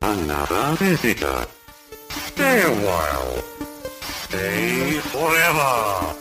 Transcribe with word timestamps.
Another 0.00 0.76
visitor. 0.78 1.44
Stay 2.08 2.62
a 2.62 2.70
while. 2.70 3.42
Stay 4.26 4.92
forever. 5.00 6.14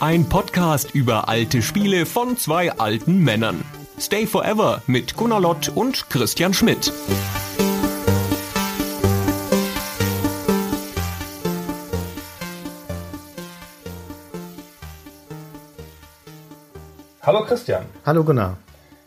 Ein 0.00 0.26
Podcast 0.28 0.94
über 0.94 1.28
alte 1.28 1.60
Spiele 1.60 2.06
von 2.06 2.38
zwei 2.38 2.72
alten 2.72 3.18
Männern. 3.18 3.64
Stay 4.00 4.26
Forever 4.26 4.80
mit 4.86 5.14
Gunnar 5.14 5.40
Lott 5.40 5.70
und 5.74 6.08
Christian 6.08 6.54
Schmidt. 6.54 6.90
Hallo 17.20 17.44
Christian. 17.44 17.84
Hallo 18.06 18.24
Gunnar. 18.24 18.56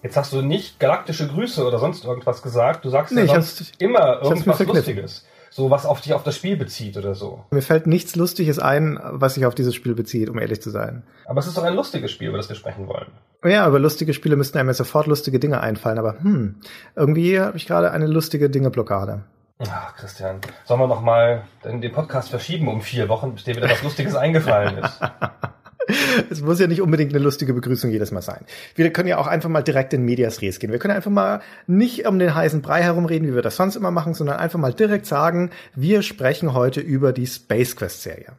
Jetzt 0.05 0.17
hast 0.17 0.33
du 0.33 0.43
nicht 0.43 0.79
galaktische 0.79 1.27
Grüße 1.27 1.65
oder 1.65 1.79
sonst 1.79 2.05
irgendwas 2.05 2.43
gesagt. 2.43 2.85
Du 2.85 2.89
sagst 2.89 3.11
Nee, 3.11 3.21
ja 3.21 3.41
sonst 3.41 3.73
immer 3.79 4.21
irgendwas. 4.21 4.59
Lustiges. 4.59 5.25
So 5.49 5.71
was 5.71 5.88
auf 5.88 5.99
dich 5.99 6.13
auf 6.13 6.21
das 6.21 6.35
Spiel 6.35 6.57
bezieht 6.57 6.95
oder 6.95 7.16
so. 7.16 7.43
Mir 7.49 7.63
fällt 7.63 7.88
nichts 7.88 8.16
Lustiges 8.16 8.59
ein, 8.59 8.99
was 9.02 9.33
sich 9.33 9.47
auf 9.47 9.55
dieses 9.55 9.73
Spiel 9.73 9.95
bezieht, 9.95 10.30
um 10.30 10.38
ehrlich 10.38 10.61
zu 10.61 10.70
sein. 10.70 11.02
Aber 11.25 11.39
es 11.39 11.47
ist 11.47 11.57
doch 11.57 11.63
ein 11.63 11.73
lustiges 11.73 12.11
Spiel, 12.11 12.27
über 12.27 12.38
das 12.38 12.49
wir 12.49 12.55
sprechen 12.55 12.88
wollen. 12.88 13.07
Ja, 13.44 13.67
über 13.67 13.80
lustige 13.80 14.13
Spiele 14.13 14.35
müssten 14.35 14.59
einem 14.59 14.70
ja 14.70 14.75
sofort 14.75 15.07
lustige 15.07 15.39
Dinge 15.39 15.59
einfallen, 15.61 15.97
aber 15.97 16.19
hm, 16.19 16.58
irgendwie 16.95 17.39
habe 17.39 17.58
ich 17.58 17.66
gerade 17.66 17.89
eine 17.89 18.05
lustige 18.05 18.52
Dinge-Blockade. 18.52 19.23
Ach, 19.67 19.95
Christian. 19.95 20.39
Sollen 20.66 20.81
wir 20.81 20.88
noch 20.88 21.02
mal 21.02 21.45
den 21.63 21.81
den 21.81 21.91
Podcast 21.91 22.30
verschieben 22.30 22.67
um 22.67 22.81
vier 22.81 23.09
Wochen, 23.09 23.33
bis 23.33 23.45
dir 23.45 23.55
wieder 23.55 23.72
was 23.72 23.81
Lustiges 23.81 24.16
eingefallen 24.16 24.77
ist? 24.77 25.02
Es 26.30 26.41
muss 26.41 26.59
ja 26.59 26.67
nicht 26.67 26.81
unbedingt 26.81 27.13
eine 27.13 27.23
lustige 27.23 27.53
Begrüßung 27.53 27.91
jedes 27.91 28.12
Mal 28.12 28.21
sein. 28.21 28.45
Wir 28.75 28.91
können 28.91 29.07
ja 29.07 29.17
auch 29.17 29.27
einfach 29.27 29.49
mal 29.49 29.62
direkt 29.62 29.94
in 29.94 30.03
Medias 30.03 30.41
Res 30.41 30.59
gehen. 30.59 30.71
Wir 30.71 30.80
können 30.80 30.95
einfach 30.95 31.11
mal 31.11 31.41
nicht 31.67 32.08
um 32.08 32.20
den 32.20 32.34
heißen 32.34 32.61
Brei 32.61 32.81
herumreden, 32.84 33.27
wie 33.27 33.35
wir 33.35 33.41
das 33.41 33.55
sonst 33.55 33.75
immer 33.75 33.91
machen, 33.91 34.13
sondern 34.13 34.38
einfach 34.38 34.59
mal 34.59 34.73
direkt 34.73 35.05
sagen, 35.05 35.52
wir 35.75 36.02
sprechen 36.02 36.53
heute 36.53 36.81
über 36.81 37.13
die 37.13 37.27
Space 37.27 37.75
Quest 37.75 38.02
Serie. 38.02 38.33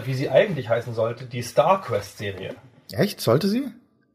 Oder 0.00 0.06
wie 0.06 0.14
sie 0.14 0.30
eigentlich 0.30 0.70
heißen 0.70 0.94
sollte, 0.94 1.26
die 1.26 1.42
Star 1.42 1.82
Quest 1.82 2.16
Serie. 2.16 2.54
Echt? 2.90 3.20
Sollte 3.20 3.48
sie? 3.48 3.66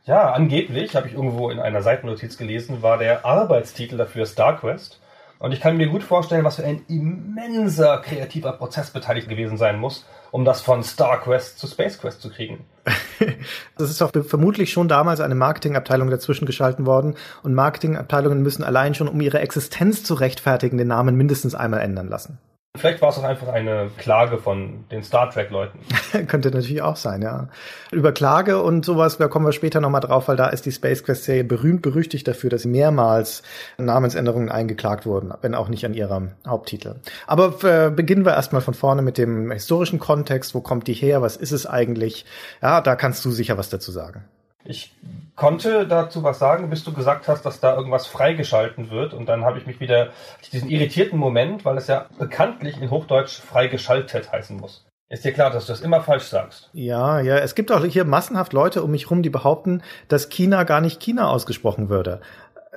Ja, 0.06 0.32
angeblich, 0.32 0.96
habe 0.96 1.08
ich 1.08 1.14
irgendwo 1.14 1.52
in 1.52 1.60
einer 1.60 1.84
Seitennotiz 1.84 2.38
gelesen, 2.38 2.82
war 2.82 2.98
der 2.98 3.24
Arbeitstitel 3.24 3.96
dafür 3.96 4.26
StarQuest. 4.26 5.00
Und 5.38 5.52
ich 5.52 5.60
kann 5.60 5.78
mir 5.78 5.88
gut 5.88 6.02
vorstellen, 6.02 6.44
was 6.44 6.56
für 6.56 6.64
ein 6.64 6.82
immenser 6.88 8.00
kreativer 8.00 8.54
Prozess 8.54 8.90
beteiligt 8.90 9.30
gewesen 9.30 9.58
sein 9.58 9.78
muss, 9.78 10.08
um 10.32 10.44
das 10.44 10.62
von 10.62 10.84
StarQuest 10.84 11.60
zu 11.60 11.68
SpaceQuest 11.68 12.20
zu 12.20 12.30
kriegen. 12.32 12.66
Das 13.78 13.90
ist 13.90 14.02
doch 14.02 14.12
vermutlich 14.26 14.74
schon 14.74 14.90
damals 14.90 15.22
eine 15.22 15.36
Marketingabteilung 15.36 16.10
dazwischen 16.10 16.46
geschalten 16.46 16.86
worden 16.86 17.16
und 17.44 17.54
Marketingabteilungen 17.54 18.42
müssen 18.42 18.64
allein 18.64 18.94
schon, 18.94 19.08
um 19.08 19.22
ihre 19.22 19.40
Existenz 19.40 20.04
zu 20.04 20.16
rechtfertigen, 20.16 20.78
den 20.78 20.90
Namen 20.90 21.16
mindestens 21.16 21.56
einmal 21.56 21.80
ändern 21.80 22.10
lassen. 22.10 22.40
Vielleicht 22.78 23.02
war 23.02 23.10
es 23.10 23.18
auch 23.18 23.24
einfach 23.24 23.48
eine 23.48 23.90
Klage 23.98 24.38
von 24.38 24.86
den 24.92 25.04
Star 25.04 25.30
Trek-Leuten. 25.30 25.80
Könnte 26.28 26.52
natürlich 26.52 26.82
auch 26.82 26.96
sein, 26.96 27.22
ja. 27.22 27.50
Über 27.92 28.12
Klage 28.12 28.62
und 28.62 28.86
sowas, 28.86 29.18
da 29.18 29.28
kommen 29.28 29.46
wir 29.46 29.52
später 29.52 29.82
nochmal 29.82 30.02
drauf, 30.02 30.28
weil 30.28 30.36
da 30.36 30.48
ist 30.48 30.66
die 30.66 30.72
Space 30.72 31.04
Quest 31.04 31.24
Serie 31.24 31.44
berühmt 31.44 31.82
berüchtigt 31.82 32.28
dafür, 32.28 32.50
dass 32.50 32.66
mehrmals 32.66 33.44
Namensänderungen 33.78 34.50
eingeklagt 34.50 35.06
wurden, 35.06 35.34
wenn 35.42 35.56
auch 35.56 35.70
nicht 35.70 35.86
an 35.86 35.94
ihrem 35.94 36.32
Haupttitel. 36.48 36.96
Aber 37.28 37.64
äh, 37.64 37.90
beginnen 37.90 38.26
wir 38.26 38.34
erstmal 38.34 38.62
von 38.62 38.74
vorne 38.74 39.02
mit 39.02 39.18
dem 39.18 39.52
historischen 39.52 40.00
Kontext. 40.00 40.56
Wo 40.56 40.62
kommt 40.62 40.88
die 40.88 40.94
her? 40.94 41.22
Was 41.22 41.38
ist 41.38 41.52
es 41.52 41.66
eigentlich? 41.66 42.26
Ja, 42.62 42.82
da 42.82 42.96
kannst 42.96 43.24
du 43.26 43.32
sicher 43.32 43.58
was 43.58 43.70
dazu 43.70 43.92
sagen. 43.92 44.26
Ich 44.68 44.94
konnte 45.36 45.88
dazu 45.88 46.24
was 46.24 46.40
sagen, 46.40 46.70
bis 46.70 46.84
du 46.84 46.92
gesagt 46.92 47.28
hast, 47.28 47.46
dass 47.46 47.60
da 47.60 47.76
irgendwas 47.76 48.08
freigeschalten 48.08 48.90
wird. 48.90 49.14
Und 49.14 49.28
dann 49.28 49.46
habe 49.46 49.60
ich 49.60 49.68
mich 49.68 49.80
wieder 49.80 50.10
diesen 50.52 50.70
irritierten 50.70 51.20
Moment, 51.20 51.66
weil 51.66 51.78
es 51.78 51.88
ja 51.88 52.08
bekanntlich 52.18 52.82
in 52.82 52.90
Hochdeutsch 52.90 53.40
freigeschaltet 53.40 54.32
heißen 54.32 54.58
muss. 54.58 54.86
Ist 55.08 55.24
dir 55.24 55.34
klar, 55.34 55.52
dass 55.52 55.68
du 55.68 55.74
das 55.74 55.82
immer 55.82 56.02
falsch 56.02 56.24
sagst? 56.24 56.70
Ja, 56.74 57.20
ja, 57.20 57.38
es 57.38 57.54
gibt 57.54 57.72
auch 57.72 57.86
hier 57.86 58.06
massenhaft 58.06 58.54
Leute 58.54 58.82
um 58.82 58.90
mich 58.90 59.12
rum, 59.12 59.22
die 59.22 59.30
behaupten, 59.30 59.84
dass 60.08 60.30
China 60.30 60.64
gar 60.64 60.82
nicht 60.82 61.00
China 61.00 61.30
ausgesprochen 61.30 61.90
würde. 61.90 62.22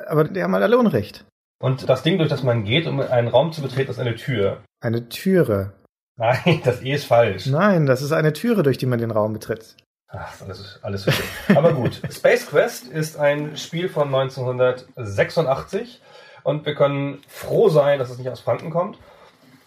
Aber 0.06 0.24
die 0.24 0.42
haben 0.42 0.52
halt 0.52 0.64
alle 0.64 0.78
Unrecht. 0.78 1.24
Und 1.60 1.88
das 1.88 2.02
Ding, 2.02 2.18
durch 2.18 2.28
das 2.28 2.42
man 2.42 2.64
geht, 2.64 2.86
um 2.86 3.00
einen 3.00 3.28
Raum 3.28 3.52
zu 3.52 3.62
betreten, 3.62 3.90
ist 3.90 3.98
eine 3.98 4.14
Tür. 4.14 4.62
Eine 4.80 5.08
Türe. 5.08 5.72
Nein, 6.16 6.60
das 6.64 6.82
E 6.82 6.92
ist 6.92 7.06
falsch. 7.06 7.46
Nein, 7.46 7.86
das 7.86 8.02
ist 8.02 8.12
eine 8.12 8.34
Türe, 8.34 8.62
durch 8.62 8.76
die 8.76 8.86
man 8.86 8.98
den 8.98 9.10
Raum 9.10 9.32
betritt. 9.32 9.74
Ach, 10.10 10.32
das 10.46 10.58
ist 10.60 10.80
alles 10.82 11.02
so 11.02 11.10
schön. 11.10 11.56
Aber 11.56 11.72
gut. 11.74 12.00
Space 12.10 12.46
Quest 12.46 12.86
ist 12.86 13.18
ein 13.18 13.56
Spiel 13.56 13.88
von 13.90 14.06
1986 14.14 16.00
und 16.44 16.64
wir 16.66 16.74
können 16.74 17.18
froh 17.28 17.68
sein, 17.68 17.98
dass 17.98 18.08
es 18.10 18.18
nicht 18.18 18.28
aus 18.30 18.40
Franken 18.40 18.70
kommt. 18.70 18.98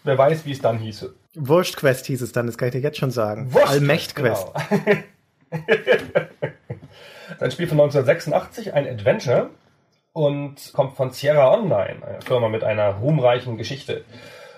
Wer 0.04 0.18
weiß, 0.18 0.44
wie 0.44 0.52
es 0.52 0.60
dann 0.60 0.78
hieße. 0.78 1.14
Wurstquest 1.36 2.06
hieß 2.06 2.22
es 2.22 2.32
dann, 2.32 2.46
das 2.46 2.58
kann 2.58 2.68
ich 2.68 2.72
dir 2.72 2.80
jetzt 2.80 2.98
schon 2.98 3.12
sagen. 3.12 3.52
Wurst- 3.54 3.68
Allmächtquest. 3.68 4.48
Genau. 4.68 5.02
ein 7.40 7.50
Spiel 7.50 7.68
von 7.68 7.80
1986, 7.80 8.74
ein 8.74 8.86
Adventure 8.88 9.50
und 10.12 10.72
kommt 10.72 10.96
von 10.96 11.10
Sierra 11.10 11.52
Online, 11.52 12.04
eine 12.04 12.20
Firma 12.22 12.48
mit 12.48 12.64
einer 12.64 12.96
ruhmreichen 12.96 13.56
Geschichte, 13.56 14.04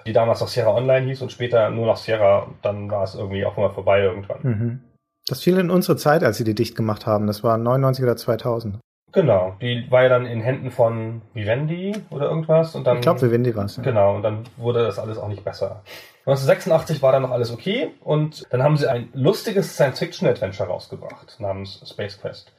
die 0.06 0.12
damals 0.12 0.40
noch 0.40 0.48
Sierra 0.48 0.74
Online 0.74 1.06
hieß 1.06 1.20
und 1.22 1.30
später 1.30 1.70
nur 1.70 1.86
noch 1.86 1.96
Sierra. 1.98 2.40
Und 2.40 2.56
dann 2.62 2.90
war 2.90 3.04
es 3.04 3.14
irgendwie 3.14 3.44
auch 3.44 3.56
immer 3.58 3.70
vorbei 3.70 4.00
irgendwann. 4.00 4.38
Mhm. 4.42 4.80
Das 5.26 5.40
fiel 5.40 5.58
in 5.58 5.70
unsere 5.70 5.96
Zeit, 5.96 6.22
als 6.22 6.36
sie 6.36 6.44
die 6.44 6.54
dicht 6.54 6.76
gemacht 6.76 7.06
haben. 7.06 7.26
Das 7.26 7.42
war 7.42 7.56
99 7.56 8.04
oder 8.04 8.16
2000. 8.16 8.78
Genau, 9.12 9.56
die 9.60 9.86
war 9.90 10.02
ja 10.02 10.08
dann 10.08 10.26
in 10.26 10.40
Händen 10.40 10.72
von 10.72 11.22
Vivendi 11.34 11.94
oder 12.10 12.28
irgendwas 12.28 12.74
und 12.74 12.84
dann 12.84 12.96
Ich 12.96 13.02
glaube, 13.02 13.22
Vivendi 13.22 13.54
war 13.54 13.64
es. 13.64 13.76
Ja. 13.76 13.82
Genau, 13.84 14.16
und 14.16 14.22
dann 14.22 14.42
wurde 14.56 14.82
das 14.82 14.98
alles 14.98 15.18
auch 15.18 15.28
nicht 15.28 15.44
besser. 15.44 15.82
1986 16.26 17.00
war 17.00 17.12
dann 17.12 17.22
noch 17.22 17.30
alles 17.30 17.52
okay 17.52 17.92
und 18.00 18.44
dann 18.50 18.62
haben 18.62 18.76
sie 18.76 18.90
ein 18.90 19.10
lustiges 19.12 19.74
Science-Fiction-Adventure 19.74 20.68
rausgebracht 20.68 21.36
namens 21.38 21.80
Space 21.88 22.20
Quest. 22.20 22.52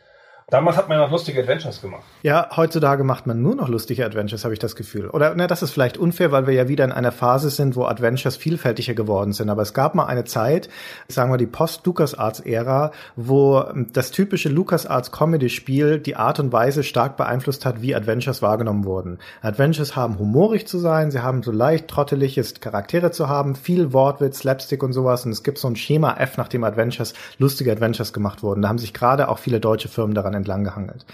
Damals 0.47 0.77
hat 0.77 0.89
man 0.89 0.99
noch 0.99 1.09
lustige 1.09 1.39
Adventures 1.39 1.81
gemacht. 1.81 2.03
Ja, 2.21 2.49
heutzutage 2.55 3.03
macht 3.03 3.25
man 3.25 3.41
nur 3.41 3.55
noch 3.55 3.67
lustige 3.67 4.05
Adventures, 4.05 4.43
habe 4.43 4.53
ich 4.53 4.59
das 4.59 4.75
Gefühl. 4.75 5.09
Oder 5.09 5.33
ne, 5.33 5.47
das 5.47 5.63
ist 5.63 5.71
vielleicht 5.71 5.97
unfair, 5.97 6.31
weil 6.31 6.45
wir 6.45 6.53
ja 6.53 6.67
wieder 6.67 6.85
in 6.85 6.91
einer 6.91 7.11
Phase 7.11 7.49
sind, 7.49 7.75
wo 7.75 7.85
Adventures 7.85 8.37
vielfältiger 8.37 8.93
geworden 8.93 9.33
sind. 9.33 9.49
Aber 9.49 9.63
es 9.63 9.73
gab 9.73 9.95
mal 9.95 10.05
eine 10.05 10.23
Zeit, 10.23 10.69
sagen 11.07 11.31
wir 11.31 11.37
die 11.37 11.47
Post-LucasArts-Ära, 11.47 12.91
wo 13.15 13.65
das 13.91 14.11
typische 14.11 14.49
LucasArts-Comedy-Spiel 14.49 15.97
die 15.97 16.15
Art 16.15 16.39
und 16.39 16.53
Weise 16.53 16.83
stark 16.83 17.17
beeinflusst 17.17 17.65
hat, 17.65 17.81
wie 17.81 17.95
Adventures 17.95 18.43
wahrgenommen 18.43 18.85
wurden. 18.85 19.17
Adventures 19.41 19.95
haben 19.95 20.19
humorig 20.19 20.67
zu 20.67 20.77
sein, 20.77 21.09
sie 21.09 21.23
haben 21.23 21.41
so 21.41 21.51
leicht 21.51 21.87
trotteliges 21.87 22.59
Charaktere 22.59 23.09
zu 23.09 23.29
haben, 23.29 23.55
viel 23.55 23.93
Wortwitz, 23.93 24.41
Slapstick 24.41 24.83
und 24.83 24.93
sowas. 24.93 25.25
Und 25.25 25.31
es 25.31 25.41
gibt 25.41 25.57
so 25.57 25.67
ein 25.67 25.75
Schema 25.75 26.17
F, 26.17 26.37
nachdem 26.37 26.63
Adventures 26.63 27.15
lustige 27.39 27.71
Adventures 27.71 28.13
gemacht 28.13 28.43
wurden. 28.43 28.61
Da 28.61 28.69
haben 28.69 28.77
sich 28.77 28.93
gerade 28.93 29.27
auch 29.29 29.39
viele 29.39 29.59
deutsche 29.59 29.87
Firmen 29.87 30.13
daran 30.13 30.34
entlang 30.35 30.63
gehangelt. 30.63 31.05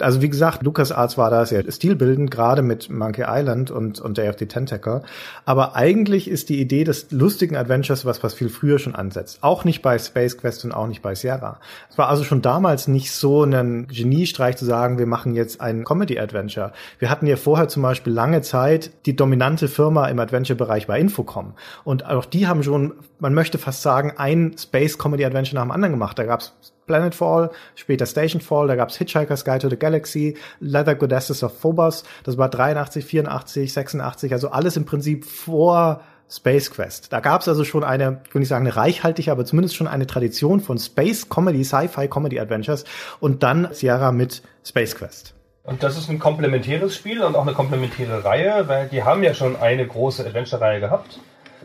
Also 0.00 0.22
wie 0.22 0.28
gesagt, 0.28 0.62
LucasArts 0.62 1.16
war 1.18 1.30
da 1.30 1.46
sehr 1.46 1.70
stilbildend, 1.70 2.30
gerade 2.30 2.62
mit 2.62 2.90
Monkey 2.90 3.24
Island 3.26 3.70
und, 3.70 4.00
und 4.00 4.18
Day 4.18 4.28
of 4.28 4.36
the 4.38 4.46
Tentacle. 4.46 5.02
Aber 5.44 5.76
eigentlich 5.76 6.28
ist 6.28 6.48
die 6.48 6.60
Idee 6.60 6.84
des 6.84 7.12
lustigen 7.12 7.56
Adventures 7.56 8.04
was, 8.04 8.22
was 8.22 8.34
viel 8.34 8.48
früher 8.48 8.78
schon 8.78 8.94
ansetzt. 8.94 9.38
Auch 9.42 9.64
nicht 9.64 9.82
bei 9.82 9.98
Space 9.98 10.36
Quest 10.36 10.64
und 10.64 10.72
auch 10.72 10.88
nicht 10.88 11.02
bei 11.02 11.14
Sierra. 11.14 11.60
Es 11.90 11.98
war 11.98 12.08
also 12.08 12.24
schon 12.24 12.42
damals 12.42 12.88
nicht 12.88 13.12
so 13.12 13.44
ein 13.44 13.86
Geniestreich 13.86 14.56
zu 14.56 14.64
sagen, 14.64 14.98
wir 14.98 15.06
machen 15.06 15.34
jetzt 15.34 15.60
ein 15.60 15.84
Comedy-Adventure. 15.84 16.72
Wir 16.98 17.10
hatten 17.10 17.26
ja 17.26 17.36
vorher 17.36 17.68
zum 17.68 17.82
Beispiel 17.82 18.12
lange 18.12 18.42
Zeit 18.42 18.90
die 19.06 19.14
dominante 19.14 19.68
Firma 19.68 20.08
im 20.08 20.18
Adventure-Bereich 20.18 20.88
bei 20.88 20.98
Infocom. 20.98 21.54
Und 21.84 22.06
auch 22.06 22.24
die 22.24 22.48
haben 22.48 22.64
schon, 22.64 22.94
man 23.20 23.34
möchte 23.34 23.58
fast 23.58 23.82
sagen, 23.82 24.14
ein 24.16 24.56
Space-Comedy-Adventure 24.58 25.54
nach 25.54 25.62
dem 25.62 25.70
anderen 25.70 25.92
gemacht. 25.92 26.18
Da 26.18 26.24
gab's 26.24 26.52
Planetfall, 26.86 27.50
später 27.74 28.06
Stationfall, 28.06 28.68
da 28.68 28.76
gab's 28.76 28.96
Hitchhiker's 28.96 29.44
Guide 29.44 29.60
to 29.60 29.70
the 29.70 29.78
Galaxy, 29.78 30.36
Leather 30.60 30.94
Goddesses 30.94 31.42
of 31.42 31.58
Phobos, 31.58 32.04
das 32.24 32.38
war 32.38 32.48
83, 32.48 33.04
84, 33.04 33.72
86, 33.72 34.32
also 34.32 34.50
alles 34.50 34.76
im 34.76 34.84
Prinzip 34.84 35.24
vor 35.24 36.00
Space 36.30 36.70
Quest. 36.70 37.12
Da 37.12 37.20
gab's 37.20 37.48
also 37.48 37.64
schon 37.64 37.84
eine, 37.84 38.22
ich 38.26 38.34
will 38.34 38.40
nicht 38.40 38.48
sagen 38.48 38.66
eine 38.66 38.76
reichhaltige, 38.76 39.30
aber 39.30 39.44
zumindest 39.44 39.76
schon 39.76 39.86
eine 39.86 40.06
Tradition 40.06 40.60
von 40.60 40.78
Space 40.78 41.28
Comedy, 41.28 41.64
Sci-Fi 41.64 42.08
Comedy 42.08 42.40
Adventures 42.40 42.84
und 43.20 43.42
dann 43.42 43.68
Sierra 43.72 44.10
mit 44.12 44.42
Space 44.64 44.96
Quest. 44.96 45.34
Und 45.64 45.82
das 45.82 45.96
ist 45.96 46.10
ein 46.10 46.18
komplementäres 46.18 46.94
Spiel 46.94 47.22
und 47.22 47.36
auch 47.36 47.42
eine 47.42 47.54
komplementäre 47.54 48.24
Reihe, 48.24 48.68
weil 48.68 48.88
die 48.88 49.02
haben 49.02 49.22
ja 49.22 49.32
schon 49.32 49.56
eine 49.56 49.86
große 49.86 50.24
Adventure-Reihe 50.26 50.80
gehabt, 50.80 51.20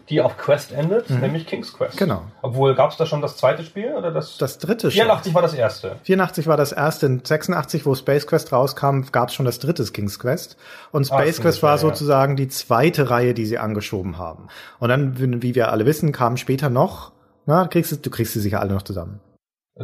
die 0.10 0.22
auf 0.22 0.38
Quest 0.38 0.72
endet, 0.72 1.10
nämlich 1.10 1.46
King's 1.46 1.74
Quest. 1.74 1.98
Genau. 1.98 2.24
Obwohl, 2.42 2.76
gab 2.76 2.92
es 2.92 2.98
da 2.98 3.06
schon 3.06 3.22
das 3.22 3.38
zweite 3.38 3.64
Spiel 3.64 3.94
oder 3.96 4.12
das? 4.12 4.38
Das 4.38 4.58
dritte 4.58 4.90
schon. 4.92 5.02
84 5.02 5.34
war 5.34 5.42
das 5.42 5.54
erste. 5.54 5.96
84 6.04 6.48
war 6.48 6.58
das 6.58 6.72
erste. 6.72 7.06
In 7.06 7.24
86, 7.24 7.86
wo 7.86 7.94
Space 7.96 8.26
Quest 8.28 8.52
rauskam, 8.52 9.02
gab 9.12 9.30
es 9.30 9.36
schon 9.36 9.46
das 9.46 9.60
dritte 9.60 9.84
King's 9.86 10.20
Quest. 10.20 10.58
Und 10.92 11.06
Space 11.08 11.40
Ah, 11.40 11.44
Quest 11.44 11.64
war 11.64 11.72
ja. 11.72 11.78
sozusagen 11.78 12.36
die 12.36 12.48
zweite 12.48 13.10
Reihe, 13.10 13.34
die 13.34 13.46
sie 13.46 13.58
angeschoben 13.60 14.18
haben. 14.18 14.48
Und 14.80 14.90
dann, 14.90 15.42
wie 15.42 15.56
wir 15.56 15.72
alle 15.72 15.86
wissen, 15.86 16.12
kam 16.12 16.38
später 16.38 16.70
noch, 16.70 17.12
na, 17.46 17.68
kriegst 17.68 17.92
du, 17.92 17.96
du 17.96 18.10
kriegst 18.10 18.34
sie 18.34 18.40
sicher 18.40 18.60
alle 18.62 18.74
noch 18.74 18.84
zusammen. 18.84 19.20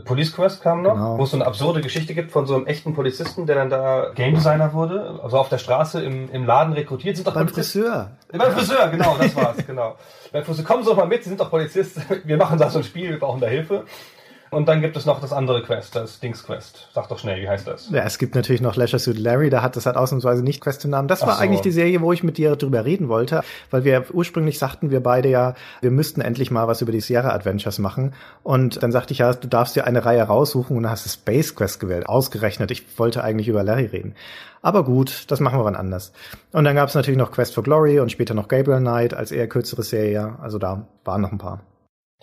Police 0.04 0.34
Quest 0.36 0.62
kam 0.62 0.82
noch, 0.82 0.94
Genau. 0.96 1.18
wo 1.18 1.24
es 1.24 1.32
so 1.32 1.38
eine 1.38 1.46
absurde 1.46 1.82
Geschichte 1.82 2.14
gibt 2.14 2.32
von 2.32 2.46
so 2.46 2.56
einem 2.56 2.66
echten 2.68 2.94
Polizisten, 2.94 3.46
der 3.46 3.56
dann 3.56 3.70
da 3.70 4.12
Game 4.14 4.36
Designer 4.36 4.74
wurde, 4.74 5.20
also 5.24 5.38
auf 5.38 5.48
der 5.50 5.58
Straße 5.58 6.02
im, 6.04 6.30
im 6.32 6.46
Laden 6.46 6.74
rekrutiert. 6.74 7.16
Sind 7.16 7.28
doch 7.28 7.34
Beim 7.34 7.48
Polizisten. 7.48 7.82
Friseur. 7.84 8.12
Beim 8.32 8.52
Friseur, 8.52 8.88
genau, 8.90 9.16
das 9.18 9.36
war's, 9.36 9.58
genau. 9.66 9.96
Beim 10.34 10.44
Friseur, 10.44 10.66
kommen 10.66 10.84
Sie 10.84 10.90
doch 10.90 10.98
mal 10.98 11.08
mit, 11.08 11.24
Sie 11.24 11.30
sind 11.30 11.40
doch 11.40 11.50
Polizist, 11.50 11.98
wir 12.26 12.38
machen 12.38 12.60
da 12.60 12.70
so 12.70 12.80
ein 12.80 12.84
Spiel, 12.84 13.10
wir 13.12 13.20
brauchen 13.20 13.40
da 13.40 13.48
Hilfe. 13.48 13.84
Und 14.56 14.70
dann 14.70 14.80
gibt 14.80 14.96
es 14.96 15.06
noch 15.06 15.20
das 15.20 15.34
andere 15.34 15.62
Quest, 15.64 15.98
das 15.98 16.22
Dings 16.22 16.46
Quest. 16.46 16.88
Sag 16.94 17.10
doch 17.10 17.20
schnell, 17.20 17.42
wie 17.42 17.50
heißt 17.50 17.68
das? 17.68 17.90
Ja, 17.90 18.04
es 18.04 18.18
gibt 18.18 18.36
natürlich 18.36 18.62
noch 18.62 18.78
Leisure 18.78 19.00
Suit 19.00 19.20
Larry, 19.20 19.50
da 19.50 19.62
hat 19.62 19.76
das 19.76 19.86
hat 19.86 19.98
ausnahmsweise 19.98 20.44
nicht 20.44 20.62
Quest 20.62 20.86
im 20.86 20.92
Namen. 20.92 21.10
Das 21.10 21.24
Ach 21.24 21.28
war 21.28 21.36
so. 21.36 21.42
eigentlich 21.42 21.60
die 21.60 21.72
Serie, 21.72 22.00
wo 22.00 22.14
ich 22.14 22.24
mit 22.24 22.38
dir 22.38 22.56
drüber 22.56 22.86
reden 22.86 23.10
wollte, 23.10 23.42
weil 23.70 23.84
wir 23.84 24.06
ursprünglich 24.14 24.58
sagten 24.58 24.92
wir 24.92 25.04
beide 25.04 25.28
ja, 25.28 25.56
wir 25.82 25.92
müssten 25.92 26.22
endlich 26.22 26.52
mal 26.52 26.70
was 26.70 26.82
über 26.82 26.94
die 26.94 27.02
Sierra 27.02 27.32
Adventures 27.32 27.80
machen. 27.80 28.14
Und 28.44 28.82
dann 28.82 28.94
sagte 28.94 29.12
ich 29.12 29.18
ja, 29.18 29.34
du 29.34 29.50
darfst 29.50 29.76
dir 29.76 29.88
eine 29.88 30.06
Reihe 30.06 30.24
raussuchen 30.24 30.78
und 30.78 30.84
dann 30.84 30.92
hast 30.94 31.06
du 31.06 31.10
Space 31.10 31.54
Quest 31.54 31.82
gewählt, 31.82 32.08
ausgerechnet. 32.08 32.72
Ich 32.72 32.98
wollte 32.98 33.26
eigentlich 33.26 33.50
über 33.50 33.62
Larry 33.62 33.88
reden. 33.88 34.16
Aber 34.62 34.86
gut, 34.86 35.26
das 35.28 35.42
machen 35.42 35.60
wir 35.60 35.66
wann 35.66 35.76
anders. 35.76 36.14
Und 36.54 36.64
dann 36.64 36.78
gab 36.78 36.88
es 36.88 36.96
natürlich 36.96 37.18
noch 37.18 37.34
Quest 37.34 37.54
for 37.54 37.64
Glory 37.66 38.00
und 38.00 38.10
später 38.10 38.34
noch 38.34 38.48
Gabriel 38.48 38.80
Knight 38.80 39.14
als 39.14 39.34
eher 39.34 39.50
kürzere 39.50 39.84
Serie. 39.84 40.38
Also 40.42 40.60
da 40.60 40.88
waren 41.04 41.20
noch 41.20 41.34
ein 41.34 41.40
paar. 41.40 41.60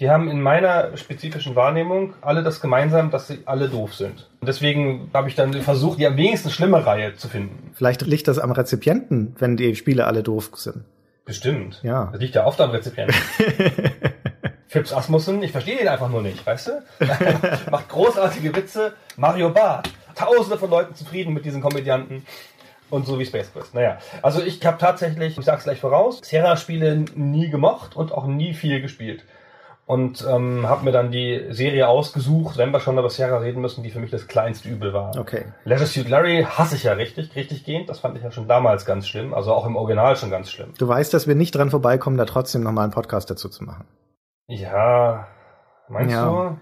Die 0.01 0.09
haben 0.09 0.29
in 0.29 0.41
meiner 0.41 0.97
spezifischen 0.97 1.55
Wahrnehmung 1.55 2.15
alle 2.23 2.43
das 2.43 2.61
gemeinsam, 2.61 3.11
dass 3.11 3.29
sie 3.29 3.41
alle 3.45 3.69
doof 3.69 3.95
sind. 3.95 4.31
Und 4.41 4.49
deswegen 4.49 5.11
habe 5.13 5.29
ich 5.29 5.35
dann 5.35 5.53
versucht, 5.53 5.99
die 5.99 6.07
am 6.07 6.17
wenigsten 6.17 6.51
schlimme 6.51 6.85
Reihe 6.85 7.15
zu 7.15 7.29
finden. 7.29 7.73
Vielleicht 7.75 8.03
liegt 8.03 8.27
das 8.27 8.39
am 8.39 8.53
Rezipienten, 8.53 9.37
wenn 9.39 9.57
die 9.57 9.77
Spiele 9.77 10.07
alle 10.07 10.23
doof 10.23 10.51
sind. 10.55 10.85
Bestimmt. 11.25 11.81
Ja. 11.83 12.09
Das 12.11 12.21
liegt 12.21 12.35
ja 12.35 12.47
oft 12.47 12.61
am 12.61 12.71
Rezipienten. 12.71 13.15
Fips 14.67 14.95
Asmussen, 14.95 15.43
ich 15.43 15.53
verstehe 15.53 15.79
ihn 15.79 15.89
einfach 15.89 16.09
nur 16.09 16.23
nicht, 16.23 16.45
weißt 16.47 16.69
du? 16.69 16.83
Macht 17.71 17.91
großartige 17.91 18.57
Witze. 18.57 18.95
Mario 19.17 19.51
Barth. 19.51 19.91
Tausende 20.15 20.59
von 20.59 20.71
Leuten 20.71 20.95
zufrieden 20.95 21.35
mit 21.35 21.45
diesen 21.45 21.61
Komödianten. 21.61 22.25
Und 22.89 23.07
so 23.07 23.19
wie 23.19 23.27
Space 23.27 23.53
Quest. 23.53 23.75
Naja, 23.75 23.99
also 24.23 24.43
ich 24.43 24.65
habe 24.67 24.79
tatsächlich, 24.79 25.39
ich 25.39 25.45
sag's 25.45 25.65
gleich 25.65 25.81
voraus, 25.81 26.21
Sierra-Spiele 26.23 27.05
nie 27.15 27.51
gemocht 27.51 27.97
und 27.97 28.13
auch 28.13 28.27
nie 28.27 28.53
viel 28.55 28.81
gespielt. 28.81 29.25
Und 29.93 30.27
ähm, 30.27 30.67
habe 30.67 30.87
mir 30.87 30.93
dann 30.93 31.11
die 31.11 31.49
Serie 31.51 31.87
ausgesucht, 31.87 32.57
wenn 32.57 32.71
wir 32.71 32.81
schon 32.81 32.97
über 32.97 33.11
Sierra 33.11 33.37
reden 33.37 33.61
müssen, 33.61 33.83
die 33.83 33.91
für 33.91 34.01
mich 34.01 34.11
das 34.11 34.27
kleinste 34.27 34.71
Übel 34.71 34.95
war. 34.95 35.19
Okay. 35.19 35.45
Leisure 35.65 35.87
Suit 35.87 36.09
Larry 36.09 36.47
hasse 36.49 36.77
ich 36.77 36.85
ja 36.85 36.95
richtig, 36.95 37.37
richtig 37.37 37.65
gehend. 37.65 37.91
Das 37.91 37.99
fand 38.01 38.17
ich 38.17 38.23
ja 38.25 38.31
schon 38.31 38.49
damals 38.49 38.87
ganz 38.87 39.07
schlimm. 39.07 39.35
Also 39.35 39.53
auch 39.53 39.67
im 39.67 39.77
Original 39.77 40.17
schon 40.17 40.31
ganz 40.31 40.51
schlimm. 40.51 40.73
Du 40.79 40.89
weißt, 40.89 41.13
dass 41.13 41.27
wir 41.27 41.35
nicht 41.35 41.55
dran 41.55 41.69
vorbeikommen, 41.69 42.17
da 42.17 42.25
trotzdem 42.25 42.63
nochmal 42.63 42.85
einen 42.85 42.93
Podcast 42.95 43.29
dazu 43.31 43.51
zu 43.51 43.65
machen. 43.65 43.85
Ja, 44.47 45.27
meinst 45.91 46.15
Ja. 46.15 46.25
du? 46.27 46.59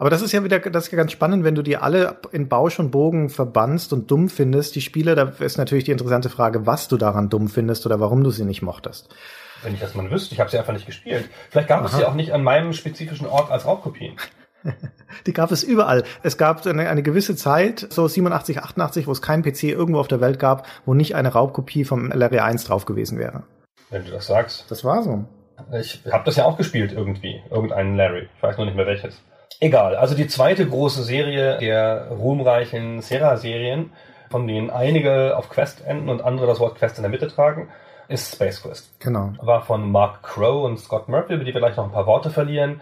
Aber 0.00 0.10
das 0.10 0.22
ist 0.22 0.32
ja 0.32 0.42
wieder, 0.42 0.58
das 0.58 0.86
ist 0.86 0.92
ja 0.92 0.96
ganz 0.98 1.12
spannend, 1.12 1.44
wenn 1.44 1.54
du 1.54 1.62
die 1.62 1.76
alle 1.76 2.16
in 2.32 2.48
Bausch 2.48 2.80
und 2.80 2.90
Bogen 2.90 3.28
verbannst 3.30 3.92
und 3.92 4.10
dumm 4.10 4.28
findest. 4.28 4.74
Die 4.74 4.80
Spiele, 4.80 5.14
da 5.14 5.32
ist 5.38 5.58
natürlich 5.58 5.84
die 5.84 5.92
interessante 5.92 6.28
Frage, 6.28 6.66
was 6.66 6.88
du 6.88 6.96
daran 6.96 7.28
dumm 7.28 7.46
findest 7.48 7.86
oder 7.86 8.00
warum 8.00 8.24
du 8.24 8.30
sie 8.30 8.44
nicht 8.44 8.62
mochtest. 8.62 9.14
Wenn 9.62 9.74
ich 9.74 9.80
das 9.80 9.94
mal 9.94 10.10
wüsste, 10.10 10.34
ich 10.34 10.40
habe 10.40 10.50
sie 10.50 10.58
einfach 10.58 10.72
nicht 10.72 10.86
gespielt. 10.86 11.28
Vielleicht 11.50 11.68
gab 11.68 11.84
es 11.84 11.92
sie 11.92 12.04
auch 12.04 12.14
nicht 12.14 12.32
an 12.32 12.42
meinem 12.42 12.72
spezifischen 12.72 13.26
Ort 13.26 13.50
als 13.50 13.66
Raubkopien. 13.66 14.16
Die 15.26 15.32
gab 15.32 15.50
es 15.50 15.62
überall. 15.62 16.04
Es 16.22 16.36
gab 16.36 16.66
eine, 16.66 16.88
eine 16.88 17.02
gewisse 17.02 17.36
Zeit, 17.36 17.86
so 17.90 18.06
87, 18.06 18.58
88, 18.58 19.06
wo 19.06 19.12
es 19.12 19.22
keinen 19.22 19.42
PC 19.42 19.64
irgendwo 19.64 20.00
auf 20.00 20.08
der 20.08 20.20
Welt 20.20 20.38
gab, 20.38 20.66
wo 20.84 20.94
nicht 20.94 21.14
eine 21.14 21.32
Raubkopie 21.32 21.84
vom 21.84 22.10
LRE 22.10 22.42
1 22.42 22.64
drauf 22.64 22.84
gewesen 22.84 23.18
wäre. 23.18 23.44
Wenn 23.90 24.04
du 24.04 24.10
das 24.10 24.26
sagst. 24.26 24.70
Das 24.70 24.84
war 24.84 25.02
so. 25.02 25.24
Ich 25.72 26.02
habe 26.10 26.24
das 26.24 26.36
ja 26.36 26.44
auch 26.44 26.56
gespielt 26.56 26.92
irgendwie. 26.92 27.42
Irgendeinen 27.50 27.96
Larry. 27.96 28.28
Ich 28.36 28.42
weiß 28.42 28.56
nur 28.56 28.66
nicht 28.66 28.76
mehr 28.76 28.86
welches. 28.86 29.20
Egal. 29.60 29.96
Also 29.96 30.14
die 30.14 30.28
zweite 30.28 30.66
große 30.68 31.02
Serie 31.02 31.58
der 31.58 32.08
ruhmreichen 32.10 33.00
Sierra-Serien, 33.02 33.90
von 34.30 34.46
denen 34.46 34.70
einige 34.70 35.36
auf 35.36 35.48
Quest 35.48 35.84
enden 35.84 36.08
und 36.08 36.22
andere 36.22 36.46
das 36.46 36.60
Wort 36.60 36.76
Quest 36.76 36.98
in 36.98 37.02
der 37.02 37.10
Mitte 37.10 37.28
tragen, 37.28 37.68
ist 38.08 38.34
Space 38.34 38.62
Quest. 38.62 38.90
Genau. 39.00 39.32
war 39.40 39.62
von 39.62 39.90
Mark 39.90 40.22
Crow 40.22 40.64
und 40.64 40.78
Scott 40.78 41.08
Murphy, 41.08 41.34
über 41.34 41.44
die 41.44 41.52
wir 41.52 41.60
gleich 41.60 41.76
noch 41.76 41.84
ein 41.84 41.92
paar 41.92 42.06
Worte 42.06 42.30
verlieren. 42.30 42.80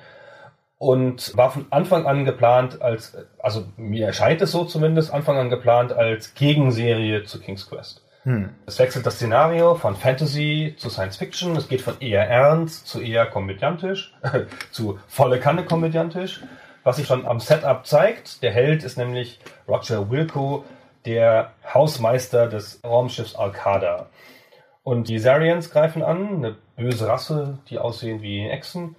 Und 0.78 1.36
war 1.36 1.50
von 1.50 1.66
Anfang 1.70 2.06
an 2.06 2.24
geplant 2.24 2.82
als, 2.82 3.16
also 3.38 3.64
mir 3.76 4.06
erscheint 4.06 4.42
es 4.42 4.52
so 4.52 4.64
zumindest, 4.64 5.12
Anfang 5.12 5.38
an 5.38 5.48
geplant 5.48 5.92
als 5.92 6.34
Gegenserie 6.34 7.24
zu 7.24 7.40
King's 7.40 7.68
Quest. 7.68 8.02
Hm. 8.24 8.50
Es 8.66 8.78
wechselt 8.78 9.06
das 9.06 9.14
Szenario 9.14 9.76
von 9.76 9.96
Fantasy 9.96 10.74
zu 10.76 10.90
Science 10.90 11.16
Fiction. 11.16 11.56
Es 11.56 11.68
geht 11.68 11.80
von 11.80 11.98
eher 12.00 12.28
ernst 12.28 12.88
zu 12.88 13.00
eher 13.00 13.24
komödiantisch, 13.26 14.14
zu 14.70 14.98
volle 15.06 15.38
Kanne 15.40 15.64
komödiantisch. 15.64 16.42
Was 16.82 16.96
sich 16.96 17.06
schon 17.06 17.24
am 17.24 17.40
Setup 17.40 17.86
zeigt, 17.86 18.42
der 18.42 18.52
Held 18.52 18.84
ist 18.84 18.98
nämlich 18.98 19.40
Roger 19.66 20.10
Wilco, 20.10 20.64
der 21.04 21.52
Hausmeister 21.72 22.48
des 22.48 22.80
Raumschiffs 22.84 23.34
Al-Qaeda. 23.36 24.06
Und 24.86 25.08
die 25.08 25.18
Zarians 25.18 25.70
greifen 25.70 26.00
an, 26.00 26.36
eine 26.36 26.54
böse 26.76 27.08
Rasse, 27.08 27.58
die 27.68 27.80
aussehen 27.80 28.22
wie 28.22 28.46
Echsen, 28.46 28.94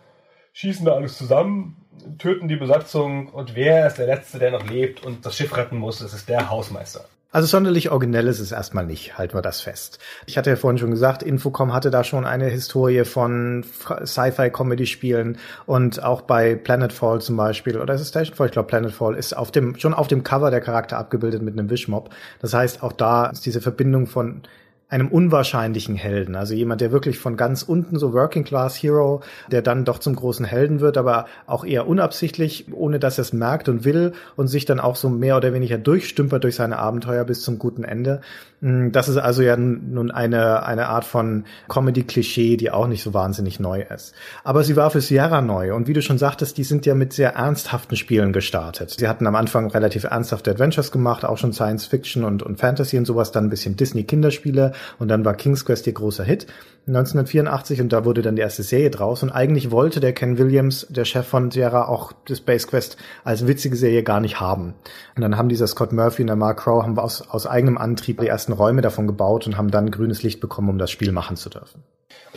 schießen 0.51 0.85
da 0.85 0.91
alles 0.91 1.17
zusammen, 1.17 1.77
töten 2.17 2.49
die 2.49 2.57
Besatzung 2.57 3.29
und 3.29 3.55
wer 3.55 3.87
ist 3.87 3.97
der 3.97 4.07
Letzte, 4.07 4.37
der 4.37 4.51
noch 4.51 4.69
lebt 4.69 5.05
und 5.05 5.25
das 5.25 5.37
Schiff 5.37 5.55
retten 5.55 5.77
muss? 5.77 6.01
Es 6.01 6.13
ist 6.13 6.27
der 6.27 6.49
Hausmeister. 6.49 7.05
Also 7.31 7.47
sonderlich 7.47 7.89
originell 7.89 8.27
ist 8.27 8.41
es 8.41 8.51
erstmal 8.51 8.85
nicht, 8.85 9.17
halten 9.17 9.33
wir 9.33 9.41
das 9.41 9.61
fest. 9.61 9.99
Ich 10.25 10.37
hatte 10.37 10.49
ja 10.49 10.57
vorhin 10.57 10.77
schon 10.77 10.91
gesagt, 10.91 11.23
Infocom 11.23 11.73
hatte 11.73 11.89
da 11.89 12.03
schon 12.03 12.25
eine 12.25 12.47
Historie 12.47 13.05
von 13.05 13.63
Sci-Fi-Comedy-Spielen 13.63 15.37
und 15.67 16.03
auch 16.03 16.19
bei 16.19 16.55
Planetfall 16.55 17.21
zum 17.21 17.37
Beispiel, 17.37 17.79
oder 17.79 17.93
ist 17.93 18.01
es 18.01 18.09
Stationfall? 18.09 18.47
Ich 18.47 18.53
glaube 18.53 18.67
Planetfall 18.67 19.15
ist 19.15 19.37
auf 19.37 19.51
dem, 19.51 19.79
schon 19.79 19.93
auf 19.93 20.09
dem 20.09 20.25
Cover 20.25 20.51
der 20.51 20.59
Charakter 20.59 20.97
abgebildet 20.97 21.43
mit 21.43 21.57
einem 21.57 21.69
Wishmob. 21.69 22.09
Das 22.41 22.53
heißt, 22.53 22.83
auch 22.83 22.91
da 22.91 23.27
ist 23.27 23.45
diese 23.45 23.61
Verbindung 23.61 24.07
von 24.07 24.41
einem 24.89 25.09
unwahrscheinlichen 25.09 25.95
Helden, 25.95 26.35
also 26.35 26.53
jemand, 26.53 26.79
der 26.79 26.93
wirklich 26.93 27.19
von 27.19 27.35
ganz 27.35 27.61
unten 27.61 27.99
so 27.99 28.13
Working 28.13 28.45
Class 28.45 28.75
Hero, 28.75 29.21
der 29.51 29.61
dann 29.61 29.83
doch 29.83 29.99
zum 29.99 30.15
großen 30.15 30.45
Helden 30.45 30.79
wird, 30.79 30.97
aber 30.97 31.25
auch 31.45 31.65
eher 31.65 31.87
unabsichtlich, 31.87 32.67
ohne 32.71 32.97
dass 32.97 33.17
er 33.17 33.23
es 33.23 33.33
merkt 33.33 33.67
und 33.67 33.83
will 33.83 34.13
und 34.37 34.47
sich 34.47 34.63
dann 34.63 34.79
auch 34.79 34.95
so 34.95 35.09
mehr 35.09 35.35
oder 35.35 35.53
weniger 35.53 35.77
durchstümpert 35.77 36.45
durch 36.45 36.55
seine 36.55 36.77
Abenteuer 36.77 37.25
bis 37.25 37.41
zum 37.41 37.59
guten 37.59 37.83
Ende. 37.83 38.21
Mm, 38.61 38.91
Das 38.91 39.07
ist 39.07 39.17
also 39.17 39.41
ja 39.41 39.55
nun 39.55 40.11
eine, 40.11 40.65
eine 40.65 40.87
Art 40.87 41.05
von 41.05 41.45
Comedy-Klischee, 41.69 42.57
die 42.57 42.71
auch 42.71 42.87
nicht 42.87 43.03
so 43.03 43.13
wahnsinnig 43.13 43.59
neu 43.59 43.81
ist. 43.81 44.15
Aber 44.43 44.63
sie 44.63 44.75
war 44.75 44.89
für 44.89 45.01
Sierra 45.01 45.41
neu 45.41 45.73
und 45.75 45.87
wie 45.87 45.93
du 45.93 46.01
schon 46.01 46.17
sagtest, 46.17 46.57
die 46.57 46.63
sind 46.63 46.85
ja 46.85 46.95
mit 46.95 47.13
sehr 47.13 47.35
ernsthaften 47.35 47.95
Spielen 47.95 48.33
gestartet. 48.33 48.91
Sie 48.91 49.07
hatten 49.07 49.27
am 49.27 49.35
Anfang 49.35 49.69
relativ 49.69 50.05
ernsthafte 50.05 50.51
Adventures 50.51 50.91
gemacht, 50.91 51.23
auch 51.25 51.37
schon 51.37 51.53
Science 51.53 51.85
Fiction 51.85 52.23
und, 52.23 52.41
und 52.41 52.57
Fantasy 52.59 52.97
und 52.97 53.05
sowas, 53.05 53.31
dann 53.31 53.45
ein 53.45 53.49
bisschen 53.49 53.75
Disney-Kinderspiele 53.75 54.73
und 54.97 55.07
dann 55.09 55.23
war 55.23 55.35
King's 55.35 55.65
Quest 55.65 55.85
ihr 55.87 55.93
großer 55.93 56.23
Hit 56.23 56.47
1984 56.87 57.81
und 57.81 57.91
da 57.91 58.05
wurde 58.05 58.21
dann 58.21 58.37
die 58.37 58.41
erste 58.41 58.63
Serie 58.63 58.89
draus 58.89 59.21
und 59.21 59.29
eigentlich 59.29 59.71
wollte 59.71 59.99
der 59.99 60.13
Ken 60.13 60.37
Williams, 60.37 60.87
der 60.89 61.03
Chef 61.03 61.27
von 61.27 61.51
Sierra, 61.51 61.87
auch 61.87 62.13
das 62.25 62.37
Space 62.37 62.67
Quest 62.67 62.95
als 63.25 63.45
witzige 63.45 63.75
Serie 63.75 64.03
gar 64.03 64.21
nicht 64.21 64.39
haben. 64.39 64.73
Und 65.15 65.21
dann 65.21 65.35
haben 65.37 65.49
dieser 65.49 65.67
Scott 65.67 65.91
Murphy 65.91 66.21
und 66.21 66.27
der 66.27 66.37
Mark 66.37 66.61
Crow 66.61 66.81
haben 66.81 66.97
aus, 66.97 67.29
aus 67.29 67.45
eigenem 67.45 67.77
Antrieb 67.77 68.21
die 68.21 68.27
ersten 68.27 68.53
Räume 68.53 68.81
davon 68.81 69.05
gebaut 69.05 69.47
und 69.47 69.57
haben 69.57 69.69
dann 69.69 69.91
grünes 69.91 70.23
Licht 70.23 70.39
bekommen, 70.39 70.69
um 70.69 70.77
das 70.77 70.89
Spiel 70.89 71.11
machen 71.11 71.35
zu 71.35 71.49
dürfen. 71.49 71.83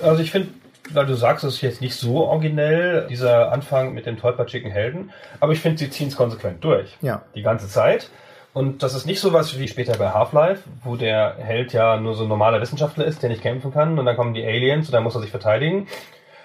Also 0.03 0.21
ich 0.21 0.33
finde, 0.33 0.49
weil 0.93 1.07
du 1.07 1.15
sagst, 1.15 1.45
es 1.45 1.55
ist 1.55 1.61
jetzt 1.61 1.81
nicht 1.81 1.95
so 1.95 2.25
originell, 2.27 3.07
dieser 3.09 3.53
Anfang 3.53 3.95
mit 3.95 4.07
dem 4.07 4.17
tollpatschigen 4.17 4.73
Helden, 4.73 5.11
aber 5.39 5.53
ich 5.53 5.61
finde, 5.61 5.79
sie 5.79 5.91
ziehen 5.91 6.09
es 6.09 6.17
konsequent 6.17 6.65
durch. 6.65 6.97
Ja. 7.01 7.23
Die 7.37 7.43
ganze 7.43 7.69
Zeit. 7.69 8.11
Und 8.53 8.83
das 8.83 8.95
ist 8.95 9.07
nicht 9.07 9.21
so 9.21 9.33
was 9.33 9.59
wie 9.59 9.69
später 9.69 9.97
bei 9.97 10.11
Half-Life, 10.11 10.69
wo 10.83 10.97
der 10.97 11.37
Held 11.39 11.73
ja 11.73 12.01
nur 12.01 12.15
so 12.15 12.25
ein 12.25 12.29
normaler 12.29 12.61
Wissenschaftler 12.61 13.05
ist, 13.05 13.23
der 13.23 13.31
nicht 13.31 13.43
kämpfen 13.43 13.73
kann 13.73 13.99
und 13.99 14.07
dann 14.07 14.17
kommen 14.17 14.35
die 14.35 14.45
Aliens 14.45 14.89
und 14.89 14.93
dann 14.93 15.05
muss 15.05 15.15
er 15.15 15.21
sich 15.21 15.31
verteidigen. 15.31 15.87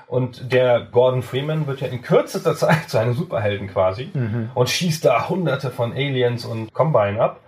Und 0.07 0.53
der 0.53 0.81
Gordon 0.81 1.23
Freeman 1.23 1.65
wird 1.65 1.81
ja 1.81 1.87
in 1.87 2.03
kürzester 2.03 2.55
Zeit 2.55 2.83
zu 2.89 2.99
einem 2.99 3.13
Superhelden 3.13 3.67
quasi 3.67 4.11
und 4.53 4.69
schießt 4.69 5.03
da 5.03 5.29
hunderte 5.29 5.71
von 5.71 5.93
Aliens 5.93 6.45
und 6.45 6.73
Combine 6.73 7.19
ab. 7.19 7.39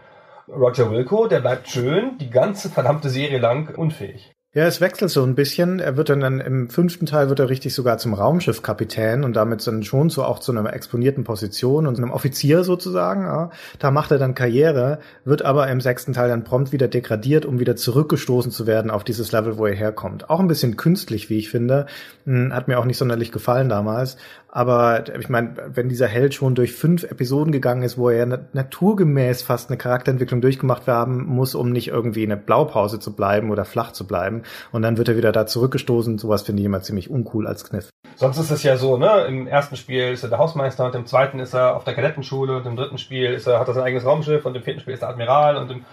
Roger 0.47 0.89
Wilco, 0.89 1.27
der 1.27 1.41
bleibt 1.41 1.67
schön 1.67 2.17
die 2.17 2.29
ganze 2.29 2.69
verdammte 2.69 3.09
Serie 3.09 3.37
lang 3.37 3.75
unfähig. 3.75 4.36
Ja, 4.57 4.65
es 4.65 4.81
wechselt 4.81 5.11
so 5.11 5.21
ein 5.21 5.35
bisschen. 5.35 5.79
Er 5.79 5.97
wird 5.97 6.09
dann, 6.09 6.19
dann 6.19 6.39
im 6.39 6.67
fünften 6.71 7.05
Teil 7.05 7.29
wird 7.29 7.37
er 7.39 7.47
richtig 7.47 7.75
sogar 7.75 7.99
zum 7.99 8.15
Raumschiffkapitän 8.15 9.23
und 9.23 9.35
damit 9.35 9.67
dann 9.67 9.83
schon 9.83 10.09
so 10.09 10.23
auch 10.23 10.39
zu 10.39 10.51
einer 10.51 10.73
exponierten 10.73 11.23
Position 11.23 11.85
und 11.85 11.95
einem 11.97 12.09
Offizier 12.09 12.63
sozusagen. 12.63 13.21
Ja. 13.21 13.51
Da 13.77 13.91
macht 13.91 14.09
er 14.09 14.17
dann 14.17 14.33
Karriere, 14.33 14.97
wird 15.25 15.43
aber 15.43 15.67
im 15.67 15.79
sechsten 15.79 16.13
Teil 16.13 16.29
dann 16.29 16.43
prompt 16.43 16.71
wieder 16.71 16.87
degradiert, 16.87 17.45
um 17.45 17.59
wieder 17.59 17.75
zurückgestoßen 17.75 18.51
zu 18.51 18.65
werden 18.65 18.89
auf 18.89 19.03
dieses 19.03 19.31
Level, 19.31 19.59
wo 19.59 19.67
er 19.67 19.75
herkommt. 19.75 20.27
Auch 20.31 20.39
ein 20.39 20.47
bisschen 20.47 20.75
künstlich, 20.75 21.29
wie 21.29 21.37
ich 21.37 21.51
finde. 21.51 21.85
Hm, 22.25 22.51
hat 22.51 22.67
mir 22.67 22.79
auch 22.79 22.85
nicht 22.85 22.97
sonderlich 22.97 23.31
gefallen 23.31 23.69
damals. 23.69 24.17
Aber 24.49 25.03
ich 25.19 25.29
meine, 25.29 25.55
wenn 25.73 25.89
dieser 25.89 26.07
Held 26.07 26.33
schon 26.33 26.55
durch 26.55 26.73
fünf 26.73 27.03
Episoden 27.03 27.51
gegangen 27.51 27.83
ist, 27.83 27.97
wo 27.97 28.09
er 28.09 28.25
naturgemäß 28.53 29.41
fast 29.41 29.69
eine 29.69 29.77
Charakterentwicklung 29.77 30.41
durchgemacht 30.41 30.87
haben 30.87 31.25
muss, 31.25 31.53
um 31.53 31.71
nicht 31.71 31.89
irgendwie 31.89 32.23
eine 32.23 32.37
Blaupause 32.37 32.99
zu 32.99 33.15
bleiben 33.15 33.51
oder 33.51 33.65
flach 33.65 33.91
zu 33.91 34.07
bleiben, 34.07 34.43
und 34.71 34.81
dann 34.81 34.97
wird 34.97 35.09
er 35.09 35.17
wieder 35.17 35.31
da 35.31 35.45
zurückgestoßen, 35.45 36.17
sowas 36.17 36.43
finde 36.43 36.61
ich 36.61 36.65
immer 36.65 36.81
ziemlich 36.81 37.09
uncool 37.09 37.45
als 37.45 37.69
Kniff. 37.69 37.89
Sonst 38.15 38.37
ist 38.37 38.51
es 38.51 38.63
ja 38.63 38.77
so, 38.77 38.97
ne? 38.97 39.25
Im 39.27 39.47
ersten 39.47 39.75
Spiel 39.75 40.11
ist 40.13 40.23
er 40.23 40.29
der 40.29 40.39
Hausmeister 40.39 40.85
und 40.85 40.95
im 40.95 41.05
zweiten 41.05 41.39
ist 41.39 41.53
er 41.53 41.75
auf 41.75 41.83
der 41.83 41.93
Kadettenschule 41.93 42.57
und 42.57 42.65
im 42.65 42.75
dritten 42.75 42.97
Spiel 42.97 43.33
ist 43.33 43.47
er, 43.47 43.59
hat 43.59 43.67
er 43.67 43.73
sein 43.73 43.83
eigenes 43.83 44.05
Raumschiff 44.05 44.45
und 44.45 44.55
im 44.55 44.63
vierten 44.63 44.79
Spiel 44.79 44.93
ist 44.93 45.03
er 45.03 45.09
Admiral 45.09 45.57
und 45.57 45.69
im 45.69 45.85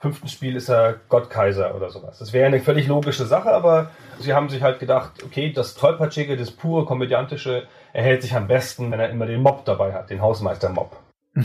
fünften 0.00 0.26
Spiel 0.28 0.56
ist 0.56 0.68
er 0.68 0.96
Gottkaiser 1.08 1.74
oder 1.76 1.88
sowas. 1.88 2.18
Das 2.18 2.32
wäre 2.32 2.46
eine 2.46 2.60
völlig 2.60 2.88
logische 2.88 3.24
Sache, 3.24 3.52
aber 3.52 3.90
sie 4.18 4.34
haben 4.34 4.48
sich 4.48 4.60
halt 4.60 4.80
gedacht, 4.80 5.12
okay, 5.24 5.52
das 5.52 5.74
Tollpatschige, 5.74 6.36
das 6.36 6.50
pure 6.50 6.84
Komödiantische 6.84 7.68
erhält 7.92 8.22
sich 8.22 8.34
am 8.34 8.46
besten, 8.46 8.90
wenn 8.90 9.00
er 9.00 9.10
immer 9.10 9.26
den 9.26 9.42
Mob 9.42 9.64
dabei 9.64 9.92
hat, 9.92 10.10
den 10.10 10.20
Hausmeister-Mob. 10.20 10.96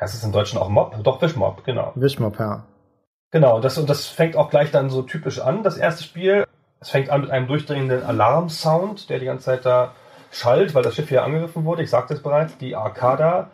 heißt 0.00 0.14
es 0.14 0.24
im 0.24 0.32
Deutschen 0.32 0.58
auch 0.58 0.68
Mob? 0.68 1.02
Doch, 1.02 1.20
Wischmob, 1.20 1.64
genau. 1.64 1.92
Wischmob, 1.94 2.38
ja. 2.38 2.64
Genau, 3.30 3.60
das, 3.60 3.78
und 3.78 3.90
das 3.90 4.06
fängt 4.06 4.36
auch 4.36 4.50
gleich 4.50 4.70
dann 4.70 4.90
so 4.90 5.02
typisch 5.02 5.40
an, 5.40 5.62
das 5.62 5.76
erste 5.76 6.04
Spiel. 6.04 6.46
Es 6.80 6.90
fängt 6.90 7.10
an 7.10 7.22
mit 7.22 7.30
einem 7.30 7.46
durchdringenden 7.46 8.04
Alarmsound, 8.04 9.08
der 9.10 9.18
die 9.18 9.26
ganze 9.26 9.46
Zeit 9.46 9.64
da 9.64 9.92
schallt, 10.30 10.74
weil 10.74 10.82
das 10.82 10.94
Schiff 10.94 11.08
hier 11.08 11.24
angegriffen 11.24 11.64
wurde. 11.64 11.82
Ich 11.82 11.90
sagte 11.90 12.14
es 12.14 12.22
bereits, 12.22 12.56
die 12.58 12.76
Arcada 12.76 13.50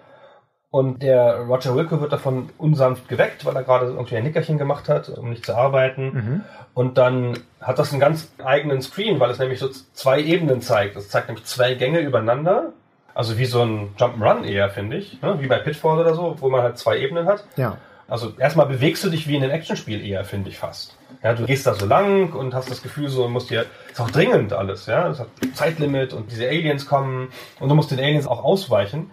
und 0.70 1.02
der 1.02 1.40
Roger 1.40 1.74
Wilco 1.74 2.00
wird 2.00 2.12
davon 2.12 2.50
unsanft 2.56 3.08
geweckt, 3.08 3.44
weil 3.44 3.56
er 3.56 3.64
gerade 3.64 3.86
irgendwie 3.86 4.16
ein 4.16 4.22
Nickerchen 4.22 4.56
gemacht 4.56 4.88
hat, 4.88 5.08
um 5.08 5.30
nicht 5.30 5.44
zu 5.44 5.56
arbeiten. 5.56 6.04
Mhm. 6.12 6.44
Und 6.74 6.96
dann 6.96 7.38
hat 7.60 7.80
das 7.80 7.90
einen 7.90 8.00
ganz 8.00 8.32
eigenen 8.44 8.80
Screen, 8.80 9.18
weil 9.18 9.30
es 9.30 9.40
nämlich 9.40 9.58
so 9.58 9.68
zwei 9.68 10.20
Ebenen 10.20 10.62
zeigt. 10.62 10.96
Es 10.96 11.08
zeigt 11.08 11.26
nämlich 11.26 11.44
zwei 11.44 11.74
Gänge 11.74 11.98
übereinander. 12.00 12.72
Also 13.14 13.36
wie 13.36 13.46
so 13.46 13.62
ein 13.62 13.96
Jump'n'Run 13.98 14.44
eher, 14.44 14.70
finde 14.70 14.98
ich. 14.98 15.20
Ne? 15.20 15.38
Wie 15.40 15.48
bei 15.48 15.58
Pitfall 15.58 15.98
oder 15.98 16.14
so, 16.14 16.36
wo 16.38 16.48
man 16.48 16.62
halt 16.62 16.78
zwei 16.78 16.98
Ebenen 16.98 17.26
hat. 17.26 17.44
Ja. 17.56 17.76
Also 18.06 18.32
erstmal 18.38 18.66
bewegst 18.66 19.02
du 19.02 19.10
dich 19.10 19.26
wie 19.26 19.36
in 19.36 19.42
einem 19.42 19.52
Actionspiel 19.52 20.04
eher, 20.04 20.24
finde 20.24 20.50
ich 20.50 20.58
fast. 20.58 20.96
Ja, 21.22 21.34
du 21.34 21.46
gehst 21.46 21.66
da 21.66 21.74
so 21.74 21.86
lang 21.86 22.32
und 22.32 22.54
hast 22.54 22.70
das 22.70 22.82
Gefühl 22.82 23.08
so, 23.08 23.28
musst 23.28 23.50
dir, 23.50 23.66
ist 23.90 24.00
auch 24.00 24.10
dringend 24.10 24.52
alles, 24.52 24.86
ja. 24.86 25.08
Es 25.08 25.18
hat 25.18 25.28
Zeitlimit 25.54 26.12
und 26.12 26.30
diese 26.30 26.48
Aliens 26.48 26.86
kommen 26.86 27.28
und 27.58 27.68
du 27.68 27.74
musst 27.74 27.90
den 27.90 27.98
Aliens 27.98 28.26
auch 28.26 28.42
ausweichen. 28.44 29.10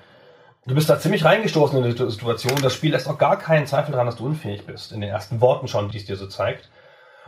Du 0.67 0.75
bist 0.75 0.89
da 0.89 0.99
ziemlich 0.99 1.23
reingestoßen 1.23 1.81
in 1.81 1.95
die 1.95 2.11
Situation. 2.11 2.57
Das 2.61 2.73
Spiel 2.73 2.91
lässt 2.91 3.07
auch 3.07 3.17
gar 3.17 3.37
keinen 3.39 3.65
Zweifel 3.65 3.93
daran, 3.93 4.05
dass 4.05 4.17
du 4.17 4.25
unfähig 4.25 4.65
bist. 4.65 4.91
In 4.91 4.99
den 4.99 5.09
ersten 5.09 5.39
Worten 5.39 5.69
schon, 5.69 5.89
die 5.89 5.97
es 5.97 6.05
dir 6.05 6.17
so 6.17 6.27
zeigt. 6.27 6.69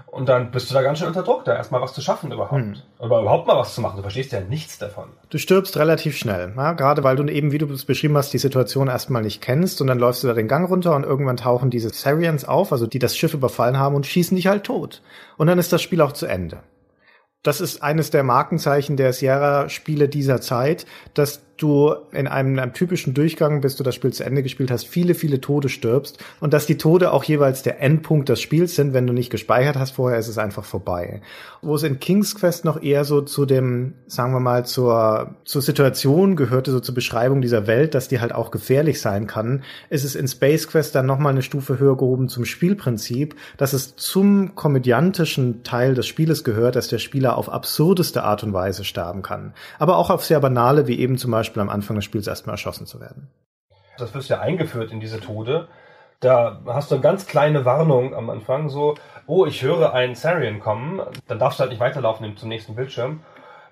Und 0.08 0.28
dann 0.28 0.52
bist 0.52 0.70
du 0.70 0.74
da 0.74 0.82
ganz 0.82 1.00
schön 1.00 1.08
unter 1.08 1.24
Druck, 1.24 1.46
da 1.46 1.56
erstmal 1.56 1.82
was 1.82 1.94
zu 1.94 2.02
schaffen 2.02 2.32
überhaupt. 2.32 2.62
Hm. 2.62 2.76
Oder 2.98 3.22
überhaupt 3.22 3.48
mal 3.48 3.58
was 3.58 3.76
zu 3.76 3.82
machen. 3.82 3.96
Du 3.96 4.02
verstehst 4.02 4.34
ja 4.34 4.42
nichts 4.42 4.78
davon. 4.78 5.10
Du 5.30 5.38
stirbst 5.38 5.78
relativ 5.78 6.18
schnell, 6.18 6.54
ja? 6.58 6.74
gerade 6.74 7.04
weil 7.04 7.16
du 7.16 7.24
eben, 7.32 7.52
wie 7.54 7.60
du 7.60 7.72
es 7.72 7.86
beschrieben 7.86 8.18
hast, 8.18 8.34
die 8.34 8.40
Situation 8.40 8.88
erstmal 8.88 9.22
nicht 9.22 9.42
kennst 9.42 9.80
und 9.82 9.88
dann 9.88 10.00
läufst 10.00 10.24
du 10.24 10.28
da 10.28 10.34
den 10.34 10.48
Gang 10.48 10.70
runter 10.70 10.96
und 10.96 11.04
irgendwann 11.04 11.38
tauchen 11.38 11.70
diese 11.70 11.90
Sarians 11.90 12.46
auf, 12.46 12.74
also 12.74 12.88
die 12.88 13.00
das 13.00 13.16
Schiff 13.16 13.34
überfallen 13.34 13.78
haben 13.78 13.96
und 13.96 14.06
schießen 14.06 14.36
dich 14.36 14.48
halt 14.48 14.66
tot. 14.66 15.02
Und 15.38 15.48
dann 15.48 15.60
ist 15.60 15.72
das 15.72 15.82
Spiel 15.82 16.02
auch 16.02 16.12
zu 16.12 16.26
Ende. 16.26 16.60
Das 17.44 17.62
ist 17.62 17.84
eines 17.84 18.10
der 18.10 18.24
Markenzeichen 18.24 18.98
der 18.98 19.14
Sierra-Spiele 19.14 20.10
dieser 20.10 20.42
Zeit, 20.42 20.86
dass 21.14 21.42
du 21.62 21.94
in 22.12 22.28
einem, 22.28 22.58
einem, 22.58 22.74
typischen 22.74 23.14
Durchgang, 23.14 23.62
bis 23.62 23.76
du 23.76 23.84
das 23.84 23.96
Spiel 23.96 24.12
zu 24.12 24.24
Ende 24.24 24.44
gespielt 24.44 24.72
hast, 24.72 24.88
viele, 24.88 25.14
viele 25.14 25.42
Tode 25.42 25.70
stirbst 25.70 26.24
und 26.40 26.54
dass 26.54 26.66
die 26.66 26.78
Tode 26.78 27.12
auch 27.12 27.24
jeweils 27.24 27.62
der 27.62 27.82
Endpunkt 27.82 28.30
des 28.30 28.42
Spiels 28.42 28.76
sind. 28.76 28.94
Wenn 28.94 29.06
du 29.06 29.14
nicht 29.14 29.30
gespeichert 29.30 29.76
hast 29.76 29.92
vorher, 29.92 30.18
ist 30.18 30.28
es 30.28 30.38
einfach 30.38 30.64
vorbei. 30.64 31.22
Wo 31.62 31.76
es 31.76 31.84
in 31.84 32.00
King's 32.00 32.36
Quest 32.36 32.66
noch 32.66 32.82
eher 32.82 33.04
so 33.04 33.22
zu 33.22 33.46
dem, 33.46 33.94
sagen 34.08 34.34
wir 34.34 34.40
mal, 34.40 34.66
zur, 34.66 35.36
zur 35.44 35.62
Situation 35.62 36.36
gehörte, 36.36 36.72
so 36.72 36.80
zur 36.80 36.96
Beschreibung 36.96 37.42
dieser 37.42 37.68
Welt, 37.68 37.94
dass 37.94 38.08
die 38.08 38.20
halt 38.20 38.34
auch 38.34 38.52
gefährlich 38.52 39.02
sein 39.02 39.28
kann, 39.28 39.64
ist 39.90 40.06
es 40.06 40.16
in 40.16 40.28
Space 40.28 40.68
Quest 40.68 40.96
dann 40.96 41.06
nochmal 41.06 41.34
eine 41.34 41.42
Stufe 41.42 41.80
höher 41.80 41.98
gehoben 41.98 42.30
zum 42.30 42.46
Spielprinzip, 42.46 43.36
dass 43.58 43.74
es 43.74 43.96
zum 43.96 44.56
komödiantischen 44.56 45.64
Teil 45.64 45.94
des 45.94 46.08
Spieles 46.08 46.44
gehört, 46.44 46.76
dass 46.76 46.88
der 46.88 47.00
Spieler 47.00 47.38
auf 47.38 47.52
absurdeste 47.52 48.24
Art 48.24 48.44
und 48.44 48.54
Weise 48.54 48.84
sterben 48.84 49.22
kann. 49.22 49.54
Aber 49.78 49.98
auch 49.98 50.10
auf 50.10 50.26
sehr 50.26 50.40
banale, 50.40 50.88
wie 50.88 51.00
eben 51.00 51.18
zum 51.18 51.32
Beispiel 51.32 51.49
Beispiel 51.50 51.62
am 51.64 51.70
Anfang 51.70 51.96
des 51.96 52.06
Spiels 52.06 52.28
erstmal 52.28 52.54
erschossen 52.54 52.86
zu 52.86 53.00
werden. 53.00 53.28
Das 53.98 54.14
wirst 54.14 54.30
ja 54.30 54.40
eingeführt 54.40 54.92
in 54.92 55.00
diese 55.00 55.20
Tode. 55.20 55.68
Da 56.20 56.62
hast 56.68 56.92
du 56.92 56.96
eine 56.96 57.02
ganz 57.02 57.26
kleine 57.26 57.66
Warnung 57.66 58.14
am 58.14 58.30
Anfang, 58.30 58.70
so, 58.70 58.96
oh, 59.26 59.46
ich 59.46 59.64
höre 59.64 59.94
einen 59.94 60.16
Sarian 60.16 60.60
kommen, 60.60 61.02
dann 61.28 61.40
darfst 61.40 61.60
du 61.60 61.62
halt 61.62 61.72
nicht 61.72 61.80
weiterlaufen 61.80 62.38
zum 62.38 62.50
nächsten 62.50 62.76
Bildschirm. 62.76 63.22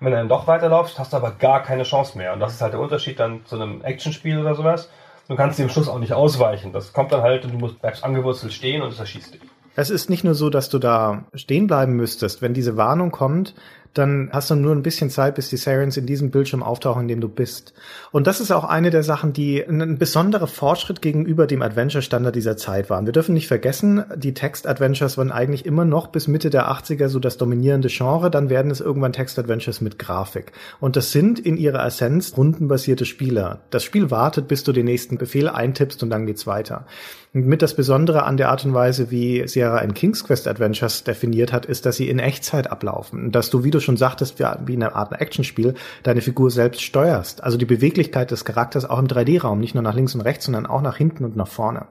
Wenn 0.00 0.12
du 0.12 0.18
dann 0.18 0.28
doch 0.28 0.46
weiterlaufst, 0.46 0.98
hast 0.98 1.12
du 1.12 1.18
aber 1.18 1.32
gar 1.32 1.62
keine 1.62 1.82
Chance 1.84 2.18
mehr. 2.18 2.32
Und 2.32 2.40
das 2.40 2.54
ist 2.54 2.60
halt 2.60 2.72
der 2.72 2.80
Unterschied 2.80 3.20
dann 3.20 3.44
zu 3.46 3.56
einem 3.56 3.82
Actionspiel 3.82 4.38
oder 4.38 4.54
sowas. 4.54 4.90
Du 5.28 5.36
kannst 5.36 5.58
dem 5.58 5.68
Schluss 5.68 5.88
auch 5.88 5.98
nicht 5.98 6.14
ausweichen. 6.14 6.72
Das 6.72 6.92
kommt 6.92 7.12
dann 7.12 7.22
halt 7.22 7.44
und 7.44 7.52
du 7.52 7.58
musst, 7.58 7.80
bleibst 7.80 8.02
angewurzelt 8.02 8.52
stehen 8.52 8.82
und 8.82 8.90
es 8.90 8.98
erschießt 8.98 9.34
dich. 9.34 9.42
Es 9.76 9.90
ist 9.90 10.10
nicht 10.10 10.24
nur 10.24 10.34
so, 10.34 10.50
dass 10.50 10.70
du 10.70 10.80
da 10.80 11.26
stehen 11.34 11.68
bleiben 11.68 11.92
müsstest. 11.92 12.42
Wenn 12.42 12.54
diese 12.54 12.76
Warnung 12.76 13.12
kommt, 13.12 13.54
dann 13.94 14.28
hast 14.32 14.50
du 14.50 14.54
nur 14.54 14.74
ein 14.74 14.82
bisschen 14.82 15.10
Zeit, 15.10 15.34
bis 15.34 15.48
die 15.48 15.56
Sirens 15.56 15.96
in 15.96 16.06
diesem 16.06 16.30
Bildschirm 16.30 16.62
auftauchen, 16.62 17.02
in 17.02 17.08
dem 17.08 17.20
du 17.20 17.28
bist. 17.28 17.74
Und 18.12 18.26
das 18.26 18.40
ist 18.40 18.50
auch 18.50 18.64
eine 18.64 18.90
der 18.90 19.02
Sachen, 19.02 19.32
die 19.32 19.62
ein 19.62 19.98
besonderer 19.98 20.46
Fortschritt 20.46 21.02
gegenüber 21.02 21.46
dem 21.46 21.62
Adventure-Standard 21.62 22.34
dieser 22.34 22.56
Zeit 22.56 22.90
waren. 22.90 23.06
Wir 23.06 23.12
dürfen 23.12 23.34
nicht 23.34 23.48
vergessen, 23.48 24.04
die 24.16 24.34
Text-Adventures 24.34 25.18
waren 25.18 25.32
eigentlich 25.32 25.66
immer 25.66 25.84
noch 25.84 26.08
bis 26.08 26.28
Mitte 26.28 26.50
der 26.50 26.70
80er 26.70 27.08
so 27.08 27.18
das 27.18 27.38
dominierende 27.38 27.88
Genre, 27.88 28.30
dann 28.30 28.50
werden 28.50 28.70
es 28.70 28.80
irgendwann 28.80 29.12
Text-Adventures 29.12 29.80
mit 29.80 29.98
Grafik. 29.98 30.52
Und 30.80 30.96
das 30.96 31.12
sind 31.12 31.38
in 31.38 31.56
ihrer 31.56 31.84
Essenz 31.84 32.36
rundenbasierte 32.36 33.04
Spieler. 33.04 33.60
Das 33.70 33.84
Spiel 33.84 34.10
wartet, 34.10 34.48
bis 34.48 34.64
du 34.64 34.72
den 34.72 34.84
nächsten 34.84 35.18
Befehl 35.18 35.48
eintippst 35.48 36.02
und 36.02 36.10
dann 36.10 36.26
geht's 36.26 36.46
weiter. 36.46 36.86
Mit 37.34 37.60
das 37.60 37.76
Besondere 37.76 38.22
an 38.22 38.38
der 38.38 38.48
Art 38.48 38.64
und 38.64 38.72
Weise, 38.72 39.10
wie 39.10 39.46
Sierra 39.46 39.80
in 39.80 39.92
King's 39.92 40.24
Quest 40.24 40.48
Adventures 40.48 41.04
definiert 41.04 41.52
hat, 41.52 41.66
ist, 41.66 41.84
dass 41.84 41.96
sie 41.96 42.08
in 42.08 42.18
Echtzeit 42.18 42.70
ablaufen. 42.70 43.26
Und 43.26 43.34
dass 43.34 43.50
du, 43.50 43.64
wie 43.64 43.70
du 43.70 43.80
schon 43.80 43.98
sagtest, 43.98 44.38
wie 44.38 44.74
in 44.74 44.82
einer 44.82 44.96
Art 44.96 45.12
Actionspiel, 45.12 45.74
deine 46.04 46.22
Figur 46.22 46.50
selbst 46.50 46.80
steuerst. 46.80 47.44
Also 47.44 47.58
die 47.58 47.66
Beweglichkeit 47.66 48.30
des 48.30 48.46
Charakters 48.46 48.88
auch 48.88 48.98
im 48.98 49.08
3D-Raum, 49.08 49.60
nicht 49.60 49.74
nur 49.74 49.82
nach 49.82 49.94
links 49.94 50.14
und 50.14 50.22
rechts, 50.22 50.46
sondern 50.46 50.64
auch 50.64 50.80
nach 50.80 50.96
hinten 50.96 51.24
und 51.24 51.36
nach 51.36 51.48
vorne. 51.48 51.86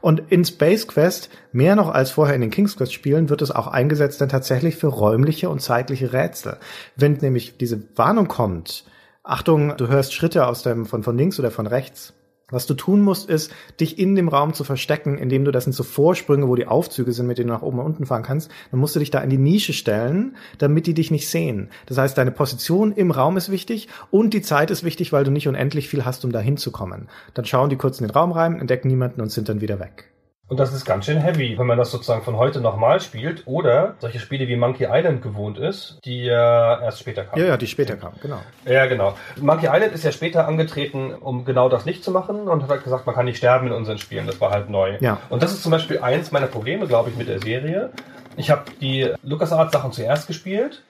Und 0.00 0.22
in 0.28 0.44
Space 0.44 0.86
Quest, 0.86 1.30
mehr 1.50 1.74
noch 1.74 1.88
als 1.88 2.12
vorher 2.12 2.36
in 2.36 2.40
den 2.40 2.50
King's 2.50 2.76
Quest 2.76 2.92
Spielen, 2.92 3.28
wird 3.28 3.42
es 3.42 3.50
auch 3.50 3.66
eingesetzt 3.66 4.20
dann 4.20 4.28
tatsächlich 4.28 4.76
für 4.76 4.86
räumliche 4.86 5.48
und 5.48 5.60
zeitliche 5.60 6.12
Rätsel. 6.12 6.58
Wenn 6.94 7.14
nämlich 7.14 7.56
diese 7.56 7.82
Warnung 7.96 8.28
kommt, 8.28 8.84
Achtung, 9.24 9.76
du 9.76 9.88
hörst 9.88 10.14
Schritte 10.14 10.46
aus 10.46 10.62
dem, 10.62 10.86
von, 10.86 11.02
von 11.02 11.18
links 11.18 11.40
oder 11.40 11.50
von 11.50 11.66
rechts, 11.66 12.12
was 12.50 12.66
du 12.66 12.74
tun 12.74 13.00
musst, 13.00 13.28
ist, 13.28 13.52
dich 13.80 13.98
in 13.98 14.14
dem 14.14 14.28
Raum 14.28 14.54
zu 14.54 14.62
verstecken, 14.62 15.18
indem 15.18 15.44
du, 15.44 15.50
das 15.50 15.64
sind 15.64 15.72
so 15.72 15.82
Vorsprünge, 15.82 16.46
wo 16.46 16.54
die 16.54 16.68
Aufzüge 16.68 17.12
sind, 17.12 17.26
mit 17.26 17.38
denen 17.38 17.48
du 17.48 17.54
nach 17.54 17.62
oben 17.62 17.80
und 17.80 17.86
unten 17.86 18.06
fahren 18.06 18.22
kannst, 18.22 18.50
dann 18.70 18.78
musst 18.78 18.94
du 18.94 19.00
dich 19.00 19.10
da 19.10 19.20
in 19.20 19.30
die 19.30 19.38
Nische 19.38 19.72
stellen, 19.72 20.36
damit 20.58 20.86
die 20.86 20.94
dich 20.94 21.10
nicht 21.10 21.28
sehen. 21.28 21.70
Das 21.86 21.98
heißt, 21.98 22.16
deine 22.16 22.30
Position 22.30 22.92
im 22.92 23.10
Raum 23.10 23.36
ist 23.36 23.50
wichtig 23.50 23.88
und 24.10 24.32
die 24.32 24.42
Zeit 24.42 24.70
ist 24.70 24.84
wichtig, 24.84 25.12
weil 25.12 25.24
du 25.24 25.32
nicht 25.32 25.48
unendlich 25.48 25.88
viel 25.88 26.04
hast, 26.04 26.24
um 26.24 26.30
da 26.30 26.38
hinzukommen. 26.38 27.08
Dann 27.34 27.44
schauen 27.44 27.70
die 27.70 27.76
kurz 27.76 28.00
in 28.00 28.06
den 28.06 28.14
Raum 28.14 28.30
rein, 28.30 28.60
entdecken 28.60 28.88
niemanden 28.88 29.20
und 29.20 29.32
sind 29.32 29.48
dann 29.48 29.60
wieder 29.60 29.80
weg. 29.80 30.15
Und 30.48 30.60
das 30.60 30.72
ist 30.72 30.84
ganz 30.84 31.06
schön 31.06 31.18
heavy, 31.18 31.58
wenn 31.58 31.66
man 31.66 31.76
das 31.76 31.90
sozusagen 31.90 32.22
von 32.22 32.36
heute 32.36 32.60
nochmal 32.60 33.00
spielt 33.00 33.42
oder 33.46 33.96
solche 33.98 34.20
Spiele 34.20 34.46
wie 34.46 34.54
Monkey 34.54 34.86
Island 34.88 35.20
gewohnt 35.20 35.58
ist, 35.58 35.98
die 36.04 36.24
ja 36.24 36.80
erst 36.80 37.00
später 37.00 37.24
kamen. 37.24 37.42
Ja, 37.42 37.48
ja, 37.48 37.56
die 37.56 37.66
später 37.66 37.96
kamen, 37.96 38.14
genau. 38.22 38.38
Ja, 38.64 38.86
genau. 38.86 39.16
Monkey 39.40 39.66
Island 39.66 39.92
ist 39.92 40.04
ja 40.04 40.12
später 40.12 40.46
angetreten, 40.46 41.12
um 41.14 41.44
genau 41.44 41.68
das 41.68 41.84
nicht 41.84 42.04
zu 42.04 42.12
machen 42.12 42.46
und 42.46 42.62
hat 42.62 42.70
halt 42.70 42.84
gesagt, 42.84 43.06
man 43.06 43.14
kann 43.16 43.24
nicht 43.24 43.38
sterben 43.38 43.66
in 43.66 43.72
unseren 43.72 43.98
Spielen. 43.98 44.28
Das 44.28 44.40
war 44.40 44.52
halt 44.52 44.70
neu. 44.70 44.96
Ja. 45.00 45.18
Und 45.30 45.42
das 45.42 45.52
ist 45.52 45.64
zum 45.64 45.72
Beispiel 45.72 45.98
eins 45.98 46.30
meiner 46.30 46.46
Probleme, 46.46 46.86
glaube 46.86 47.10
ich, 47.10 47.16
mit 47.16 47.28
der 47.28 47.40
Serie. 47.40 47.90
Ich 48.36 48.48
habe 48.48 48.66
die 48.80 49.12
LucasArts 49.24 49.72
Sachen 49.72 49.90
zuerst 49.90 50.28
gespielt 50.28 50.84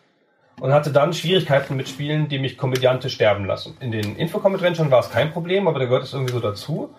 und 0.60 0.75
hatte 0.75 0.90
dann 0.90 1.14
Schwierigkeiten 1.14 1.76
mit 1.76 1.88
Spielen, 1.88 2.28
die 2.28 2.38
mich 2.38 2.58
komödiantisch 2.58 3.14
sterben 3.14 3.46
lassen. 3.46 3.75
In 3.80 3.90
den 3.90 4.16
Infocom 4.16 4.54
Adventuren 4.54 4.90
war 4.90 5.00
es 5.00 5.10
kein 5.10 5.32
Problem, 5.32 5.66
aber 5.66 5.78
da 5.78 5.86
gehört 5.86 6.02
es 6.02 6.12
irgendwie 6.12 6.34
so 6.34 6.40
dazu. 6.40 6.94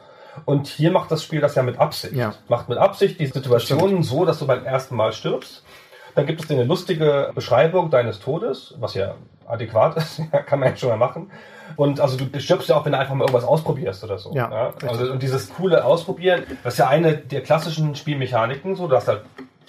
Und 0.46 0.68
hier 0.68 0.92
macht 0.92 1.12
das 1.12 1.24
Spiel 1.24 1.42
das 1.42 1.56
ja 1.56 1.64
mit 1.64 1.80
Absicht. 1.80 2.14
Ja. 2.14 2.34
Macht 2.48 2.70
mit 2.70 2.78
Absicht 2.78 3.20
die 3.20 3.26
Situation 3.28 4.04
so, 4.04 4.26
dass 4.26 4.40
du 4.40 4.48
beim 4.48 4.66
ersten 4.66 4.96
Mal 4.96 5.14
stirbst. 5.14 5.64
Dann 6.16 6.26
gibt 6.26 6.42
es 6.42 6.48
dir 6.48 6.56
eine 6.56 6.64
lustige 6.64 7.32
Beschreibung 7.36 7.90
deines 7.90 8.20
Todes, 8.20 8.74
was 8.80 8.96
ja 8.96 9.16
adäquat 9.46 9.98
ist, 9.98 10.22
kann 10.46 10.60
man 10.60 10.70
ja 10.70 10.76
schon 10.76 10.90
mal 10.90 10.98
machen. 10.98 11.32
Und 11.76 12.00
also 12.00 12.18
du 12.18 12.40
stirbst 12.40 12.70
ja 12.70 12.76
auch, 12.76 12.86
wenn 12.86 12.94
du 12.94 12.98
einfach 12.98 13.14
mal 13.14 13.26
irgendwas 13.26 13.44
ausprobierst 13.44 14.04
oder 14.04 14.18
so. 14.18 14.34
Ja, 14.34 14.50
ja? 14.52 14.74
Also 14.88 15.12
und 15.12 15.22
dieses 15.22 15.54
coole 15.54 15.84
Ausprobieren, 15.84 16.44
das 16.64 16.74
ist 16.74 16.80
ja 16.80 16.88
eine 16.88 17.18
der 17.18 17.42
klassischen 17.42 17.96
Spielmechaniken, 17.96 18.76
so, 18.76 18.88
du 18.88 18.96
hast 18.96 19.08
halt 19.08 19.22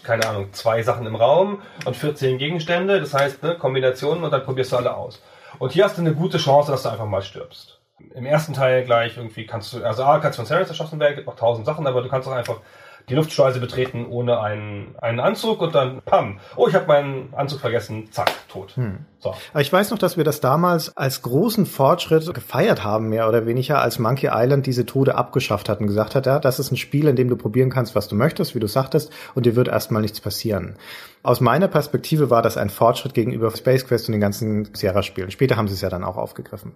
keine 0.03 0.27
Ahnung, 0.27 0.53
zwei 0.53 0.83
Sachen 0.83 1.07
im 1.07 1.17
Raum 1.17 1.61
und 1.85 1.97
14 1.97 2.39
Gegenstände, 2.39 3.01
das 3.01 3.13
heißt 3.13 3.43
ne, 3.43 3.57
Kombinationen 3.57 4.25
und 4.25 4.31
dann 4.31 4.43
probierst 4.43 4.73
du 4.73 4.77
alle 4.77 4.97
aus. 4.97 5.21
Und 5.59 5.73
hier 5.73 5.85
hast 5.85 5.99
du 5.99 6.03
eine 6.03 6.15
gute 6.15 6.39
Chance, 6.39 6.71
dass 6.71 6.85
du 6.85 6.89
einfach 6.89 7.07
mal 7.07 7.21
stirbst. 7.21 7.78
Im 8.15 8.27
ersten 8.27 8.53
Teil 8.53 8.85
gleich 8.85 9.17
irgendwie 9.17 9.47
kannst 9.47 9.73
du, 9.73 9.85
also 9.85 10.05
A, 10.05 10.19
kannst 10.19 10.39
du 10.39 10.43
von 10.43 10.47
Ceres 10.47 10.69
erschossen 10.69 11.01
werden, 11.01 11.17
gibt 11.17 11.27
noch 11.27 11.37
tausend 11.37 11.67
Sachen, 11.67 11.87
aber 11.87 12.03
du 12.03 12.09
kannst 12.09 12.29
auch 12.29 12.33
einfach 12.33 12.61
die 13.09 13.15
Luftschleuse 13.15 13.61
betreten 13.61 14.07
ohne 14.07 14.41
einen, 14.41 14.95
einen 15.01 15.21
Anzug 15.21 15.61
und 15.61 15.75
dann, 15.75 16.03
pam, 16.05 16.41
oh, 16.57 16.69
ich 16.69 16.75
habe 16.75 16.87
meinen 16.87 17.33
Anzug 17.35 17.61
vergessen, 17.61 18.11
zack, 18.13 18.31
tot. 18.49 18.77
Hm. 18.77 19.07
So. 19.19 19.35
Ich 19.59 19.73
weiß 19.73 19.91
noch, 19.91 19.99
dass 19.99 20.17
wir 20.17 20.25
das 20.25 20.41
damals 20.41 20.97
als 20.97 21.23
großen 21.23 21.67
Fortschritt 21.67 22.33
gefeiert 22.35 22.85
haben, 22.85 23.09
mehr 23.09 23.29
oder 23.29 23.47
weniger, 23.47 23.81
als 23.81 23.99
Monkey 23.99 24.29
Island 24.31 24.67
diese 24.67 24.87
Tode 24.87 25.15
abgeschafft 25.15 25.69
hat 25.69 25.81
und 25.81 25.87
gesagt 25.87 26.15
hat, 26.15 26.27
ja, 26.27 26.39
das 26.39 26.59
ist 26.59 26.71
ein 26.71 26.77
Spiel, 26.77 27.09
in 27.09 27.17
dem 27.17 27.29
du 27.29 27.37
probieren 27.37 27.71
kannst, 27.71 27.95
was 27.95 28.09
du 28.09 28.15
möchtest, 28.15 28.55
wie 28.55 28.61
du 28.61 28.69
sagtest, 28.69 29.11
und 29.35 29.47
dir 29.47 29.57
wird 29.57 29.69
erstmal 29.69 30.03
nichts 30.03 30.21
passieren. 30.21 30.77
Aus 31.23 31.41
meiner 31.41 31.69
Perspektive 31.69 32.31
war 32.31 32.43
das 32.43 32.57
ein 32.57 32.71
Fortschritt 32.71 33.15
gegenüber 33.15 33.51
Space 33.51 33.87
Quest 33.87 34.09
und 34.09 34.13
den 34.13 34.21
ganzen 34.21 34.75
Sierra-Spielen. 34.75 35.31
Später 35.31 35.57
haben 35.57 35.69
sie 35.69 35.75
es 35.75 35.81
ja 35.81 35.89
dann 35.89 36.05
auch 36.05 36.17
aufgegriffen. 36.17 36.75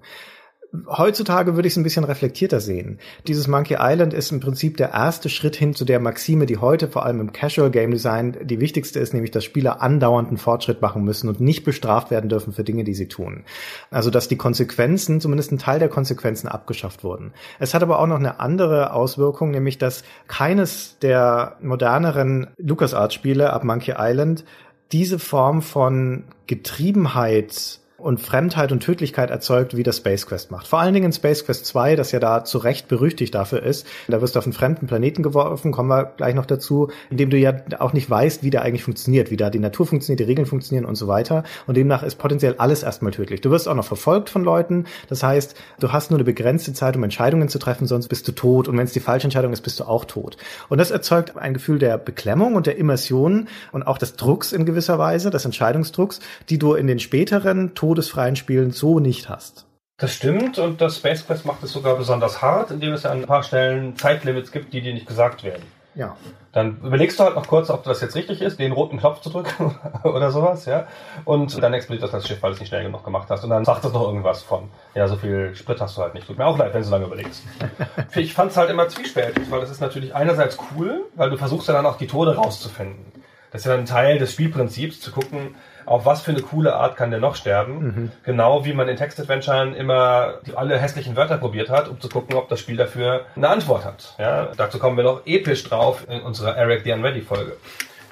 Heutzutage 0.86 1.54
würde 1.54 1.68
ich 1.68 1.74
es 1.74 1.76
ein 1.76 1.82
bisschen 1.82 2.04
reflektierter 2.04 2.58
sehen. 2.58 2.98
Dieses 3.26 3.46
Monkey 3.46 3.76
Island 3.78 4.14
ist 4.14 4.32
im 4.32 4.40
Prinzip 4.40 4.78
der 4.78 4.92
erste 4.92 5.28
Schritt 5.28 5.54
hin 5.54 5.74
zu 5.74 5.84
der 5.84 6.00
Maxime, 6.00 6.46
die 6.46 6.56
heute 6.56 6.88
vor 6.88 7.04
allem 7.04 7.20
im 7.20 7.32
Casual 7.32 7.70
Game 7.70 7.90
Design 7.90 8.38
die 8.42 8.58
wichtigste 8.58 8.98
ist, 8.98 9.12
nämlich 9.12 9.30
dass 9.30 9.44
Spieler 9.44 9.82
andauernden 9.82 10.38
Fortschritt 10.38 10.80
machen 10.80 11.04
müssen 11.04 11.28
und 11.28 11.42
nicht 11.42 11.64
bestraft 11.64 12.10
werden 12.10 12.30
dürfen 12.30 12.54
für 12.54 12.64
Dinge, 12.64 12.84
die 12.84 12.94
sie 12.94 13.06
tun. 13.06 13.44
Also 13.90 14.08
dass 14.08 14.28
die 14.28 14.38
Konsequenzen, 14.38 15.20
zumindest 15.20 15.52
ein 15.52 15.58
Teil 15.58 15.78
der 15.78 15.90
Konsequenzen 15.90 16.48
abgeschafft 16.48 17.04
wurden. 17.04 17.34
Es 17.58 17.74
hat 17.74 17.82
aber 17.82 17.98
auch 17.98 18.06
noch 18.06 18.18
eine 18.18 18.40
andere 18.40 18.94
Auswirkung, 18.94 19.50
nämlich 19.50 19.76
dass 19.76 20.04
keines 20.26 20.98
der 21.00 21.56
moderneren 21.60 22.46
LucasArts-Spiele 22.56 23.52
ab 23.52 23.64
Monkey 23.64 23.94
Island 23.98 24.46
diese 24.90 25.18
Form 25.18 25.60
von 25.60 26.24
Getriebenheit 26.46 27.81
und 28.02 28.20
Fremdheit 28.20 28.72
und 28.72 28.80
Tödlichkeit 28.80 29.30
erzeugt, 29.30 29.76
wie 29.76 29.82
das 29.82 29.98
Space 29.98 30.26
Quest 30.26 30.50
macht. 30.50 30.66
Vor 30.66 30.80
allen 30.80 30.92
Dingen 30.92 31.06
in 31.06 31.12
Space 31.12 31.44
Quest 31.44 31.66
2, 31.66 31.96
das 31.96 32.12
ja 32.12 32.18
da 32.18 32.44
zu 32.44 32.58
Recht 32.58 32.88
berüchtigt 32.88 33.34
dafür 33.34 33.62
ist. 33.62 33.86
Da 34.08 34.20
wirst 34.20 34.34
du 34.34 34.40
auf 34.40 34.44
einen 34.44 34.52
fremden 34.52 34.86
Planeten 34.86 35.22
geworfen, 35.22 35.72
kommen 35.72 35.88
wir 35.88 36.12
gleich 36.16 36.34
noch 36.34 36.46
dazu, 36.46 36.90
in 37.10 37.16
dem 37.16 37.30
du 37.30 37.36
ja 37.38 37.54
auch 37.78 37.92
nicht 37.92 38.10
weißt, 38.10 38.42
wie 38.42 38.50
der 38.50 38.62
eigentlich 38.62 38.82
funktioniert, 38.82 39.30
wie 39.30 39.36
da 39.36 39.50
die 39.50 39.60
Natur 39.60 39.86
funktioniert, 39.86 40.20
die 40.20 40.24
Regeln 40.24 40.46
funktionieren 40.46 40.84
und 40.84 40.96
so 40.96 41.06
weiter. 41.06 41.44
Und 41.66 41.76
demnach 41.76 42.02
ist 42.02 42.16
potenziell 42.16 42.56
alles 42.58 42.82
erstmal 42.82 43.12
tödlich. 43.12 43.40
Du 43.40 43.50
wirst 43.50 43.68
auch 43.68 43.74
noch 43.74 43.84
verfolgt 43.84 44.30
von 44.30 44.42
Leuten. 44.42 44.86
Das 45.08 45.22
heißt, 45.22 45.54
du 45.78 45.92
hast 45.92 46.10
nur 46.10 46.18
eine 46.18 46.24
begrenzte 46.24 46.72
Zeit, 46.72 46.96
um 46.96 47.04
Entscheidungen 47.04 47.48
zu 47.48 47.58
treffen, 47.58 47.86
sonst 47.86 48.08
bist 48.08 48.26
du 48.26 48.32
tot. 48.32 48.68
Und 48.68 48.76
wenn 48.76 48.84
es 48.84 48.92
die 48.92 49.00
falsche 49.00 49.24
Entscheidung 49.24 49.52
ist, 49.52 49.62
bist 49.62 49.78
du 49.78 49.84
auch 49.84 50.04
tot. 50.04 50.36
Und 50.68 50.78
das 50.78 50.90
erzeugt 50.90 51.36
ein 51.36 51.54
Gefühl 51.54 51.78
der 51.78 51.98
Beklemmung 51.98 52.56
und 52.56 52.66
der 52.66 52.76
Immersion 52.76 53.48
und 53.70 53.84
auch 53.84 53.98
des 53.98 54.16
Drucks 54.16 54.52
in 54.52 54.66
gewisser 54.66 54.98
Weise, 54.98 55.30
des 55.30 55.44
Entscheidungsdrucks, 55.44 56.20
die 56.48 56.58
du 56.58 56.74
in 56.74 56.86
den 56.86 56.98
späteren 56.98 57.74
todesfreien 57.92 58.36
Spielen 58.36 58.70
so 58.70 59.00
nicht 59.00 59.28
hast. 59.28 59.66
Das 59.98 60.14
stimmt 60.14 60.58
und 60.58 60.80
das 60.80 60.96
Space 60.96 61.26
Quest 61.26 61.44
macht 61.44 61.62
es 61.62 61.72
sogar 61.72 61.94
besonders 61.96 62.40
hart, 62.40 62.70
indem 62.70 62.94
es 62.94 63.02
ja 63.02 63.10
an 63.10 63.18
ein 63.18 63.26
paar 63.26 63.42
Stellen 63.42 63.96
Zeitlimits 63.96 64.50
gibt, 64.50 64.72
die 64.72 64.80
dir 64.80 64.94
nicht 64.94 65.06
gesagt 65.06 65.44
werden. 65.44 65.62
Ja. 65.94 66.16
Dann 66.52 66.78
überlegst 66.82 67.20
du 67.20 67.24
halt 67.24 67.34
noch 67.34 67.46
kurz, 67.46 67.68
ob 67.68 67.84
das 67.84 68.00
jetzt 68.00 68.16
richtig 68.16 68.40
ist, 68.40 68.58
den 68.58 68.72
roten 68.72 68.98
Knopf 68.98 69.20
zu 69.20 69.28
drücken 69.28 69.78
oder 70.04 70.30
sowas, 70.30 70.64
ja. 70.64 70.86
Und 71.26 71.62
dann 71.62 71.74
explodiert 71.74 72.10
das, 72.10 72.26
Schiff, 72.26 72.42
weil 72.42 72.52
du 72.52 72.54
es 72.54 72.60
nicht 72.60 72.70
schnell 72.70 72.82
genug 72.82 73.04
gemacht 73.04 73.28
hast. 73.28 73.44
Und 73.44 73.50
dann 73.50 73.66
sagt 73.66 73.84
das 73.84 73.92
noch 73.92 74.06
irgendwas 74.06 74.42
von, 74.42 74.70
ja, 74.94 75.06
so 75.06 75.16
viel 75.16 75.54
Sprit 75.54 75.78
hast 75.82 75.98
du 75.98 76.00
halt 76.00 76.14
nicht. 76.14 76.26
Tut 76.26 76.38
mir 76.38 76.46
auch 76.46 76.56
leid, 76.56 76.72
wenn 76.72 76.80
du 76.80 76.86
so 76.86 76.92
lange 76.92 77.04
überlegst. 77.04 77.42
ich 78.16 78.32
fand 78.32 78.52
es 78.52 78.56
halt 78.56 78.70
immer 78.70 78.88
zwiespältig, 78.88 79.50
weil 79.50 79.60
das 79.60 79.70
ist 79.70 79.82
natürlich 79.82 80.14
einerseits 80.14 80.56
cool, 80.74 81.04
weil 81.14 81.28
du 81.28 81.36
versuchst 81.36 81.68
ja 81.68 81.74
dann 81.74 81.84
auch 81.84 81.98
die 81.98 82.06
Tode 82.06 82.36
rauszufinden. 82.36 83.12
Das 83.50 83.60
ist 83.60 83.66
ja 83.66 83.74
ein 83.74 83.84
Teil 83.84 84.18
des 84.18 84.32
Spielprinzips, 84.32 85.00
zu 85.00 85.12
gucken, 85.12 85.54
auf 85.86 86.06
was 86.06 86.22
für 86.22 86.30
eine 86.30 86.42
coole 86.42 86.74
Art 86.74 86.96
kann 86.96 87.10
der 87.10 87.20
noch 87.20 87.36
sterben. 87.36 87.82
Mhm. 87.82 88.12
Genau 88.24 88.64
wie 88.64 88.72
man 88.72 88.88
in 88.88 88.96
Textadventuren 88.96 89.74
immer 89.74 90.34
alle 90.54 90.78
hässlichen 90.78 91.16
Wörter 91.16 91.38
probiert 91.38 91.70
hat, 91.70 91.88
um 91.88 92.00
zu 92.00 92.08
gucken, 92.08 92.36
ob 92.36 92.48
das 92.48 92.60
Spiel 92.60 92.76
dafür 92.76 93.26
eine 93.36 93.48
Antwort 93.48 93.84
hat. 93.84 94.14
Ja, 94.18 94.48
dazu 94.56 94.78
kommen 94.78 94.96
wir 94.96 95.04
noch 95.04 95.22
episch 95.26 95.64
drauf 95.64 96.06
in 96.08 96.20
unserer 96.20 96.56
Eric 96.56 96.82
the 96.84 96.92
Unready 96.92 97.20
Folge 97.20 97.56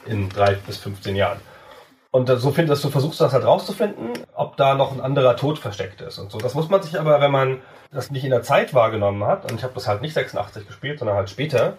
in 0.06 0.28
drei 0.28 0.54
bis 0.54 0.78
15 0.78 1.16
Jahren. 1.16 1.38
Und 2.12 2.28
so 2.28 2.50
findest 2.50 2.82
du, 2.82 2.90
versuchst 2.90 3.20
du 3.20 3.24
das 3.24 3.32
halt 3.32 3.44
rauszufinden, 3.44 4.10
ob 4.34 4.56
da 4.56 4.74
noch 4.74 4.92
ein 4.92 5.00
anderer 5.00 5.36
Tod 5.36 5.60
versteckt 5.60 6.00
ist 6.00 6.18
und 6.18 6.32
so. 6.32 6.38
Das 6.38 6.54
muss 6.54 6.68
man 6.68 6.82
sich 6.82 6.98
aber, 6.98 7.20
wenn 7.20 7.30
man 7.30 7.58
das 7.92 8.10
nicht 8.10 8.24
in 8.24 8.30
der 8.30 8.42
Zeit 8.42 8.74
wahrgenommen 8.74 9.24
hat, 9.24 9.50
und 9.50 9.56
ich 9.56 9.62
habe 9.62 9.74
das 9.74 9.86
halt 9.86 10.02
nicht 10.02 10.14
86 10.14 10.66
gespielt, 10.66 10.98
sondern 10.98 11.16
halt 11.16 11.30
später, 11.30 11.74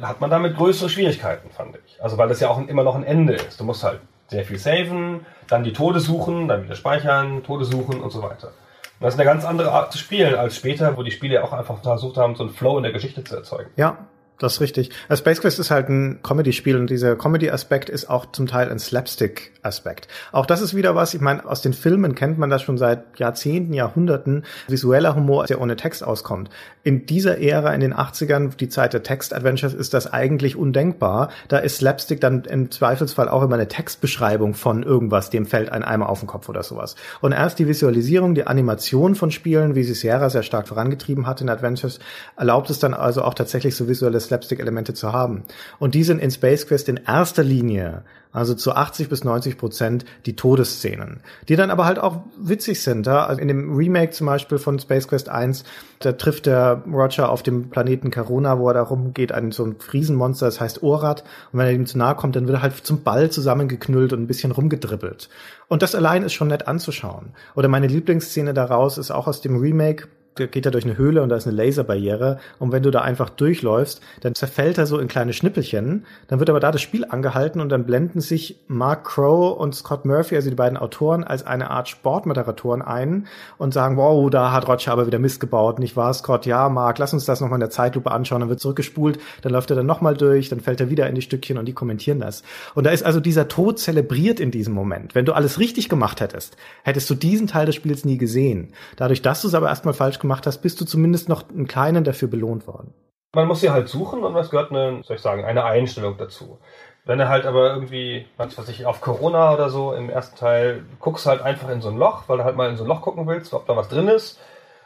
hat 0.00 0.20
man 0.20 0.30
damit 0.30 0.56
größere 0.56 0.88
Schwierigkeiten, 0.88 1.50
fand 1.50 1.76
ich. 1.84 2.02
Also 2.02 2.16
weil 2.16 2.28
das 2.28 2.40
ja 2.40 2.48
auch 2.48 2.66
immer 2.66 2.84
noch 2.84 2.94
ein 2.94 3.04
Ende 3.04 3.34
ist. 3.34 3.58
Du 3.58 3.64
musst 3.64 3.82
halt 3.82 4.00
sehr 4.32 4.44
viel 4.44 4.58
saven, 4.58 5.24
dann 5.48 5.62
die 5.62 5.72
Tode 5.72 6.00
suchen, 6.00 6.48
dann 6.48 6.64
wieder 6.64 6.74
speichern, 6.74 7.44
Tode 7.44 7.64
suchen 7.64 8.00
und 8.00 8.10
so 8.10 8.22
weiter. 8.22 8.52
Das 8.98 9.14
ist 9.14 9.20
eine 9.20 9.28
ganz 9.28 9.44
andere 9.44 9.72
Art 9.72 9.92
zu 9.92 9.98
spielen 9.98 10.34
als 10.34 10.56
später, 10.56 10.96
wo 10.96 11.02
die 11.02 11.10
Spiele 11.10 11.42
auch 11.42 11.52
einfach 11.52 11.80
versucht 11.82 12.16
haben, 12.16 12.34
so 12.36 12.44
einen 12.44 12.52
Flow 12.52 12.76
in 12.76 12.84
der 12.84 12.92
Geschichte 12.92 13.24
zu 13.24 13.36
erzeugen. 13.36 13.70
Ja, 13.76 13.98
das 14.38 14.54
ist 14.54 14.60
richtig. 14.60 14.90
Space 15.14 15.40
Quest 15.40 15.60
ist 15.60 15.70
halt 15.70 15.88
ein 15.88 16.20
Comedy-Spiel 16.22 16.76
und 16.76 16.90
dieser 16.90 17.14
Comedy-Aspekt 17.14 17.88
ist 17.88 18.10
auch 18.10 18.32
zum 18.32 18.48
Teil 18.48 18.70
ein 18.70 18.80
Slapstick-Aspekt. 18.80 20.08
Auch 20.32 20.46
das 20.46 20.60
ist 20.60 20.74
wieder 20.74 20.96
was, 20.96 21.14
ich 21.14 21.20
meine, 21.20 21.46
aus 21.46 21.62
den 21.62 21.72
Filmen 21.72 22.16
kennt 22.16 22.38
man 22.38 22.50
das 22.50 22.62
schon 22.62 22.76
seit 22.76 23.18
Jahrzehnten, 23.20 23.72
Jahrhunderten, 23.72 24.44
visueller 24.66 25.14
Humor, 25.14 25.46
der 25.46 25.60
ohne 25.60 25.76
Text 25.76 26.02
auskommt. 26.02 26.50
In 26.82 27.06
dieser 27.06 27.38
Ära, 27.38 27.72
in 27.72 27.80
den 27.80 27.94
80ern, 27.94 28.56
die 28.56 28.68
Zeit 28.68 28.92
der 28.94 29.04
Text-Adventures, 29.04 29.74
ist 29.74 29.94
das 29.94 30.12
eigentlich 30.12 30.56
undenkbar. 30.56 31.30
Da 31.46 31.58
ist 31.58 31.76
Slapstick 31.76 32.20
dann 32.20 32.44
im 32.44 32.72
Zweifelsfall 32.72 33.28
auch 33.28 33.42
immer 33.42 33.54
eine 33.54 33.68
Textbeschreibung 33.68 34.54
von 34.54 34.82
irgendwas, 34.82 35.30
dem 35.30 35.46
fällt 35.46 35.70
ein 35.70 35.84
Eimer 35.84 36.08
auf 36.08 36.18
den 36.18 36.26
Kopf 36.26 36.48
oder 36.48 36.64
sowas. 36.64 36.96
Und 37.20 37.30
erst 37.30 37.60
die 37.60 37.68
Visualisierung, 37.68 38.34
die 38.34 38.48
Animation 38.48 39.14
von 39.14 39.30
Spielen, 39.30 39.76
wie 39.76 39.84
sie 39.84 39.94
Sierra 39.94 40.30
sehr 40.30 40.42
stark 40.42 40.66
vorangetrieben 40.66 41.28
hat 41.28 41.40
in 41.40 41.48
Adventures, 41.48 42.00
erlaubt 42.36 42.70
es 42.70 42.80
dann 42.80 42.94
also 42.94 43.22
auch 43.22 43.34
tatsächlich 43.34 43.76
so 43.76 43.86
visuelles 43.86 44.21
Slapstick-Elemente 44.22 44.94
zu 44.94 45.12
haben. 45.12 45.44
Und 45.78 45.94
die 45.94 46.04
sind 46.04 46.20
in 46.20 46.30
Space 46.30 46.66
Quest 46.66 46.88
in 46.88 47.00
erster 47.06 47.42
Linie, 47.42 48.02
also 48.32 48.54
zu 48.54 48.72
80 48.72 49.08
bis 49.08 49.24
90 49.24 49.58
Prozent, 49.58 50.04
die 50.24 50.34
Todesszenen, 50.34 51.20
die 51.48 51.56
dann 51.56 51.70
aber 51.70 51.84
halt 51.84 51.98
auch 51.98 52.22
witzig 52.38 52.82
sind. 52.82 53.06
Ja? 53.06 53.26
Also 53.26 53.40
in 53.40 53.48
dem 53.48 53.76
Remake 53.76 54.12
zum 54.12 54.26
Beispiel 54.26 54.58
von 54.58 54.78
Space 54.78 55.06
Quest 55.06 55.28
1, 55.28 55.64
da 55.98 56.12
trifft 56.12 56.46
der 56.46 56.82
Roger 56.90 57.28
auf 57.28 57.42
dem 57.42 57.68
Planeten 57.68 58.10
Carona, 58.10 58.58
wo 58.58 58.68
er 58.68 58.74
da 58.74 58.82
rumgeht, 58.82 59.32
ein 59.32 59.52
so 59.52 59.64
ein 59.64 59.76
Riesenmonster, 59.92 60.46
das 60.46 60.60
heißt 60.60 60.82
Orat. 60.82 61.24
Und 61.52 61.58
wenn 61.58 61.66
er 61.66 61.72
ihm 61.72 61.86
zu 61.86 61.98
nahe 61.98 62.14
kommt, 62.14 62.34
dann 62.34 62.46
wird 62.46 62.58
er 62.58 62.62
halt 62.62 62.76
zum 62.76 63.02
Ball 63.02 63.30
zusammengeknüllt 63.30 64.14
und 64.14 64.22
ein 64.22 64.26
bisschen 64.26 64.52
rumgedribbelt. 64.52 65.28
Und 65.68 65.82
das 65.82 65.94
allein 65.94 66.22
ist 66.22 66.32
schon 66.32 66.48
nett 66.48 66.66
anzuschauen. 66.66 67.34
Oder 67.54 67.68
meine 67.68 67.86
Lieblingsszene 67.86 68.54
daraus 68.54 68.96
ist 68.96 69.10
auch 69.10 69.26
aus 69.26 69.42
dem 69.42 69.56
Remake, 69.56 70.08
geht 70.34 70.64
er 70.64 70.72
durch 70.72 70.84
eine 70.84 70.96
Höhle 70.96 71.22
und 71.22 71.28
da 71.28 71.36
ist 71.36 71.46
eine 71.46 71.56
Laserbarriere 71.56 72.38
und 72.58 72.72
wenn 72.72 72.82
du 72.82 72.90
da 72.90 73.02
einfach 73.02 73.28
durchläufst, 73.28 74.00
dann 74.20 74.34
zerfällt 74.34 74.78
er 74.78 74.86
so 74.86 74.98
in 74.98 75.08
kleine 75.08 75.32
Schnippelchen, 75.32 76.06
dann 76.28 76.38
wird 76.38 76.48
aber 76.48 76.60
da 76.60 76.70
das 76.70 76.80
Spiel 76.80 77.04
angehalten 77.04 77.60
und 77.60 77.68
dann 77.68 77.84
blenden 77.84 78.20
sich 78.20 78.60
Mark 78.66 79.04
Crow 79.04 79.58
und 79.58 79.74
Scott 79.74 80.04
Murphy, 80.04 80.36
also 80.36 80.48
die 80.48 80.56
beiden 80.56 80.78
Autoren, 80.78 81.24
als 81.24 81.46
eine 81.46 81.70
Art 81.70 81.88
Sportmoderatoren 81.88 82.82
ein 82.82 83.26
und 83.58 83.74
sagen, 83.74 83.96
wow, 83.96 84.30
da 84.30 84.52
hat 84.52 84.68
Roger 84.68 84.92
aber 84.92 85.06
wieder 85.06 85.18
Mist 85.18 85.40
gebaut, 85.40 85.78
nicht 85.78 85.96
wahr, 85.96 86.14
Scott? 86.14 86.46
Ja, 86.46 86.68
Mark, 86.68 86.98
lass 86.98 87.12
uns 87.12 87.24
das 87.26 87.40
nochmal 87.40 87.56
in 87.56 87.60
der 87.60 87.70
Zeitlupe 87.70 88.10
anschauen, 88.10 88.40
dann 88.40 88.48
wird 88.48 88.60
zurückgespult, 88.60 89.18
dann 89.42 89.52
läuft 89.52 89.70
er 89.70 89.76
dann 89.76 89.86
nochmal 89.86 90.16
durch, 90.16 90.48
dann 90.48 90.60
fällt 90.60 90.80
er 90.80 90.88
wieder 90.88 91.08
in 91.08 91.14
die 91.14 91.22
Stückchen 91.22 91.58
und 91.58 91.66
die 91.66 91.74
kommentieren 91.74 92.20
das. 92.20 92.42
Und 92.74 92.84
da 92.84 92.90
ist 92.90 93.04
also 93.04 93.20
dieser 93.20 93.48
Tod 93.48 93.78
zelebriert 93.78 94.40
in 94.40 94.50
diesem 94.50 94.72
Moment. 94.72 95.14
Wenn 95.14 95.26
du 95.26 95.34
alles 95.34 95.58
richtig 95.58 95.88
gemacht 95.88 96.20
hättest, 96.20 96.56
hättest 96.84 97.10
du 97.10 97.14
diesen 97.14 97.46
Teil 97.46 97.66
des 97.66 97.74
Spiels 97.74 98.04
nie 98.04 98.16
gesehen. 98.16 98.72
Dadurch, 98.96 99.20
dass 99.20 99.42
du 99.42 99.48
es 99.48 99.54
aber 99.54 99.68
erstmal 99.68 99.94
falsch 99.94 100.21
gemacht 100.22 100.46
hast, 100.46 100.58
bist 100.58 100.80
du 100.80 100.86
zumindest 100.86 101.28
noch 101.28 101.48
einen 101.50 101.68
kleinen 101.68 102.04
dafür 102.04 102.28
belohnt 102.28 102.66
worden. 102.66 102.94
Man 103.34 103.46
muss 103.46 103.60
sie 103.60 103.70
halt 103.70 103.88
suchen 103.88 104.24
und 104.24 104.34
was 104.34 104.50
gehört 104.50 104.70
eine, 104.70 105.02
soll 105.04 105.16
ich 105.16 105.22
sagen, 105.22 105.44
eine 105.44 105.64
Einstellung 105.64 106.16
dazu. 106.16 106.58
Wenn 107.04 107.18
du 107.18 107.28
halt 107.28 107.46
aber 107.46 107.72
irgendwie, 107.74 108.26
was 108.36 108.56
weiß 108.56 108.68
ich, 108.68 108.86
auf 108.86 109.00
Corona 109.00 109.52
oder 109.52 109.70
so 109.70 109.92
im 109.92 110.08
ersten 110.08 110.36
Teil 110.36 110.84
guckst 111.00 111.26
halt 111.26 111.42
einfach 111.42 111.68
in 111.68 111.80
so 111.80 111.88
ein 111.88 111.96
Loch, 111.96 112.24
weil 112.28 112.38
du 112.38 112.44
halt 112.44 112.56
mal 112.56 112.70
in 112.70 112.76
so 112.76 112.84
ein 112.84 112.88
Loch 112.88 113.02
gucken 113.02 113.26
willst, 113.26 113.52
ob 113.54 113.66
da 113.66 113.76
was 113.76 113.88
drin 113.88 114.08
ist. 114.08 114.38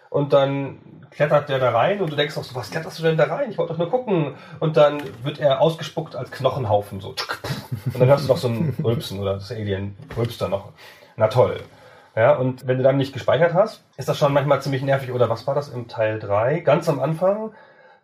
Und 0.08 0.32
dann 0.32 0.78
klettert 1.10 1.48
der 1.48 1.58
da 1.58 1.70
rein 1.70 2.00
und 2.00 2.10
du 2.10 2.16
denkst 2.16 2.38
auch 2.38 2.44
so, 2.44 2.54
was 2.54 2.70
kletterst 2.70 2.98
du 2.98 3.02
denn 3.02 3.16
da 3.16 3.24
rein? 3.24 3.50
Ich 3.50 3.58
wollte 3.58 3.72
doch 3.72 3.78
nur 3.78 3.90
gucken. 3.90 4.34
Und 4.60 4.76
dann 4.76 5.02
wird 5.24 5.40
er 5.40 5.60
ausgespuckt 5.60 6.16
als 6.16 6.30
Knochenhaufen 6.30 7.00
so. 7.00 7.08
Und 7.08 7.98
dann 7.98 8.08
hörst 8.08 8.24
du 8.24 8.28
noch 8.28 8.38
so 8.38 8.48
ein 8.48 8.74
Rülpsen 8.82 9.18
oder 9.18 9.34
das 9.34 9.50
Alien 9.50 9.96
rülpst 10.16 10.40
da 10.40 10.48
noch. 10.48 10.72
Na 11.16 11.28
toll. 11.28 11.58
Ja, 12.16 12.34
und 12.34 12.66
wenn 12.66 12.78
du 12.78 12.82
dann 12.82 12.96
nicht 12.96 13.12
gespeichert 13.12 13.52
hast, 13.52 13.84
ist 13.98 14.08
das 14.08 14.18
schon 14.18 14.32
manchmal 14.32 14.62
ziemlich 14.62 14.82
nervig. 14.82 15.12
Oder 15.12 15.28
was 15.28 15.46
war 15.46 15.54
das 15.54 15.68
im 15.68 15.86
Teil 15.86 16.18
3? 16.18 16.60
Ganz 16.60 16.88
am 16.88 16.98
Anfang, 16.98 17.52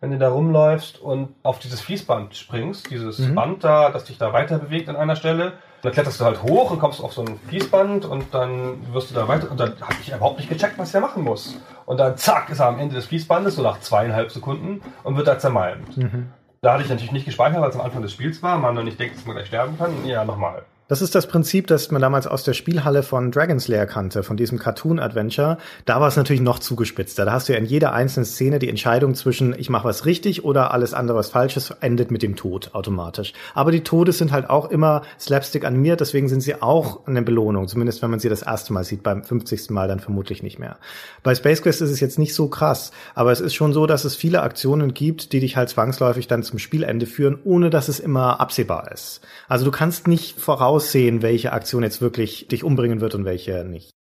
wenn 0.01 0.11
du 0.11 0.19
da 0.19 0.29
rumläufst 0.29 1.01
und 1.01 1.33
auf 1.41 1.57
dieses 1.57 1.81
Fließband 1.81 2.35
springst, 2.35 2.91
dieses 2.91 3.17
mhm. 3.17 3.35
Band 3.35 3.63
da, 3.63 3.89
das 3.89 4.05
dich 4.05 4.19
da 4.19 4.31
weiter 4.31 4.59
bewegt 4.59 4.87
an 4.87 4.97
einer 4.97 5.15
Stelle, 5.15 5.53
dann 5.81 5.91
kletterst 5.91 6.21
du 6.21 6.25
halt 6.25 6.43
hoch 6.43 6.69
und 6.69 6.79
kommst 6.79 7.03
auf 7.03 7.11
so 7.11 7.23
ein 7.23 7.39
Fließband 7.47 8.05
und 8.05 8.33
dann 8.35 8.93
wirst 8.93 9.09
du 9.09 9.15
da 9.15 9.27
weiter. 9.27 9.49
Und 9.49 9.59
dann 9.59 9.81
habe 9.81 9.95
ich 9.99 10.09
überhaupt 10.09 10.37
nicht 10.37 10.47
gecheckt, 10.47 10.77
was 10.77 10.93
er 10.93 11.01
machen 11.01 11.23
muss. 11.23 11.57
Und 11.87 11.99
dann 11.99 12.15
zack, 12.15 12.49
ist 12.49 12.59
er 12.59 12.67
am 12.67 12.79
Ende 12.79 12.95
des 12.95 13.07
Fließbandes, 13.07 13.55
so 13.55 13.63
nach 13.63 13.79
zweieinhalb 13.79 14.31
Sekunden, 14.31 14.81
und 15.03 15.17
wird 15.17 15.27
da 15.27 15.39
zermalmt. 15.39 15.97
Mhm. 15.97 16.31
Da 16.61 16.73
hatte 16.73 16.83
ich 16.83 16.89
natürlich 16.89 17.11
nicht 17.11 17.25
gespeichert, 17.25 17.61
weil 17.61 17.69
es 17.69 17.75
am 17.75 17.81
Anfang 17.81 18.03
des 18.03 18.13
Spiels 18.13 18.43
war. 18.43 18.57
Man 18.59 18.75
noch 18.75 18.83
nicht 18.83 18.99
denkt, 18.99 19.17
dass 19.17 19.25
man 19.25 19.35
gleich 19.35 19.47
sterben 19.47 19.77
kann. 19.77 20.05
Ja, 20.05 20.23
nochmal. 20.23 20.63
Das 20.89 21.01
ist 21.01 21.15
das 21.15 21.27
Prinzip, 21.27 21.67
das 21.67 21.91
man 21.91 22.01
damals 22.01 22.27
aus 22.27 22.43
der 22.43 22.51
Spielhalle 22.51 23.03
von 23.03 23.31
Dragon's 23.31 23.69
Lair 23.69 23.85
kannte, 23.85 24.21
von 24.21 24.35
diesem 24.35 24.59
Cartoon-Adventure. 24.59 25.57
Da 25.85 26.01
war 26.01 26.09
es 26.09 26.17
natürlich 26.17 26.41
noch 26.41 26.59
zugespitzter. 26.59 27.23
Da 27.23 27.31
hast 27.31 27.47
du 27.47 27.53
ja 27.53 27.59
in 27.59 27.65
jeder 27.65 27.93
einzelnen 27.93 28.25
Szene 28.25 28.59
die 28.59 28.67
Entscheidung 28.67 29.15
zwischen 29.15 29.57
ich 29.57 29.69
mache 29.69 29.87
was 29.87 30.05
richtig 30.05 30.43
oder 30.43 30.71
alles 30.73 30.93
andere 30.93 31.17
was 31.17 31.29
falsches 31.29 31.71
endet 31.79 32.11
mit 32.11 32.21
dem 32.21 32.35
Tod 32.35 32.71
automatisch. 32.73 33.31
Aber 33.53 33.71
die 33.71 33.81
Tode 33.81 34.11
sind 34.11 34.33
halt 34.33 34.49
auch 34.49 34.69
immer 34.71 35.03
Slapstick 35.17 35.63
animiert, 35.63 36.01
deswegen 36.01 36.27
sind 36.27 36.41
sie 36.41 36.61
auch 36.61 37.07
eine 37.07 37.21
Belohnung, 37.21 37.69
zumindest 37.69 38.01
wenn 38.01 38.11
man 38.11 38.19
sie 38.19 38.29
das 38.29 38.41
erste 38.41 38.73
Mal 38.73 38.83
sieht, 38.83 39.03
beim 39.03 39.23
50. 39.23 39.69
Mal 39.69 39.87
dann 39.87 40.01
vermutlich 40.01 40.43
nicht 40.43 40.59
mehr. 40.59 40.77
Bei 41.23 41.33
Space 41.33 41.61
Quest 41.61 41.81
ist 41.81 41.91
es 41.91 42.01
jetzt 42.01 42.19
nicht 42.19 42.35
so 42.35 42.49
krass, 42.49 42.91
aber 43.15 43.31
es 43.31 43.39
ist 43.39 43.53
schon 43.53 43.71
so, 43.71 43.87
dass 43.87 44.03
es 44.03 44.17
viele 44.17 44.41
Aktionen 44.41 44.93
gibt, 44.93 45.31
die 45.31 45.39
dich 45.39 45.55
halt 45.55 45.69
zwangsläufig 45.69 46.27
dann 46.27 46.43
zum 46.43 46.59
Spielende 46.59 47.05
führen, 47.05 47.39
ohne 47.45 47.69
dass 47.69 47.87
es 47.87 48.01
immer 48.01 48.41
absehbar 48.41 48.91
ist. 48.91 49.21
Also 49.47 49.63
du 49.63 49.71
kannst 49.71 50.09
nicht 50.09 50.37
voraus 50.39 50.72
voraussehen, 50.73 51.21
welche 51.21 51.53
Aktion 51.53 51.83
jetzt 51.83 52.01
wirklich 52.01 52.47
dich 52.47 52.63
umbringen 52.63 52.99
wird 52.99 53.15
und 53.15 53.25
welche 53.25 53.63
nicht. 53.63 53.91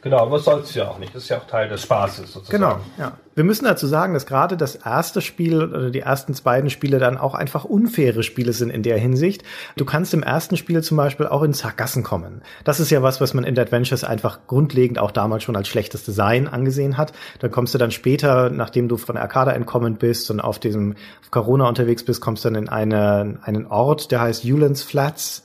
Genau, 0.00 0.20
aber 0.20 0.38
soll 0.38 0.60
es 0.60 0.74
ja 0.74 0.88
auch 0.88 0.98
nicht. 0.98 1.14
Das 1.14 1.24
ist 1.24 1.28
ja 1.28 1.36
auch 1.36 1.46
Teil 1.46 1.68
des 1.68 1.82
Spaßes 1.82 2.32
sozusagen. 2.32 2.50
Genau, 2.50 2.80
ja. 2.96 3.18
Wir 3.34 3.44
müssen 3.44 3.66
dazu 3.66 3.86
sagen, 3.86 4.14
dass 4.14 4.24
gerade 4.24 4.56
das 4.56 4.74
erste 4.74 5.20
Spiel 5.20 5.62
oder 5.62 5.90
die 5.90 6.00
ersten 6.00 6.34
beiden 6.42 6.70
Spiele 6.70 6.98
dann 6.98 7.18
auch 7.18 7.34
einfach 7.34 7.64
unfaire 7.64 8.22
Spiele 8.22 8.54
sind 8.54 8.70
in 8.70 8.82
der 8.82 8.96
Hinsicht. 8.96 9.42
Du 9.76 9.84
kannst 9.84 10.14
im 10.14 10.22
ersten 10.22 10.56
Spiel 10.56 10.82
zum 10.82 10.96
Beispiel 10.96 11.26
auch 11.26 11.42
in 11.42 11.52
Sackgassen 11.52 12.02
kommen. 12.02 12.40
Das 12.64 12.80
ist 12.80 12.90
ja 12.90 13.02
was, 13.02 13.20
was 13.20 13.34
man 13.34 13.44
in 13.44 13.54
The 13.54 13.60
Adventures 13.60 14.02
einfach 14.02 14.46
grundlegend 14.46 14.98
auch 14.98 15.10
damals 15.10 15.42
schon 15.42 15.56
als 15.56 15.68
schlechtes 15.68 16.04
Design 16.04 16.48
angesehen 16.48 16.96
hat. 16.96 17.12
Dann 17.40 17.50
kommst 17.50 17.74
du 17.74 17.78
dann 17.78 17.90
später, 17.90 18.48
nachdem 18.48 18.88
du 18.88 18.96
von 18.96 19.18
Arcada 19.18 19.50
entkommen 19.50 19.96
bist 19.96 20.30
und 20.30 20.40
auf 20.40 20.58
diesem 20.58 20.94
auf 21.20 21.30
Corona 21.30 21.68
unterwegs 21.68 22.02
bist, 22.02 22.22
kommst 22.22 22.46
du 22.46 22.48
dann 22.48 22.62
in 22.62 22.70
eine, 22.70 23.40
einen 23.42 23.66
Ort, 23.66 24.10
der 24.10 24.22
heißt 24.22 24.46
Eulens 24.46 24.82
Flats 24.82 25.42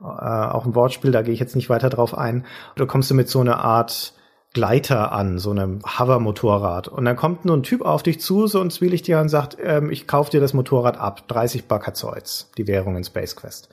äh, 0.00 0.04
auch 0.04 0.66
ein 0.66 0.74
Wortspiel, 0.74 1.10
da 1.10 1.22
gehe 1.22 1.34
ich 1.34 1.40
jetzt 1.40 1.56
nicht 1.56 1.70
weiter 1.70 1.88
drauf 1.88 2.16
ein. 2.16 2.44
Du 2.74 2.86
kommst 2.86 3.10
du 3.10 3.14
mit 3.14 3.28
so 3.28 3.40
einer 3.40 3.58
Art 3.58 4.14
Gleiter 4.52 5.12
an, 5.12 5.38
so 5.38 5.50
einem 5.50 5.80
Hover-Motorrad. 5.84 6.88
Und 6.88 7.04
dann 7.04 7.16
kommt 7.16 7.44
nur 7.44 7.56
ein 7.56 7.62
Typ 7.62 7.82
auf 7.82 8.02
dich 8.02 8.20
zu, 8.20 8.46
so 8.46 8.60
ein 8.60 8.70
Zwielichtiger, 8.70 9.20
und 9.20 9.28
sagt, 9.28 9.58
ähm, 9.62 9.90
ich 9.90 10.06
kauf 10.06 10.30
dir 10.30 10.40
das 10.40 10.54
Motorrad 10.54 10.98
ab, 10.98 11.28
30 11.28 11.66
Bakazoids, 11.66 12.50
die 12.56 12.66
Währung 12.66 12.96
in 12.96 13.04
Space 13.04 13.36
Quest. 13.36 13.68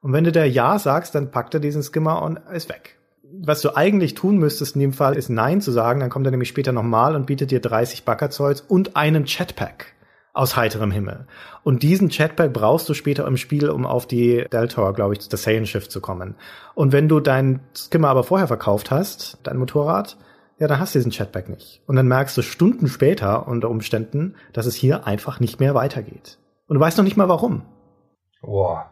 Und 0.00 0.12
wenn 0.12 0.24
du 0.24 0.32
der 0.32 0.50
Ja 0.50 0.78
sagst, 0.78 1.14
dann 1.14 1.30
packt 1.30 1.54
er 1.54 1.60
diesen 1.60 1.82
Skimmer 1.82 2.22
und 2.22 2.40
ist 2.52 2.68
weg. 2.68 2.98
Was 3.38 3.60
du 3.60 3.76
eigentlich 3.76 4.14
tun 4.14 4.38
müsstest 4.38 4.76
in 4.76 4.80
dem 4.80 4.92
Fall, 4.92 5.16
ist 5.16 5.28
Nein 5.28 5.60
zu 5.60 5.72
sagen, 5.72 6.00
dann 6.00 6.10
kommt 6.10 6.26
er 6.26 6.30
nämlich 6.30 6.48
später 6.48 6.72
nochmal 6.72 7.14
und 7.14 7.26
bietet 7.26 7.50
dir 7.50 7.60
30 7.60 8.04
Bakazoids 8.04 8.60
und 8.60 8.96
einen 8.96 9.24
Chatpack 9.24 9.95
aus 10.36 10.56
heiterem 10.56 10.90
Himmel. 10.90 11.26
Und 11.64 11.82
diesen 11.82 12.10
Chatpack 12.10 12.52
brauchst 12.52 12.88
du 12.88 12.94
später 12.94 13.26
im 13.26 13.36
Spiel, 13.36 13.70
um 13.70 13.86
auf 13.86 14.06
die 14.06 14.44
Deltor, 14.52 14.92
glaube 14.92 15.14
ich, 15.14 15.28
das 15.28 15.42
Saiyan-Schiff 15.42 15.88
zu 15.88 16.00
kommen. 16.00 16.36
Und 16.74 16.92
wenn 16.92 17.08
du 17.08 17.20
dein 17.20 17.60
Skimmer 17.74 18.08
aber 18.08 18.22
vorher 18.22 18.46
verkauft 18.46 18.90
hast, 18.90 19.38
dein 19.42 19.56
Motorrad, 19.56 20.16
ja, 20.58 20.68
dann 20.68 20.78
hast 20.78 20.94
du 20.94 20.98
diesen 20.98 21.12
Chatback 21.12 21.48
nicht. 21.48 21.82
Und 21.86 21.96
dann 21.96 22.06
merkst 22.06 22.36
du 22.36 22.42
Stunden 22.42 22.88
später 22.88 23.48
unter 23.48 23.70
Umständen, 23.70 24.36
dass 24.52 24.66
es 24.66 24.74
hier 24.74 25.06
einfach 25.06 25.40
nicht 25.40 25.60
mehr 25.60 25.74
weitergeht. 25.74 26.38
Und 26.68 26.76
du 26.76 26.80
weißt 26.80 26.98
noch 26.98 27.04
nicht 27.04 27.16
mal 27.16 27.28
warum. 27.28 27.62
Boah. 28.42 28.90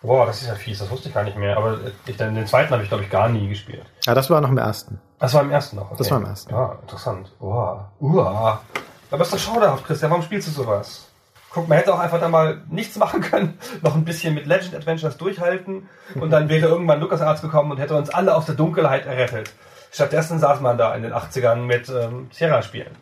Boah, 0.00 0.26
das 0.26 0.42
ist 0.42 0.48
ja 0.48 0.54
fies, 0.54 0.78
das 0.78 0.90
wusste 0.90 1.08
ich 1.08 1.14
gar 1.14 1.24
nicht 1.24 1.36
mehr. 1.36 1.56
Aber 1.56 1.78
ich, 2.06 2.16
den 2.16 2.46
zweiten 2.46 2.70
habe 2.70 2.82
ich, 2.82 2.88
glaube 2.88 3.02
ich, 3.02 3.10
gar 3.10 3.28
nie 3.28 3.48
gespielt. 3.48 3.84
Ja, 4.06 4.14
das 4.14 4.30
war 4.30 4.40
noch 4.40 4.50
im 4.50 4.58
ersten. 4.58 5.00
Das 5.18 5.34
war 5.34 5.42
im 5.42 5.50
ersten 5.50 5.76
noch. 5.76 5.86
Okay. 5.86 5.96
Das 5.98 6.10
war 6.10 6.18
im 6.18 6.26
ersten. 6.26 6.52
Ja, 6.52 6.78
interessant. 6.82 7.32
Boah. 7.38 7.92
Uah. 8.00 8.60
Aber 9.10 9.22
ist 9.22 9.32
doch 9.32 9.38
schauderhaft, 9.38 9.84
Christian. 9.84 10.10
Warum 10.10 10.22
spielst 10.22 10.48
du 10.48 10.52
sowas? 10.52 11.08
Guck, 11.50 11.68
man 11.68 11.78
hätte 11.78 11.94
auch 11.94 11.98
einfach 11.98 12.20
da 12.20 12.28
mal 12.28 12.62
nichts 12.68 12.96
machen 12.96 13.22
können, 13.22 13.58
noch 13.82 13.94
ein 13.94 14.04
bisschen 14.04 14.34
mit 14.34 14.46
Legend 14.46 14.74
Adventures 14.74 15.16
durchhalten 15.16 15.88
und 16.14 16.30
dann 16.30 16.48
wäre 16.48 16.68
irgendwann 16.68 17.00
LucasArts 17.00 17.40
gekommen 17.40 17.70
und 17.70 17.78
hätte 17.78 17.96
uns 17.96 18.10
alle 18.10 18.34
aus 18.34 18.44
der 18.44 18.54
Dunkelheit 18.54 19.06
errettet. 19.06 19.52
Stattdessen 19.90 20.38
saß 20.38 20.60
man 20.60 20.76
da 20.76 20.94
in 20.94 21.02
den 21.02 21.14
80ern 21.14 21.62
mit 21.62 21.88
ähm, 21.88 22.28
Sierra-Spielen. 22.30 22.94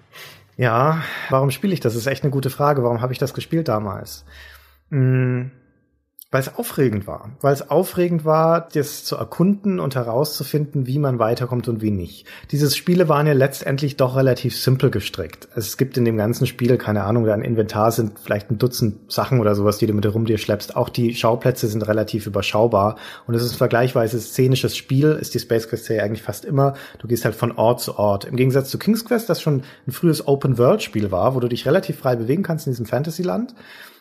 Ja, 0.56 1.02
warum 1.28 1.50
spiele 1.50 1.74
ich 1.74 1.80
das? 1.80 1.94
das? 1.94 2.02
Ist 2.02 2.06
echt 2.06 2.22
eine 2.22 2.30
gute 2.30 2.48
Frage. 2.48 2.84
Warum 2.84 3.00
habe 3.02 3.12
ich 3.12 3.18
das 3.18 3.34
gespielt 3.34 3.66
damals? 3.66 4.24
Hm 4.90 5.50
weil 6.32 6.40
es 6.40 6.56
aufregend 6.56 7.06
war. 7.06 7.30
Weil 7.40 7.52
es 7.52 7.70
aufregend 7.70 8.24
war, 8.24 8.68
das 8.72 9.04
zu 9.04 9.16
erkunden 9.16 9.78
und 9.78 9.94
herauszufinden, 9.94 10.86
wie 10.86 10.98
man 10.98 11.20
weiterkommt 11.20 11.68
und 11.68 11.82
wie 11.82 11.92
nicht. 11.92 12.26
Diese 12.50 12.68
Spiele 12.70 13.08
waren 13.08 13.28
ja 13.28 13.32
letztendlich 13.32 13.96
doch 13.96 14.16
relativ 14.16 14.58
simpel 14.58 14.90
gestrickt. 14.90 15.46
Es 15.54 15.76
gibt 15.76 15.96
in 15.96 16.04
dem 16.04 16.16
ganzen 16.16 16.48
Spiel, 16.48 16.78
keine 16.78 17.04
Ahnung, 17.04 17.24
dein 17.24 17.42
Inventar 17.42 17.92
sind 17.92 18.18
vielleicht 18.18 18.50
ein 18.50 18.58
Dutzend 18.58 19.10
Sachen 19.10 19.38
oder 19.38 19.54
sowas, 19.54 19.78
die 19.78 19.86
du 19.86 19.94
mit 19.94 20.12
rum 20.12 20.24
dir 20.24 20.38
schleppst. 20.38 20.74
Auch 20.74 20.88
die 20.88 21.14
Schauplätze 21.14 21.68
sind 21.68 21.86
relativ 21.86 22.26
überschaubar. 22.26 22.96
Und 23.28 23.34
es 23.34 23.44
ist 23.44 23.52
ein 23.52 23.58
vergleichsweise 23.58 24.18
szenisches 24.20 24.76
Spiel, 24.76 25.12
ist 25.12 25.32
die 25.34 25.40
Space 25.40 25.68
Quest 25.68 25.88
ja 25.88 26.02
eigentlich 26.02 26.22
fast 26.22 26.44
immer. 26.44 26.74
Du 26.98 27.06
gehst 27.06 27.24
halt 27.24 27.36
von 27.36 27.52
Ort 27.52 27.80
zu 27.80 27.98
Ort. 27.98 28.24
Im 28.24 28.34
Gegensatz 28.34 28.70
zu 28.70 28.78
King's 28.78 29.04
Quest, 29.04 29.28
das 29.28 29.40
schon 29.40 29.62
ein 29.86 29.92
frühes 29.92 30.26
Open-World-Spiel 30.26 31.12
war, 31.12 31.36
wo 31.36 31.40
du 31.40 31.46
dich 31.48 31.66
relativ 31.66 32.00
frei 32.00 32.16
bewegen 32.16 32.42
kannst 32.42 32.66
in 32.66 32.72
diesem 32.72 32.86
Fantasyland. 32.86 33.54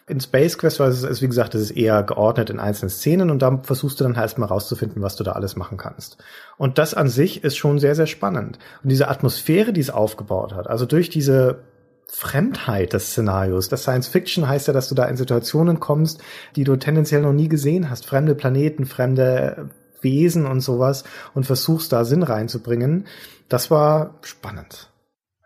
In 0.07 0.19
Space 0.19 0.57
Quest 0.59 0.79
war 0.79 0.87
es, 0.87 1.01
ist, 1.01 1.21
wie 1.23 1.27
gesagt, 1.27 1.55
es 1.55 1.61
ist 1.61 1.71
eher 1.71 2.03
geordnet 2.03 2.51
in 2.51 2.59
einzelnen 2.59 2.91
Szenen 2.91 3.31
und 3.31 3.41
da 3.41 3.59
versuchst 3.63 3.99
du 3.99 4.03
dann 4.03 4.17
halt 4.17 4.37
mal 4.37 4.45
rauszufinden, 4.45 5.01
was 5.01 5.15
du 5.15 5.23
da 5.23 5.31
alles 5.31 5.55
machen 5.55 5.77
kannst. 5.77 6.17
Und 6.57 6.77
das 6.77 6.93
an 6.93 7.09
sich 7.09 7.43
ist 7.43 7.57
schon 7.57 7.79
sehr, 7.79 7.95
sehr 7.95 8.05
spannend. 8.05 8.59
Und 8.83 8.91
diese 8.91 9.07
Atmosphäre, 9.07 9.73
die 9.73 9.81
es 9.81 9.89
aufgebaut 9.89 10.53
hat, 10.53 10.67
also 10.67 10.85
durch 10.85 11.09
diese 11.09 11.63
Fremdheit 12.07 12.93
des 12.93 13.07
Szenarios. 13.07 13.67
Das 13.67 13.81
Science 13.81 14.07
Fiction 14.07 14.47
heißt 14.47 14.67
ja, 14.67 14.73
dass 14.73 14.89
du 14.89 14.95
da 14.95 15.05
in 15.05 15.17
Situationen 15.17 15.79
kommst, 15.79 16.21
die 16.55 16.63
du 16.63 16.75
tendenziell 16.75 17.21
noch 17.21 17.33
nie 17.33 17.49
gesehen 17.49 17.89
hast. 17.89 18.05
Fremde 18.05 18.35
Planeten, 18.35 18.85
fremde 18.85 19.69
Wesen 20.01 20.45
und 20.45 20.61
sowas 20.61 21.03
und 21.33 21.45
versuchst 21.45 21.91
da 21.91 22.05
Sinn 22.05 22.23
reinzubringen. 22.23 23.07
Das 23.49 23.71
war 23.71 24.19
spannend. 24.21 24.91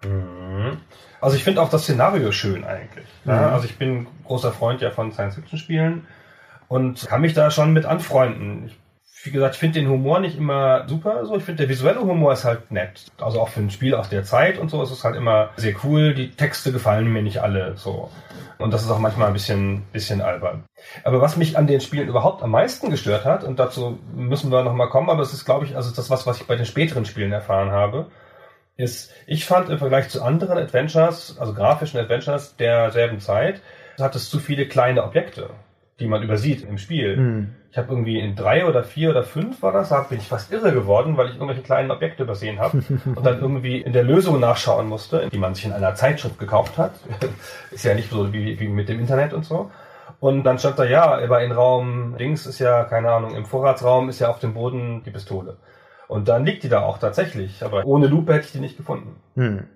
Mhm. 0.04 0.39
Also 1.22 1.36
ich 1.36 1.44
finde 1.44 1.62
auch 1.62 1.70
das 1.70 1.84
Szenario 1.84 2.32
schön 2.32 2.64
eigentlich. 2.64 3.06
Mhm. 3.26 3.32
Ja, 3.32 3.50
also 3.50 3.66
ich 3.66 3.78
bin 3.78 4.08
großer 4.26 4.52
Freund 4.52 4.82
ja 4.82 4.92
von 4.92 5.12
Science-Fiction-Spielen 5.12 6.06
und 6.68 7.08
kann 7.08 7.22
mich 7.22 7.34
da 7.34 7.52
schon 7.52 7.74
mit 7.74 7.86
anfreunden. 7.86 8.68
Ich, 8.68 9.26
wie 9.26 9.32
gesagt, 9.32 9.56
ich 9.56 9.60
finde 9.60 9.80
den 9.80 9.90
Humor 9.90 10.20
nicht 10.20 10.38
immer 10.38 10.88
super. 10.88 11.26
So, 11.26 11.36
ich 11.36 11.44
finde 11.44 11.64
der 11.64 11.70
visuelle 11.70 12.00
Humor 12.00 12.32
ist 12.34 12.46
halt 12.46 12.72
nett. 12.72 13.08
Also 13.20 13.42
auch 13.42 13.50
für 13.50 13.60
ein 13.60 13.70
Spiel 13.70 13.96
aus 13.96 14.08
der 14.10 14.24
Zeit 14.24 14.58
und 14.58 14.70
so 14.70 14.82
ist 14.82 14.92
es 14.92 15.04
halt 15.04 15.16
immer 15.16 15.50
sehr 15.58 15.74
cool. 15.84 16.14
Die 16.14 16.30
Texte 16.30 16.72
gefallen 16.72 17.12
mir 17.12 17.22
nicht 17.22 17.42
alle 17.42 17.76
so. 17.76 18.10
Und 18.60 18.74
das 18.74 18.84
ist 18.84 18.92
auch 18.92 19.00
manchmal 19.00 19.28
ein 19.28 19.34
bisschen, 19.34 19.84
bisschen 19.94 20.22
albern. 20.22 20.66
Aber 21.06 21.22
was 21.22 21.38
mich 21.38 21.58
an 21.58 21.66
den 21.66 21.80
Spielen 21.80 22.10
überhaupt 22.10 22.44
am 22.44 22.52
meisten 22.52 22.90
gestört 22.90 23.24
hat, 23.24 23.46
und 23.46 23.58
dazu 23.58 24.00
müssen 24.14 24.52
wir 24.52 24.64
nochmal 24.64 24.90
kommen, 24.90 25.10
aber 25.10 25.22
es 25.22 25.34
ist, 25.34 25.46
glaube 25.46 25.66
ich, 25.66 25.78
also 25.78 25.92
das 25.96 26.10
was, 26.10 26.28
was 26.28 26.42
ich 26.42 26.48
bei 26.48 26.58
den 26.58 26.66
späteren 26.66 27.06
Spielen 27.06 27.32
erfahren 27.32 27.72
habe, 27.72 28.08
ist, 28.80 29.14
ich 29.28 29.46
fand 29.46 29.70
im 29.70 29.78
Vergleich 29.78 30.10
zu 30.10 30.24
anderen 30.24 30.58
Adventures, 30.58 31.38
also 31.38 31.54
grafischen 31.54 32.00
Adventures 32.00 32.56
derselben 32.56 33.20
Zeit, 33.20 33.62
hat 34.00 34.16
es 34.16 34.30
zu 34.30 34.40
viele 34.40 34.68
kleine 34.68 35.04
Objekte, 35.04 35.50
die 36.00 36.08
man 36.08 36.24
übersieht 36.24 36.64
im 36.64 36.78
Spiel. 36.78 37.18
Mhm. 37.18 37.56
Ich 37.72 37.78
habe 37.78 37.92
irgendwie 37.92 38.20
in 38.20 38.36
drei 38.36 38.66
oder 38.66 38.84
vier 38.84 39.10
oder 39.10 39.24
fünf 39.24 39.62
war 39.62 39.74
das, 39.74 39.90
da 39.90 40.02
bin 40.02 40.18
ich 40.18 40.28
fast 40.28 40.52
irre 40.52 40.72
geworden, 40.72 41.18
weil 41.18 41.28
ich 41.28 41.34
irgendwelche 41.34 41.62
kleinen 41.62 41.92
Objekte 41.92 42.24
übersehen 42.24 42.60
habe 42.60 42.82
und 43.06 43.26
dann 43.26 43.42
irgendwie 43.42 43.82
in 43.82 43.92
der 43.92 44.04
Lösung 44.04 44.40
nachschauen 44.40 44.88
musste, 44.88 45.28
die 45.30 45.38
man 45.38 45.54
sich 45.54 45.66
in 45.66 45.74
einer 45.74 45.94
Zeitschrift 45.96 46.40
gekauft 46.40 46.78
hat. 46.78 46.94
ist 47.72 47.84
ja 47.84 47.94
nicht 47.94 48.10
so 48.10 48.32
wie, 48.32 48.60
wie 48.60 48.70
mit 48.70 48.88
dem 48.88 49.00
Internet 49.00 49.34
und 49.34 49.44
so. 49.44 49.70
Und 50.22 50.44
dann 50.44 50.58
stand 50.58 50.80
da, 50.80 50.86
ja, 50.86 51.26
bei 51.28 51.46
in 51.46 51.52
Raum 51.52 52.16
Dings 52.18 52.46
ist 52.46 52.60
ja, 52.60 52.86
keine 52.86 53.12
Ahnung, 53.12 53.36
im 53.36 53.46
Vorratsraum 53.46 54.10
ist 54.10 54.20
ja 54.20 54.30
auf 54.30 54.40
dem 54.40 54.54
Boden 54.54 55.04
die 55.06 55.12
Pistole. 55.12 55.58
Und 56.10 56.28
dann 56.28 56.44
liegt 56.44 56.64
die 56.64 56.70
da 56.70 56.82
auch 56.82 56.98
tatsächlich. 56.98 57.64
Aber 57.64 57.86
ohne 57.86 58.08
Lupe 58.08 58.34
hätte 58.34 58.48
ich 58.48 58.52
die 58.52 58.60
nicht 58.60 58.78
gefunden. 58.78 59.16
Hm. 59.36 59.68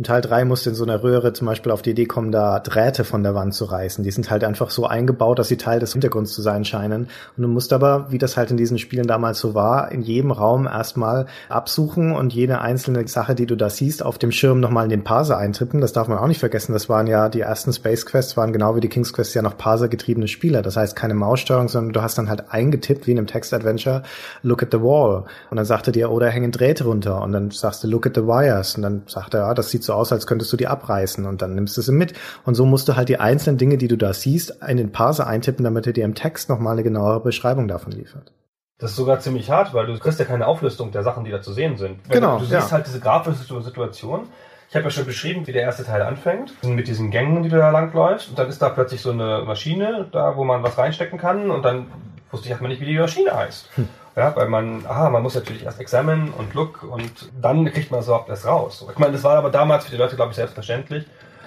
In 0.00 0.04
Teil 0.04 0.22
3 0.22 0.46
musste 0.46 0.70
in 0.70 0.74
so 0.74 0.84
einer 0.84 1.02
Röhre 1.02 1.34
zum 1.34 1.46
Beispiel 1.46 1.70
auf 1.70 1.82
die 1.82 1.90
Idee 1.90 2.06
kommen, 2.06 2.32
da 2.32 2.58
Drähte 2.58 3.04
von 3.04 3.22
der 3.22 3.34
Wand 3.34 3.52
zu 3.52 3.66
reißen. 3.66 4.02
Die 4.02 4.10
sind 4.10 4.30
halt 4.30 4.44
einfach 4.44 4.70
so 4.70 4.86
eingebaut, 4.86 5.38
dass 5.38 5.48
sie 5.48 5.58
Teil 5.58 5.78
des 5.78 5.92
Hintergrunds 5.92 6.32
zu 6.32 6.40
sein 6.40 6.64
scheinen. 6.64 7.08
Und 7.36 7.42
du 7.42 7.48
musst 7.48 7.70
aber, 7.74 8.06
wie 8.10 8.16
das 8.16 8.38
halt 8.38 8.50
in 8.50 8.56
diesen 8.56 8.78
Spielen 8.78 9.06
damals 9.06 9.40
so 9.40 9.54
war, 9.54 9.92
in 9.92 10.00
jedem 10.00 10.30
Raum 10.30 10.66
erstmal 10.66 11.26
absuchen 11.50 12.12
und 12.12 12.32
jede 12.32 12.62
einzelne 12.62 13.06
Sache, 13.08 13.34
die 13.34 13.44
du 13.44 13.56
da 13.56 13.68
siehst, 13.68 14.02
auf 14.02 14.16
dem 14.16 14.32
Schirm 14.32 14.58
nochmal 14.58 14.84
in 14.84 14.88
den 14.88 15.04
Parser 15.04 15.36
eintippen. 15.36 15.82
Das 15.82 15.92
darf 15.92 16.08
man 16.08 16.16
auch 16.16 16.28
nicht 16.28 16.40
vergessen. 16.40 16.72
Das 16.72 16.88
waren 16.88 17.06
ja 17.06 17.28
die 17.28 17.40
ersten 17.40 17.70
Space 17.74 18.06
Quests, 18.06 18.38
waren 18.38 18.54
genau 18.54 18.76
wie 18.76 18.80
die 18.80 18.88
King's 18.88 19.12
Quests 19.12 19.34
ja 19.34 19.42
noch 19.42 19.58
Parser-getriebene 19.58 20.28
Spiele. 20.28 20.62
Das 20.62 20.78
heißt 20.78 20.96
keine 20.96 21.12
Maussteuerung, 21.12 21.68
sondern 21.68 21.92
du 21.92 22.00
hast 22.00 22.16
dann 22.16 22.30
halt 22.30 22.44
eingetippt, 22.48 23.06
wie 23.06 23.12
in 23.12 23.18
einem 23.18 23.26
Text-Adventure, 23.26 24.04
look 24.42 24.62
at 24.62 24.70
the 24.72 24.80
wall. 24.80 25.24
Und 25.50 25.58
dann 25.58 25.66
sagte 25.66 25.92
dir, 25.92 26.10
oder 26.10 26.28
oh, 26.28 26.30
hängen 26.30 26.52
Drähte 26.52 26.84
runter. 26.84 27.20
Und 27.20 27.32
dann 27.32 27.50
sagst 27.50 27.84
du, 27.84 27.88
look 27.88 28.06
at 28.06 28.14
the 28.14 28.22
wires. 28.22 28.76
Und 28.76 28.82
dann 28.82 29.02
sagt 29.06 29.34
er, 29.34 29.40
ja, 29.40 29.52
das 29.52 29.68
sieht 29.68 29.84
so 29.84 29.89
aus, 29.92 30.12
als 30.12 30.26
könntest 30.26 30.52
du 30.52 30.56
die 30.56 30.66
abreißen 30.66 31.26
und 31.26 31.42
dann 31.42 31.54
nimmst 31.54 31.76
du 31.76 31.82
sie 31.82 31.92
mit. 31.92 32.14
Und 32.44 32.54
so 32.54 32.64
musst 32.64 32.88
du 32.88 32.96
halt 32.96 33.08
die 33.08 33.20
einzelnen 33.20 33.58
Dinge, 33.58 33.78
die 33.78 33.88
du 33.88 33.96
da 33.96 34.12
siehst, 34.12 34.58
in 34.66 34.76
den 34.76 34.92
Parser 34.92 35.26
eintippen, 35.26 35.64
damit 35.64 35.86
er 35.86 35.92
dir 35.92 36.04
im 36.04 36.14
Text 36.14 36.48
nochmal 36.48 36.74
eine 36.74 36.82
genauere 36.82 37.20
Beschreibung 37.20 37.68
davon 37.68 37.92
liefert. 37.92 38.32
Das 38.78 38.92
ist 38.92 38.96
sogar 38.96 39.20
ziemlich 39.20 39.50
hart, 39.50 39.74
weil 39.74 39.86
du 39.86 39.98
kriegst 39.98 40.18
ja 40.18 40.24
keine 40.24 40.46
Auflistung 40.46 40.90
der 40.90 41.02
Sachen, 41.02 41.24
die 41.24 41.30
da 41.30 41.42
zu 41.42 41.52
sehen 41.52 41.76
sind. 41.76 41.98
Genau. 42.08 42.34
Du, 42.34 42.44
du 42.44 42.46
siehst 42.46 42.70
ja. 42.70 42.70
halt 42.70 42.86
diese 42.86 42.98
grafische 42.98 43.62
Situation, 43.62 44.26
Ich 44.70 44.74
habe 44.74 44.84
ja 44.84 44.90
schon 44.90 45.04
beschrieben, 45.04 45.46
wie 45.46 45.52
der 45.52 45.62
erste 45.62 45.84
Teil 45.84 46.00
anfängt, 46.00 46.54
mit 46.64 46.88
diesen 46.88 47.10
Gängen, 47.10 47.42
die 47.42 47.50
du 47.50 47.58
da 47.58 47.70
langläufst. 47.70 48.30
Und 48.30 48.38
dann 48.38 48.48
ist 48.48 48.62
da 48.62 48.70
plötzlich 48.70 49.02
so 49.02 49.10
eine 49.10 49.42
Maschine, 49.44 50.08
da 50.12 50.34
wo 50.36 50.44
man 50.44 50.62
was 50.62 50.78
reinstecken 50.78 51.18
kann. 51.18 51.50
Und 51.50 51.62
dann 51.62 51.88
wusste 52.30 52.46
ich 52.46 52.50
erstmal 52.50 52.70
nicht, 52.70 52.80
wie 52.80 52.86
die 52.86 52.98
Maschine 52.98 53.34
heißt. 53.34 53.68
Hm. 53.76 53.88
Ja, 54.16 54.34
weil 54.34 54.48
man, 54.48 54.84
aha, 54.86 55.08
man 55.08 55.22
muss 55.22 55.34
natürlich 55.34 55.64
erst 55.64 55.80
examine 55.80 56.32
und 56.36 56.52
look 56.54 56.82
und 56.82 57.30
dann 57.40 57.64
kriegt 57.66 57.90
man 57.90 58.00
es 58.00 58.06
überhaupt 58.06 58.28
erst 58.28 58.46
raus. 58.46 58.84
Ich 58.90 58.98
meine, 58.98 59.12
das 59.12 59.24
war 59.24 59.36
aber 59.36 59.50
damals 59.50 59.84
für 59.84 59.92
die 59.92 59.96
Leute, 59.96 60.16
glaube 60.16 60.30
ich, 60.30 60.36
selbstverständlich. 60.36 61.06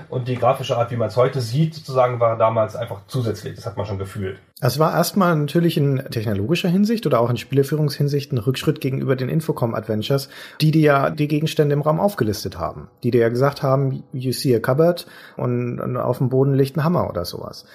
Und 0.10 0.28
die 0.28 0.36
grafische 0.36 0.78
Art, 0.78 0.92
wie 0.92 0.96
man 0.96 1.08
es 1.08 1.18
heute 1.18 1.42
sieht, 1.42 1.76
sozusagen, 1.76 2.20
war 2.20 2.38
damals 2.38 2.76
einfach 2.76 3.02
zusätzlich. 3.08 3.56
Das 3.56 3.66
hat 3.66 3.78
man 3.78 3.86
schon 3.86 3.98
gefühlt. 3.98 4.40
Es 4.60 4.80
war 4.80 4.94
erstmal 4.94 5.36
natürlich 5.36 5.78
in 5.78 6.04
technologischer 6.10 6.70
Hinsicht 6.70 7.06
oder 7.06 7.20
auch 7.20 7.30
in 7.30 7.38
Spieleführungshinsicht 7.38 8.32
ein 8.32 8.38
Rückschritt 8.38 8.82
gegenüber 8.82 9.16
den 9.16 9.30
Infocom 9.30 9.76
Adventures, 9.76 10.30
die 10.62 10.72
dir 10.72 10.82
ja 10.82 11.10
die 11.10 11.28
Gegenstände 11.28 11.74
im 11.74 11.82
Raum 11.82 12.00
aufgelistet 12.00 12.58
haben. 12.58 12.90
Die 13.04 13.12
dir 13.12 13.22
ja 13.22 13.30
gesagt 13.30 13.64
haben, 13.64 14.04
you 14.14 14.32
see 14.32 14.56
a 14.56 14.60
cupboard 14.60 15.06
und, 15.38 15.80
und 15.80 15.98
auf 15.98 16.20
dem 16.20 16.30
Boden 16.30 16.54
liegt 16.54 16.78
ein 16.78 16.84
Hammer 16.84 17.10
oder 17.10 17.26
sowas. 17.26 17.66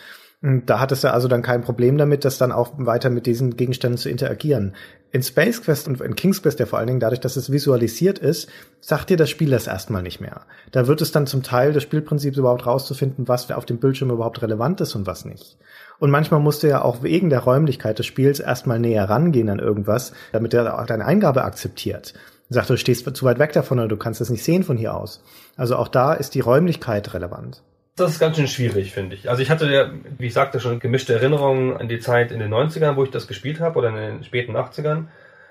Da 0.41 0.79
hattest 0.79 1.03
du 1.03 1.13
also 1.13 1.27
dann 1.27 1.43
kein 1.43 1.63
Problem 1.63 1.99
damit, 1.99 2.25
das 2.25 2.39
dann 2.39 2.53
auch 2.53 2.73
weiter 2.77 3.11
mit 3.11 3.27
diesen 3.27 3.57
Gegenständen 3.57 3.99
zu 3.99 4.09
interagieren. 4.09 4.77
In 5.11 5.25
Space 5.25 5.63
Quest 5.63 5.89
und 5.89 6.01
in 6.01 6.15
King's 6.15 6.43
Quest 6.43 6.61
ja 6.61 6.67
vor 6.67 6.79
allen 6.79 6.87
Dingen 6.87 7.01
dadurch, 7.01 7.19
dass 7.19 7.35
es 7.35 7.51
visualisiert 7.51 8.21
ist, 8.21 8.49
sagt 8.81 9.11
dir 9.11 9.17
das 9.17 9.31
Spiel 9.31 9.51
das 9.51 9.67
erstmal 9.67 10.03
nicht 10.03 10.21
mehr. 10.21 10.43
Da 10.71 10.87
wird 10.87 11.01
es 11.01 11.11
dann 11.11 11.27
zum 11.27 11.43
Teil 11.43 11.73
des 11.73 11.83
Spielprinzips 11.83 12.37
überhaupt 12.37 12.67
rauszufinden, 12.67 13.27
was 13.27 13.51
auf 13.51 13.65
dem 13.65 13.79
Bildschirm 13.79 14.11
überhaupt 14.11 14.41
relevant 14.41 14.81
ist 14.81 14.95
und 14.95 15.09
was 15.09 15.25
nicht. 15.25 15.57
Und 15.99 16.13
manchmal 16.13 16.39
musst 16.39 16.63
du 16.63 16.69
ja 16.69 16.83
auch 16.83 17.03
wegen 17.03 17.31
der 17.31 17.41
Räumlichkeit 17.41 17.99
des 17.99 18.07
Spiels 18.07 18.39
erstmal 18.39 18.79
näher 18.79 19.11
rangehen 19.11 19.49
an 19.49 19.59
irgendwas, 19.59 20.13
damit 20.31 20.55
er 20.55 20.79
auch 20.79 20.87
deine 20.87 21.07
Eingabe 21.07 21.43
akzeptiert. 21.43 22.15
Sagt, 22.49 22.71
du 22.71 22.77
stehst 22.77 23.17
zu 23.17 23.25
weit 23.25 23.41
weg 23.41 23.53
davon 23.55 23.81
oder 23.81 23.89
du 23.89 23.97
kannst 23.97 24.21
es 24.21 24.31
nicht 24.31 24.45
sehen 24.45 24.63
von 24.63 24.77
hier 24.77 24.95
aus. 24.95 25.25
Also 25.57 25.75
auch 25.75 25.89
da 25.89 26.13
ist 26.15 26.37
die 26.37 26.41
Räumlichkeit 26.41 27.13
relevant. 27.13 27.63
Das 27.99 28.13
ist 28.13 28.19
ganz 28.19 28.37
schön 28.37 28.49
schwierig, 28.49 28.93
finde 28.93 29.17
ich. 29.17 29.29
Also 29.29 29.43
ich 29.43 29.51
hatte 29.51 29.71
ja, 29.71 29.91
wie 30.19 30.27
ich 30.27 30.35
sagte, 30.35 30.61
schon 30.61 30.79
gemischte 30.79 31.15
Erinnerungen 31.15 31.77
an 31.77 31.89
die 31.89 31.99
Zeit 31.99 32.33
in 32.33 32.39
den 32.39 32.53
90ern, 32.53 32.97
wo 32.97 33.05
ich 33.05 33.11
das 33.11 33.27
gespielt 33.27 33.61
habe, 33.61 33.79
oder 33.79 33.89
in 33.89 33.97
den 33.97 34.25
späten 34.25 34.57
80ern. 34.57 35.07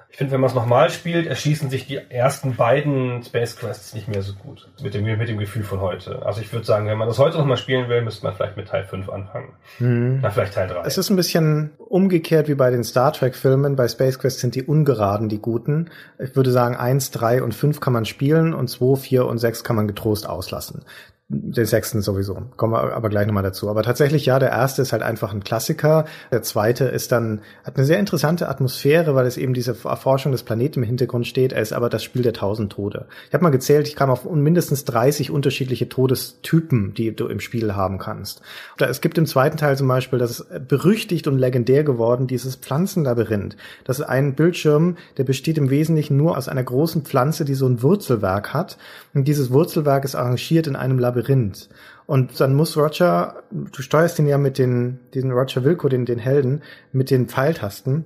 Ich 0.09 0.17
finde, 0.17 0.33
wenn 0.33 0.39
man 0.39 0.49
es 0.49 0.55
nochmal 0.55 0.89
spielt, 0.89 1.27
erschließen 1.27 1.69
sich 1.69 1.85
die 1.85 1.97
ersten 1.97 2.55
beiden 2.55 3.21
Space 3.23 3.57
Quests 3.57 3.93
nicht 3.93 4.07
mehr 4.07 4.21
so 4.21 4.33
gut. 4.33 4.69
Mit 4.81 4.93
dem, 4.93 5.03
mit 5.03 5.27
dem 5.27 5.37
Gefühl 5.37 5.63
von 5.63 5.81
heute. 5.81 6.25
Also 6.25 6.39
ich 6.39 6.51
würde 6.53 6.65
sagen, 6.65 6.87
wenn 6.87 6.97
man 6.97 7.09
das 7.09 7.19
heute 7.19 7.37
nochmal 7.37 7.57
spielen 7.57 7.89
will, 7.89 8.01
müsste 8.01 8.25
man 8.25 8.33
vielleicht 8.33 8.55
mit 8.55 8.69
Teil 8.69 8.85
5 8.85 9.09
anfangen. 9.09 9.49
Hm. 9.79 10.19
Na, 10.21 10.29
vielleicht 10.29 10.53
Teil 10.53 10.69
3. 10.69 10.81
Es 10.85 10.97
ist 10.97 11.09
ein 11.09 11.17
bisschen 11.17 11.71
umgekehrt 11.77 12.47
wie 12.47 12.55
bei 12.55 12.71
den 12.71 12.85
Star 12.85 13.11
Trek 13.11 13.35
Filmen. 13.35 13.75
Bei 13.75 13.89
Space 13.89 14.17
Quest 14.17 14.39
sind 14.39 14.55
die 14.55 14.63
ungeraden 14.63 15.27
die 15.27 15.39
guten. 15.39 15.89
Ich 16.19 16.35
würde 16.37 16.51
sagen, 16.51 16.77
1, 16.77 17.11
3 17.11 17.43
und 17.43 17.53
5 17.53 17.81
kann 17.81 17.93
man 17.93 18.05
spielen 18.05 18.53
und 18.53 18.69
2, 18.69 18.95
4 18.95 19.25
und 19.25 19.39
6 19.39 19.65
kann 19.65 19.75
man 19.75 19.87
getrost 19.87 20.27
auslassen. 20.27 20.85
Den 21.29 21.65
sechsten 21.65 22.01
sowieso. 22.01 22.35
Kommen 22.55 22.71
wir 22.71 22.95
aber 22.95 23.09
gleich 23.09 23.27
nochmal 23.27 23.43
dazu. 23.43 23.69
Aber 23.69 23.83
tatsächlich, 23.83 24.25
ja, 24.25 24.39
der 24.39 24.51
erste 24.51 24.81
ist 24.81 24.93
halt 24.93 25.03
einfach 25.03 25.33
ein 25.33 25.43
Klassiker. 25.43 26.05
Der 26.31 26.41
zweite 26.41 26.85
ist 26.85 27.11
dann, 27.11 27.41
hat 27.65 27.75
eine 27.75 27.85
sehr 27.85 27.99
interessante 27.99 28.47
Atmosphäre, 28.47 29.13
weil 29.13 29.25
es 29.25 29.35
eben 29.35 29.53
diese 29.53 29.75
Erforschung 29.83 30.31
des 30.31 30.43
Planeten 30.43 30.79
im 30.79 30.85
Hintergrund 30.87 31.27
steht. 31.27 31.51
Er 31.51 31.61
ist 31.61 31.73
aber 31.73 31.89
das 31.89 32.01
Spiel 32.01 32.21
der 32.21 32.31
tausend 32.31 32.71
Tode. 32.71 33.07
Ich 33.27 33.33
habe 33.33 33.43
mal 33.43 33.49
gezählt, 33.49 33.89
ich 33.89 33.97
kam 33.97 34.09
auf 34.09 34.23
mindestens 34.23 34.85
30 34.85 35.29
unterschiedliche 35.29 35.89
Todestypen, 35.89 36.93
die 36.93 37.13
du 37.13 37.27
im 37.27 37.41
Spiel 37.41 37.75
haben 37.75 37.97
kannst. 37.97 38.41
Es 38.79 39.01
gibt 39.01 39.17
im 39.17 39.25
zweiten 39.25 39.57
Teil 39.57 39.75
zum 39.75 39.89
Beispiel, 39.89 40.19
das 40.19 40.39
ist 40.39 40.67
berüchtigt 40.69 41.27
und 41.27 41.37
legendär 41.37 41.83
geworden, 41.83 42.27
dieses 42.27 42.55
Pflanzenlabyrinth. 42.55 43.57
Das 43.83 43.99
ist 43.99 44.05
ein 44.05 44.35
Bildschirm, 44.35 44.95
der 45.17 45.25
besteht 45.25 45.57
im 45.57 45.69
Wesentlichen 45.69 46.15
nur 46.15 46.37
aus 46.37 46.47
einer 46.47 46.63
großen 46.63 47.01
Pflanze, 47.01 47.43
die 47.43 47.55
so 47.55 47.67
ein 47.67 47.81
Wurzelwerk 47.81 48.53
hat. 48.53 48.77
Und 49.13 49.27
dieses 49.27 49.51
Wurzelwerk 49.51 50.05
ist 50.05 50.15
arrangiert 50.15 50.67
in 50.67 50.77
einem 50.77 50.97
Labyrinth 50.97 51.16
Labyrinth. 51.17 51.69
Und 52.05 52.39
dann 52.39 52.55
muss 52.55 52.77
Roger, 52.77 53.43
du 53.51 53.81
steuerst 53.81 54.19
ihn 54.19 54.27
ja 54.27 54.37
mit 54.37 54.57
den, 54.57 54.99
diesen 55.13 55.31
Roger 55.31 55.63
Wilco, 55.63 55.89
den, 55.89 56.05
den 56.05 56.19
Helden, 56.19 56.61
mit 56.91 57.11
den 57.11 57.27
Pfeiltasten. 57.27 58.05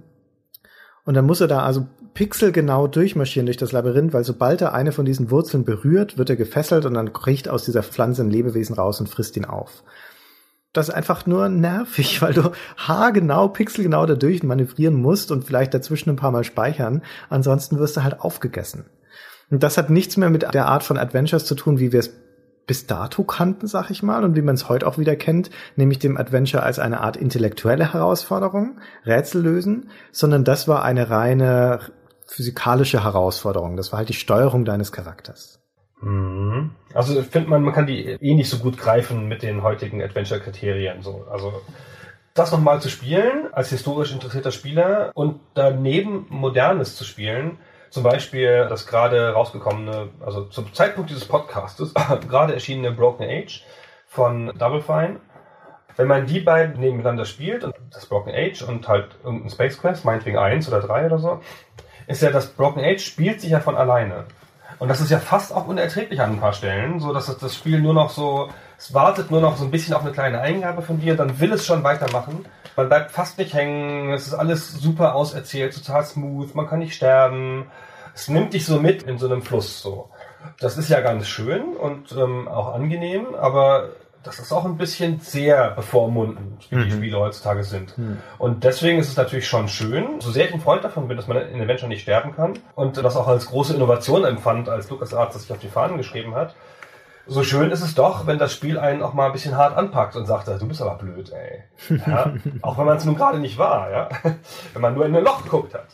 Und 1.03 1.13
dann 1.13 1.25
muss 1.25 1.41
er 1.41 1.47
da 1.47 1.63
also 1.63 1.87
pixelgenau 2.13 2.87
durchmarschieren 2.87 3.45
durch 3.45 3.57
das 3.57 3.71
Labyrinth, 3.71 4.13
weil 4.13 4.23
sobald 4.23 4.61
er 4.61 4.73
eine 4.73 4.91
von 4.91 5.05
diesen 5.05 5.31
Wurzeln 5.31 5.63
berührt, 5.63 6.17
wird 6.17 6.29
er 6.29 6.35
gefesselt 6.35 6.85
und 6.85 6.93
dann 6.93 7.13
kriecht 7.13 7.47
aus 7.47 7.63
dieser 7.63 7.83
Pflanze 7.83 8.23
ein 8.23 8.29
Lebewesen 8.29 8.75
raus 8.75 8.99
und 8.99 9.09
frisst 9.09 9.37
ihn 9.37 9.45
auf. 9.45 9.83
Das 10.73 10.89
ist 10.89 10.95
einfach 10.95 11.25
nur 11.25 11.49
nervig, 11.49 12.21
weil 12.21 12.33
du 12.33 12.51
haargenau, 12.77 13.49
pixelgenau 13.49 14.05
da 14.05 14.15
durch 14.15 14.43
manövrieren 14.43 14.95
musst 14.95 15.31
und 15.31 15.43
vielleicht 15.45 15.73
dazwischen 15.73 16.09
ein 16.09 16.15
paar 16.15 16.31
Mal 16.31 16.43
speichern. 16.43 17.01
Ansonsten 17.29 17.77
wirst 17.79 17.97
du 17.97 18.03
halt 18.03 18.19
aufgegessen. 18.19 18.85
Und 19.49 19.63
das 19.63 19.77
hat 19.77 19.89
nichts 19.89 20.15
mehr 20.15 20.29
mit 20.29 20.53
der 20.53 20.67
Art 20.67 20.83
von 20.83 20.97
Adventures 20.97 21.45
zu 21.45 21.55
tun, 21.55 21.77
wie 21.77 21.91
wir 21.91 21.99
es 21.99 22.11
bis 22.67 22.87
dato 22.87 23.23
kannten, 23.23 23.67
sag 23.67 23.89
ich 23.89 24.03
mal, 24.03 24.23
und 24.23 24.35
wie 24.35 24.41
man 24.41 24.55
es 24.55 24.69
heute 24.69 24.87
auch 24.87 24.97
wieder 24.97 25.15
kennt, 25.15 25.49
nämlich 25.75 25.99
dem 25.99 26.17
Adventure 26.17 26.63
als 26.63 26.79
eine 26.79 27.01
Art 27.01 27.17
intellektuelle 27.17 27.93
Herausforderung, 27.93 28.79
Rätsel 29.05 29.41
lösen, 29.41 29.89
sondern 30.11 30.43
das 30.43 30.67
war 30.67 30.83
eine 30.83 31.09
reine 31.09 31.79
physikalische 32.25 33.03
Herausforderung. 33.03 33.75
Das 33.75 33.91
war 33.91 33.99
halt 33.99 34.09
die 34.09 34.13
Steuerung 34.13 34.63
deines 34.63 34.91
Charakters. 34.91 35.59
Mhm. 36.01 36.71
Also 36.93 37.19
ich 37.19 37.27
finde 37.27 37.49
man, 37.49 37.63
man 37.63 37.73
kann 37.73 37.87
die 37.87 38.05
eh 38.05 38.35
nicht 38.35 38.49
so 38.49 38.57
gut 38.57 38.77
greifen 38.77 39.27
mit 39.27 39.43
den 39.43 39.63
heutigen 39.63 40.01
Adventure-Kriterien. 40.01 41.01
So. 41.01 41.25
Also 41.29 41.61
das 42.33 42.51
nochmal 42.51 42.81
zu 42.81 42.89
spielen 42.89 43.49
als 43.51 43.69
historisch 43.69 44.13
interessierter 44.13 44.51
Spieler 44.51 45.11
und 45.13 45.39
daneben 45.53 46.25
Modernes 46.29 46.95
zu 46.95 47.03
spielen, 47.03 47.57
zum 47.91 48.03
Beispiel 48.03 48.65
das 48.69 48.87
gerade 48.87 49.33
rausgekommene, 49.33 50.09
also 50.25 50.45
zum 50.45 50.73
Zeitpunkt 50.73 51.09
dieses 51.09 51.25
Podcastes, 51.25 51.93
gerade 52.29 52.53
erschienene 52.53 52.91
Broken 52.91 53.25
Age 53.29 53.63
von 54.07 54.51
Double 54.57 54.81
Fine. 54.81 55.19
Wenn 55.97 56.07
man 56.07 56.25
die 56.25 56.39
beiden 56.39 56.79
nebeneinander 56.79 57.25
spielt, 57.25 57.65
und 57.65 57.75
das 57.91 58.05
Broken 58.05 58.33
Age 58.33 58.63
und 58.63 58.87
halt 58.87 59.09
irgendein 59.23 59.49
Space 59.49 59.77
Quest, 59.77 60.05
meinetwegen 60.05 60.37
eins 60.37 60.69
oder 60.69 60.79
drei 60.79 61.05
oder 61.05 61.19
so, 61.19 61.41
ist 62.07 62.21
ja 62.21 62.31
das 62.31 62.47
Broken 62.47 62.83
Age 62.83 63.03
spielt 63.03 63.41
sich 63.41 63.51
ja 63.51 63.59
von 63.59 63.75
alleine. 63.75 64.23
Und 64.79 64.87
das 64.87 65.01
ist 65.01 65.11
ja 65.11 65.19
fast 65.19 65.53
auch 65.53 65.67
unerträglich 65.67 66.21
an 66.21 66.31
ein 66.31 66.39
paar 66.39 66.53
Stellen, 66.53 67.01
so 67.01 67.13
dass 67.13 67.37
das 67.37 67.55
Spiel 67.55 67.81
nur 67.81 67.93
noch 67.93 68.09
so, 68.09 68.49
es 68.81 68.95
wartet 68.95 69.29
nur 69.29 69.41
noch 69.41 69.57
so 69.57 69.63
ein 69.63 69.69
bisschen 69.69 69.93
auf 69.93 70.01
eine 70.01 70.11
kleine 70.11 70.41
Eingabe 70.41 70.81
von 70.81 70.99
dir, 70.99 71.15
dann 71.15 71.39
will 71.39 71.53
es 71.53 71.67
schon 71.67 71.83
weitermachen. 71.83 72.47
Man 72.75 72.87
bleibt 72.89 73.11
fast 73.11 73.37
nicht 73.37 73.53
hängen, 73.53 74.11
es 74.11 74.25
ist 74.25 74.33
alles 74.33 74.71
super 74.73 75.13
auserzählt, 75.13 75.75
total 75.75 76.03
smooth, 76.03 76.55
man 76.55 76.67
kann 76.67 76.79
nicht 76.79 76.95
sterben. 76.95 77.67
Es 78.15 78.27
nimmt 78.27 78.53
dich 78.53 78.65
so 78.65 78.79
mit 78.79 79.03
in 79.03 79.19
so 79.19 79.27
einem 79.27 79.43
Fluss 79.43 79.83
so. 79.83 80.09
Das 80.59 80.79
ist 80.79 80.89
ja 80.89 80.99
ganz 81.01 81.27
schön 81.27 81.75
und 81.75 82.11
ähm, 82.13 82.47
auch 82.47 82.73
angenehm, 82.73 83.35
aber 83.39 83.89
das 84.23 84.39
ist 84.39 84.51
auch 84.51 84.65
ein 84.65 84.77
bisschen 84.77 85.19
sehr 85.19 85.69
bevormundend, 85.71 86.65
wie 86.71 86.77
mhm. 86.77 86.83
die 86.85 86.91
Spiele 86.91 87.19
heutzutage 87.19 87.63
sind. 87.63 87.95
Mhm. 87.99 88.17
Und 88.39 88.63
deswegen 88.63 88.97
ist 88.97 89.09
es 89.09 89.15
natürlich 89.15 89.47
schon 89.47 89.67
schön, 89.67 90.19
so 90.21 90.31
sehr 90.31 90.47
ich 90.47 90.55
ein 90.55 90.59
Freund 90.59 90.83
davon 90.83 91.07
bin, 91.07 91.17
dass 91.17 91.27
man 91.27 91.37
in 91.37 91.61
Adventure 91.61 91.87
nicht 91.87 92.01
sterben 92.01 92.35
kann 92.35 92.57
und 92.73 92.97
das 92.97 93.15
auch 93.15 93.27
als 93.27 93.45
große 93.45 93.75
Innovation 93.75 94.23
empfand, 94.23 94.69
als 94.69 94.89
Lukas 94.89 95.13
Arzt 95.13 95.35
das 95.35 95.43
sich 95.43 95.51
auf 95.51 95.59
die 95.59 95.67
Fahnen 95.67 95.97
geschrieben 95.97 96.33
hat, 96.33 96.55
so 97.27 97.43
schön 97.43 97.71
ist 97.71 97.81
es 97.81 97.95
doch, 97.95 98.27
wenn 98.27 98.39
das 98.39 98.53
Spiel 98.53 98.79
einen 98.79 99.01
auch 99.01 99.13
mal 99.13 99.27
ein 99.27 99.31
bisschen 99.31 99.57
hart 99.57 99.77
anpackt 99.77 100.15
und 100.15 100.25
sagt, 100.25 100.47
du 100.47 100.67
bist 100.67 100.81
aber 100.81 100.95
blöd, 100.95 101.31
ey. 101.31 101.63
Ja? 102.05 102.33
auch 102.61 102.77
wenn 102.77 102.85
man 102.85 102.97
es 102.97 103.05
nun 103.05 103.15
gerade 103.15 103.39
nicht 103.39 103.57
war, 103.57 103.91
ja. 103.91 104.09
wenn 104.73 104.81
man 104.81 104.93
nur 104.93 105.05
in 105.05 105.15
ein 105.15 105.23
Loch 105.23 105.43
geguckt 105.43 105.73
hat. 105.73 105.87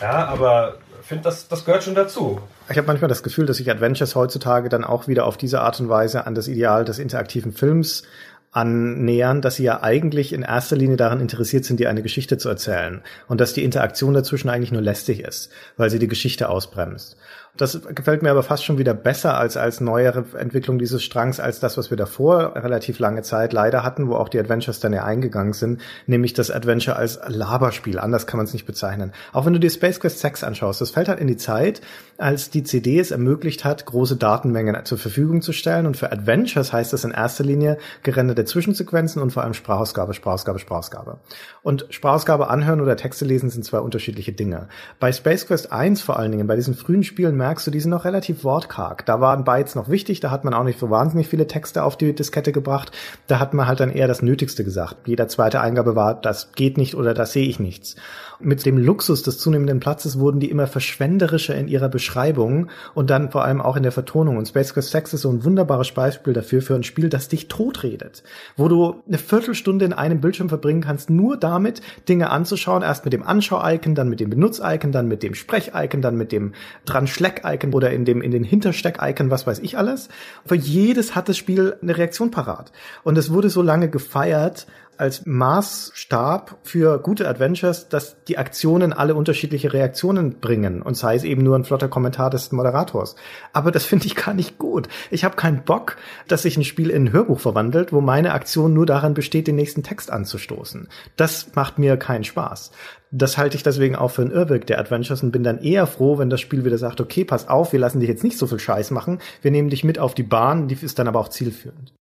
Ja, 0.00 0.26
aber 0.26 0.74
finde, 1.12 1.24
das, 1.24 1.48
das 1.48 1.64
gehört 1.64 1.84
schon 1.84 1.94
dazu. 1.94 2.40
Ich 2.68 2.76
habe 2.76 2.86
manchmal 2.86 3.08
das 3.08 3.22
Gefühl, 3.22 3.46
dass 3.46 3.58
sich 3.58 3.70
Adventures 3.70 4.14
heutzutage 4.14 4.68
dann 4.68 4.84
auch 4.84 5.08
wieder 5.08 5.26
auf 5.26 5.36
diese 5.36 5.60
Art 5.60 5.78
und 5.80 5.88
Weise 5.88 6.26
an 6.26 6.34
das 6.34 6.48
Ideal 6.48 6.84
des 6.84 6.98
interaktiven 6.98 7.52
Films 7.52 8.04
annähern, 8.50 9.40
dass 9.40 9.56
sie 9.56 9.64
ja 9.64 9.82
eigentlich 9.82 10.32
in 10.32 10.42
erster 10.42 10.76
Linie 10.76 10.96
daran 10.96 11.20
interessiert 11.20 11.64
sind, 11.64 11.80
dir 11.80 11.88
eine 11.88 12.02
Geschichte 12.02 12.36
zu 12.36 12.50
erzählen 12.50 13.00
und 13.26 13.40
dass 13.40 13.54
die 13.54 13.64
Interaktion 13.64 14.12
dazwischen 14.12 14.50
eigentlich 14.50 14.72
nur 14.72 14.82
lästig 14.82 15.20
ist, 15.20 15.50
weil 15.78 15.88
sie 15.88 15.98
die 15.98 16.08
Geschichte 16.08 16.50
ausbremst. 16.50 17.16
Das 17.58 17.78
gefällt 17.94 18.22
mir 18.22 18.30
aber 18.30 18.42
fast 18.42 18.64
schon 18.64 18.78
wieder 18.78 18.94
besser 18.94 19.36
als 19.36 19.58
als 19.58 19.82
neuere 19.82 20.24
Entwicklung 20.38 20.78
dieses 20.78 21.02
Strangs 21.02 21.38
als 21.38 21.60
das, 21.60 21.76
was 21.76 21.90
wir 21.90 21.98
davor 21.98 22.56
relativ 22.56 22.98
lange 22.98 23.20
Zeit 23.20 23.52
leider 23.52 23.82
hatten, 23.82 24.08
wo 24.08 24.14
auch 24.14 24.30
die 24.30 24.38
Adventures 24.38 24.80
dann 24.80 24.94
ja 24.94 25.04
eingegangen 25.04 25.52
sind, 25.52 25.82
nämlich 26.06 26.32
das 26.32 26.50
Adventure 26.50 26.96
als 26.96 27.20
Laberspiel. 27.26 27.98
Anders 27.98 28.26
kann 28.26 28.38
man 28.38 28.46
es 28.46 28.54
nicht 28.54 28.64
bezeichnen. 28.64 29.12
Auch 29.34 29.44
wenn 29.44 29.52
du 29.52 29.60
dir 29.60 29.68
Space 29.68 30.00
Quest 30.00 30.20
6 30.20 30.44
anschaust, 30.44 30.80
das 30.80 30.92
fällt 30.92 31.08
halt 31.08 31.20
in 31.20 31.26
die 31.26 31.36
Zeit, 31.36 31.82
als 32.16 32.48
die 32.48 32.62
CD 32.62 32.98
es 32.98 33.10
ermöglicht 33.10 33.66
hat, 33.66 33.84
große 33.84 34.16
Datenmengen 34.16 34.86
zur 34.86 34.96
Verfügung 34.96 35.42
zu 35.42 35.52
stellen. 35.52 35.84
Und 35.84 35.98
für 35.98 36.10
Adventures 36.10 36.72
heißt 36.72 36.94
das 36.94 37.04
in 37.04 37.10
erster 37.10 37.44
Linie 37.44 37.76
gerenderte 38.02 38.46
Zwischensequenzen 38.46 39.20
und 39.20 39.30
vor 39.30 39.42
allem 39.42 39.52
Sprachausgabe, 39.52 40.14
Sprachausgabe, 40.14 40.58
Sprachausgabe. 40.58 41.18
Und 41.62 41.86
Sprachausgabe 41.90 42.48
anhören 42.48 42.80
oder 42.80 42.96
Texte 42.96 43.26
lesen 43.26 43.50
sind 43.50 43.62
zwei 43.62 43.80
unterschiedliche 43.80 44.32
Dinge. 44.32 44.68
Bei 44.98 45.12
Space 45.12 45.46
Quest 45.46 45.70
1 45.70 46.00
vor 46.00 46.18
allen 46.18 46.32
Dingen, 46.32 46.46
bei 46.46 46.56
diesen 46.56 46.74
frühen 46.74 47.04
Spielen 47.04 47.41
merkst 47.42 47.66
du, 47.66 47.72
die 47.72 47.80
sind 47.80 47.90
noch 47.90 48.04
relativ 48.04 48.44
wortkarg. 48.44 49.04
Da 49.04 49.20
waren 49.20 49.42
Bytes 49.42 49.74
noch 49.74 49.88
wichtig, 49.88 50.20
da 50.20 50.30
hat 50.30 50.44
man 50.44 50.54
auch 50.54 50.62
nicht 50.62 50.78
so 50.78 50.90
wahnsinnig 50.90 51.26
viele 51.26 51.48
Texte 51.48 51.82
auf 51.82 51.96
die 51.96 52.14
Diskette 52.14 52.52
gebracht. 52.52 52.92
Da 53.26 53.40
hat 53.40 53.52
man 53.52 53.66
halt 53.66 53.80
dann 53.80 53.90
eher 53.90 54.06
das 54.06 54.22
Nötigste 54.22 54.62
gesagt. 54.62 55.08
Jeder 55.08 55.26
zweite 55.26 55.60
Eingabe 55.60 55.96
war, 55.96 56.14
das 56.14 56.52
geht 56.52 56.78
nicht 56.78 56.94
oder 56.94 57.14
das 57.14 57.32
sehe 57.32 57.48
ich 57.48 57.58
nichts. 57.58 57.96
Mit 58.40 58.66
dem 58.66 58.78
Luxus 58.78 59.22
des 59.22 59.38
zunehmenden 59.38 59.80
Platzes 59.80 60.18
wurden 60.18 60.40
die 60.40 60.50
immer 60.50 60.66
verschwenderischer 60.66 61.54
in 61.54 61.68
ihrer 61.68 61.88
Beschreibung 61.88 62.68
und 62.94 63.10
dann 63.10 63.30
vor 63.30 63.44
allem 63.44 63.60
auch 63.60 63.76
in 63.76 63.82
der 63.82 63.92
Vertonung. 63.92 64.36
Und 64.36 64.48
Space 64.48 64.74
Quest 64.74 64.90
6 64.90 65.14
ist 65.14 65.22
so 65.22 65.30
ein 65.30 65.44
wunderbares 65.44 65.92
Beispiel 65.92 66.32
dafür, 66.32 66.62
für 66.62 66.74
ein 66.74 66.82
Spiel, 66.82 67.08
das 67.08 67.28
dich 67.28 67.48
totredet. 67.48 68.22
Wo 68.56 68.68
du 68.68 69.02
eine 69.06 69.18
Viertelstunde 69.18 69.84
in 69.84 69.92
einem 69.92 70.20
Bildschirm 70.20 70.48
verbringen 70.48 70.80
kannst, 70.80 71.10
nur 71.10 71.36
damit, 71.36 71.82
Dinge 72.08 72.30
anzuschauen. 72.30 72.82
Erst 72.82 73.04
mit 73.04 73.12
dem 73.12 73.22
Anschau-Icon, 73.22 73.94
dann 73.94 74.08
mit 74.08 74.20
dem 74.20 74.30
Benutz-Icon, 74.30 74.92
dann 74.92 75.08
mit 75.08 75.22
dem 75.22 75.34
Sprech-Icon, 75.34 76.02
dann 76.02 76.16
mit 76.16 76.32
dem 76.32 76.52
Dran-Schleck-Icon 76.84 77.72
oder 77.72 77.90
in 77.90 78.04
dem, 78.04 78.22
in 78.22 78.30
den 78.30 78.44
Hintersteck-Icon, 78.44 79.30
was 79.30 79.46
weiß 79.46 79.60
ich 79.60 79.78
alles. 79.78 80.08
Für 80.44 80.56
jedes 80.56 81.14
hat 81.14 81.28
das 81.28 81.36
Spiel 81.36 81.76
eine 81.82 81.96
Reaktion 81.96 82.30
parat. 82.30 82.72
Und 83.04 83.18
es 83.18 83.32
wurde 83.32 83.50
so 83.50 83.62
lange 83.62 83.88
gefeiert, 83.88 84.66
als 84.98 85.26
Maßstab 85.26 86.58
für 86.62 86.98
gute 86.98 87.28
Adventures, 87.28 87.88
dass 87.88 88.22
die 88.24 88.38
Aktionen 88.38 88.92
alle 88.92 89.14
unterschiedliche 89.14 89.72
Reaktionen 89.72 90.40
bringen 90.40 90.82
und 90.82 90.96
sei 90.96 91.14
es 91.14 91.24
eben 91.24 91.42
nur 91.42 91.56
ein 91.56 91.64
flotter 91.64 91.88
Kommentar 91.88 92.30
des 92.30 92.52
Moderators. 92.52 93.16
Aber 93.52 93.70
das 93.70 93.84
finde 93.84 94.06
ich 94.06 94.16
gar 94.16 94.34
nicht 94.34 94.58
gut. 94.58 94.88
Ich 95.10 95.24
habe 95.24 95.36
keinen 95.36 95.64
Bock, 95.64 95.96
dass 96.28 96.42
sich 96.42 96.56
ein 96.56 96.64
Spiel 96.64 96.90
in 96.90 97.04
ein 97.04 97.12
Hörbuch 97.12 97.40
verwandelt, 97.40 97.92
wo 97.92 98.00
meine 98.00 98.32
Aktion 98.32 98.74
nur 98.74 98.86
daran 98.86 99.14
besteht, 99.14 99.46
den 99.46 99.56
nächsten 99.56 99.82
Text 99.82 100.10
anzustoßen. 100.10 100.88
Das 101.16 101.54
macht 101.54 101.78
mir 101.78 101.96
keinen 101.96 102.24
Spaß. 102.24 102.70
Das 103.10 103.36
halte 103.36 103.56
ich 103.56 103.62
deswegen 103.62 103.96
auch 103.96 104.10
für 104.10 104.22
ein 104.22 104.30
Irrweg 104.30 104.66
der 104.66 104.78
Adventures 104.78 105.22
und 105.22 105.32
bin 105.32 105.42
dann 105.42 105.58
eher 105.58 105.86
froh, 105.86 106.18
wenn 106.18 106.30
das 106.30 106.40
Spiel 106.40 106.64
wieder 106.64 106.78
sagt, 106.78 107.00
okay, 107.00 107.24
pass 107.24 107.48
auf, 107.48 107.72
wir 107.72 107.80
lassen 107.80 108.00
dich 108.00 108.08
jetzt 108.08 108.24
nicht 108.24 108.38
so 108.38 108.46
viel 108.46 108.58
Scheiß 108.58 108.90
machen, 108.90 109.18
wir 109.42 109.50
nehmen 109.50 109.68
dich 109.68 109.84
mit 109.84 109.98
auf 109.98 110.14
die 110.14 110.22
Bahn, 110.22 110.68
die 110.68 110.78
ist 110.80 110.98
dann 110.98 111.08
aber 111.08 111.20
auch 111.20 111.28
zielführend. 111.28 111.92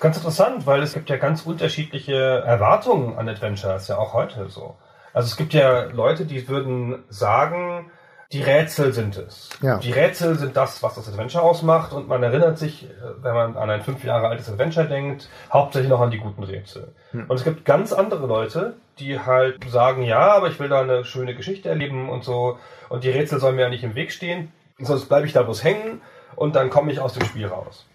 Ganz 0.00 0.16
interessant, 0.16 0.66
weil 0.66 0.82
es 0.82 0.92
gibt 0.92 1.08
ja 1.08 1.16
ganz 1.16 1.42
unterschiedliche 1.42 2.14
Erwartungen 2.14 3.16
an 3.16 3.28
Adventures, 3.28 3.88
ja 3.88 3.98
auch 3.98 4.12
heute 4.12 4.48
so. 4.48 4.76
Also 5.12 5.28
es 5.28 5.36
gibt 5.36 5.54
ja 5.54 5.84
Leute, 5.84 6.24
die 6.24 6.48
würden 6.48 7.04
sagen, 7.08 7.90
die 8.32 8.42
Rätsel 8.42 8.92
sind 8.92 9.16
es. 9.16 9.48
Ja. 9.62 9.78
Die 9.78 9.92
Rätsel 9.92 10.36
sind 10.36 10.56
das, 10.56 10.82
was 10.82 10.96
das 10.96 11.08
Adventure 11.08 11.44
ausmacht 11.44 11.92
und 11.92 12.08
man 12.08 12.22
erinnert 12.22 12.58
sich, 12.58 12.88
wenn 13.22 13.34
man 13.34 13.56
an 13.56 13.70
ein 13.70 13.82
fünf 13.82 14.02
Jahre 14.02 14.26
altes 14.26 14.50
Adventure 14.50 14.86
denkt, 14.86 15.28
hauptsächlich 15.52 15.88
noch 15.88 16.00
an 16.00 16.10
die 16.10 16.18
guten 16.18 16.42
Rätsel. 16.42 16.92
Hm. 17.12 17.26
Und 17.28 17.36
es 17.36 17.44
gibt 17.44 17.64
ganz 17.64 17.92
andere 17.92 18.26
Leute, 18.26 18.74
die 18.98 19.20
halt 19.20 19.62
sagen, 19.70 20.02
ja, 20.02 20.32
aber 20.32 20.48
ich 20.48 20.58
will 20.58 20.68
da 20.68 20.80
eine 20.80 21.04
schöne 21.04 21.36
Geschichte 21.36 21.68
erleben 21.68 22.08
und 22.08 22.24
so 22.24 22.58
und 22.88 23.04
die 23.04 23.10
Rätsel 23.10 23.38
sollen 23.38 23.54
mir 23.54 23.62
ja 23.62 23.68
nicht 23.68 23.84
im 23.84 23.94
Weg 23.94 24.10
stehen, 24.10 24.52
sonst 24.80 25.06
bleibe 25.06 25.26
ich 25.26 25.32
da 25.32 25.42
bloß 25.42 25.62
hängen 25.62 26.00
und 26.34 26.56
dann 26.56 26.70
komme 26.70 26.90
ich 26.90 26.98
aus 26.98 27.14
dem 27.14 27.24
Spiel 27.24 27.46
raus. 27.46 27.86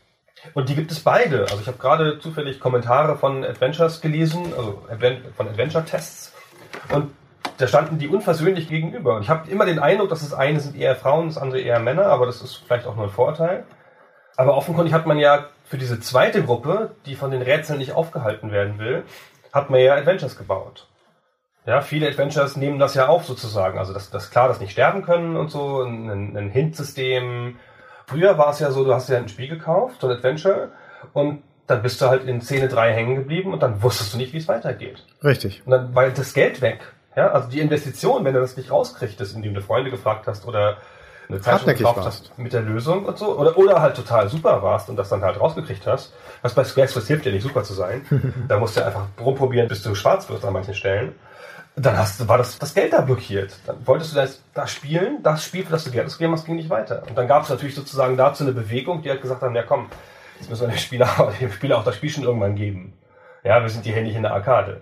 Und 0.54 0.70
die 0.70 0.76
gibt 0.76 0.92
es 0.92 1.00
beide. 1.02 1.42
Also 1.42 1.60
ich 1.60 1.68
habe 1.68 1.78
gerade 1.78 2.20
zufällig 2.20 2.60
Kommentare 2.60 3.18
von 3.18 3.44
Adventures 3.44 4.02
gelesen, 4.02 4.54
also 4.56 4.84
von 5.36 5.48
Adventure-Tests. 5.48 6.34
Und 6.94 7.12
da 7.58 7.68
standen 7.68 8.00
die 8.00 8.08
unversöhnlich 8.08 8.70
gegenüber. 8.70 9.16
Und 9.16 9.24
ich 9.24 9.30
habe 9.30 9.50
immer 9.50 9.66
den 9.66 9.80
Eindruck, 9.80 10.10
dass 10.10 10.22
das 10.22 10.34
eine 10.34 10.60
sind 10.60 10.78
eher 10.78 10.96
Frauen, 10.96 11.28
das 11.28 11.38
andere 11.38 11.60
eher 11.60 11.80
Männer, 11.80 12.06
aber 12.06 12.26
das 12.26 12.42
ist 12.42 12.64
vielleicht 12.66 12.88
auch 12.88 12.96
nur 12.96 13.06
ein 13.06 13.12
Vorurteil. 13.12 13.66
Aber 14.38 14.56
offenkundig 14.56 14.94
hat 14.94 15.06
man 15.06 15.18
ja 15.18 15.48
für 15.66 15.78
diese 15.78 16.00
zweite 16.00 16.44
Gruppe, 16.44 16.96
die 17.06 17.16
von 17.16 17.32
den 17.32 17.42
Rätseln 17.42 17.80
nicht 17.80 17.92
aufgehalten 17.92 18.52
werden 18.52 18.80
will, 18.80 19.04
hat 19.52 19.70
man 19.70 19.82
ja 19.82 19.96
Adventures 19.96 20.38
gebaut. 20.38 20.88
Ja, 21.66 21.82
viele 21.82 22.08
Adventures 22.08 22.56
nehmen 22.56 22.80
das 22.80 22.96
ja 22.96 23.08
auf 23.08 23.26
sozusagen. 23.26 23.78
Also 23.78 23.94
das, 23.94 24.10
das 24.10 24.32
klar, 24.32 24.48
dass 24.48 24.62
nicht 24.62 24.72
sterben 24.72 25.04
können 25.04 25.36
und 25.36 25.52
so, 25.52 25.84
ein, 25.84 26.36
ein 26.38 26.50
Hint-System, 26.50 27.58
Früher 28.10 28.38
war 28.40 28.50
es 28.50 28.60
ja 28.60 28.72
so, 28.72 28.84
du 28.84 28.94
hast 28.94 29.08
ja 29.10 29.18
ein 29.18 29.30
Spiel 29.30 29.48
gekauft, 29.48 30.02
so 30.02 30.08
ein 30.08 30.18
Adventure, 30.18 30.70
und 31.14 31.44
dann 31.68 31.84
bist 31.84 32.02
du 32.02 32.08
halt 32.08 32.26
in 32.26 32.42
Szene 32.42 32.68
3 32.68 32.94
hängen 32.94 33.16
geblieben 33.16 33.54
und 33.54 33.62
dann 33.62 33.84
wusstest 33.84 34.14
du 34.14 34.18
nicht, 34.18 34.34
wie 34.34 34.38
es 34.38 34.48
weitergeht. 34.48 35.06
Richtig. 35.24 35.62
Und 35.66 35.72
dann 35.72 35.94
war 35.94 36.10
das 36.10 36.34
Geld 36.34 36.62
weg. 36.62 36.80
Ja, 37.16 37.32
also 37.32 37.50
die 37.50 37.60
Investition, 37.60 38.26
wenn 38.26 38.34
du 38.34 38.40
das 38.40 38.58
nicht 38.58 38.72
rauskriegtest, 38.72 39.36
indem 39.36 39.54
du 39.54 39.62
Freunde 39.62 39.92
gefragt 39.92 40.26
hast 40.26 40.48
oder 40.48 40.78
eine 41.28 41.40
Zeitschrift 41.40 41.78
gekauft 41.78 42.04
hast 42.04 42.38
mit 42.40 42.54
der 42.54 42.62
Lösung 42.62 43.06
und 43.06 43.20
so, 43.20 43.38
oder, 43.38 43.56
oder 43.58 43.82
halt 43.82 43.96
total 43.96 44.28
super 44.30 44.64
warst 44.64 44.90
und 44.90 44.96
das 44.96 45.10
dann 45.10 45.22
halt 45.22 45.40
rausgekriegt 45.40 45.86
hast, 45.86 46.12
was 46.42 46.56
bei 46.56 46.64
Squarespace 46.64 47.08
hilft 47.08 47.26
dir 47.26 47.32
nicht 47.32 47.44
super 47.44 47.64
zu 47.64 47.74
sein. 47.74 48.02
da 48.48 48.58
musst 48.58 48.76
du 48.76 48.84
einfach 48.84 49.06
rumprobieren, 49.20 49.68
bis 49.68 49.84
du 49.84 49.94
schwarz 49.94 50.28
wirst 50.30 50.44
an 50.44 50.54
manchen 50.54 50.74
Stellen 50.74 51.14
dann 51.82 51.98
hast, 51.98 52.28
war 52.28 52.38
das, 52.38 52.60
das 52.60 52.74
Geld 52.74 52.94
da 52.94 53.02
blockiert. 53.02 53.54
Dann 53.66 53.76
wolltest 53.86 54.12
du 54.12 54.16
das, 54.16 54.42
das 54.54 54.72
spielen, 54.72 55.24
das 55.24 55.44
Spiel, 55.44 55.66
für 55.66 55.72
das 55.72 55.84
du 55.84 55.92
Geld 55.92 56.06
ausgegeben 56.06 56.34
hast, 56.34 56.46
ging 56.46 56.56
nicht 56.56 56.70
weiter. 56.70 57.04
Und 57.08 57.18
dann 57.18 57.28
gab 57.28 57.44
es 57.44 57.50
natürlich 57.50 57.76
sozusagen 57.76 58.18
dazu 58.18 58.44
eine 58.44 58.54
Bewegung, 58.54 59.02
die 59.02 59.12
hat 59.12 59.22
gesagt 59.22 59.42
haben, 59.42 59.56
ja 59.56 59.64
komm, 59.64 59.88
jetzt 60.40 60.50
müssen 60.50 60.62
wir 60.62 60.70
dem 60.70 60.78
Spieler, 60.78 61.34
dem 61.40 61.52
Spieler 61.52 61.78
auch 61.78 61.84
das 61.84 61.96
Spiel 61.96 62.10
schon 62.10 62.24
irgendwann 62.24 62.56
geben. 62.56 62.94
Ja, 63.44 63.62
wir 63.62 63.70
sind 63.70 63.86
hier 63.86 64.02
nicht 64.02 64.16
in 64.16 64.24
der 64.24 64.34
Arkade. 64.34 64.82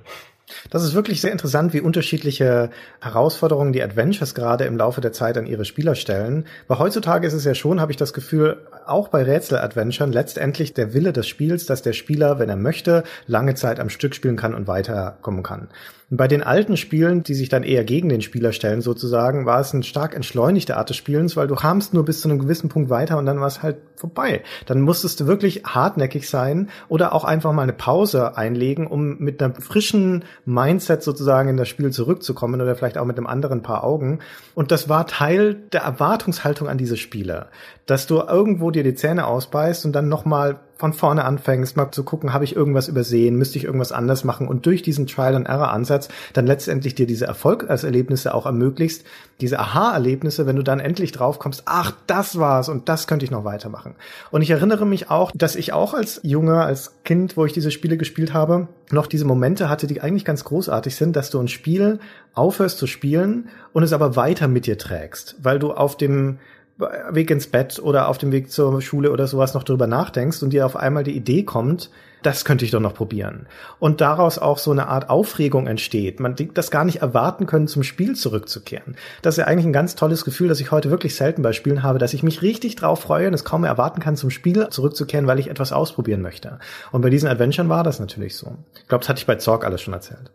Das 0.70 0.84
ist 0.84 0.94
wirklich 0.94 1.20
sehr 1.20 1.34
interessant, 1.34 1.74
wie 1.74 1.82
unterschiedliche 1.82 2.70
Herausforderungen 3.02 3.74
die 3.74 3.84
Adventures 3.84 4.34
gerade 4.34 4.64
im 4.64 4.78
Laufe 4.78 5.02
der 5.02 5.12
Zeit 5.12 5.38
an 5.38 5.46
ihre 5.46 5.66
Spieler 5.66 5.96
stellen. 5.96 6.46
Weil 6.68 6.80
heutzutage 6.80 7.28
ist 7.28 7.34
es 7.34 7.44
ja 7.44 7.54
schon, 7.54 7.82
habe 7.82 7.92
ich 7.92 7.98
das 7.98 8.14
Gefühl, 8.14 8.66
auch 8.86 9.10
bei 9.10 9.24
Rätsel-Adventuren 9.24 10.14
letztendlich 10.14 10.74
der 10.74 10.94
Wille 10.94 11.12
des 11.12 11.28
Spiels, 11.28 11.66
dass 11.66 11.82
der 11.82 11.94
Spieler, 11.94 12.40
wenn 12.40 12.50
er 12.50 12.56
möchte, 12.56 13.04
lange 13.26 13.56
Zeit 13.56 13.80
am 13.80 13.90
Stück 13.90 14.16
spielen 14.16 14.38
kann 14.38 14.56
und 14.56 14.68
weiterkommen 14.68 15.44
kann. 15.44 15.68
Bei 16.10 16.30
den 16.30 16.42
alten 16.42 16.78
Spielen, 16.78 17.24
die 17.24 17.34
sich 17.34 17.50
dann 17.50 17.64
eher 17.64 17.84
gegen 17.84 18.08
den 18.08 18.22
Spieler 18.22 18.54
stellen 18.54 18.82
sozusagen, 18.82 19.46
war 19.46 19.60
es 19.60 19.74
eine 19.74 19.84
stark 19.84 20.16
entschleunigte 20.16 20.78
Art 20.78 20.90
des 20.90 20.96
Spielens, 20.96 21.36
weil 21.36 21.48
du 21.48 21.56
kamst 21.56 21.94
nur 21.94 22.06
bis 22.06 22.22
zu 22.22 22.30
einem 22.30 22.40
gewissen 22.40 22.70
Punkt 22.70 22.90
weiter 22.90 23.18
und 23.18 23.26
dann 23.26 23.42
war 23.42 23.48
es 23.48 23.62
halt 23.62 23.76
vorbei. 23.98 24.42
Dann 24.68 24.80
musstest 24.80 25.20
du 25.20 25.28
wirklich 25.28 25.64
hartnäckig 25.66 26.30
sein 26.30 26.70
oder 26.88 27.14
auch 27.14 27.26
einfach 27.26 27.52
mal 27.52 27.64
eine 27.64 27.74
Pause 27.74 28.38
einlegen, 28.38 28.88
um 28.88 29.18
mit 29.18 29.44
einem 29.44 29.56
frischen 29.56 30.24
Mindset 30.46 31.04
sozusagen 31.04 31.50
in 31.50 31.58
das 31.58 31.68
Spiel 31.68 31.92
zurückzukommen 31.92 32.62
oder 32.62 32.78
vielleicht 32.78 32.98
auch 32.98 33.06
mit 33.06 33.18
einem 33.18 33.28
anderen 33.28 33.62
Paar 33.62 33.84
Augen. 33.84 34.20
Und 34.56 34.72
das 34.72 34.88
war 34.88 35.08
Teil 35.08 35.56
der 35.74 35.82
Erwartungshaltung 35.82 36.70
an 36.70 36.78
diese 36.78 36.96
Spieler, 36.96 37.48
dass 37.86 38.08
du 38.08 38.22
irgendwo 38.22 38.72
dir 38.72 38.84
die 38.84 38.96
Zähne 38.96 39.28
ausbeißt 39.28 39.86
und 39.86 39.92
dann 39.92 40.08
nochmal 40.08 40.62
von 40.78 40.94
vorne 40.94 41.26
anfängst, 41.26 41.76
mal 41.76 41.92
zu 41.92 42.04
gucken, 42.04 42.34
habe 42.34 42.44
ich 42.44 42.56
irgendwas 42.56 42.88
übersehen, 42.88 43.36
müsste 43.36 43.58
ich 43.58 43.66
irgendwas 43.66 43.92
anders 43.92 44.24
machen 44.24 44.48
und 44.48 44.66
durch 44.66 44.82
diesen 44.82 45.08
Trial-and-Error-Ansatz 45.08 46.10
dann 46.34 46.48
letztendlich 46.48 46.96
dir 46.96 47.08
diese 47.08 47.26
Erfolgserlebnisse 47.26 48.34
auch 48.34 48.46
ermöglicht, 48.46 49.04
diese 49.42 49.60
Aha-Erlebnisse, 49.60 50.46
wenn 50.46 50.56
du 50.56 50.64
dann 50.64 50.80
endlich 50.80 51.12
drauf 51.12 51.40
kommst, 51.40 51.64
ach, 51.66 51.94
das 52.08 52.40
war's 52.40 52.70
und 52.70 52.90
das 52.90 53.08
könnte 53.08 53.26
ich 53.26 53.32
noch 53.32 53.44
weitermachen. 53.44 53.96
Und 54.32 54.42
ich 54.42 54.50
erinnere 54.50 54.86
mich 54.86 55.10
auch, 55.10 55.32
dass 55.34 55.56
ich 55.56 55.74
auch 55.74 55.94
als 55.94 56.20
Junge, 56.24 56.62
als 56.64 56.94
Kind, 57.04 57.38
wo 57.38 57.46
ich 57.46 57.54
diese 57.54 57.72
Spiele 57.72 57.98
gespielt 57.98 58.34
habe, 58.34 58.68
noch 58.92 59.08
diese 59.08 59.26
Momente 59.26 59.70
hatte, 59.70 59.88
die 59.88 60.02
eigentlich 60.02 60.26
ganz 60.26 60.44
großartig 60.44 60.96
sind, 60.96 61.16
dass 61.16 61.30
du 61.30 61.40
ein 61.40 61.48
Spiel 61.48 62.00
aufhörst 62.34 62.78
zu 62.78 62.88
spielen 62.88 63.50
und 63.74 63.84
es 63.84 63.94
aber 63.94 64.16
weiter 64.16 64.48
mit 64.48 64.66
dir 64.66 64.78
trägst, 64.78 65.36
weil 65.42 65.60
du 65.60 65.72
auf 65.72 65.98
dem 65.98 66.40
Weg 66.78 67.32
ins 67.32 67.48
Bett 67.48 67.80
oder 67.80 68.08
auf 68.08 68.20
dem 68.20 68.32
Weg 68.32 68.52
zur 68.52 68.82
Schule 68.82 69.12
oder 69.12 69.26
sowas 69.28 69.54
noch 69.54 69.64
drüber 69.64 69.88
nachdenkst 69.88 70.44
und 70.44 70.52
dir 70.52 70.66
auf 70.66 70.76
einmal 70.76 71.04
die 71.04 71.16
Idee 71.16 71.44
kommt, 71.44 71.90
das 72.22 72.46
könnte 72.46 72.66
ich 72.66 72.72
doch 72.72 72.80
noch 72.80 72.94
probieren. 72.94 73.48
Und 73.80 74.02
daraus 74.02 74.38
auch 74.38 74.60
so 74.60 74.72
eine 74.72 74.88
Art 74.88 75.10
Aufregung 75.10 75.66
entsteht. 75.66 76.20
Man 76.20 76.36
das 76.54 76.70
gar 76.70 76.86
nicht 76.86 77.02
erwarten 77.02 77.48
können, 77.48 77.68
zum 77.68 77.84
Spiel 77.84 78.16
zurückzukehren. 78.16 78.96
Das 79.22 79.36
ist 79.36 79.40
ja 79.40 79.46
eigentlich 79.46 79.66
ein 79.66 79.74
ganz 79.74 79.96
tolles 79.96 80.24
Gefühl, 80.24 80.50
das 80.50 80.60
ich 80.60 80.72
heute 80.72 80.92
wirklich 80.92 81.16
selten 81.16 81.42
bei 81.42 81.52
Spielen 81.52 81.84
habe, 81.84 82.00
dass 82.00 82.14
ich 82.14 82.24
mich 82.24 82.42
richtig 82.42 82.76
drauf 82.76 83.02
freue 83.02 83.28
und 83.28 83.34
es 83.34 83.46
kaum 83.46 83.62
mehr 83.62 83.72
erwarten 83.72 84.00
kann, 84.00 84.16
zum 84.16 84.30
Spiel 84.30 84.70
zurückzukehren, 84.70 85.26
weil 85.26 85.40
ich 85.40 85.50
etwas 85.50 85.72
ausprobieren 85.72 86.22
möchte. 86.22 86.60
Und 86.92 87.02
bei 87.02 87.10
diesen 87.10 87.30
Adventuren 87.30 87.70
war 87.70 87.84
das 87.84 88.00
natürlich 88.00 88.36
so. 88.36 88.56
Ich 88.76 88.88
glaube, 88.88 89.02
das 89.02 89.10
hatte 89.10 89.20
ich 89.20 89.28
bei 89.28 89.36
Zorg 89.36 89.66
alles 89.66 89.82
schon 89.82 89.94
erzählt. 89.94 90.32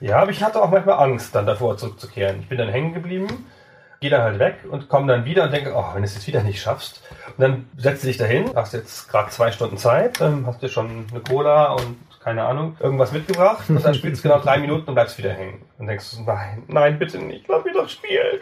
Ja, 0.00 0.22
aber 0.22 0.30
ich 0.30 0.42
hatte 0.42 0.62
auch 0.62 0.70
manchmal 0.70 0.98
Angst, 0.98 1.34
dann 1.34 1.46
davor 1.46 1.76
zurückzukehren. 1.76 2.40
Ich 2.40 2.48
bin 2.48 2.58
dann 2.58 2.68
hängen 2.68 2.94
geblieben 2.94 3.28
gehe 4.00 4.10
dann 4.10 4.22
halt 4.22 4.38
weg 4.38 4.58
und 4.70 4.88
komme 4.88 5.12
dann 5.12 5.24
wieder 5.24 5.44
und 5.44 5.52
denke, 5.52 5.72
oh, 5.74 5.86
wenn 5.92 6.02
du 6.02 6.06
es 6.06 6.14
jetzt 6.14 6.26
wieder 6.26 6.42
nicht 6.42 6.60
schaffst. 6.60 7.02
Und 7.36 7.42
dann 7.42 7.68
setzt 7.76 8.02
du 8.02 8.08
dich 8.08 8.16
dahin, 8.16 8.50
hast 8.54 8.74
jetzt 8.74 9.08
gerade 9.08 9.30
zwei 9.30 9.50
Stunden 9.50 9.76
Zeit, 9.76 10.20
dann 10.20 10.46
hast 10.46 10.62
du 10.62 10.68
schon 10.68 11.06
eine 11.10 11.20
Cola 11.20 11.72
und 11.72 11.96
keine 12.22 12.44
Ahnung, 12.44 12.76
irgendwas 12.80 13.12
mitgebracht 13.12 13.70
und 13.70 13.82
dann 13.84 13.94
spielst 13.94 14.24
du 14.24 14.28
genau 14.28 14.40
drei 14.40 14.58
Minuten 14.58 14.88
und 14.88 14.94
bleibst 14.94 15.18
wieder 15.18 15.32
hängen. 15.32 15.62
Und 15.78 15.86
denkst 15.86 16.16
du, 16.16 16.22
nein, 16.24 16.62
nein, 16.66 16.98
bitte 16.98 17.18
nicht, 17.18 17.46
lass 17.48 17.64
mich 17.64 17.74
doch 17.74 17.88
spielen. 17.88 18.40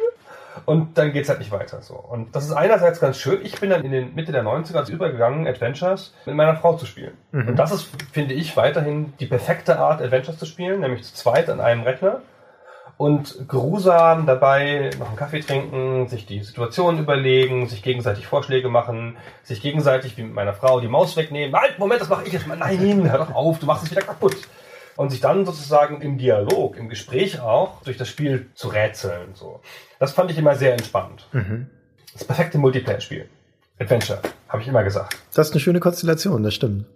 Und 0.65 0.97
dann 0.97 1.13
geht's 1.13 1.29
halt 1.29 1.39
nicht 1.39 1.53
weiter 1.53 1.83
so. 1.83 1.95
Und 1.95 2.35
das 2.35 2.47
ist 2.47 2.53
einerseits 2.53 2.99
ganz 2.99 3.19
schön. 3.19 3.45
Ich 3.45 3.61
bin 3.61 3.71
dann 3.71 3.85
in 3.85 3.93
den 3.93 4.15
Mitte 4.15 4.33
der 4.33 4.43
90er 4.43 4.77
als 4.77 4.89
übergegangen, 4.89 5.47
Adventures 5.47 6.15
mit 6.25 6.35
meiner 6.35 6.57
Frau 6.57 6.77
zu 6.77 6.87
spielen. 6.87 7.13
Mhm. 7.33 7.49
Und 7.49 7.57
das 7.57 7.73
ist, 7.73 7.91
finde 8.13 8.35
ich, 8.35 8.57
weiterhin 8.57 9.13
die 9.21 9.27
perfekte 9.27 9.79
Art, 9.79 10.01
Adventures 10.01 10.39
zu 10.39 10.47
spielen, 10.47 10.81
nämlich 10.81 11.05
zu 11.05 11.15
zweit 11.15 11.51
an 11.51 11.61
einem 11.61 11.83
Rechner 11.83 12.23
und 12.99 13.49
geruhsam 13.49 14.27
dabei 14.27 14.91
noch 14.99 15.09
einen 15.09 15.17
Kaffee 15.17 15.41
trinken, 15.41 16.09
sich 16.09 16.25
die 16.25 16.43
Situation 16.43 16.99
überlegen, 16.99 17.69
sich 17.69 17.83
gegenseitig 17.83 18.27
Vorschläge 18.27 18.69
machen, 18.69 19.17
sich 19.43 19.61
gegenseitig 19.61 20.17
wie 20.17 20.23
mit 20.23 20.35
meiner 20.35 20.55
Frau 20.55 20.81
die 20.81 20.89
Maus 20.89 21.17
wegnehmen. 21.17 21.55
Halt, 21.55 21.79
Moment, 21.79 22.01
das 22.01 22.09
mache 22.09 22.25
ich 22.27 22.33
jetzt 22.33 22.47
mal. 22.47 22.57
Nein, 22.57 23.11
hör 23.11 23.19
doch 23.19 23.35
auf, 23.35 23.59
du 23.59 23.67
machst 23.67 23.85
es 23.85 23.91
wieder 23.91 24.03
kaputt. 24.03 24.37
Und 24.97 25.11
sich 25.11 25.21
dann 25.21 25.45
sozusagen 25.45 26.01
im 26.01 26.17
Dialog, 26.17 26.79
im 26.79 26.89
Gespräch 26.89 27.41
auch 27.41 27.83
durch 27.83 27.99
das 27.99 28.09
Spiel 28.09 28.49
zu 28.55 28.69
rätseln. 28.69 29.35
So. 29.35 29.61
Das 29.99 30.13
fand 30.13 30.31
ich 30.31 30.39
immer 30.39 30.55
sehr 30.55 30.73
entspannt. 30.73 31.29
Mhm. 31.33 31.67
Das 32.15 32.25
perfekte 32.25 32.57
Multiplayer-Spiel. 32.57 33.29
Adventure, 33.79 34.21
habe 34.49 34.63
ich 34.63 34.69
immer 34.69 34.83
gesagt. 34.83 35.19
Das 35.35 35.49
ist 35.49 35.53
eine 35.53 35.61
schöne 35.61 35.81
Konstellation, 35.81 36.43
das 36.43 36.55
stimmt. 36.55 36.87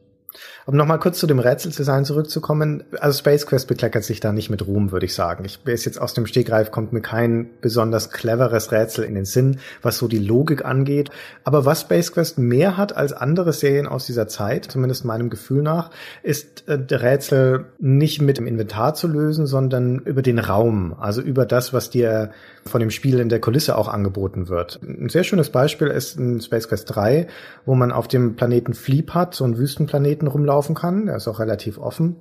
Um 0.66 0.76
nochmal 0.76 0.98
kurz 0.98 1.18
zu 1.18 1.26
dem 1.26 1.38
Rätseldesign 1.38 2.04
zurückzukommen, 2.04 2.84
also 3.00 3.18
Space 3.18 3.46
Quest 3.46 3.66
bekleckert 3.66 4.04
sich 4.04 4.20
da 4.20 4.32
nicht 4.32 4.50
mit 4.50 4.66
Ruhm, 4.66 4.92
würde 4.92 5.06
ich 5.06 5.14
sagen. 5.14 5.44
Ich 5.44 5.60
weiß 5.66 5.84
jetzt 5.84 6.00
aus 6.00 6.14
dem 6.14 6.26
Stegreif 6.26 6.70
kommt 6.70 6.92
mir 6.92 7.00
kein 7.00 7.50
besonders 7.60 8.10
cleveres 8.10 8.70
Rätsel 8.70 9.04
in 9.04 9.14
den 9.14 9.24
Sinn, 9.24 9.58
was 9.82 9.98
so 9.98 10.06
die 10.06 10.18
Logik 10.18 10.64
angeht. 10.64 11.10
Aber 11.44 11.64
was 11.64 11.82
Space 11.82 12.12
Quest 12.12 12.38
mehr 12.38 12.76
hat 12.76 12.96
als 12.96 13.12
andere 13.12 13.52
Serien 13.52 13.86
aus 13.86 14.06
dieser 14.06 14.28
Zeit, 14.28 14.66
zumindest 14.66 15.04
meinem 15.04 15.30
Gefühl 15.30 15.62
nach, 15.62 15.90
ist 16.22 16.64
äh, 16.68 16.78
Rätsel 16.94 17.66
nicht 17.78 18.22
mit 18.22 18.38
dem 18.38 18.46
Inventar 18.46 18.94
zu 18.94 19.08
lösen, 19.08 19.46
sondern 19.46 19.98
über 20.00 20.22
den 20.22 20.38
Raum, 20.38 20.94
also 20.98 21.20
über 21.20 21.46
das, 21.46 21.72
was 21.72 21.90
dir 21.90 22.30
von 22.70 22.80
dem 22.80 22.90
Spiel 22.90 23.20
in 23.20 23.28
der 23.28 23.40
Kulisse 23.40 23.76
auch 23.76 23.88
angeboten 23.88 24.48
wird. 24.48 24.80
Ein 24.82 25.08
sehr 25.08 25.24
schönes 25.24 25.50
Beispiel 25.50 25.88
ist 25.88 26.16
in 26.16 26.40
Space 26.40 26.68
Quest 26.68 26.94
3, 26.94 27.26
wo 27.66 27.74
man 27.74 27.92
auf 27.92 28.08
dem 28.08 28.36
Planeten 28.36 28.74
Fleep 28.74 29.12
hat, 29.12 29.34
so 29.34 29.44
einen 29.44 29.58
Wüstenplaneten 29.58 30.28
rumlaufen 30.28 30.60
laufen 30.60 30.74
kann. 30.74 31.06
Der 31.06 31.16
ist 31.16 31.28
auch 31.28 31.40
relativ 31.40 31.78
offen. 31.78 32.16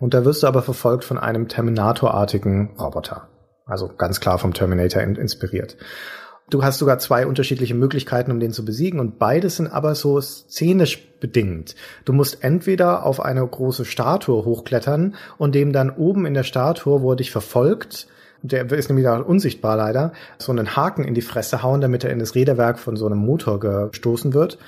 Und 0.00 0.14
da 0.14 0.24
wirst 0.24 0.42
du 0.42 0.46
aber 0.46 0.62
verfolgt 0.62 1.04
von 1.04 1.18
einem 1.18 1.48
Terminator-artigen 1.48 2.76
Roboter. 2.78 3.28
Also 3.66 3.88
ganz 3.88 4.20
klar 4.20 4.38
vom 4.38 4.52
Terminator 4.52 5.02
inspiriert. 5.02 5.76
Du 6.50 6.62
hast 6.62 6.78
sogar 6.78 6.98
zwei 6.98 7.26
unterschiedliche 7.26 7.74
Möglichkeiten, 7.74 8.30
um 8.30 8.40
den 8.40 8.52
zu 8.52 8.64
besiegen 8.64 9.00
und 9.00 9.18
beides 9.18 9.56
sind 9.56 9.68
aber 9.68 9.94
so 9.94 10.20
szenisch 10.20 11.18
bedingt. 11.18 11.76
Du 12.04 12.12
musst 12.12 12.44
entweder 12.44 13.06
auf 13.06 13.20
eine 13.20 13.46
große 13.46 13.84
Statue 13.84 14.44
hochklettern 14.44 15.14
und 15.38 15.54
dem 15.54 15.72
dann 15.72 15.90
oben 15.90 16.26
in 16.26 16.34
der 16.34 16.42
Statue, 16.42 17.00
wo 17.00 17.12
er 17.12 17.16
dich 17.16 17.30
verfolgt, 17.30 18.08
der 18.42 18.70
ist 18.72 18.88
nämlich 18.88 19.08
auch 19.08 19.24
unsichtbar 19.24 19.76
leider, 19.76 20.12
so 20.38 20.52
einen 20.52 20.76
Haken 20.76 21.04
in 21.04 21.14
die 21.14 21.22
Fresse 21.22 21.62
hauen, 21.62 21.80
damit 21.80 22.04
er 22.04 22.10
in 22.10 22.18
das 22.18 22.34
Räderwerk 22.34 22.78
von 22.78 22.96
so 22.96 23.06
einem 23.06 23.18
Motor 23.18 23.60
gestoßen 23.60 24.34
wird. 24.34 24.58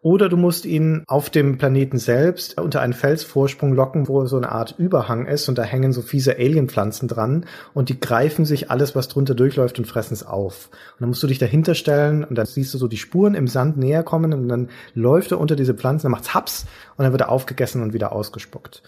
Oder 0.00 0.28
du 0.28 0.36
musst 0.36 0.64
ihn 0.64 1.02
auf 1.08 1.28
dem 1.28 1.58
Planeten 1.58 1.98
selbst 1.98 2.60
unter 2.60 2.80
einen 2.80 2.92
Felsvorsprung 2.92 3.74
locken, 3.74 4.06
wo 4.06 4.24
so 4.26 4.36
eine 4.36 4.52
Art 4.52 4.76
Überhang 4.78 5.26
ist 5.26 5.48
und 5.48 5.58
da 5.58 5.64
hängen 5.64 5.92
so 5.92 6.02
fiese 6.02 6.36
Alienpflanzen 6.36 7.08
dran 7.08 7.46
und 7.74 7.88
die 7.88 7.98
greifen 7.98 8.44
sich 8.44 8.70
alles, 8.70 8.94
was 8.94 9.08
drunter 9.08 9.34
durchläuft 9.34 9.76
und 9.80 9.86
fressen 9.86 10.14
es 10.14 10.24
auf. 10.24 10.70
Und 10.70 11.00
dann 11.00 11.08
musst 11.08 11.22
du 11.24 11.26
dich 11.26 11.40
dahinter 11.40 11.74
stellen 11.74 12.22
und 12.22 12.38
dann 12.38 12.46
siehst 12.46 12.72
du 12.74 12.78
so 12.78 12.86
die 12.86 12.96
Spuren 12.96 13.34
im 13.34 13.48
Sand 13.48 13.76
näher 13.76 14.04
kommen 14.04 14.32
und 14.32 14.48
dann 14.48 14.68
läuft 14.94 15.32
er 15.32 15.40
unter 15.40 15.56
diese 15.56 15.74
Pflanzen, 15.74 16.04
dann 16.04 16.12
macht's 16.12 16.32
Haps 16.32 16.66
und 16.96 17.02
dann 17.02 17.12
wird 17.12 17.22
er 17.22 17.30
aufgegessen 17.30 17.82
und 17.82 17.92
wieder 17.92 18.12
ausgespuckt. 18.12 18.84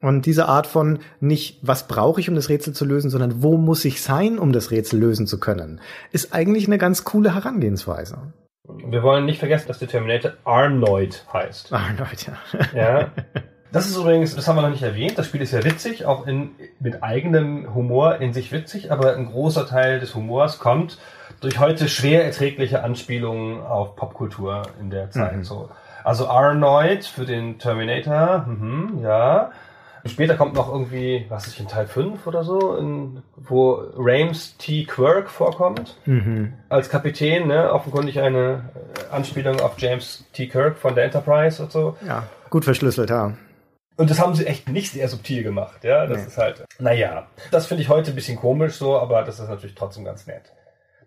Und 0.00 0.24
diese 0.24 0.48
Art 0.48 0.66
von 0.66 1.00
nicht, 1.20 1.58
was 1.62 1.86
brauche 1.86 2.20
ich, 2.20 2.28
um 2.28 2.34
das 2.34 2.48
Rätsel 2.48 2.72
zu 2.72 2.86
lösen, 2.86 3.10
sondern 3.10 3.42
wo 3.42 3.58
muss 3.58 3.84
ich 3.84 4.02
sein, 4.02 4.38
um 4.38 4.52
das 4.52 4.70
Rätsel 4.70 4.98
lösen 4.98 5.26
zu 5.26 5.38
können, 5.38 5.80
ist 6.10 6.32
eigentlich 6.32 6.66
eine 6.66 6.78
ganz 6.78 7.04
coole 7.04 7.34
Herangehensweise. 7.34 8.32
Wir 8.64 9.02
wollen 9.02 9.26
nicht 9.26 9.38
vergessen, 9.38 9.68
dass 9.68 9.78
der 9.78 9.88
Terminator 9.88 10.32
Arnold 10.44 11.26
heißt. 11.32 11.72
Arnold, 11.72 12.26
ja. 12.26 12.38
Ja. 12.74 13.12
Das 13.72 13.86
ist 13.86 13.96
übrigens, 13.96 14.34
das 14.34 14.48
haben 14.48 14.56
wir 14.56 14.62
noch 14.62 14.70
nicht 14.70 14.82
erwähnt, 14.82 15.16
das 15.16 15.26
Spiel 15.26 15.42
ist 15.42 15.52
ja 15.52 15.64
witzig, 15.64 16.04
auch 16.04 16.26
in, 16.26 16.50
mit 16.80 17.04
eigenem 17.04 17.72
Humor 17.72 18.16
in 18.16 18.32
sich 18.32 18.50
witzig, 18.50 18.90
aber 18.90 19.14
ein 19.14 19.26
großer 19.26 19.64
Teil 19.64 20.00
des 20.00 20.16
Humors 20.16 20.58
kommt 20.58 20.98
durch 21.40 21.60
heute 21.60 21.88
schwer 21.88 22.24
erträgliche 22.24 22.82
Anspielungen 22.82 23.60
auf 23.62 23.94
Popkultur 23.94 24.62
in 24.80 24.90
der 24.90 25.10
Zeit. 25.10 25.36
Mhm. 25.36 25.44
So. 25.44 25.70
Also 26.02 26.26
Arnold 26.26 27.04
für 27.04 27.24
den 27.24 27.58
Terminator, 27.58 28.44
mhm, 28.46 28.98
ja. 29.02 29.52
Später 30.06 30.36
kommt 30.36 30.54
noch 30.54 30.72
irgendwie, 30.72 31.26
was 31.28 31.46
ist 31.46 31.60
in 31.60 31.68
Teil 31.68 31.86
5 31.86 32.26
oder 32.26 32.42
so, 32.42 32.76
in, 32.76 33.22
wo 33.36 33.82
Rames 33.96 34.56
T. 34.56 34.84
Quirk 34.84 35.30
vorkommt. 35.30 35.96
Mhm. 36.06 36.54
Als 36.68 36.88
Kapitän, 36.88 37.48
ne? 37.48 37.72
Offenkundig 37.72 38.20
eine 38.20 38.70
äh, 38.74 39.14
Anspielung 39.14 39.60
auf 39.60 39.78
James 39.78 40.24
T. 40.32 40.46
Kirk 40.48 40.78
von 40.78 40.94
der 40.94 41.04
Enterprise 41.04 41.62
und 41.62 41.72
so. 41.72 41.96
Ja, 42.06 42.24
gut 42.48 42.64
verschlüsselt, 42.64 43.10
ja. 43.10 43.34
Und 43.96 44.08
das 44.08 44.18
haben 44.18 44.34
sie 44.34 44.46
echt 44.46 44.68
nicht 44.68 44.92
sehr 44.92 45.08
subtil 45.08 45.42
gemacht, 45.42 45.84
ja. 45.84 46.06
Das 46.06 46.18
nee. 46.18 46.26
ist 46.26 46.38
halt, 46.38 46.64
naja. 46.78 47.26
Das 47.50 47.66
finde 47.66 47.82
ich 47.82 47.88
heute 47.88 48.12
ein 48.12 48.14
bisschen 48.14 48.38
komisch 48.38 48.74
so, 48.74 48.98
aber 48.98 49.22
das 49.24 49.38
ist 49.40 49.48
natürlich 49.48 49.74
trotzdem 49.74 50.04
ganz 50.04 50.26
nett. 50.26 50.52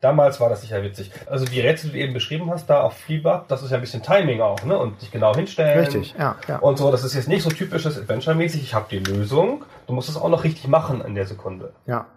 Damals 0.04 0.41
war 0.41 0.49
das 0.49 0.60
sicher 0.60 0.84
witzig. 0.84 1.12
Also 1.28 1.45
die 1.45 1.62
Rätsel, 1.62 1.91
die 1.91 1.97
du 1.97 2.04
eben 2.04 2.14
beschrieben 2.14 2.51
hast, 2.51 2.70
da 2.70 2.82
auf 2.82 2.97
Fleabag, 2.97 3.45
das 3.47 3.64
ist 3.64 3.72
ja 3.72 3.78
ein 3.78 3.82
bisschen 3.82 4.04
Timing 4.04 4.41
auch, 4.41 4.62
ne? 4.66 4.78
Und 4.78 4.99
sich 4.99 5.12
genau 5.12 5.34
hinstellen. 5.34 5.80
Richtig, 5.80 6.14
ja, 6.20 6.36
ja. 6.45 6.58
Und 6.58 6.78
so, 6.78 6.91
das 6.91 7.06
ist 7.06 7.14
jetzt 7.14 7.30
nicht 7.30 7.41
so 7.41 7.49
typisches 7.49 7.97
Adventure-mäßig, 7.97 8.62
ich 8.62 8.74
habe 8.74 8.88
die 8.91 8.99
Lösung. 8.99 9.64
Du 9.88 9.93
musst 9.93 10.10
es 10.10 10.18
auch 10.18 10.28
noch 10.28 10.43
richtig 10.43 10.68
machen 10.68 10.99
in 10.99 11.16
der 11.16 11.26
Sekunde. 11.26 11.72
Ja, 11.86 12.08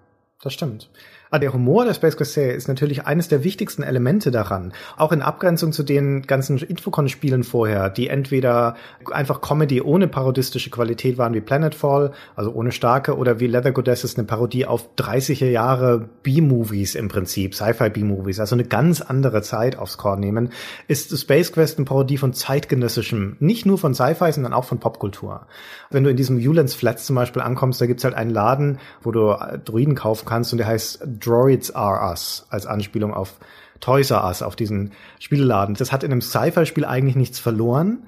das 0.43 0.53
stimmt. 0.53 0.91
Ah, 1.31 1.41
der 1.41 1.53
Humor 1.53 1.85
der 1.85 1.95
Space 1.95 2.17
Serie 2.21 2.53
ist 2.53 2.69
natürlich 2.69 3.07
eines 3.07 3.27
der 3.27 3.43
wichtigsten 3.43 3.83
Elemente 3.83 4.31
daran. 4.31 4.73
Auch 4.97 5.11
in 5.11 5.23
Abgrenzung 5.23 5.73
zu 5.73 5.83
den 5.83 6.23
ganzen 6.23 6.59
Infocon-Spielen 6.59 7.43
vorher, 7.43 7.91
die 7.91 8.07
entweder 8.07 8.77
einfach 9.11 9.41
Comedy 9.41 9.83
ohne 9.83 10.07
parodistische 10.07 10.71
Qualität 10.71 11.19
waren 11.19 11.35
wie 11.35 11.41
Planetfall, 11.41 12.13
also 12.37 12.53
ohne 12.53 12.71
starke, 12.71 13.17
oder 13.17 13.41
wie 13.41 13.49
Leather 13.49 13.73
Goddesses 13.73 14.17
eine 14.17 14.25
Parodie 14.25 14.67
auf 14.67 14.89
30er 14.97 15.49
Jahre 15.49 16.09
B-Movies 16.23 16.95
im 16.95 17.09
Prinzip, 17.09 17.57
Sci-Fi 17.57 17.91
B-Movies, 17.91 18.39
also 18.39 18.55
eine 18.55 18.65
ganz 18.65 19.01
andere 19.01 19.43
Zeit 19.43 19.77
aufs 19.77 19.99
Korn 19.99 20.21
nehmen, 20.21 20.51
ist 20.87 21.19
Space 21.19 21.53
Quest 21.53 21.79
eine 21.79 21.87
Parodie 21.87 22.19
von 22.19 22.35
zeitgenössischem, 22.35 23.37
nicht 23.41 23.67
nur 23.67 23.79
von 23.79 23.95
Sci-Fi, 23.95 24.31
sondern 24.31 24.53
auch 24.53 24.65
von 24.65 24.79
Popkultur. 24.79 25.47
Wenn 25.91 26.05
du 26.05 26.11
in 26.11 26.17
diesem 26.17 26.37
Ulands 26.37 26.75
Flats 26.75 27.05
zum 27.05 27.17
Beispiel 27.17 27.43
ankommst, 27.43 27.81
da 27.81 27.87
gibt's 27.87 28.05
halt 28.05 28.15
einen 28.15 28.31
Laden, 28.31 28.79
wo 29.03 29.11
du 29.11 29.37
Druiden 29.65 29.97
kaufen 29.97 30.27
kannst 30.27 30.53
und 30.53 30.59
der 30.59 30.69
heißt 30.69 31.17
Droids 31.27 31.75
Are 31.75 32.09
Us 32.11 32.47
als 32.51 32.67
Anspielung 32.67 33.13
auf 33.13 33.35
Toys 33.81 34.11
R 34.11 34.25
Us, 34.25 34.43
auf 34.43 34.57
diesen 34.57 34.93
Spielladen. 35.19 35.75
Das 35.75 35.93
hat 35.93 36.03
in 36.03 36.13
einem 36.13 36.23
Sci-Fi-Spiel 36.23 36.85
eigentlich 36.85 37.17
nichts 37.17 37.39
verloren. 37.39 38.07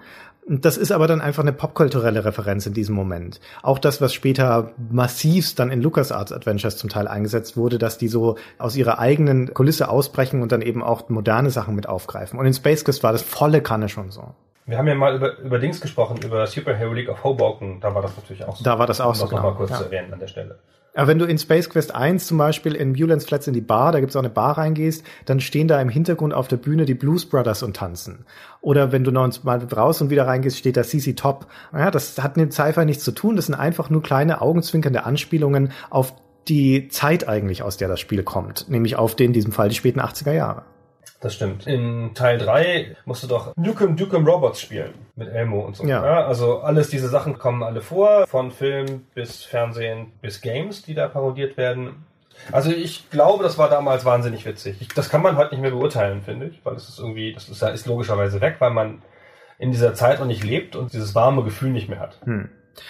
Das 0.50 0.78
ist 0.78 0.92
aber 0.92 1.06
dann 1.06 1.20
einfach 1.20 1.42
eine 1.42 1.52
popkulturelle 1.52 2.24
Referenz 2.24 2.64
in 2.64 2.72
diesem 2.72 2.94
Moment. 2.94 3.38
Auch 3.62 3.78
das, 3.78 4.00
was 4.00 4.14
später 4.14 4.72
massivst 4.90 5.58
dann 5.58 5.70
in 5.70 5.82
LucasArts 5.82 6.32
Adventures 6.32 6.78
zum 6.78 6.88
Teil 6.88 7.06
eingesetzt 7.06 7.58
wurde, 7.58 7.76
dass 7.78 7.98
die 7.98 8.08
so 8.08 8.36
aus 8.56 8.74
ihrer 8.74 8.98
eigenen 8.98 9.52
Kulisse 9.52 9.90
ausbrechen 9.90 10.40
und 10.40 10.50
dann 10.50 10.62
eben 10.62 10.82
auch 10.82 11.10
moderne 11.10 11.50
Sachen 11.50 11.74
mit 11.74 11.86
aufgreifen. 11.86 12.38
Und 12.38 12.46
in 12.46 12.54
Space 12.54 12.82
Quest 12.82 13.02
war 13.02 13.12
das 13.12 13.20
volle 13.20 13.60
Kanne 13.60 13.90
schon 13.90 14.10
so. 14.10 14.34
Wir 14.64 14.78
haben 14.78 14.86
ja 14.86 14.94
mal 14.94 15.16
über, 15.16 15.38
über 15.38 15.58
Dings 15.58 15.82
gesprochen, 15.82 16.18
über 16.24 16.46
Super 16.46 16.74
Hero 16.74 16.92
League 16.94 17.08
of 17.10 17.24
Hoboken. 17.24 17.80
Da 17.80 17.94
war 17.94 18.02
das 18.02 18.16
natürlich 18.16 18.44
auch 18.44 18.56
so. 18.56 18.64
Da 18.64 18.78
war 18.78 18.86
das 18.86 19.02
auch 19.02 19.10
um 19.10 19.14
so. 19.14 19.24
Das 19.24 19.30
genau. 19.30 19.42
mal 19.42 19.54
kurz 19.54 19.70
ja. 19.70 19.78
zu 19.78 19.84
erwähnen 19.84 20.12
an 20.12 20.18
der 20.18 20.26
Stelle. 20.28 20.58
Aber 20.94 21.08
wenn 21.08 21.18
du 21.18 21.26
in 21.26 21.38
Space 21.38 21.70
Quest 21.70 21.94
1 21.94 22.26
zum 22.26 22.38
Beispiel 22.38 22.74
in 22.74 22.92
Mulan's 22.92 23.24
Flats 23.24 23.46
in 23.46 23.54
die 23.54 23.60
Bar, 23.60 23.92
da 23.92 24.00
gibt's 24.00 24.16
auch 24.16 24.20
eine 24.20 24.30
Bar 24.30 24.58
reingehst, 24.58 25.04
dann 25.26 25.40
stehen 25.40 25.68
da 25.68 25.80
im 25.80 25.88
Hintergrund 25.88 26.34
auf 26.34 26.48
der 26.48 26.56
Bühne 26.56 26.86
die 26.86 26.94
Blues 26.94 27.26
Brothers 27.26 27.62
und 27.62 27.76
tanzen. 27.76 28.24
Oder 28.60 28.90
wenn 28.90 29.04
du 29.04 29.12
noch 29.12 29.44
mal 29.44 29.58
raus 29.58 30.00
und 30.00 30.10
wieder 30.10 30.26
reingehst, 30.26 30.58
steht 30.58 30.76
da 30.76 30.82
CC 30.82 31.14
Top. 31.14 31.46
Ja, 31.72 31.90
das 31.90 32.20
hat 32.22 32.36
mit 32.36 32.52
Sci-Fi 32.52 32.84
nichts 32.84 33.04
zu 33.04 33.12
tun. 33.12 33.36
Das 33.36 33.46
sind 33.46 33.54
einfach 33.54 33.90
nur 33.90 34.02
kleine 34.02 34.40
augenzwinkernde 34.40 35.04
Anspielungen 35.04 35.72
auf 35.90 36.14
die 36.48 36.88
Zeit 36.88 37.28
eigentlich, 37.28 37.62
aus 37.62 37.76
der 37.76 37.88
das 37.88 38.00
Spiel 38.00 38.22
kommt. 38.22 38.68
Nämlich 38.68 38.96
auf 38.96 39.14
den, 39.14 39.26
in 39.26 39.32
diesem 39.34 39.52
Fall, 39.52 39.68
die 39.68 39.74
späten 39.74 40.00
80er 40.00 40.32
Jahre. 40.32 40.64
Das 41.20 41.34
stimmt. 41.34 41.66
In 41.66 42.12
Teil 42.14 42.38
3 42.38 42.96
musst 43.04 43.24
du 43.24 43.26
doch 43.26 43.56
Nukem 43.56 43.96
Dukem 43.96 44.24
Robots 44.24 44.60
spielen. 44.60 44.94
Mit 45.16 45.28
Elmo 45.28 45.60
und 45.60 45.76
so. 45.76 45.84
Ja. 45.84 46.04
ja. 46.04 46.26
Also 46.26 46.60
alles 46.60 46.90
diese 46.90 47.08
Sachen 47.08 47.38
kommen 47.38 47.64
alle 47.64 47.80
vor. 47.80 48.26
Von 48.28 48.52
Film 48.52 49.06
bis 49.14 49.42
Fernsehen 49.42 50.12
bis 50.22 50.40
Games, 50.40 50.82
die 50.82 50.94
da 50.94 51.08
parodiert 51.08 51.56
werden. 51.56 52.06
Also 52.52 52.70
ich 52.70 53.10
glaube, 53.10 53.42
das 53.42 53.58
war 53.58 53.68
damals 53.68 54.04
wahnsinnig 54.04 54.46
witzig. 54.46 54.76
Ich, 54.80 54.88
das 54.88 55.10
kann 55.10 55.22
man 55.22 55.36
heute 55.36 55.54
nicht 55.54 55.62
mehr 55.62 55.72
beurteilen, 55.72 56.22
finde 56.22 56.46
ich. 56.46 56.64
Weil 56.64 56.74
das 56.74 56.88
ist 56.88 57.00
irgendwie, 57.00 57.32
das 57.32 57.48
ist, 57.48 57.62
ist 57.62 57.86
logischerweise 57.86 58.40
weg, 58.40 58.56
weil 58.60 58.70
man 58.70 59.02
in 59.58 59.72
dieser 59.72 59.94
Zeit 59.94 60.20
noch 60.20 60.26
nicht 60.26 60.44
lebt 60.44 60.76
und 60.76 60.92
dieses 60.92 61.16
warme 61.16 61.42
Gefühl 61.42 61.70
nicht 61.70 61.88
mehr 61.88 61.98
hat. 61.98 62.20
Hm. 62.24 62.48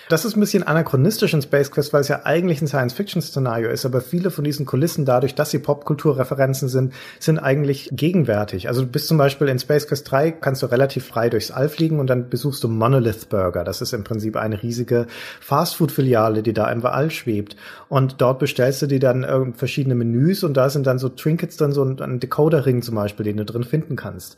Das 0.09 0.25
ist 0.25 0.37
ein 0.37 0.41
bisschen 0.41 0.63
anachronistisch 0.63 1.35
in 1.35 1.43
Space 1.43 1.71
Quest, 1.71 1.93
weil 1.93 2.01
es 2.01 2.09
ja 2.09 2.25
eigentlich 2.25 2.63
ein 2.63 2.69
Science-Fiction-Szenario 2.69 3.71
ist, 3.71 3.85
aber 3.85 4.01
viele 4.01 4.31
von 4.31 4.45
diesen 4.45 4.67
Kulissen, 4.67 5.05
dadurch, 5.05 5.35
dass 5.35 5.51
sie 5.51 5.59
Popkulturreferenzen 5.59 6.69
sind, 6.69 6.95
sind 7.19 7.39
eigentlich 7.39 7.91
gegenwärtig. 7.93 8.69
Also 8.69 8.83
du 8.83 8.89
bist 8.89 9.09
zum 9.09 9.19
Beispiel 9.19 9.49
in 9.49 9.59
Space 9.59 9.87
Quest 9.87 10.11
3, 10.11 10.33
kannst 10.33 10.63
du 10.63 10.67
relativ 10.67 11.07
frei 11.07 11.29
durchs 11.29 11.51
All 11.51 11.69
fliegen 11.69 12.01
und 12.01 12.09
dann 12.09 12.29
besuchst 12.29 12.65
du 12.65 12.69
Monolith 12.69 13.29
Burger. 13.29 13.65
Das 13.65 13.81
ist 13.81 13.93
im 13.93 14.05
Prinzip 14.05 14.37
eine 14.37 14.63
riesige 14.63 15.07
Fastfood-Filiale, 15.41 16.43
die 16.43 16.53
da 16.53 16.71
im 16.71 16.85
All 16.85 17.11
schwebt. 17.11 17.57
Und 17.89 18.21
dort 18.21 18.39
bestellst 18.39 18.83
du 18.83 18.87
dir 18.87 19.01
dann 19.01 19.55
verschiedene 19.55 19.95
Menüs 19.95 20.45
und 20.45 20.57
da 20.57 20.71
sind 20.71 20.87
dann 20.87 20.99
so 20.99 21.09
Trinkets, 21.09 21.57
dann 21.57 21.73
so 21.73 21.85
ein 21.85 22.21
Decoder-Ring 22.21 22.83
zum 22.83 22.95
Beispiel, 22.95 23.25
den 23.25 23.37
du 23.37 23.45
drin 23.45 23.65
finden 23.65 23.97
kannst. 23.97 24.37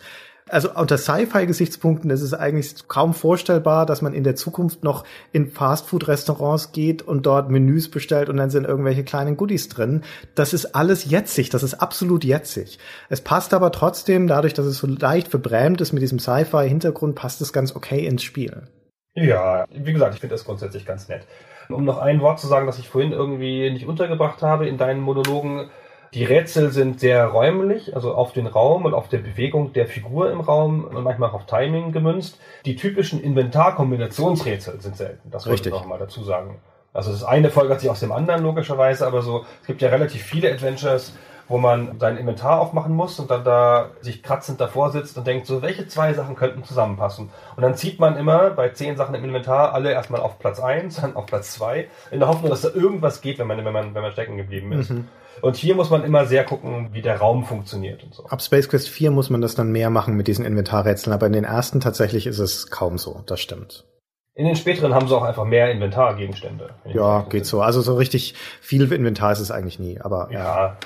Also 0.50 0.74
unter 0.74 0.98
Sci-Fi-Gesichtspunkten 0.98 2.10
ist 2.10 2.22
es 2.22 2.34
eigentlich 2.34 2.88
kaum 2.88 3.14
vorstellbar, 3.14 3.86
dass 3.86 4.02
man 4.02 4.12
in 4.12 4.24
der 4.24 4.34
Zukunft 4.34 4.82
noch 4.82 5.04
in 5.32 5.50
Fastfood-Restaurants 5.50 6.72
geht 6.72 7.02
und 7.02 7.24
dort 7.24 7.50
Menüs 7.50 7.90
bestellt 7.90 8.28
und 8.28 8.36
dann 8.36 8.50
sind 8.50 8.66
irgendwelche 8.66 9.04
kleinen 9.04 9.36
Goodies 9.36 9.68
drin. 9.68 10.02
Das 10.34 10.52
ist 10.52 10.74
alles 10.74 11.04
jetzig, 11.04 11.50
das 11.50 11.62
ist 11.62 11.74
absolut 11.74 12.24
jetzig. 12.24 12.78
Es 13.08 13.20
passt 13.20 13.54
aber 13.54 13.70
trotzdem, 13.70 14.26
dadurch, 14.26 14.54
dass 14.54 14.66
es 14.66 14.78
so 14.78 14.88
leicht 14.88 15.28
verbrämt 15.28 15.80
ist 15.80 15.92
mit 15.92 16.02
diesem 16.02 16.18
Sci-Fi-Hintergrund, 16.18 17.14
passt 17.14 17.40
es 17.40 17.52
ganz 17.52 17.76
okay 17.76 18.04
ins 18.04 18.24
Spiel. 18.24 18.64
Ja, 19.14 19.66
wie 19.70 19.92
gesagt, 19.92 20.14
ich 20.14 20.20
finde 20.20 20.34
das 20.34 20.44
grundsätzlich 20.44 20.84
ganz 20.84 21.08
nett. 21.08 21.26
Um 21.68 21.84
noch 21.84 21.98
ein 21.98 22.20
Wort 22.20 22.40
zu 22.40 22.48
sagen, 22.48 22.66
das 22.66 22.78
ich 22.78 22.88
vorhin 22.88 23.12
irgendwie 23.12 23.70
nicht 23.70 23.86
untergebracht 23.86 24.42
habe 24.42 24.66
in 24.66 24.78
deinen 24.78 25.00
Monologen, 25.00 25.70
Die 26.12 26.24
Rätsel 26.24 26.72
sind 26.72 26.98
sehr 26.98 27.26
räumlich, 27.26 27.94
also 27.94 28.14
auf 28.14 28.32
den 28.32 28.48
Raum 28.48 28.84
und 28.84 28.94
auf 28.94 29.08
der 29.08 29.18
Bewegung 29.18 29.72
der 29.72 29.86
Figur 29.86 30.30
im 30.32 30.40
Raum 30.40 30.84
und 30.84 31.02
manchmal 31.04 31.30
auch 31.30 31.34
auf 31.34 31.46
Timing 31.46 31.92
gemünzt. 31.92 32.38
Die 32.64 32.74
typischen 32.74 33.22
Inventarkombinationsrätsel 33.22 34.80
sind 34.80 34.96
selten. 34.96 35.30
Das 35.30 35.46
wollte 35.46 35.68
ich 35.68 35.74
noch 35.74 35.86
mal 35.86 35.98
dazu 35.98 36.24
sagen. 36.24 36.58
Also 36.92 37.12
das 37.12 37.22
eine 37.22 37.50
folgert 37.50 37.80
sich 37.80 37.88
aus 37.88 38.00
dem 38.00 38.10
anderen 38.10 38.42
logischerweise, 38.42 39.06
aber 39.06 39.22
so, 39.22 39.44
es 39.60 39.66
gibt 39.68 39.80
ja 39.82 39.90
relativ 39.90 40.22
viele 40.22 40.50
Adventures, 40.50 41.12
wo 41.46 41.58
man 41.58 41.98
sein 42.00 42.16
Inventar 42.16 42.60
aufmachen 42.60 42.94
muss 42.94 43.18
und 43.20 43.30
dann 43.30 43.44
da 43.44 43.90
sich 44.00 44.22
kratzend 44.22 44.60
davor 44.60 44.90
sitzt 44.90 45.16
und 45.18 45.26
denkt, 45.26 45.46
so 45.46 45.62
welche 45.62 45.86
zwei 45.86 46.12
Sachen 46.14 46.34
könnten 46.34 46.64
zusammenpassen. 46.64 47.30
Und 47.56 47.62
dann 47.62 47.76
zieht 47.76 48.00
man 48.00 48.16
immer 48.16 48.50
bei 48.50 48.70
zehn 48.70 48.96
Sachen 48.96 49.14
im 49.14 49.24
Inventar 49.24 49.74
alle 49.74 49.92
erstmal 49.92 50.20
auf 50.20 50.40
Platz 50.40 50.58
eins, 50.60 51.00
dann 51.00 51.14
auf 51.14 51.26
Platz 51.26 51.52
zwei, 51.52 51.88
in 52.10 52.18
der 52.18 52.28
Hoffnung, 52.28 52.50
dass 52.50 52.62
da 52.62 52.70
irgendwas 52.70 53.20
geht, 53.20 53.38
wenn 53.38 53.48
man, 53.48 53.64
wenn 53.64 53.72
man, 53.72 53.94
wenn 53.94 54.02
man 54.02 54.12
stecken 54.12 54.36
geblieben 54.36 54.72
ist. 54.72 54.90
Mhm. 54.90 55.08
Und 55.42 55.56
hier 55.56 55.74
muss 55.74 55.90
man 55.90 56.04
immer 56.04 56.26
sehr 56.26 56.44
gucken, 56.44 56.90
wie 56.92 57.02
der 57.02 57.18
Raum 57.18 57.44
funktioniert 57.44 58.02
und 58.04 58.14
so. 58.14 58.26
Ab 58.26 58.42
Space 58.42 58.68
Quest 58.68 58.88
4 58.88 59.10
muss 59.10 59.30
man 59.30 59.40
das 59.40 59.54
dann 59.54 59.72
mehr 59.72 59.90
machen 59.90 60.16
mit 60.16 60.28
diesen 60.28 60.44
Inventarrätseln, 60.44 61.14
aber 61.14 61.26
in 61.26 61.32
den 61.32 61.44
ersten 61.44 61.80
tatsächlich 61.80 62.26
ist 62.26 62.38
es 62.38 62.70
kaum 62.70 62.98
so, 62.98 63.22
das 63.26 63.40
stimmt. 63.40 63.84
In 64.34 64.46
den 64.46 64.56
späteren 64.56 64.94
haben 64.94 65.08
sie 65.08 65.16
auch 65.16 65.22
einfach 65.22 65.44
mehr 65.44 65.70
Inventargegenstände. 65.70 66.70
Ja, 66.86 67.22
geht 67.28 67.46
so. 67.46 67.62
Also 67.62 67.80
so 67.80 67.96
richtig 67.96 68.34
viel 68.60 68.90
Inventar 68.90 69.32
ist 69.32 69.40
es 69.40 69.50
eigentlich 69.50 69.78
nie, 69.78 70.00
aber. 70.00 70.28
Ja, 70.30 70.76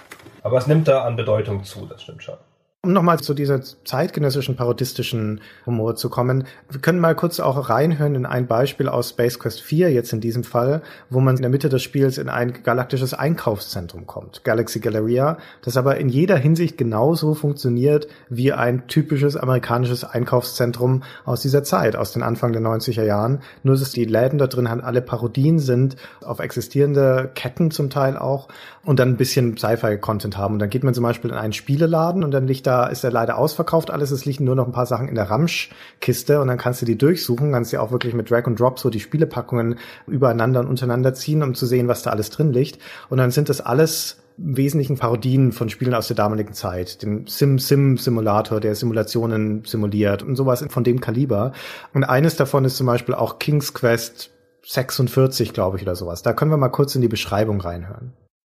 aber 0.42 0.59
es 0.59 0.66
nimmt 0.66 0.88
da 0.88 1.05
an 1.05 1.16
Bedeutung 1.16 1.62
zu, 1.62 1.86
das 1.86 2.03
stimmt 2.03 2.22
schon. 2.22 2.36
Um 2.85 2.93
nochmal 2.93 3.18
zu 3.18 3.32
dieser 3.32 3.62
zeitgenössischen 3.62 4.57
parodistischen 4.57 5.41
Humor 5.64 5.97
zu 5.97 6.11
kommen, 6.11 6.45
wir 6.68 6.82
können 6.82 7.01
mal 7.01 7.14
kurz 7.14 7.41
auch 7.41 7.70
reinhören 7.70 8.14
in 8.14 8.26
ein 8.26 8.47
Beispiel 8.47 8.89
aus 8.89 9.09
Space 9.09 9.39
Quest 9.39 9.62
4, 9.62 9.91
jetzt 9.91 10.12
in 10.12 10.20
diesem 10.20 10.45
Fall, 10.45 10.82
wo 11.09 11.20
man 11.20 11.37
in 11.37 11.41
der 11.41 11.51
Mitte 11.51 11.70
des 11.70 11.82
Spiels 11.82 12.18
in 12.18 12.28
ein 12.28 12.62
galaktisches 12.62 13.14
Einkaufszentrum 13.14 14.07
kommt, 14.07 14.45
Galaxy 14.45 14.80
Galleria, 14.80 15.39
das 15.62 15.78
aber 15.78 15.97
in 15.97 16.11
jeder 16.11 16.37
Hinsicht 16.37 16.76
genauso 16.76 17.32
funktioniert 17.32 18.07
wie 18.28 18.53
ein 18.53 18.87
typisches 18.87 19.39
amerikanisches 19.39 20.05
Einkaufszentrum 20.05 21.05
aus 21.24 21.41
dieser 21.41 21.62
Zeit, 21.62 21.97
aus 21.97 22.12
den 22.12 22.22
Anfang 22.22 22.53
der 22.53 22.61
90er 22.61 23.05
Jahren, 23.05 23.41
nur 23.62 23.78
dass 23.78 23.93
die 23.93 24.05
Läden 24.05 24.39
da 24.39 24.47
drin 24.47 24.68
halt 24.68 24.85
alle 24.85 25.01
Parodien 25.01 25.59
sind, 25.59 25.97
auf 26.22 26.39
existierende 26.39 27.30
Ketten 27.35 27.70
zum 27.70 27.89
Teil 27.89 28.18
auch 28.18 28.49
und 28.85 28.99
dann 28.99 29.09
ein 29.09 29.16
bisschen 29.16 29.57
Sci-Fi-Content 29.57 30.37
haben. 30.37 30.55
Und 30.55 30.59
dann 30.59 30.68
geht 30.68 30.85
man 30.85 30.93
zum 30.93 31.05
Beispiel 31.05 31.30
in 31.30 31.37
einen 31.37 31.55
Spieleladen 31.55 32.22
und 32.22 32.30
dann 32.30 32.47
liegt 32.47 32.66
da 32.66 32.74
ist 32.83 33.05
er 33.05 33.11
leider 33.11 33.39
ausverkauft 33.39 33.91
alles. 33.91 34.11
Es 34.11 34.25
liegen 34.25 34.45
nur 34.45 34.57
noch 34.57 34.66
ein 34.66 34.72
paar 34.72 34.87
Sachen 34.87 35.09
in 35.09 35.14
der 35.14 35.31
Ramsch-Kiste 35.31 36.41
und 36.41 36.49
dann 36.49 36.59
kannst 36.59 36.83
du 36.83 36.87
die 36.87 36.99
durchsuchen, 36.99 37.53
kannst 37.53 37.72
ja 37.72 37.81
auch 37.81 37.93
wirklich 37.93 38.14
mit 38.14 38.31
Drag 38.31 38.47
and 38.47 38.59
Drop 38.59 38.79
so 38.79 38.91
die 38.91 39.01
Spielepackungen 39.01 39.79
übereinander 40.07 40.61
und 40.61 40.66
untereinander 40.66 41.14
ziehen, 41.14 41.43
um 41.43 41.55
zu 41.55 41.66
sehen, 41.66 41.89
was 41.89 42.03
da 42.03 42.11
alles 42.11 42.31
drin 42.31 42.53
liegt. 42.53 42.79
Und 43.09 43.18
dann 43.18 43.31
sind 43.31 43.49
das 43.49 43.61
alles 43.61 44.18
Wesentlichen 44.37 44.99
Parodien 44.99 45.53
von 45.53 45.68
Spielen 45.68 45.95
aus 45.95 46.09
der 46.09 46.16
damaligen 46.16 46.55
Zeit. 46.55 47.03
Dem 47.03 47.27
Sim-Sim-Simulator, 47.29 48.59
der 48.59 48.75
Simulationen 48.75 49.64
simuliert 49.64 50.25
und 50.25 50.35
sowas 50.35 50.64
von 50.68 50.83
dem 50.83 51.01
Kaliber. 51.01 51.53
Und 51.93 52.03
eines 52.03 52.35
davon 52.35 52.64
ist 52.64 52.77
zum 52.77 52.89
Beispiel 52.89 53.14
auch 53.14 53.39
King's 53.39 53.75
Quest 53.75 54.31
46, 54.66 55.53
glaube 55.53 55.77
ich, 55.77 55.85
oder 55.85 55.95
sowas. 55.95 56.22
Da 56.22 56.33
können 56.33 56.51
wir 56.51 56.57
mal 56.57 56.68
kurz 56.68 56.97
in 56.97 57.03
die 57.03 57.09
Beschreibung 57.09 57.61
reinhören. 57.61 58.12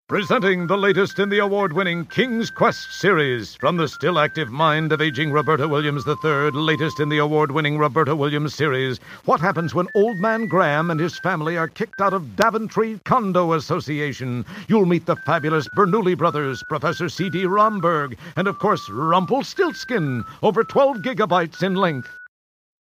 Presenting 0.08 0.66
the 0.66 0.78
latest 0.78 1.18
in 1.18 1.28
the 1.28 1.40
award 1.40 1.74
winning 1.74 2.06
King's 2.06 2.48
Quest 2.48 2.94
series 2.98 3.54
from 3.56 3.76
the 3.76 3.86
still 3.86 4.18
active 4.18 4.48
mind 4.48 4.90
of 4.90 5.02
aging 5.02 5.30
Roberta 5.30 5.68
Williams 5.68 6.06
III, 6.06 6.50
latest 6.52 6.98
in 6.98 7.10
the 7.10 7.18
award 7.18 7.52
winning 7.52 7.76
Roberta 7.76 8.16
Williams 8.16 8.54
series. 8.54 9.00
What 9.26 9.42
happens 9.42 9.74
when 9.74 9.86
Old 9.94 10.16
Man 10.16 10.46
Graham 10.46 10.90
and 10.90 10.98
his 10.98 11.18
family 11.18 11.58
are 11.58 11.68
kicked 11.68 12.00
out 12.00 12.14
of 12.14 12.36
Daventry 12.36 12.98
Condo 13.04 13.52
Association? 13.52 14.46
You'll 14.66 14.86
meet 14.86 15.04
the 15.04 15.16
fabulous 15.26 15.68
Bernoulli 15.76 16.16
brothers, 16.16 16.62
Professor 16.70 17.10
C.D. 17.10 17.44
Romberg, 17.44 18.16
and 18.34 18.48
of 18.48 18.58
course 18.58 18.88
Rumpelstiltskin, 18.88 20.24
over 20.42 20.64
12 20.64 21.02
gigabytes 21.02 21.62
in 21.62 21.74
length. 21.74 22.08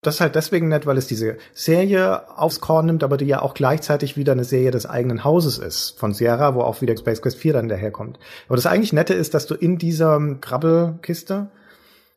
Das 0.01 0.15
ist 0.15 0.21
halt 0.21 0.35
deswegen 0.35 0.67
nett, 0.67 0.85
weil 0.85 0.97
es 0.97 1.07
diese 1.07 1.37
Serie 1.53 2.37
aufs 2.37 2.61
Korn 2.61 2.85
nimmt, 2.85 3.03
aber 3.03 3.17
die 3.17 3.25
ja 3.25 3.41
auch 3.41 3.55
gleichzeitig 3.55 4.15
wieder 4.15 4.33
eine 4.33 4.43
Serie 4.43 4.69
des 4.69 4.85
eigenen 4.85 5.23
Hauses 5.23 5.57
ist, 5.57 5.97
von 5.97 6.13
Sierra, 6.13 6.53
wo 6.53 6.61
auch 6.61 6.81
wieder 6.81 6.95
Space 6.95 7.21
Quest 7.21 7.37
4 7.37 7.53
dann 7.53 7.67
daherkommt. 7.67 8.19
Aber 8.47 8.55
das 8.55 8.67
eigentlich 8.67 8.93
Nette 8.93 9.15
ist, 9.15 9.33
dass 9.33 9.47
du 9.47 9.55
in 9.55 9.79
dieser 9.79 10.19
Krabbelkiste 10.39 11.47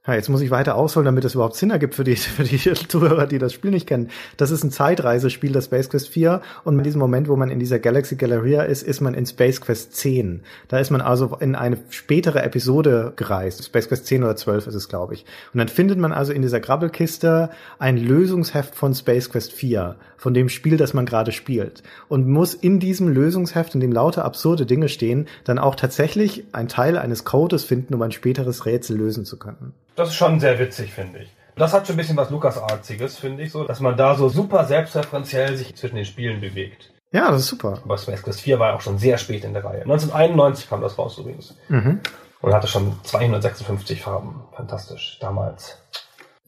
ja, 0.07 0.15
jetzt 0.15 0.31
muss 0.31 0.41
ich 0.41 0.51
weiter 0.51 0.77
ausholen, 0.77 1.05
damit 1.05 1.27
es 1.27 1.35
überhaupt 1.35 1.57
Sinn 1.57 1.71
ergibt 1.71 1.95
für 1.95 2.05
die, 2.05 2.17
für 2.17 2.45
die 2.45 2.59
Zuhörer, 2.59 3.27
die 3.27 3.39
das 3.39 3.53
Spiel 3.53 3.71
nicht 3.71 3.87
kennen. 3.87 4.09
Das 4.39 4.51
ist 4.51 4.65
ein 4.65 4.71
Zeitreisespiel, 4.71 5.53
das 5.53 5.67
Space 5.67 5.91
Quest 5.91 6.09
4. 6.09 6.41
Und 6.65 6.79
in 6.79 6.85
diesem 6.85 7.01
Moment, 7.01 7.29
wo 7.29 7.37
man 7.37 7.51
in 7.51 7.59
dieser 7.59 7.79
Galaxy 7.79 8.17
Galleria 8.17 8.63
ist, 8.63 8.83
ist 8.83 9.03
man 9.03 9.13
in 9.13 9.27
Space 9.27 9.61
Quest 9.61 9.95
10. 9.97 10.43
Da 10.69 10.79
ist 10.79 10.91
man 10.91 11.03
also 11.03 11.37
in 11.41 11.55
eine 11.55 11.77
spätere 11.91 12.43
Episode 12.43 13.13
gereist. 13.17 13.63
Space 13.63 13.89
Quest 13.89 14.07
10 14.07 14.25
oder 14.25 14.37
12 14.37 14.69
ist 14.69 14.75
es, 14.75 14.89
glaube 14.89 15.13
ich. 15.13 15.27
Und 15.53 15.59
dann 15.59 15.69
findet 15.69 15.99
man 15.99 16.13
also 16.13 16.33
in 16.33 16.41
dieser 16.41 16.61
Grabbelkiste 16.61 17.51
ein 17.79 17.99
Lösungsheft 17.99 18.75
von 18.75 18.95
Space 18.95 19.29
Quest 19.29 19.53
4, 19.53 19.97
von 20.21 20.35
dem 20.35 20.51
Spiel, 20.51 20.77
das 20.77 20.93
man 20.93 21.07
gerade 21.07 21.33
spielt. 21.33 21.83
Und 22.09 22.29
muss 22.29 22.53
in 22.53 22.79
diesem 22.79 23.09
Lösungsheft, 23.09 23.75
in 23.75 23.81
dem 23.81 23.91
lauter 23.91 24.25
absurde 24.25 24.67
Dinge 24.67 24.91
stehen, 24.91 25.27
dann 25.45 25.59
auch 25.59 25.75
tatsächlich 25.75 26.45
ein 26.53 26.69
Teil 26.69 26.99
eines 26.99 27.25
Codes 27.25 27.65
finden, 27.65 27.95
um 27.95 28.03
ein 28.03 28.13
späteres 28.13 28.67
Rätsel 28.67 28.99
lösen 28.99 29.25
zu 29.25 29.39
können. 29.39 29.73
Das 29.97 30.11
ist 30.11 30.17
schon 30.17 30.39
sehr 30.39 30.59
witzig, 30.59 30.93
finde 30.93 31.21
ich. 31.21 31.31
Das 31.57 31.73
hat 31.73 31.87
schon 31.87 31.95
ein 31.95 31.99
bisschen 31.99 32.19
was 32.19 32.31
Lukas-artiges, 32.31 33.17
finde 33.17 33.43
ich 33.43 33.51
so, 33.51 33.65
dass 33.65 33.81
man 33.81 33.97
da 33.97 34.15
so 34.15 34.29
super 34.29 34.65
selbstreferenziell 34.67 35.57
sich 35.57 35.75
zwischen 35.75 35.97
den 35.97 36.05
Spielen 36.05 36.41
bewegt. 36.41 36.93
Ja, 37.13 37.31
das 37.31 37.41
ist 37.41 37.49
super. 37.49 37.81
Aber 37.83 37.97
Space 37.97 38.23
Quest 38.23 38.43
4 38.43 38.59
war 38.59 38.69
ja 38.69 38.77
auch 38.77 38.81
schon 38.83 38.99
sehr 38.99 39.17
spät 39.17 39.45
in 39.45 39.55
der 39.55 39.65
Reihe. 39.65 39.83
1991 39.83 40.69
kam 40.69 40.83
das 40.83 40.99
raus 40.99 41.19
übrigens. 41.19 41.57
Mhm. 41.69 42.01
Und 42.43 42.55
hatte 42.55 42.69
schon 42.69 42.95
256 43.05 44.03
Farben. 44.03 44.43
Fantastisch. 44.55 45.19
Damals. 45.21 45.79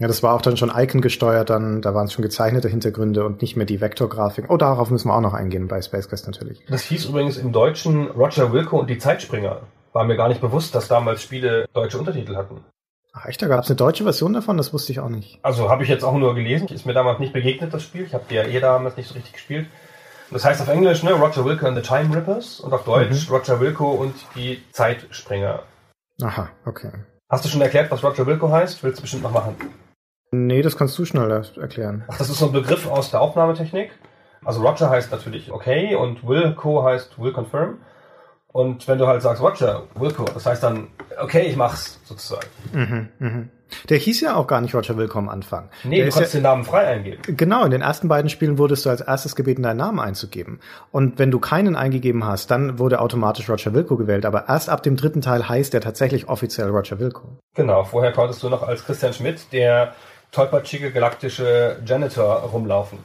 Ja, 0.03 0.09
das 0.09 0.25
war 0.25 0.35
auch 0.35 0.43
dann 0.43 0.57
schon 0.57 0.73
Icon 0.75 1.01
gesteuert, 1.01 1.49
dann, 1.49 1.81
da 1.81 1.95
waren 1.95 2.07
es 2.07 2.13
schon 2.13 2.23
gezeichnete 2.23 2.69
Hintergründe 2.69 3.25
und 3.25 3.41
nicht 3.41 3.55
mehr 3.55 3.67
die 3.67 3.81
Vektorgrafik. 3.81 4.47
Oh, 4.51 4.57
darauf 4.57 4.91
müssen 4.91 5.07
wir 5.07 5.15
auch 5.15 5.21
noch 5.21 5.33
eingehen 5.33 5.69
bei 5.69 5.81
Space 5.81 6.09
Quest 6.09 6.27
natürlich. 6.27 6.61
Das 6.69 6.83
hieß 6.83 7.05
übrigens 7.05 7.37
im 7.37 7.53
Deutschen 7.53 8.11
Roger 8.11 8.53
Wilco 8.53 8.81
und 8.81 8.91
die 8.91 8.99
Zeitspringer. 8.99 9.61
War 9.93 10.03
mir 10.03 10.17
gar 10.17 10.29
nicht 10.29 10.41
bewusst, 10.41 10.75
dass 10.75 10.89
damals 10.89 11.23
Spiele 11.23 11.69
deutsche 11.73 12.01
Untertitel 12.01 12.35
hatten. 12.35 12.65
Ach 13.13 13.27
echt, 13.27 13.41
da 13.43 13.47
gab 13.47 13.63
es 13.63 13.71
eine 13.71 13.77
deutsche 13.77 14.03
Version 14.03 14.33
davon? 14.33 14.57
Das 14.57 14.73
wusste 14.73 14.91
ich 14.91 14.99
auch 14.99 15.09
nicht. 15.09 15.39
Also 15.45 15.71
habe 15.71 15.85
ich 15.85 15.89
jetzt 15.89 16.03
auch 16.03 16.17
nur 16.17 16.35
gelesen. 16.35 16.67
Ist 16.67 16.85
mir 16.85 16.95
damals 16.95 17.21
nicht 17.21 17.33
begegnet, 17.33 17.73
das 17.73 17.85
Spiel. 17.85 18.03
Ich 18.03 18.13
habe 18.13 18.25
die 18.29 18.35
ja 18.35 18.43
eh 18.43 18.59
damals 18.59 18.97
nicht 18.97 19.07
so 19.07 19.15
richtig 19.15 19.35
gespielt. 19.35 19.69
das 20.33 20.45
heißt 20.45 20.61
auf 20.63 20.69
Englisch, 20.69 21.05
ne, 21.05 21.13
Roger 21.13 21.45
Wilco 21.45 21.65
and 21.65 21.77
the 21.77 21.89
Time 21.89 22.13
Rippers 22.13 22.59
und 22.59 22.73
auf 22.73 22.83
Deutsch 22.83 23.29
mhm. 23.29 23.37
Roger 23.37 23.61
Wilco 23.61 23.89
und 23.93 24.17
die 24.35 24.65
Zeitspringer. 24.73 25.63
Aha, 26.21 26.49
okay. 26.67 26.91
Hast 27.29 27.45
du 27.45 27.49
schon 27.49 27.63
erklärt, 27.63 27.89
was 27.93 28.03
Roger 28.03 28.27
Wilco 28.27 28.51
heißt? 28.51 28.83
Willst 28.83 28.99
du 28.99 29.03
bestimmt 29.03 29.23
noch 29.23 29.31
machen? 29.31 29.55
Nee, 30.33 30.63
das 30.63 30.77
kannst 30.77 30.99
du 30.99 31.05
schnell 31.05 31.31
erklären. 31.31 32.05
Ach, 32.09 32.17
das 32.17 32.31
ist 32.31 32.39
so 32.39 32.47
ein 32.47 32.53
Begriff 32.53 32.89
aus 32.89 33.11
der 33.11 33.21
Aufnahmetechnik. 33.21 33.91
Also 34.45 34.67
Roger 34.67 34.91
heißt 34.91 35.13
natürlich 35.13 35.53
okay 35.53 35.95
und 35.95 36.27
Wilco 36.27 36.83
heißt 36.83 37.19
will 37.21 37.33
confirm. 37.33 37.79
Und 38.49 38.87
wenn 38.89 38.99
du 38.99 39.07
halt 39.07 39.23
sagst, 39.23 39.43
Roger, 39.43 39.85
Wilco, 39.95 40.25
das 40.25 40.45
heißt 40.45 40.63
dann, 40.63 40.89
okay, 41.21 41.43
ich 41.43 41.57
mach's, 41.57 42.01
sozusagen. 42.05 42.47
Mhm, 42.73 43.09
mhm. 43.19 43.51
Der 43.89 43.97
hieß 43.97 44.21
ja 44.21 44.37
auch 44.37 44.47
gar 44.47 44.61
nicht 44.61 44.75
Roger 44.75 44.99
Wilco 44.99 45.19
am 45.19 45.31
Anfang. 45.31 45.71
Nee, 45.85 45.97
Der 45.97 46.07
du 46.07 46.13
konntest 46.13 46.35
ja, 46.35 46.41
den 46.41 46.45
Namen 46.45 46.65
frei 46.65 46.87
eingeben. 46.87 47.23
Genau, 47.27 47.65
in 47.65 47.71
den 47.71 47.81
ersten 47.81 48.09
beiden 48.09 48.29
Spielen 48.29 48.59
wurdest 48.59 48.85
du 48.85 48.91
als 48.91 49.01
erstes 49.01 49.35
gebeten, 49.35 49.63
deinen 49.63 49.79
Namen 49.79 49.99
einzugeben. 49.99 50.61
Und 50.91 51.19
wenn 51.19 51.31
du 51.31 51.39
keinen 51.39 51.75
eingegeben 51.75 52.27
hast, 52.27 52.51
dann 52.51 52.79
wurde 52.79 53.01
automatisch 53.01 53.49
Roger 53.49 53.73
Wilco 53.73 53.97
gewählt. 53.97 54.27
Aber 54.27 54.49
erst 54.49 54.69
ab 54.69 54.83
dem 54.83 54.97
dritten 54.97 55.23
Teil 55.23 55.49
heißt 55.49 55.73
er 55.73 55.81
tatsächlich 55.81 56.29
offiziell 56.29 56.69
Roger 56.69 56.99
Wilco. 56.99 57.39
Genau, 57.55 57.85
vorher 57.85 58.13
konntest 58.13 58.43
du 58.43 58.51
noch 58.51 58.63
als 58.63 58.85
Christian 58.85 59.15
Schmidt, 59.15 59.53
der 59.53 59.95
tollpatschige 60.33 60.91
galaktische 60.91 61.79
Janitor 61.85 62.37
rumlaufen. 62.41 62.99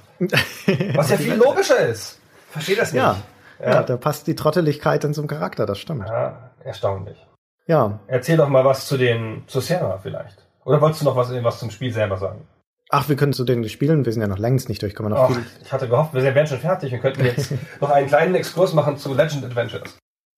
Was 0.96 1.12
ja 1.12 1.18
viel 1.18 1.36
logischer 1.36 1.80
ist. 1.88 2.20
Versteh 2.50 2.76
das 2.76 2.92
nicht. 2.92 3.02
Ja. 3.02 3.18
Ja. 3.60 3.72
ja, 3.72 3.84
da 3.84 3.98
passt 3.98 4.28
die 4.28 4.36
Trotteligkeit 4.36 5.04
dann 5.04 5.14
zum 5.14 5.28
Charakter, 5.28 5.66
das 5.66 5.80
stimmt. 5.80 6.08
Ja, 6.08 6.52
erstaunlich. 6.64 7.18
Ja. 7.66 8.00
Erzähl 8.08 8.38
doch 8.38 8.50
mal 8.50 8.64
was 8.64 8.88
zu 8.88 8.98
den, 8.98 9.44
zu 9.48 9.60
Sarah 9.60 9.98
vielleicht. 9.98 10.46
Oder 10.64 10.80
wolltest 10.80 11.02
du 11.02 11.06
noch 11.06 11.16
was, 11.16 11.32
was 11.44 11.60
zum 11.60 11.72
Spiel 11.72 11.92
selber 11.92 12.18
sagen? 12.18 12.48
Ach, 12.90 13.10
wir 13.10 13.16
können 13.16 13.34
zu 13.34 13.44
den 13.44 13.68
Spielen, 13.68 14.06
wir 14.06 14.14
sind 14.14 14.22
ja 14.22 14.28
noch 14.28 14.38
längst 14.38 14.70
nicht 14.70 14.82
durch, 14.82 14.96
können 14.96 15.10
wir 15.10 15.16
noch 15.16 15.30
Och, 15.30 15.34
viel. 15.34 15.46
Ich 15.62 15.74
hatte 15.74 15.90
gehofft, 15.90 16.14
wir 16.14 16.24
wären 16.24 16.48
schon 16.48 16.60
fertig 16.60 16.94
und 16.94 17.02
könnten 17.02 17.26
jetzt 17.26 17.52
noch 17.82 17.90
einen 17.90 18.08
kleinen 18.08 18.36
Exkurs 18.36 18.74
machen 18.74 18.98
zu 18.98 19.14
Legend 19.14 19.44
Adventures. 19.44 19.98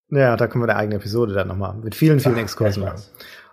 Ja, 0.10 0.36
da 0.36 0.48
können 0.48 0.64
wir 0.64 0.70
eine 0.70 0.80
eigene 0.80 0.96
Episode 0.96 1.34
dann 1.34 1.48
nochmal 1.48 1.76
mit 1.76 1.94
vielen, 1.94 2.20
vielen 2.20 2.36
Ach, 2.36 2.42
Exkursen 2.42 2.84
machen. 2.84 3.04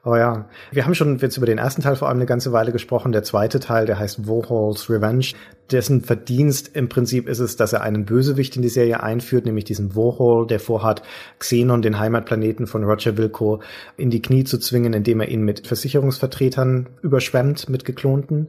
Aber 0.07 0.21
ja, 0.21 0.45
wir 0.71 0.85
haben 0.85 0.95
schon 0.95 1.19
jetzt 1.19 1.37
über 1.37 1.47
den 1.47 1.59
ersten 1.59 1.83
Teil 1.83 1.97
vor 1.97 2.07
allem 2.07 2.19
eine 2.19 2.27
ganze 2.27 2.53
Weile 2.53 2.71
gesprochen. 2.71 3.11
Der 3.11 3.25
zweite 3.25 3.59
Teil, 3.59 3.87
der 3.87 3.99
heißt 3.99 4.29
Warhol's 4.29 4.89
Revenge. 4.89 5.33
Dessen 5.73 6.01
Verdienst 6.01 6.77
im 6.77 6.89
Prinzip 6.89 7.29
ist 7.29 7.41
es, 7.41 7.57
dass 7.57 7.73
er 7.73 7.81
einen 7.81 8.05
Bösewicht 8.05 8.55
in 8.55 8.63
die 8.63 8.69
Serie 8.69 9.03
einführt, 9.03 9.47
nämlich 9.47 9.65
diesen 9.65 9.97
Warhol, 9.97 10.47
der 10.47 10.61
vorhat, 10.61 11.03
Xenon, 11.41 11.83
den 11.83 11.99
Heimatplaneten 11.99 12.69
von 12.69 12.85
Roger 12.85 13.17
Wilco, 13.17 13.61
in 13.97 14.11
die 14.11 14.23
Knie 14.23 14.45
zu 14.45 14.59
zwingen, 14.59 14.93
indem 14.93 15.19
er 15.19 15.29
ihn 15.29 15.43
mit 15.43 15.67
Versicherungsvertretern 15.67 16.87
überschwemmt, 17.03 17.69
mit 17.69 17.85
geklonten. 17.85 18.49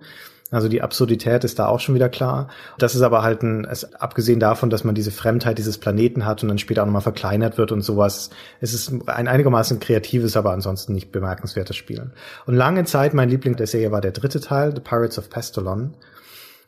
Also 0.50 0.70
die 0.70 0.82
Absurdität 0.82 1.44
ist 1.44 1.60
da 1.60 1.68
auch 1.68 1.82
schon 1.82 1.94
wieder 1.94 2.08
klar. 2.08 2.48
Das 2.78 2.96
ist 2.96 3.02
aber 3.02 3.22
halt 3.22 3.44
ein, 3.44 3.66
es, 3.66 3.94
abgesehen 3.96 4.40
davon, 4.40 4.70
dass 4.70 4.86
man 4.86 4.96
diese 4.96 5.12
Fremdheit 5.12 5.58
dieses 5.58 5.78
Planeten 5.78 6.26
hat 6.26 6.42
und 6.42 6.50
dann 6.50 6.58
später 6.58 6.84
auch 6.84 6.86
nochmal 6.86 7.02
verkleinert 7.02 7.58
wird 7.58 7.74
und 7.74 7.82
sowas. 7.82 8.30
Es 8.62 8.74
ist 8.74 8.94
ein 9.08 9.28
einigermaßen 9.28 9.80
kreatives, 9.80 10.38
aber 10.38 10.52
ansonsten 10.52 10.94
nicht 10.94 11.12
bemerkenswertes 11.12 11.76
Spiel. 11.76 12.12
Und 12.46 12.56
lange 12.56 12.86
Zeit 12.86 13.14
mein 13.14 13.30
Liebling 13.30 13.58
der 13.58 13.68
Serie 13.68 13.92
war 13.92 14.00
der 14.00 14.12
dritte 14.12 14.40
Teil, 14.40 14.74
The 14.74 14.82
Pirates 14.82 15.20
of 15.20 15.30
Pestalon 15.30 15.94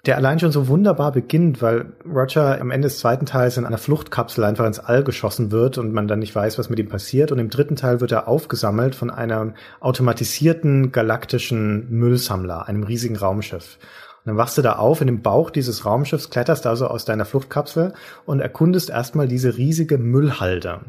der 0.06 0.16
allein 0.16 0.40
schon 0.40 0.52
so 0.52 0.70
wunderbar 0.70 1.12
beginnt, 1.12 1.62
weil 1.62 1.92
Roger 2.06 2.60
am 2.62 2.72
Ende 2.72 2.88
des 2.88 3.00
zweiten 3.00 3.26
Teils 3.26 3.58
in 3.58 3.66
einer 3.66 3.78
Fluchtkapsel 3.78 4.44
einfach 4.46 4.66
ins 4.66 4.80
All 4.80 5.04
geschossen 5.04 5.52
wird 5.52 5.78
und 5.78 5.92
man 5.92 6.08
dann 6.08 6.20
nicht 6.20 6.34
weiß, 6.34 6.58
was 6.58 6.70
mit 6.70 6.80
ihm 6.80 6.88
passiert. 6.88 7.32
Und 7.34 7.40
im 7.40 7.50
dritten 7.50 7.76
Teil 7.76 8.00
wird 8.00 8.14
er 8.14 8.28
aufgesammelt 8.28 8.96
von 8.96 9.10
einem 9.10 9.56
automatisierten 9.82 10.94
galaktischen 10.94 11.90
Müllsammler, 11.90 12.68
einem 12.68 12.84
riesigen 12.84 13.18
Raumschiff. 13.18 13.78
Und 14.24 14.32
dann 14.32 14.38
wachst 14.38 14.58
du 14.58 14.62
da 14.62 14.74
auf 14.74 15.02
in 15.02 15.08
dem 15.08 15.22
Bauch 15.22 15.50
dieses 15.50 15.86
Raumschiffs, 15.86 16.30
kletterst 16.30 16.66
also 16.66 16.88
aus 16.88 17.04
deiner 17.04 17.26
Fluchtkapsel 17.26 17.94
und 18.26 18.40
erkundest 18.40 18.90
erstmal 18.90 19.28
diese 19.28 19.58
riesige 19.58 19.98
Müllhalde, 19.98 20.80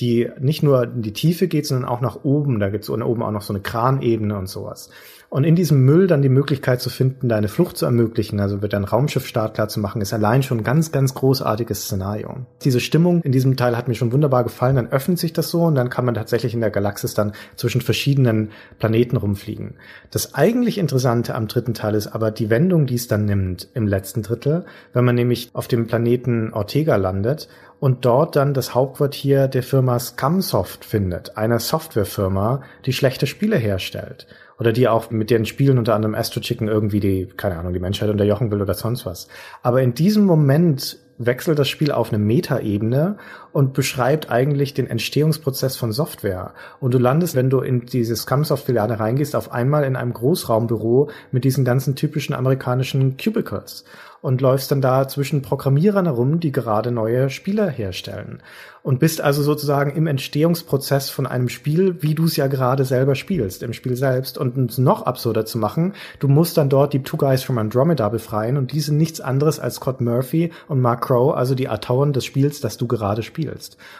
die 0.00 0.30
nicht 0.40 0.64
nur 0.64 0.84
in 0.84 1.02
die 1.02 1.12
Tiefe 1.12 1.46
geht, 1.46 1.66
sondern 1.66 1.88
auch 1.88 2.00
nach 2.00 2.24
oben. 2.24 2.58
Da 2.58 2.70
gibt's 2.70 2.90
oben 2.90 3.22
auch 3.22 3.30
noch 3.30 3.42
so 3.42 3.52
eine 3.52 3.62
Kranebene 3.62 4.36
und 4.36 4.48
sowas. 4.48 4.90
Und 5.30 5.44
in 5.44 5.54
diesem 5.54 5.84
Müll 5.84 6.06
dann 6.06 6.22
die 6.22 6.30
Möglichkeit 6.30 6.80
zu 6.80 6.88
finden, 6.88 7.28
deine 7.28 7.48
Flucht 7.48 7.76
zu 7.76 7.84
ermöglichen, 7.84 8.40
also 8.40 8.62
wird 8.62 8.72
ein 8.72 8.84
Raumschiff 8.84 9.26
startklar 9.26 9.68
zu 9.68 9.78
machen, 9.78 10.00
ist 10.00 10.14
allein 10.14 10.42
schon 10.42 10.58
ein 10.58 10.64
ganz, 10.64 10.90
ganz 10.90 11.12
großartiges 11.12 11.82
Szenario. 11.82 12.46
Diese 12.64 12.80
Stimmung 12.80 13.20
in 13.20 13.32
diesem 13.32 13.58
Teil 13.58 13.76
hat 13.76 13.88
mir 13.88 13.94
schon 13.94 14.12
wunderbar 14.12 14.42
gefallen. 14.42 14.76
Dann 14.76 14.90
öffnet 14.90 15.18
sich 15.18 15.34
das 15.34 15.50
so 15.50 15.64
und 15.64 15.74
dann 15.74 15.90
kann 15.90 16.06
man 16.06 16.14
tatsächlich 16.14 16.54
in 16.54 16.62
der 16.62 16.70
Galaxis 16.70 17.12
dann 17.12 17.32
zwischen 17.56 17.82
verschiedenen 17.82 18.52
Planeten 18.78 19.18
rumfliegen. 19.18 19.74
Das 20.10 20.34
eigentlich 20.34 20.78
Interessante 20.78 21.34
am 21.34 21.46
dritten 21.46 21.74
Teil 21.74 21.94
ist 21.94 22.06
aber 22.06 22.30
die 22.30 22.48
Wendung, 22.48 22.86
die 22.86 22.94
es 22.94 23.06
dann 23.06 23.26
nimmt 23.26 23.68
im 23.74 23.86
letzten 23.86 24.22
Drittel, 24.22 24.64
wenn 24.94 25.04
man 25.04 25.14
nämlich 25.14 25.50
auf 25.52 25.68
dem 25.68 25.86
Planeten 25.86 26.54
Ortega 26.54 26.96
landet 26.96 27.48
und 27.80 28.06
dort 28.06 28.34
dann 28.34 28.54
das 28.54 28.74
Hauptquartier 28.74 29.46
der 29.46 29.62
Firma 29.62 29.98
Scumsoft 29.98 30.86
findet, 30.86 31.36
einer 31.36 31.58
Softwarefirma, 31.58 32.62
die 32.86 32.94
schlechte 32.94 33.26
Spiele 33.26 33.56
herstellt 33.56 34.26
oder 34.58 34.72
die 34.72 34.88
auch 34.88 35.10
mit 35.10 35.30
deren 35.30 35.46
Spielen 35.46 35.78
unter 35.78 35.94
anderem 35.94 36.14
Astro 36.14 36.40
Chicken 36.40 36.68
irgendwie 36.68 37.00
die, 37.00 37.26
keine 37.36 37.58
Ahnung, 37.58 37.72
die 37.72 37.80
Menschheit 37.80 38.10
unterjochen 38.10 38.50
will 38.50 38.60
oder 38.60 38.74
sonst 38.74 39.06
was. 39.06 39.28
Aber 39.62 39.82
in 39.82 39.94
diesem 39.94 40.24
Moment 40.24 40.98
wechselt 41.18 41.58
das 41.58 41.68
Spiel 41.68 41.90
auf 41.90 42.12
eine 42.12 42.22
Metaebene 42.22 43.16
und 43.52 43.72
beschreibt 43.72 44.30
eigentlich 44.30 44.74
den 44.74 44.86
Entstehungsprozess 44.86 45.76
von 45.76 45.92
Software. 45.92 46.54
Und 46.80 46.94
du 46.94 46.98
landest, 46.98 47.34
wenn 47.34 47.50
du 47.50 47.60
in 47.60 47.86
diese 47.86 48.16
Scumsoft-Filiale 48.16 49.00
reingehst, 49.00 49.34
auf 49.34 49.52
einmal 49.52 49.84
in 49.84 49.96
einem 49.96 50.12
Großraumbüro 50.12 51.10
mit 51.32 51.44
diesen 51.44 51.64
ganzen 51.64 51.96
typischen 51.96 52.34
amerikanischen 52.34 53.16
Cubicles 53.16 53.84
und 54.20 54.40
läufst 54.40 54.70
dann 54.70 54.80
da 54.80 55.06
zwischen 55.06 55.42
Programmierern 55.42 56.06
herum, 56.06 56.40
die 56.40 56.52
gerade 56.52 56.90
neue 56.90 57.30
Spiele 57.30 57.70
herstellen. 57.70 58.42
Und 58.82 59.00
bist 59.00 59.20
also 59.20 59.42
sozusagen 59.42 59.94
im 59.94 60.06
Entstehungsprozess 60.06 61.10
von 61.10 61.26
einem 61.26 61.48
Spiel, 61.48 62.02
wie 62.02 62.14
du 62.14 62.24
es 62.24 62.36
ja 62.36 62.46
gerade 62.46 62.84
selber 62.84 63.16
spielst, 63.16 63.62
im 63.62 63.72
Spiel 63.74 63.96
selbst. 63.96 64.38
Und 64.38 64.56
um 64.56 64.64
es 64.64 64.78
noch 64.78 65.02
absurder 65.02 65.44
zu 65.44 65.58
machen, 65.58 65.92
du 66.20 66.28
musst 66.28 66.56
dann 66.56 66.70
dort 66.70 66.94
die 66.94 67.02
Two 67.02 67.18
Guys 67.18 67.42
from 67.42 67.58
Andromeda 67.58 68.08
befreien 68.08 68.56
und 68.56 68.72
die 68.72 68.80
sind 68.80 68.96
nichts 68.96 69.20
anderes 69.20 69.60
als 69.60 69.76
Scott 69.76 70.00
Murphy 70.00 70.52
und 70.68 70.80
Mark 70.80 71.02
Crow, 71.02 71.34
also 71.34 71.54
die 71.54 71.68
Autoren 71.68 72.12
des 72.12 72.24
Spiels, 72.24 72.60
das 72.60 72.78
du 72.78 72.86
gerade 72.86 73.22
spielst. 73.22 73.37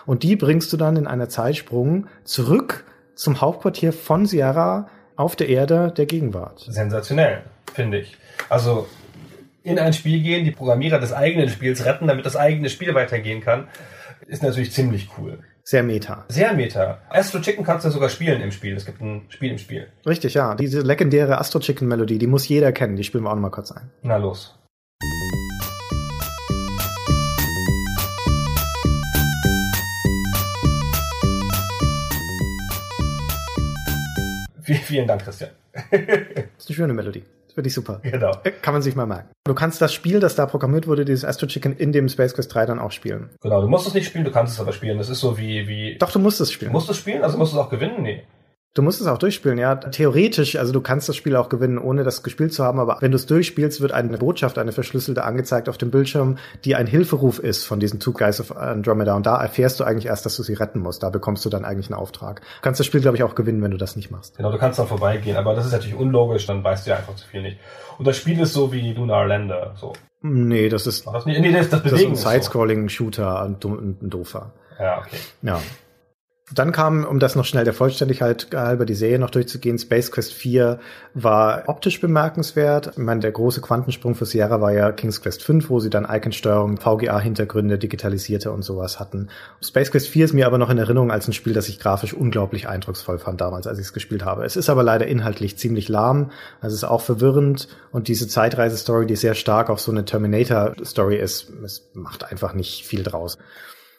Und 0.06 0.22
die 0.22 0.36
bringst 0.36 0.72
du 0.72 0.76
dann 0.76 0.96
in 0.96 1.06
einer 1.06 1.28
Zeitsprung 1.28 2.06
zurück 2.24 2.84
zum 3.14 3.40
Hauptquartier 3.40 3.92
von 3.92 4.26
Sierra 4.26 4.88
auf 5.16 5.36
der 5.36 5.48
Erde 5.48 5.92
der 5.96 6.06
Gegenwart. 6.06 6.66
Sensationell, 6.68 7.42
finde 7.72 7.98
ich. 7.98 8.16
Also 8.48 8.86
in 9.62 9.78
ein 9.78 9.92
Spiel 9.92 10.22
gehen, 10.22 10.44
die 10.44 10.50
Programmierer 10.50 10.98
des 11.00 11.12
eigenen 11.12 11.48
Spiels 11.48 11.84
retten, 11.84 12.06
damit 12.06 12.24
das 12.24 12.36
eigene 12.36 12.70
Spiel 12.70 12.94
weitergehen 12.94 13.40
kann, 13.40 13.68
ist 14.26 14.42
natürlich 14.42 14.72
ziemlich 14.72 15.08
cool. 15.18 15.40
Sehr 15.64 15.82
meta. 15.82 16.24
Sehr 16.28 16.54
meta. 16.54 16.98
Astro 17.10 17.40
Chicken 17.40 17.62
kannst 17.62 17.84
du 17.84 17.90
sogar 17.90 18.08
spielen 18.08 18.40
im 18.40 18.52
Spiel. 18.52 18.74
Es 18.74 18.86
gibt 18.86 19.02
ein 19.02 19.26
Spiel 19.28 19.50
im 19.50 19.58
Spiel. 19.58 19.88
Richtig, 20.06 20.32
ja. 20.32 20.54
Diese 20.54 20.80
legendäre 20.80 21.38
Astro 21.38 21.58
Chicken 21.58 21.86
Melodie, 21.86 22.18
die 22.18 22.26
muss 22.26 22.48
jeder 22.48 22.72
kennen. 22.72 22.96
Die 22.96 23.04
spielen 23.04 23.24
wir 23.24 23.30
auch 23.30 23.34
noch 23.34 23.42
mal 23.42 23.50
kurz 23.50 23.72
ein. 23.72 23.90
Na 24.02 24.16
los. 24.16 24.58
Vielen 34.74 35.06
Dank, 35.06 35.22
Christian. 35.22 35.50
das 35.72 36.00
ist 36.58 36.68
eine 36.68 36.76
schöne 36.76 36.92
Melodie. 36.92 37.24
Finde 37.54 37.68
ich 37.68 37.74
super. 37.74 38.00
Genau. 38.02 38.30
Kann 38.62 38.72
man 38.72 38.82
sich 38.82 38.94
mal 38.94 39.06
merken. 39.06 39.30
Du 39.44 39.52
kannst 39.52 39.82
das 39.82 39.92
Spiel, 39.92 40.20
das 40.20 40.36
da 40.36 40.46
programmiert 40.46 40.86
wurde, 40.86 41.04
dieses 41.04 41.24
Astro 41.24 41.46
Chicken, 41.46 41.76
in 41.76 41.90
dem 41.90 42.08
Space 42.08 42.34
Quest 42.34 42.54
3 42.54 42.66
dann 42.66 42.78
auch 42.78 42.92
spielen. 42.92 43.30
Genau, 43.40 43.60
du 43.60 43.66
musst 43.66 43.88
es 43.88 43.94
nicht 43.94 44.06
spielen, 44.06 44.24
du 44.24 44.30
kannst 44.30 44.54
es 44.54 44.60
aber 44.60 44.72
spielen. 44.72 44.96
Das 44.96 45.08
ist 45.08 45.18
so 45.18 45.38
wie, 45.38 45.66
wie. 45.66 45.98
Doch, 45.98 46.12
du 46.12 46.20
musst 46.20 46.40
es 46.40 46.52
spielen. 46.52 46.70
Du 46.70 46.74
musst 46.74 46.88
es 46.88 46.96
spielen, 46.96 47.24
also 47.24 47.36
musst 47.36 47.52
du 47.52 47.56
es 47.56 47.64
auch 47.64 47.70
gewinnen? 47.70 48.02
Nee. 48.02 48.22
Du 48.74 48.82
musst 48.82 49.00
es 49.00 49.06
auch 49.06 49.18
durchspielen, 49.18 49.58
ja. 49.58 49.74
Theoretisch, 49.74 50.56
also 50.56 50.72
du 50.72 50.80
kannst 50.80 51.08
das 51.08 51.16
Spiel 51.16 51.34
auch 51.34 51.48
gewinnen, 51.48 51.78
ohne 51.78 52.04
das 52.04 52.22
gespielt 52.22 52.52
zu 52.52 52.62
haben, 52.62 52.78
aber 52.78 52.98
wenn 53.00 53.10
du 53.10 53.16
es 53.16 53.26
durchspielst, 53.26 53.80
wird 53.80 53.92
eine 53.92 54.18
Botschaft, 54.18 54.58
eine 54.58 54.72
verschlüsselte 54.72 55.24
angezeigt 55.24 55.68
auf 55.68 55.78
dem 55.78 55.90
Bildschirm, 55.90 56.38
die 56.64 56.76
ein 56.76 56.86
Hilferuf 56.86 57.38
ist 57.38 57.64
von 57.64 57.80
diesen 57.80 57.98
Two 57.98 58.12
Guys 58.12 58.40
of 58.40 58.56
Andromeda. 58.56 59.16
Und 59.16 59.26
da 59.26 59.40
erfährst 59.40 59.80
du 59.80 59.84
eigentlich 59.84 60.06
erst, 60.06 60.26
dass 60.26 60.36
du 60.36 60.42
sie 60.42 60.54
retten 60.54 60.80
musst. 60.80 61.02
Da 61.02 61.10
bekommst 61.10 61.44
du 61.44 61.48
dann 61.48 61.64
eigentlich 61.64 61.90
einen 61.90 61.98
Auftrag. 61.98 62.40
Du 62.40 62.62
kannst 62.62 62.78
das 62.78 62.86
Spiel, 62.86 63.00
glaube 63.00 63.16
ich, 63.16 63.22
auch 63.22 63.34
gewinnen, 63.34 63.62
wenn 63.62 63.72
du 63.72 63.78
das 63.78 63.96
nicht 63.96 64.10
machst. 64.10 64.36
Genau, 64.36 64.52
du 64.52 64.58
kannst 64.58 64.78
dann 64.78 64.86
vorbeigehen, 64.86 65.36
aber 65.36 65.54
das 65.54 65.66
ist 65.66 65.72
natürlich 65.72 65.96
unlogisch, 65.96 66.46
dann 66.46 66.62
weißt 66.62 66.86
du 66.86 66.90
ja 66.90 66.98
einfach 66.98 67.16
zu 67.16 67.26
viel 67.26 67.42
nicht. 67.42 67.58
Und 67.98 68.06
das 68.06 68.16
Spiel 68.16 68.38
ist 68.38 68.52
so 68.52 68.70
wie 68.70 68.92
Lunar 68.92 69.26
Lander, 69.26 69.74
so. 69.76 69.94
Nee, 70.20 70.68
das 70.68 70.86
ist, 70.86 71.06
das, 71.06 71.26
nee, 71.26 71.52
das, 71.52 71.70
das, 71.70 71.82
das 71.82 71.92
ist 71.92 72.06
ein 72.06 72.16
Sidescrolling-Shooter, 72.16 73.42
ein, 73.42 73.56
ein 73.62 74.10
doofer. 74.10 74.52
Ja, 74.78 74.98
okay. 74.98 75.16
Ja. 75.42 75.60
Dann 76.54 76.72
kam, 76.72 77.04
um 77.04 77.18
das 77.18 77.36
noch 77.36 77.44
schnell 77.44 77.64
der 77.64 77.74
Vollständigkeit 77.74 78.48
halber 78.54 78.86
die 78.86 78.94
Serie 78.94 79.18
noch 79.18 79.30
durchzugehen, 79.30 79.78
Space 79.78 80.10
Quest 80.10 80.32
4 80.32 80.78
war 81.12 81.64
optisch 81.66 82.00
bemerkenswert. 82.00 82.92
Ich 82.92 82.98
meine, 82.98 83.20
der 83.20 83.32
große 83.32 83.60
Quantensprung 83.60 84.14
für 84.14 84.24
Sierra 84.24 84.60
war 84.60 84.72
ja 84.72 84.90
King's 84.92 85.20
Quest 85.20 85.42
5, 85.42 85.68
wo 85.68 85.78
sie 85.78 85.90
dann 85.90 86.06
Icon-Steuerung, 86.08 86.78
VGA-Hintergründe, 86.78 87.78
digitalisierte 87.78 88.50
und 88.50 88.62
sowas 88.62 88.98
hatten. 88.98 89.28
Space 89.62 89.90
Quest 89.90 90.08
4 90.08 90.24
ist 90.24 90.32
mir 90.32 90.46
aber 90.46 90.56
noch 90.56 90.70
in 90.70 90.78
Erinnerung 90.78 91.10
als 91.10 91.28
ein 91.28 91.34
Spiel, 91.34 91.52
das 91.52 91.68
ich 91.68 91.78
grafisch 91.78 92.14
unglaublich 92.14 92.66
eindrucksvoll 92.66 93.18
fand 93.18 93.40
damals, 93.42 93.66
als 93.66 93.78
ich 93.78 93.86
es 93.86 93.92
gespielt 93.92 94.24
habe. 94.24 94.44
Es 94.44 94.56
ist 94.56 94.70
aber 94.70 94.82
leider 94.82 95.06
inhaltlich 95.06 95.58
ziemlich 95.58 95.88
lahm, 95.88 96.30
es 96.62 96.72
ist 96.72 96.84
auch 96.84 97.02
verwirrend 97.02 97.68
und 97.92 98.08
diese 98.08 98.26
Zeitreise-Story, 98.26 99.06
die 99.06 99.16
sehr 99.16 99.34
stark 99.34 99.68
auch 99.68 99.78
so 99.78 99.90
eine 99.90 100.06
Terminator-Story 100.06 101.16
ist, 101.16 101.50
es 101.62 101.90
macht 101.92 102.30
einfach 102.30 102.54
nicht 102.54 102.86
viel 102.86 103.02
draus. 103.02 103.36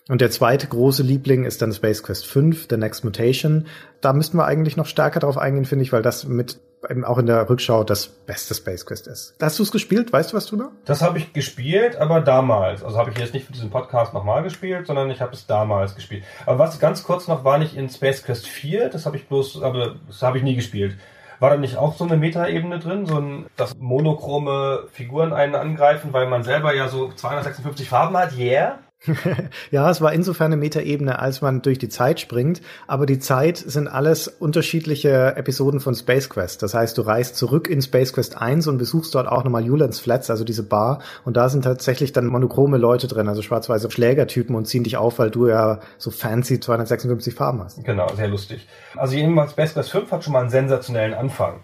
Und 0.10 0.22
der 0.22 0.32
zweite 0.32 0.66
große 0.66 1.04
Liebling 1.04 1.46
ist 1.46 1.62
dann 1.62 1.72
Space 1.72 2.02
Quest 2.02 2.26
5, 2.26 2.66
The 2.68 2.78
Next 2.78 3.04
Mutation. 3.04 3.68
Da 4.02 4.12
müssten 4.12 4.38
wir 4.38 4.46
eigentlich 4.46 4.76
noch 4.76 4.88
stärker 4.88 5.20
drauf 5.20 5.38
eingehen, 5.38 5.66
finde 5.66 5.84
ich, 5.84 5.94
weil 5.94 6.02
das 6.02 6.26
mit 6.26 6.60
eben 6.90 7.06
auch 7.06 7.20
in 7.20 7.28
der 7.28 7.48
Rückschau 7.48 7.84
das 7.84 8.08
beste 8.08 8.56
Space 8.56 8.88
Quest 8.88 9.06
ist. 9.06 9.36
Hast 9.40 9.60
du 9.60 9.64
es 9.64 9.72
gespielt? 9.72 10.12
Weißt 10.12 10.32
du 10.32 10.38
was 10.38 10.48
drüber? 10.48 10.72
Das 10.86 11.04
habe 11.04 11.20
ich 11.20 11.32
gespielt, 11.34 11.98
aber 11.98 12.22
damals. 12.22 12.84
Also 12.84 12.98
habe 12.98 13.12
ich 13.12 13.20
jetzt 13.20 13.36
nicht 13.36 13.46
für 13.46 13.54
diesen 13.54 13.70
Podcast 13.70 14.16
nochmal 14.16 14.42
gespielt, 14.42 14.88
sondern 14.88 15.12
ich 15.12 15.22
habe 15.22 15.34
es 15.34 15.46
damals 15.46 15.94
gespielt. 15.94 16.24
Aber 16.48 16.58
was 16.58 16.80
ganz 16.80 17.04
kurz 17.04 17.28
noch 17.28 17.44
war 17.44 17.60
nicht 17.60 17.76
in 17.76 17.88
Space 17.88 18.24
Quest 18.24 18.48
4, 18.48 18.90
das 18.90 19.06
habe 19.06 19.16
ich 19.16 19.28
bloß, 19.28 19.62
aber 19.62 19.98
das 20.08 20.24
habe 20.24 20.40
ich 20.40 20.44
nie 20.44 20.56
gespielt. 20.56 20.98
War 21.40 21.52
da 21.52 21.58
nicht 21.58 21.78
auch 21.78 21.96
so 21.96 22.04
eine 22.04 22.18
Metaebene 22.18 22.80
drin, 22.80 23.06
so 23.06 23.18
ein, 23.18 23.46
dass 23.56 23.78
monochrome 23.78 24.88
Figuren 24.92 25.34
einen 25.34 25.54
angreifen, 25.54 26.14
weil 26.14 26.28
man 26.28 26.44
selber 26.44 26.74
ja 26.74 26.88
so 26.88 27.12
256 27.12 27.88
Farben 27.88 28.18
hat? 28.18 28.36
Yeah. 28.36 28.80
ja, 29.72 29.90
es 29.90 30.02
war 30.02 30.12
insofern 30.12 30.48
eine 30.48 30.58
Metaebene, 30.58 31.20
als 31.20 31.42
man 31.42 31.62
durch 31.62 31.80
die 31.80 31.88
Zeit 31.88 32.20
springt, 32.20 32.62
aber 32.86 33.06
die 33.06 33.20
Zeit 33.20 33.58
sind 33.58 33.88
alles 33.88 34.28
unterschiedliche 34.28 35.36
Episoden 35.38 35.80
von 35.80 35.96
Space 35.96 36.30
Quest. 36.30 36.64
Das 36.64 36.74
heißt, 36.74 36.98
du 36.98 37.04
reist 37.04 37.38
zurück 37.38 37.70
in 37.70 37.82
Space 37.82 38.12
Quest 38.12 38.38
1 38.38 38.68
und 38.68 38.78
besuchst 38.78 39.16
dort 39.16 39.28
auch 39.28 39.46
nochmal 39.46 39.64
Julians 39.66 40.00
Flats, 40.00 40.30
also 40.30 40.44
diese 40.44 40.64
Bar, 40.64 41.00
und 41.24 41.38
da 41.38 41.48
sind 41.48 41.64
tatsächlich 41.64 42.12
dann 42.12 42.26
monochrome 42.26 42.78
Leute 42.78 43.08
drin, 43.08 43.30
also 43.30 43.42
schwarz-weiße 43.42 43.90
Schlägertypen 43.90 44.56
und 44.56 44.66
ziehen 44.66 44.84
dich 44.84 44.98
auf, 44.98 45.18
weil 45.18 45.32
du 45.32 45.48
ja 45.48 45.80
so 45.98 46.12
fancy 46.12 46.60
256 46.60 47.34
Farben 47.34 47.64
hast. 47.64 47.84
Genau, 47.86 48.14
sehr 48.16 48.28
lustig. 48.28 48.68
Also 48.98 49.16
jedenfalls 49.16 49.52
Space 49.52 49.74
Quest 49.74 49.92
5 49.92 50.12
hat 50.12 50.24
schon 50.26 50.34
mal 50.34 50.42
einen 50.42 50.50
sensationellen 50.50 51.14
Anfang. 51.14 51.62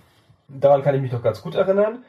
Daran 0.47 0.83
kann 0.83 0.95
ich 0.95 1.01
mich 1.01 1.11
noch 1.11 1.23
ganz 1.23 1.41
gut 1.41 1.55
erinnern. 1.55 2.03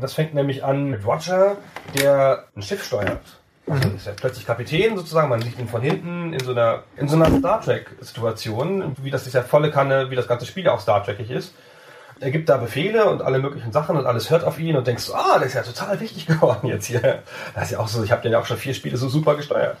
Das 0.00 0.12
fängt 0.12 0.34
nämlich 0.34 0.62
an 0.62 0.90
mit 0.90 1.04
Roger, 1.06 1.56
der 1.96 2.44
ein 2.54 2.62
Schiff 2.62 2.84
steuert 2.84 3.41
also 3.68 3.88
ist 3.90 4.06
er 4.06 4.14
plötzlich 4.14 4.46
Kapitän 4.46 4.96
sozusagen, 4.96 5.28
man 5.28 5.40
sieht 5.40 5.58
ihn 5.58 5.68
von 5.68 5.82
hinten 5.82 6.32
in 6.32 6.40
so 6.40 6.50
einer, 6.50 6.82
in 6.96 7.08
so 7.08 7.16
einer 7.16 7.38
Star 7.38 7.60
Trek-Situation, 7.60 8.96
wie 9.02 9.10
das 9.10 9.26
ist 9.26 9.34
ja 9.34 9.42
volle 9.42 9.70
Kanne, 9.70 10.10
wie 10.10 10.16
das 10.16 10.26
ganze 10.26 10.46
Spiel 10.46 10.68
auch 10.68 10.80
Star 10.80 11.04
Trekig 11.04 11.30
ist. 11.30 11.54
Er 12.20 12.30
gibt 12.30 12.48
da 12.48 12.56
Befehle 12.56 13.06
und 13.08 13.22
alle 13.22 13.38
möglichen 13.38 13.72
Sachen 13.72 13.96
und 13.96 14.06
alles 14.06 14.30
hört 14.30 14.44
auf 14.44 14.58
ihn 14.58 14.76
und 14.76 14.86
denkst, 14.86 15.10
ah, 15.12 15.38
das 15.38 15.48
ist 15.48 15.54
ja 15.54 15.62
total 15.62 16.00
wichtig 16.00 16.26
geworden 16.28 16.66
jetzt 16.68 16.86
hier. 16.86 17.22
Das 17.54 17.64
ist 17.64 17.70
ja 17.72 17.78
auch 17.78 17.88
so, 17.88 18.02
ich 18.02 18.12
habe 18.12 18.22
den 18.22 18.32
ja 18.32 18.40
auch 18.40 18.46
schon 18.46 18.56
vier 18.56 18.74
Spiele 18.74 18.96
so 18.96 19.08
super 19.08 19.36
gesteuert. 19.36 19.76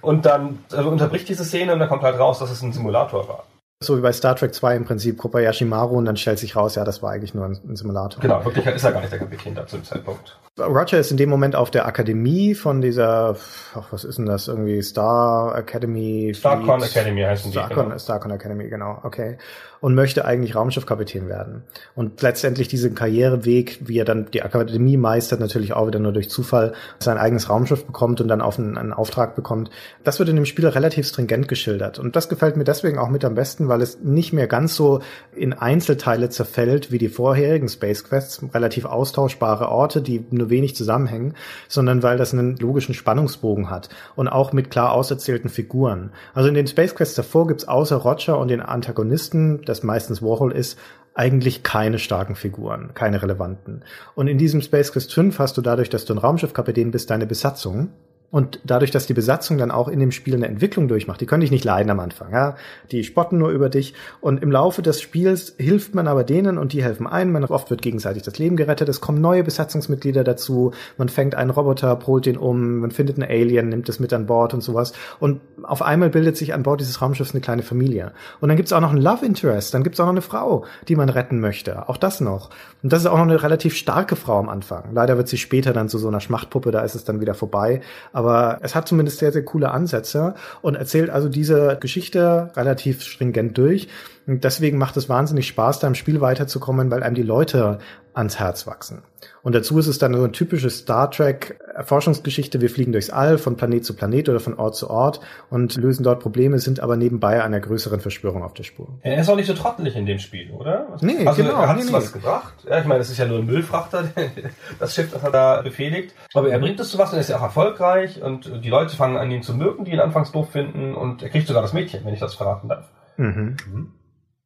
Und 0.00 0.26
dann 0.26 0.64
also 0.72 0.88
unterbricht 0.90 1.28
diese 1.28 1.44
Szene 1.44 1.72
und 1.72 1.78
dann 1.78 1.88
kommt 1.88 2.02
halt 2.02 2.18
raus, 2.18 2.38
dass 2.38 2.50
es 2.50 2.62
ein 2.62 2.72
Simulator 2.72 3.28
war. 3.28 3.44
So 3.86 3.96
wie 3.96 4.00
bei 4.00 4.12
Star 4.12 4.36
Trek 4.36 4.54
2 4.54 4.76
im 4.76 4.84
Prinzip, 4.84 5.18
Kobayashi 5.18 5.64
Maru 5.64 5.96
und 5.96 6.04
dann 6.04 6.16
stellt 6.16 6.38
sich 6.38 6.56
raus, 6.56 6.74
ja, 6.74 6.84
das 6.84 7.02
war 7.02 7.12
eigentlich 7.12 7.34
nur 7.34 7.44
ein, 7.44 7.58
ein 7.68 7.76
Simulator. 7.76 8.20
Genau, 8.20 8.38
in 8.38 8.44
Wirklichkeit 8.44 8.76
ist 8.76 8.84
er 8.84 8.92
gar 8.92 9.00
nicht 9.00 9.12
der 9.12 9.18
Kapitän 9.18 9.54
da 9.54 9.66
zu 9.66 9.76
dem 9.76 9.84
Zeitpunkt. 9.84 10.38
Roger 10.58 10.98
ist 10.98 11.10
in 11.10 11.16
dem 11.16 11.30
Moment 11.30 11.56
auf 11.56 11.70
der 11.70 11.86
Akademie 11.86 12.54
von 12.54 12.80
dieser, 12.80 13.36
ach, 13.74 13.86
was 13.90 14.04
ist 14.04 14.18
denn 14.18 14.26
das, 14.26 14.48
irgendwie 14.48 14.82
Star 14.82 15.56
Academy? 15.56 16.32
Starcon 16.34 16.82
Academy 16.82 17.22
heißen 17.22 17.50
die. 17.50 17.58
Starcon, 17.58 17.84
genau. 17.86 17.98
Starcon 17.98 18.30
Academy, 18.30 18.68
genau, 18.68 19.00
okay. 19.02 19.38
Und 19.84 19.94
möchte 19.94 20.24
eigentlich 20.24 20.54
Raumschiffkapitän 20.54 21.28
werden. 21.28 21.62
Und 21.94 22.22
letztendlich 22.22 22.68
diesen 22.68 22.94
Karriereweg, 22.94 23.80
wie 23.86 23.98
er 23.98 24.06
dann 24.06 24.30
die 24.32 24.40
Akademie 24.40 24.96
meistert, 24.96 25.40
natürlich 25.40 25.74
auch 25.74 25.86
wieder 25.86 25.98
nur 25.98 26.14
durch 26.14 26.30
Zufall, 26.30 26.72
sein 27.00 27.18
eigenes 27.18 27.50
Raumschiff 27.50 27.84
bekommt 27.84 28.22
und 28.22 28.28
dann 28.28 28.40
auf 28.40 28.58
einen, 28.58 28.78
einen 28.78 28.94
Auftrag 28.94 29.36
bekommt. 29.36 29.68
Das 30.02 30.18
wird 30.18 30.30
in 30.30 30.36
dem 30.36 30.46
Spiel 30.46 30.66
relativ 30.66 31.06
stringent 31.06 31.48
geschildert. 31.48 31.98
Und 31.98 32.16
das 32.16 32.30
gefällt 32.30 32.56
mir 32.56 32.64
deswegen 32.64 32.96
auch 32.96 33.10
mit 33.10 33.26
am 33.26 33.34
besten, 33.34 33.68
weil 33.68 33.82
es 33.82 33.98
nicht 34.00 34.32
mehr 34.32 34.46
ganz 34.46 34.74
so 34.74 35.00
in 35.36 35.52
Einzelteile 35.52 36.30
zerfällt 36.30 36.90
wie 36.90 36.96
die 36.96 37.10
vorherigen 37.10 37.68
Space 37.68 38.04
Quests, 38.04 38.42
relativ 38.54 38.86
austauschbare 38.86 39.68
Orte, 39.68 40.00
die 40.00 40.24
nur 40.30 40.48
wenig 40.48 40.74
zusammenhängen, 40.76 41.34
sondern 41.68 42.02
weil 42.02 42.16
das 42.16 42.32
einen 42.32 42.56
logischen 42.56 42.94
Spannungsbogen 42.94 43.68
hat 43.68 43.90
und 44.16 44.28
auch 44.28 44.54
mit 44.54 44.70
klar 44.70 44.92
auserzählten 44.92 45.50
Figuren. 45.50 46.08
Also 46.32 46.48
in 46.48 46.54
den 46.54 46.68
Space 46.68 46.94
Quests 46.94 47.16
davor 47.16 47.46
gibt's 47.48 47.68
außer 47.68 47.96
Roger 47.96 48.38
und 48.38 48.48
den 48.48 48.62
Antagonisten, 48.62 49.60
das 49.74 49.82
meistens 49.82 50.22
Warhol 50.22 50.52
ist, 50.52 50.78
eigentlich 51.14 51.62
keine 51.62 51.98
starken 51.98 52.34
Figuren, 52.34 52.92
keine 52.94 53.22
relevanten. 53.22 53.84
Und 54.14 54.26
in 54.26 54.38
diesem 54.38 54.60
Space 54.60 54.92
Quest 54.92 55.12
5 55.12 55.38
hast 55.38 55.56
du 55.56 55.62
dadurch, 55.62 55.90
dass 55.90 56.04
du 56.04 56.14
ein 56.14 56.18
Raumschiffkapitän 56.18 56.90
bist, 56.90 57.10
deine 57.10 57.26
Besatzung. 57.26 57.90
Und 58.34 58.58
dadurch, 58.64 58.90
dass 58.90 59.06
die 59.06 59.14
Besatzung 59.14 59.58
dann 59.58 59.70
auch 59.70 59.86
in 59.86 60.00
dem 60.00 60.10
Spiel 60.10 60.34
eine 60.34 60.48
Entwicklung 60.48 60.88
durchmacht, 60.88 61.20
die 61.20 61.26
können 61.26 61.42
dich 61.42 61.52
nicht 61.52 61.62
leiden 61.62 61.88
am 61.88 62.00
Anfang, 62.00 62.32
ja. 62.32 62.56
Die 62.90 63.04
spotten 63.04 63.38
nur 63.38 63.50
über 63.50 63.68
dich. 63.68 63.94
Und 64.20 64.42
im 64.42 64.50
Laufe 64.50 64.82
des 64.82 65.00
Spiels 65.00 65.54
hilft 65.56 65.94
man 65.94 66.08
aber 66.08 66.24
denen 66.24 66.58
und 66.58 66.72
die 66.72 66.82
helfen 66.82 67.06
ein. 67.06 67.30
Man 67.30 67.44
oft 67.44 67.70
wird 67.70 67.80
gegenseitig 67.80 68.24
das 68.24 68.36
Leben 68.36 68.56
gerettet. 68.56 68.88
Es 68.88 69.00
kommen 69.00 69.20
neue 69.20 69.44
Besatzungsmitglieder 69.44 70.24
dazu. 70.24 70.72
Man 70.98 71.08
fängt 71.08 71.36
einen 71.36 71.50
Roboter, 71.50 71.94
polt 71.94 72.26
den 72.26 72.36
um. 72.36 72.80
Man 72.80 72.90
findet 72.90 73.22
einen 73.22 73.30
Alien, 73.30 73.68
nimmt 73.68 73.88
es 73.88 74.00
mit 74.00 74.12
an 74.12 74.26
Bord 74.26 74.52
und 74.52 74.62
sowas. 74.62 74.94
Und 75.20 75.40
auf 75.62 75.82
einmal 75.82 76.10
bildet 76.10 76.36
sich 76.36 76.54
an 76.54 76.64
Bord 76.64 76.80
dieses 76.80 77.00
Raumschiffs 77.00 77.34
eine 77.34 77.40
kleine 77.40 77.62
Familie. 77.62 78.14
Und 78.40 78.48
dann 78.48 78.56
gibt's 78.56 78.72
auch 78.72 78.80
noch 78.80 78.90
einen 78.90 79.00
Love 79.00 79.24
Interest. 79.24 79.72
Dann 79.72 79.84
gibt's 79.84 80.00
auch 80.00 80.06
noch 80.06 80.10
eine 80.10 80.22
Frau, 80.22 80.64
die 80.88 80.96
man 80.96 81.08
retten 81.08 81.38
möchte. 81.38 81.88
Auch 81.88 81.98
das 81.98 82.20
noch. 82.20 82.50
Und 82.82 82.92
das 82.92 83.02
ist 83.02 83.06
auch 83.06 83.16
noch 83.16 83.28
eine 83.28 83.40
relativ 83.40 83.76
starke 83.76 84.16
Frau 84.16 84.40
am 84.40 84.48
Anfang. 84.48 84.86
Leider 84.92 85.16
wird 85.18 85.28
sie 85.28 85.38
später 85.38 85.72
dann 85.72 85.88
zu 85.88 85.98
so 85.98 86.08
einer 86.08 86.18
Schmachtpuppe. 86.18 86.72
Da 86.72 86.80
ist 86.80 86.96
es 86.96 87.04
dann 87.04 87.20
wieder 87.20 87.34
vorbei. 87.34 87.80
Aber 88.12 88.23
es 88.62 88.74
hat 88.74 88.88
zumindest 88.88 89.18
sehr, 89.18 89.32
sehr 89.32 89.44
coole 89.44 89.70
Ansätze 89.70 90.34
und 90.62 90.74
erzählt 90.74 91.10
also 91.10 91.28
diese 91.28 91.78
Geschichte 91.80 92.50
relativ 92.56 93.02
stringent 93.02 93.56
durch. 93.58 93.88
Und 94.26 94.44
deswegen 94.44 94.78
macht 94.78 94.96
es 94.96 95.08
wahnsinnig 95.08 95.46
Spaß, 95.46 95.80
da 95.80 95.86
im 95.86 95.94
Spiel 95.94 96.20
weiterzukommen, 96.20 96.90
weil 96.90 97.02
einem 97.02 97.14
die 97.14 97.22
Leute 97.22 97.78
ans 98.14 98.38
Herz 98.38 98.66
wachsen. 98.66 99.02
Und 99.42 99.54
dazu 99.54 99.78
ist 99.78 99.88
es 99.88 99.98
dann 99.98 100.14
so 100.14 100.22
eine 100.22 100.32
typische 100.32 100.70
Star 100.70 101.10
Trek 101.10 101.58
Erforschungsgeschichte. 101.74 102.60
Wir 102.60 102.70
fliegen 102.70 102.92
durchs 102.92 103.10
All 103.10 103.38
von 103.38 103.56
Planet 103.56 103.84
zu 103.84 103.94
Planet 103.94 104.28
oder 104.28 104.40
von 104.40 104.54
Ort 104.54 104.76
zu 104.76 104.88
Ort 104.88 105.20
und 105.50 105.74
lösen 105.76 106.04
dort 106.04 106.20
Probleme, 106.20 106.58
sind 106.60 106.80
aber 106.80 106.96
nebenbei 106.96 107.42
einer 107.42 107.60
größeren 107.60 108.00
Verschwörung 108.00 108.44
auf 108.44 108.54
der 108.54 108.62
Spur. 108.62 108.88
Er 109.02 109.18
ist 109.18 109.28
auch 109.28 109.36
nicht 109.36 109.46
so 109.46 109.54
trottelig 109.54 109.96
in 109.96 110.06
dem 110.06 110.20
Spiel, 110.20 110.52
oder? 110.52 110.96
Nee, 111.00 111.26
also 111.26 111.42
genau, 111.42 111.60
er 111.60 111.68
hat 111.68 111.76
nee, 111.76 111.92
was 111.92 112.14
nee. 112.14 112.20
gebracht. 112.20 112.54
Ja, 112.68 112.78
ich 112.78 112.86
meine, 112.86 113.00
es 113.00 113.10
ist 113.10 113.18
ja 113.18 113.26
nur 113.26 113.38
ein 113.38 113.46
Müllfrachter, 113.46 114.04
das 114.78 114.94
Schiff, 114.94 115.12
das 115.12 115.22
er 115.22 115.30
da 115.30 115.62
befehligt. 115.62 116.14
Aber 116.32 116.48
er 116.48 116.60
bringt 116.60 116.78
es 116.78 116.90
zu 116.90 116.98
was 116.98 117.10
und 117.10 117.16
er 117.16 117.20
ist 117.20 117.30
ja 117.30 117.38
auch 117.38 117.42
erfolgreich 117.42 118.22
und 118.22 118.64
die 118.64 118.70
Leute 118.70 118.94
fangen 118.96 119.16
an, 119.16 119.30
ihn 119.30 119.42
zu 119.42 119.54
mögen, 119.54 119.84
die 119.84 119.90
ihn 119.90 120.00
anfangs 120.00 120.30
doof 120.30 120.50
finden 120.50 120.94
und 120.94 121.22
er 121.22 121.30
kriegt 121.30 121.48
sogar 121.48 121.62
das 121.62 121.72
Mädchen, 121.72 122.04
wenn 122.04 122.14
ich 122.14 122.20
das 122.20 122.34
verraten 122.34 122.68
darf. 122.68 122.88
Mhm. 123.16 123.56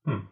Hm. 0.08 0.22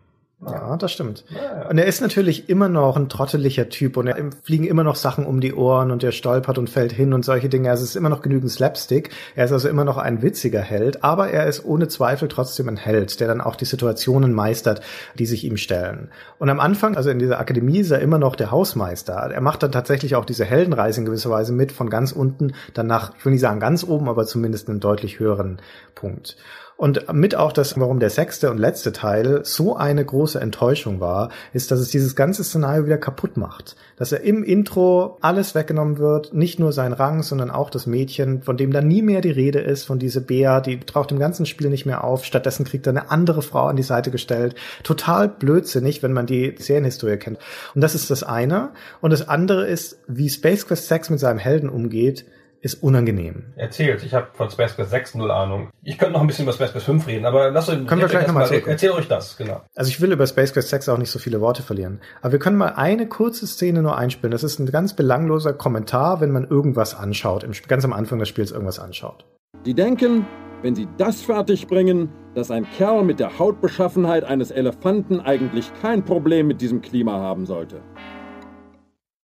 Ja, 0.45 0.77
das 0.77 0.93
stimmt. 0.93 1.25
Und 1.71 1.79
er 1.79 1.87
ist 1.87 2.03
natürlich 2.03 2.51
immer 2.51 2.69
noch 2.69 2.99
ein 2.99 3.09
trotteliger 3.09 3.71
Typ 3.71 3.97
und 3.97 4.07
er 4.07 4.19
ihm 4.19 4.33
fliegen 4.33 4.65
immer 4.65 4.85
noch 4.85 4.95
Sachen 4.95 5.25
um 5.25 5.41
die 5.41 5.55
Ohren 5.55 5.91
und 5.91 6.05
er 6.05 6.13
stolpert 6.13 6.59
und 6.59 6.69
fällt 6.69 6.93
hin 6.93 7.15
und 7.15 7.25
solche 7.25 7.49
Dinge. 7.49 7.71
Also 7.71 7.85
es 7.85 7.91
ist 7.91 7.97
immer 7.97 8.11
noch 8.11 8.21
genügend 8.21 8.51
Slapstick. 8.51 9.09
Er 9.35 9.47
ist 9.47 9.53
also 9.53 9.67
immer 9.67 9.85
noch 9.85 9.97
ein 9.97 10.21
witziger 10.21 10.61
Held, 10.61 11.03
aber 11.03 11.31
er 11.31 11.47
ist 11.47 11.65
ohne 11.65 11.89
Zweifel 11.89 12.29
trotzdem 12.29 12.69
ein 12.69 12.77
Held, 12.77 13.19
der 13.19 13.29
dann 13.29 13.41
auch 13.41 13.57
die 13.57 13.65
Situationen 13.65 14.35
meistert, 14.35 14.83
die 15.19 15.25
sich 15.25 15.43
ihm 15.43 15.57
stellen. 15.57 16.11
Und 16.39 16.51
am 16.51 16.61
Anfang, 16.61 16.99
also 16.99 17.09
in 17.09 17.19
dieser 17.19 17.41
Akademie, 17.41 17.79
ist 17.79 17.91
er 17.91 18.01
immer 18.01 18.19
noch 18.19 18.37
der 18.37 18.51
Hausmeister. 18.51 19.15
Er 19.15 19.41
macht 19.41 19.63
dann 19.63 19.73
tatsächlich 19.73 20.17
auch 20.17 20.27
diese 20.27 20.45
Heldenreise 20.45 21.01
in 21.01 21.07
gewisser 21.07 21.31
Weise 21.31 21.55
mit, 21.55 21.73
von 21.73 21.89
ganz 21.89 22.13
unten 22.13 22.53
dann 22.75 22.87
nach, 22.87 23.15
ich 23.17 23.25
will 23.25 23.33
nicht 23.33 23.41
sagen 23.41 23.59
ganz 23.59 23.85
oben, 23.85 24.07
aber 24.11 24.27
zumindest 24.27 24.69
einen 24.69 24.81
deutlich 24.81 25.19
höheren 25.19 25.63
Punkt. 25.95 26.37
Und 26.77 27.11
mit 27.13 27.35
auch 27.35 27.53
das, 27.53 27.79
warum 27.81 28.01
der 28.01 28.11
sechste 28.11 28.51
und 28.51 28.59
letzte 28.59 28.93
Teil 28.93 29.41
so 29.45 29.77
eine 29.77 30.05
große 30.05 30.39
Enttäuschung 30.39 31.01
war, 31.01 31.31
ist, 31.55 31.71
dass 31.71 31.81
es 31.81 31.89
dieses 31.89 32.15
ganze 32.15 32.45
Szenario 32.45 32.85
wieder 32.85 32.99
kaputt 32.99 33.39
macht. 33.39 33.77
Dass 33.97 34.13
er 34.13 34.21
im 34.21 34.45
Intro 34.45 35.17
alles 35.23 35.55
weggenommen 35.55 35.97
wird, 35.97 36.35
nicht 36.35 36.59
nur 36.59 36.73
sein 36.73 36.93
Rang, 36.93 37.23
sondern 37.23 37.51
auch 37.51 37.71
das 37.71 37.87
Mädchen, 37.87 38.43
von 38.43 38.59
dem 38.59 38.73
dann 38.73 38.89
nie 38.89 39.01
mehr 39.01 39.23
die 39.23 39.31
Rede 39.31 39.61
ist, 39.61 39.85
von 39.85 39.99
dieser 39.99 40.21
Bea, 40.21 40.61
die 40.61 40.81
taucht 40.81 41.13
im 41.13 41.19
ganzen 41.19 41.47
Spiel 41.47 41.71
nicht 41.71 41.87
mehr 41.87 42.05
auf. 42.05 42.27
Stattdessen 42.27 42.67
kriegt 42.67 42.87
er 42.87 42.91
eine 42.91 43.11
andere 43.11 43.41
Frau 43.41 43.67
an 43.69 43.77
die 43.77 43.83
Seite 43.83 44.11
gestellt. 44.11 44.55
Total 44.83 45.29
blödsinnig, 45.29 46.03
wenn 46.03 46.13
man 46.13 46.27
die 46.27 46.57
Serienhistorie 46.59 47.17
kennt. 47.17 47.39
Und 47.75 47.81
das 47.81 47.95
ist 47.95 48.11
das 48.11 48.23
eine. 48.23 48.71
Und 49.01 49.15
das 49.15 49.27
andere 49.27 49.67
ist, 49.67 49.99
wie 50.09 50.29
Space 50.29 50.67
Quest 50.67 50.89
6 50.89 51.09
mit 51.09 51.21
seinem 51.21 51.39
Helden 51.39 51.71
umgeht, 51.71 52.27
ist 52.67 52.83
unangenehm. 52.83 53.45
Erzählt. 53.57 54.03
Ich 54.05 54.13
habe 54.13 54.27
von 54.35 54.51
Space 54.51 54.75
Quest 54.77 54.91
6 54.91 55.15
null 55.15 55.31
Ahnung. 55.31 55.71
Ich 55.83 55.97
könnte 55.97 56.13
noch 56.13 56.21
ein 56.21 56.27
bisschen 56.27 56.45
über 56.45 56.53
Space 56.53 56.73
Quest 56.73 56.85
5 56.85 57.07
reden, 57.07 57.25
aber 57.25 57.51
lass 57.51 57.69
euch 57.69 57.87
Können 57.87 58.01
wir 58.03 58.09
gleich 58.09 58.15
erst 58.25 58.27
noch 58.29 58.35
mal 58.35 58.41
mal- 58.41 58.47
zurück. 58.49 58.65
Erzähl 58.67 58.91
euch 58.91 59.09
das, 59.09 59.37
genau. 59.39 59.63
Also 59.75 59.89
ich 59.89 60.01
will 60.01 60.13
über 60.13 60.27
Space 60.27 60.53
Quest 60.53 60.69
6 60.69 60.89
auch 60.91 60.99
nicht 60.99 61.11
so 61.11 61.19
viele 61.19 61.41
Worte 61.41 61.63
verlieren. 61.63 62.01
Aber 62.21 62.33
wir 62.33 62.39
können 62.39 62.57
mal 62.59 62.75
eine 62.77 63.09
kurze 63.09 63.47
Szene 63.47 63.81
nur 63.83 63.97
einspielen. 63.97 64.33
Das 64.33 64.45
ist 64.45 64.59
ein 64.59 64.67
ganz 64.67 64.95
belangloser 64.95 65.53
Kommentar, 65.55 66.21
wenn 66.21 66.33
man 66.33 66.45
irgendwas 66.45 66.95
anschaut, 66.95 67.45
im, 67.45 67.53
ganz 67.69 67.85
am 67.85 67.93
Anfang 67.93 68.19
des 68.19 68.29
Spiels 68.29 68.51
irgendwas 68.53 68.79
anschaut. 68.79 69.25
Die 69.65 69.75
denken, 69.75 70.27
wenn 70.63 70.75
sie 70.75 70.89
das 70.99 71.21
fertigbringen, 71.21 72.09
dass 72.35 72.51
ein 72.51 72.67
Kerl 72.77 73.05
mit 73.05 73.21
der 73.21 73.39
Hautbeschaffenheit 73.39 74.25
eines 74.25 74.51
Elefanten 74.51 75.21
eigentlich 75.21 75.71
kein 75.81 76.05
Problem 76.05 76.47
mit 76.49 76.61
diesem 76.61 76.81
Klima 76.83 77.13
haben 77.13 77.47
sollte. 77.47 77.81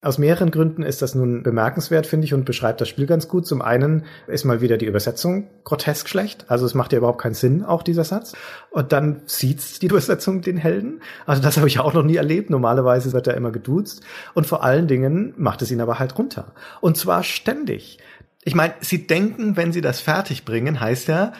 Aus 0.01 0.17
mehreren 0.17 0.49
Gründen 0.49 0.81
ist 0.81 1.01
das 1.01 1.13
nun 1.13 1.43
bemerkenswert, 1.43 2.07
finde 2.07 2.23
ich, 2.23 2.33
und 2.33 2.45
beschreibt 2.45 2.79
das 2.79 2.87
Spiel 2.87 3.05
ganz 3.05 3.27
gut. 3.27 3.45
Zum 3.45 3.61
einen 3.61 4.05
ist 4.27 4.45
mal 4.45 4.61
wieder 4.61 4.77
die 4.77 4.85
Übersetzung 4.85 5.49
grotesk 5.65 6.07
schlecht. 6.07 6.45
Also 6.47 6.65
es 6.65 6.73
macht 6.73 6.93
ja 6.93 6.99
überhaupt 6.99 7.19
keinen 7.21 7.33
Sinn, 7.33 7.65
auch 7.65 7.83
dieser 7.83 8.05
Satz. 8.05 8.33
Und 8.71 8.93
dann 8.93 9.23
sieht's 9.25 9.77
die 9.79 9.87
Übersetzung 9.87 10.41
den 10.41 10.55
Helden. 10.55 11.01
Also 11.25 11.41
das 11.41 11.57
habe 11.57 11.67
ich 11.67 11.79
auch 11.79 11.93
noch 11.93 12.03
nie 12.03 12.15
erlebt. 12.15 12.49
Normalerweise 12.49 13.11
wird 13.11 13.27
er 13.27 13.35
immer 13.35 13.51
geduzt. 13.51 14.01
Und 14.33 14.47
vor 14.47 14.63
allen 14.63 14.87
Dingen 14.87 15.33
macht 15.35 15.61
es 15.61 15.69
ihn 15.69 15.81
aber 15.81 15.99
halt 15.99 16.17
runter. 16.17 16.53
Und 16.79 16.95
zwar 16.95 17.23
ständig. 17.23 17.97
Ich 18.45 18.55
meine, 18.55 18.75
sie 18.79 19.05
denken, 19.05 19.57
wenn 19.57 19.73
sie 19.73 19.81
das 19.81 19.99
fertig 19.99 20.45
bringen, 20.45 20.79
heißt 20.79 21.09
ja, 21.09 21.33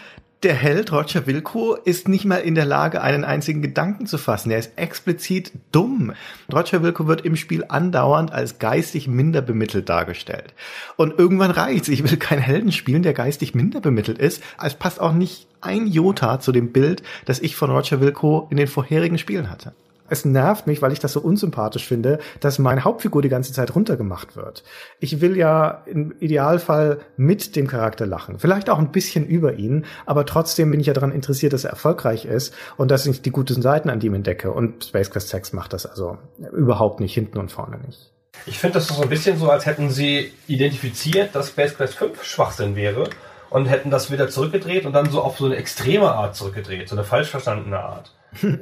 der 0.43 0.53
Held 0.53 0.93
Roger 0.93 1.27
Wilco 1.27 1.75
ist 1.75 2.07
nicht 2.07 2.23
mal 2.23 2.37
in 2.37 2.55
der 2.55 2.65
Lage, 2.65 3.01
einen 3.01 3.25
einzigen 3.25 3.61
Gedanken 3.61 4.05
zu 4.05 4.17
fassen. 4.17 4.51
Er 4.51 4.59
ist 4.59 4.77
explizit 4.77 5.51
dumm. 5.73 6.13
Roger 6.51 6.81
Wilco 6.81 7.07
wird 7.07 7.25
im 7.25 7.35
Spiel 7.35 7.65
andauernd 7.67 8.31
als 8.31 8.57
geistig 8.57 9.09
minder 9.09 9.41
bemittelt 9.41 9.89
dargestellt. 9.89 10.53
Und 10.95 11.19
irgendwann 11.19 11.51
reicht's. 11.51 11.89
Ich 11.89 12.09
will 12.09 12.17
keinen 12.17 12.41
Helden 12.41 12.71
spielen, 12.71 13.03
der 13.03 13.13
geistig 13.13 13.53
minder 13.53 13.81
bemittelt 13.81 14.17
ist. 14.17 14.41
Es 14.63 14.75
passt 14.75 15.01
auch 15.01 15.13
nicht 15.13 15.47
ein 15.59 15.87
Jota 15.87 16.39
zu 16.39 16.53
dem 16.53 16.71
Bild, 16.71 17.03
das 17.25 17.41
ich 17.41 17.57
von 17.57 17.69
Roger 17.69 17.99
Wilco 17.99 18.47
in 18.49 18.55
den 18.55 18.67
vorherigen 18.67 19.17
Spielen 19.17 19.49
hatte. 19.49 19.73
Es 20.10 20.26
nervt 20.26 20.68
mich, 20.68 20.82
weil 20.82 20.91
ich 20.91 20.99
das 20.99 21.14
so 21.14 21.22
unsympathisch 21.22 21.88
finde, 21.88 22.20
dass 22.39 22.60
meine 22.60 22.84
Hauptfigur 22.84 23.22
die 23.22 23.30
ganze 23.30 23.53
Zeit 23.53 23.76
runtergemacht 23.76 24.36
wird. 24.36 24.64
Ich 24.99 25.22
will 25.22 25.38
ja 25.38 25.84
im 25.86 26.14
Idealfall 26.20 26.99
mit 27.18 27.55
dem 27.55 27.68
Charakter 27.68 28.05
lachen. 28.05 28.39
Vielleicht 28.39 28.70
auch 28.70 28.80
ein 28.80 28.91
bisschen 28.91 29.26
über 29.26 29.53
ihn, 29.53 29.86
aber 30.05 30.26
trotzdem 30.26 30.72
bin 30.72 30.80
ich 30.80 30.88
ja 30.88 30.93
daran 30.93 31.12
interessiert, 31.12 31.53
dass 31.53 31.64
er 31.64 31.72
erfolgreich 31.72 32.26
ist 32.26 32.53
und 32.78 32.91
dass 32.91 33.05
ich 33.05 33.22
die 33.22 33.32
guten 33.32 33.62
Seiten 33.62 33.89
an 33.89 34.01
ihm 34.01 34.14
entdecke. 34.14 34.51
Und 34.51 34.86
Space 34.86 35.12
Quest 35.12 35.30
6 35.30 35.53
macht 35.53 35.74
das 35.74 35.86
also 35.86 36.18
überhaupt 36.51 36.99
nicht, 36.99 37.14
hinten 37.14 37.38
und 37.38 37.51
vorne 37.51 37.80
nicht. 37.80 38.12
Ich 38.45 38.60
finde 38.60 38.76
das 38.76 38.89
ist 38.89 38.95
so 38.95 39.03
ein 39.03 39.10
bisschen 39.10 39.38
so, 39.38 39.49
als 39.49 39.66
hätten 39.66 39.89
sie 39.89 40.32
identifiziert, 40.47 41.36
dass 41.36 41.49
Space 41.49 41.76
Quest 41.76 41.95
5 41.95 42.24
Schwachsinn 42.24 42.76
wäre 42.76 43.10
und 43.49 43.66
hätten 43.66 43.89
das 43.89 44.12
wieder 44.12 44.30
zurückgedreht 44.30 44.86
und 44.86 44.93
dann 44.93 45.10
so 45.10 45.22
auf 45.22 45.38
so 45.38 45.45
eine 45.45 45.55
extreme 45.55 46.12
Art 46.12 46.36
zurückgedreht, 46.36 46.89
so 46.89 46.95
eine 46.95 47.03
falsch 47.03 47.30
verstandene 47.30 47.80
Art. 47.80 48.12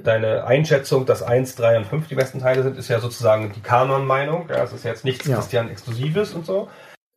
Deine 0.03 0.45
Einschätzung, 0.45 1.05
dass 1.05 1.21
1, 1.23 1.55
3 1.55 1.77
und 1.79 1.85
5 1.85 2.07
die 2.07 2.15
besten 2.15 2.39
Teile 2.39 2.63
sind, 2.63 2.77
ist 2.77 2.87
ja 2.87 2.99
sozusagen 2.99 3.51
die 3.53 3.61
Kanon-Meinung. 3.61 4.47
Ja, 4.49 4.63
es 4.63 4.73
ist 4.73 4.85
jetzt 4.85 5.03
nichts 5.03 5.27
Ja. 5.27 5.35
Christian-Exklusives 5.35 6.33
und 6.33 6.45
so. 6.45 6.69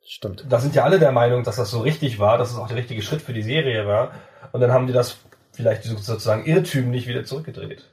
Stimmt. 0.04 0.44
Da 0.48 0.58
sind 0.58 0.74
ja 0.74 0.82
alle 0.84 0.98
der 0.98 1.12
Meinung, 1.12 1.44
dass 1.44 1.56
das 1.56 1.70
so 1.70 1.80
richtig 1.80 2.18
war, 2.18 2.38
dass 2.38 2.50
es 2.50 2.58
auch 2.58 2.66
der 2.66 2.76
richtige 2.76 3.02
Schritt 3.02 3.22
für 3.22 3.32
die 3.32 3.42
Serie 3.42 3.86
war. 3.86 4.10
Und 4.52 4.60
dann 4.60 4.72
haben 4.72 4.86
die 4.88 4.92
das 4.92 5.18
vielleicht 5.52 5.84
sozusagen 5.84 6.44
irrtümlich 6.44 7.06
wieder 7.06 7.24
zurückgedreht. 7.24 7.84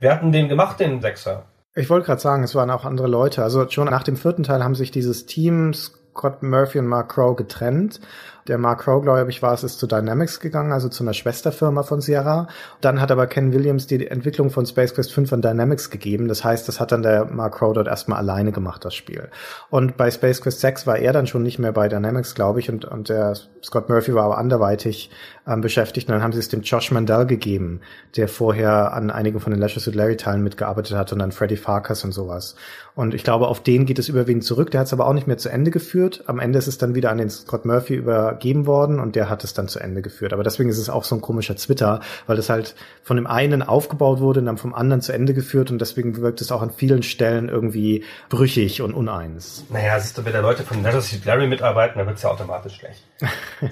Wer 0.00 0.14
hat 0.14 0.22
denn 0.22 0.32
den 0.32 0.48
gemacht, 0.48 0.80
den 0.80 1.00
Sechser? 1.00 1.44
Ich 1.76 1.88
wollte 1.88 2.06
gerade 2.06 2.20
sagen, 2.20 2.42
es 2.42 2.54
waren 2.54 2.70
auch 2.70 2.84
andere 2.84 3.06
Leute. 3.06 3.44
Also 3.44 3.68
schon 3.68 3.88
nach 3.88 4.02
dem 4.02 4.16
vierten 4.16 4.42
Teil 4.42 4.64
haben 4.64 4.74
sich 4.74 4.90
dieses 4.90 5.26
Team 5.26 5.72
Scott 5.72 6.42
Murphy 6.42 6.80
und 6.80 6.88
Mark 6.88 7.12
Crow 7.12 7.36
getrennt. 7.36 8.00
Der 8.48 8.58
Mark 8.58 8.82
Crow, 8.82 9.02
glaube 9.02 9.28
ich, 9.30 9.42
war 9.42 9.54
es, 9.54 9.64
ist 9.64 9.78
zu 9.78 9.86
Dynamics 9.86 10.40
gegangen, 10.40 10.72
also 10.72 10.88
zu 10.88 11.04
einer 11.04 11.14
Schwesterfirma 11.14 11.82
von 11.82 12.00
Sierra. 12.00 12.48
Dann 12.80 13.00
hat 13.00 13.10
aber 13.10 13.26
Ken 13.26 13.52
Williams 13.52 13.86
die 13.86 14.06
Entwicklung 14.06 14.50
von 14.50 14.66
Space 14.66 14.94
Quest 14.94 15.12
5 15.12 15.32
an 15.32 15.42
Dynamics 15.42 15.90
gegeben. 15.90 16.28
Das 16.28 16.44
heißt, 16.44 16.66
das 16.68 16.80
hat 16.80 16.92
dann 16.92 17.02
der 17.02 17.26
Mark 17.26 17.56
Crow 17.56 17.72
dort 17.72 17.88
erstmal 17.88 18.18
alleine 18.18 18.52
gemacht, 18.52 18.84
das 18.84 18.94
Spiel. 18.94 19.28
Und 19.68 19.96
bei 19.96 20.10
Space 20.10 20.40
Quest 20.40 20.60
6 20.60 20.86
war 20.86 20.98
er 20.98 21.12
dann 21.12 21.26
schon 21.26 21.42
nicht 21.42 21.58
mehr 21.58 21.72
bei 21.72 21.88
Dynamics, 21.88 22.34
glaube 22.34 22.60
ich, 22.60 22.70
und, 22.70 22.84
und 22.84 23.08
der 23.08 23.34
Scott 23.62 23.88
Murphy 23.88 24.14
war 24.14 24.24
aber 24.24 24.38
anderweitig 24.38 25.10
ähm, 25.46 25.60
beschäftigt. 25.60 26.08
Und 26.08 26.14
dann 26.14 26.22
haben 26.22 26.32
sie 26.32 26.38
es 26.38 26.48
dem 26.48 26.62
Josh 26.62 26.90
Mandel 26.90 27.26
gegeben, 27.26 27.80
der 28.16 28.28
vorher 28.28 28.92
an 28.92 29.10
einigen 29.10 29.40
von 29.40 29.52
den 29.52 29.60
Leisure 29.60 29.80
Suit 29.80 29.94
Larry 29.94 30.16
Teilen 30.16 30.42
mitgearbeitet 30.42 30.96
hat 30.96 31.12
und 31.12 31.18
dann 31.18 31.32
Freddy 31.32 31.56
Farkas 31.56 32.04
und 32.04 32.12
sowas. 32.12 32.56
Und 32.94 33.14
ich 33.14 33.24
glaube, 33.24 33.48
auf 33.48 33.62
den 33.62 33.86
geht 33.86 33.98
es 33.98 34.08
überwiegend 34.08 34.44
zurück. 34.44 34.70
Der 34.70 34.80
hat 34.80 34.86
es 34.86 34.92
aber 34.92 35.06
auch 35.06 35.12
nicht 35.12 35.26
mehr 35.26 35.38
zu 35.38 35.48
Ende 35.48 35.70
geführt. 35.70 36.24
Am 36.26 36.38
Ende 36.38 36.58
ist 36.58 36.66
es 36.66 36.78
dann 36.78 36.94
wieder 36.94 37.10
an 37.10 37.18
den 37.18 37.30
Scott 37.30 37.64
Murphy 37.64 37.96
übergeben 38.30 38.66
worden 38.66 39.00
und 39.00 39.16
der 39.16 39.28
hat 39.28 39.44
es 39.44 39.54
dann 39.54 39.68
zu 39.68 39.80
Ende 39.80 40.02
geführt. 40.02 40.32
Aber 40.32 40.42
deswegen 40.42 40.70
ist 40.70 40.78
es 40.78 40.88
auch 40.88 41.04
so 41.04 41.14
ein 41.14 41.20
komischer 41.20 41.56
Twitter, 41.56 42.00
weil 42.26 42.38
es 42.38 42.48
halt 42.48 42.74
von 43.02 43.16
dem 43.16 43.26
einen 43.26 43.62
aufgebaut 43.62 44.20
wurde 44.20 44.40
und 44.40 44.46
dann 44.46 44.56
vom 44.56 44.74
anderen 44.74 45.02
zu 45.02 45.12
Ende 45.12 45.34
geführt 45.34 45.70
und 45.70 45.80
deswegen 45.80 46.16
wirkt 46.16 46.40
es 46.40 46.52
auch 46.52 46.62
an 46.62 46.70
vielen 46.70 47.02
Stellen 47.02 47.48
irgendwie 47.48 48.04
brüchig 48.28 48.82
und 48.82 48.94
uneins. 48.94 49.64
Naja, 49.70 49.98
siehst 49.98 50.16
du, 50.16 50.24
wenn 50.24 50.32
da 50.32 50.40
Leute 50.40 50.62
von 50.62 50.84
Suit 51.00 51.24
Larry 51.24 51.46
mitarbeiten, 51.46 51.98
dann 51.98 52.06
wird's 52.06 52.22
ja 52.22 52.30
automatisch 52.30 52.76
schlecht. 52.76 53.02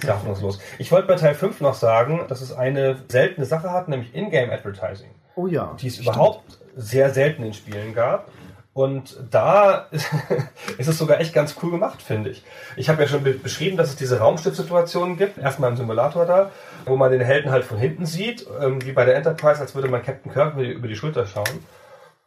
hoffnungslos. 0.06 0.58
Ich 0.78 0.90
wollte 0.92 1.08
bei 1.08 1.14
Teil 1.14 1.34
5 1.34 1.60
noch 1.60 1.74
sagen, 1.74 2.20
dass 2.28 2.40
es 2.40 2.52
eine 2.52 2.96
seltene 3.08 3.46
Sache 3.46 3.70
hat, 3.70 3.88
nämlich 3.88 4.14
In-Game 4.14 4.50
Advertising. 4.50 5.10
Oh 5.36 5.46
ja. 5.46 5.76
Die 5.80 5.86
es 5.86 5.98
überhaupt 5.98 6.58
sehr 6.76 7.10
selten 7.10 7.42
in 7.42 7.54
Spielen 7.54 7.94
gab. 7.94 8.30
Und 8.72 9.16
da 9.30 9.88
ist 10.78 10.88
es 10.88 10.98
sogar 10.98 11.20
echt 11.20 11.34
ganz 11.34 11.56
cool 11.62 11.72
gemacht, 11.72 12.00
finde 12.00 12.30
ich. 12.30 12.44
Ich 12.76 12.88
habe 12.88 13.02
ja 13.02 13.08
schon 13.08 13.24
be 13.24 13.32
beschrieben, 13.32 13.76
dass 13.76 13.88
es 13.88 13.96
diese 13.96 14.20
Raumschiffsituationen 14.20 15.16
gibt. 15.16 15.38
Erstmal 15.38 15.70
im 15.70 15.76
Simulator 15.76 16.26
da, 16.26 16.52
wo 16.84 16.96
man 16.96 17.10
den 17.10 17.20
Helden 17.20 17.50
halt 17.50 17.64
von 17.64 17.78
hinten 17.78 18.06
sieht, 18.06 18.46
ähm, 18.60 18.84
wie 18.84 18.92
bei 18.92 19.04
der 19.04 19.16
Enterprise, 19.16 19.60
als 19.60 19.74
würde 19.74 19.88
man 19.88 20.02
Captain 20.02 20.32
Kirk 20.32 20.54
über 20.54 20.62
die, 20.62 20.72
über 20.72 20.88
die 20.88 20.96
Schulter 20.96 21.26
schauen. 21.26 21.64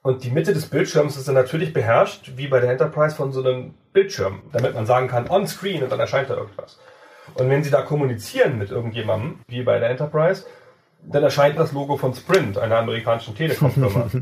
Und 0.03 0.23
die 0.23 0.31
Mitte 0.31 0.53
des 0.53 0.65
Bildschirms 0.65 1.15
ist 1.15 1.27
dann 1.27 1.35
natürlich 1.35 1.73
beherrscht, 1.73 2.31
wie 2.35 2.47
bei 2.47 2.59
der 2.59 2.71
Enterprise, 2.71 3.15
von 3.15 3.31
so 3.31 3.43
einem 3.43 3.75
Bildschirm, 3.93 4.41
damit 4.51 4.73
man 4.73 4.85
sagen 4.85 5.07
kann, 5.07 5.29
on 5.29 5.47
screen 5.47 5.83
und 5.83 5.91
dann 5.91 5.99
erscheint 5.99 6.29
da 6.29 6.35
irgendwas. 6.35 6.79
Und 7.35 7.49
wenn 7.49 7.63
sie 7.63 7.69
da 7.69 7.83
kommunizieren 7.83 8.57
mit 8.57 8.71
irgendjemandem, 8.71 9.39
wie 9.47 9.61
bei 9.63 9.79
der 9.79 9.91
Enterprise, 9.91 10.45
dann 11.03 11.23
erscheint 11.23 11.57
das 11.57 11.71
Logo 11.71 11.97
von 11.97 12.13
Sprint, 12.13 12.57
einer 12.57 12.77
amerikanischen 12.77 13.35
Telekom-Firma. 13.35 14.09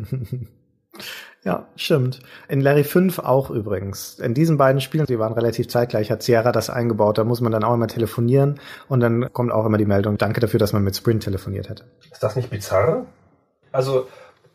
Ja, 1.43 1.67
stimmt. 1.75 2.19
In 2.49 2.59
Larry 2.59 2.83
5 2.83 3.19
auch 3.19 3.49
übrigens. 3.49 4.19
In 4.19 4.33
diesen 4.33 4.57
beiden 4.57 4.81
Spielen, 4.81 5.05
die 5.05 5.19
waren 5.19 5.33
relativ 5.33 5.69
zeitgleich, 5.69 6.11
hat 6.11 6.21
Sierra 6.21 6.51
das 6.51 6.69
eingebaut. 6.69 7.17
Da 7.17 7.23
muss 7.23 7.39
man 7.39 7.51
dann 7.51 7.63
auch 7.63 7.73
immer 7.73 7.87
telefonieren 7.87 8.59
und 8.89 8.99
dann 8.99 9.31
kommt 9.31 9.51
auch 9.51 9.65
immer 9.65 9.77
die 9.77 9.85
Meldung, 9.85 10.17
danke 10.17 10.41
dafür, 10.41 10.59
dass 10.59 10.73
man 10.73 10.83
mit 10.83 10.95
Sprint 10.97 11.23
telefoniert 11.23 11.69
hätte. 11.69 11.85
Ist 12.11 12.21
das 12.23 12.35
nicht 12.35 12.49
bizarr? 12.49 13.05
Also, 13.71 14.07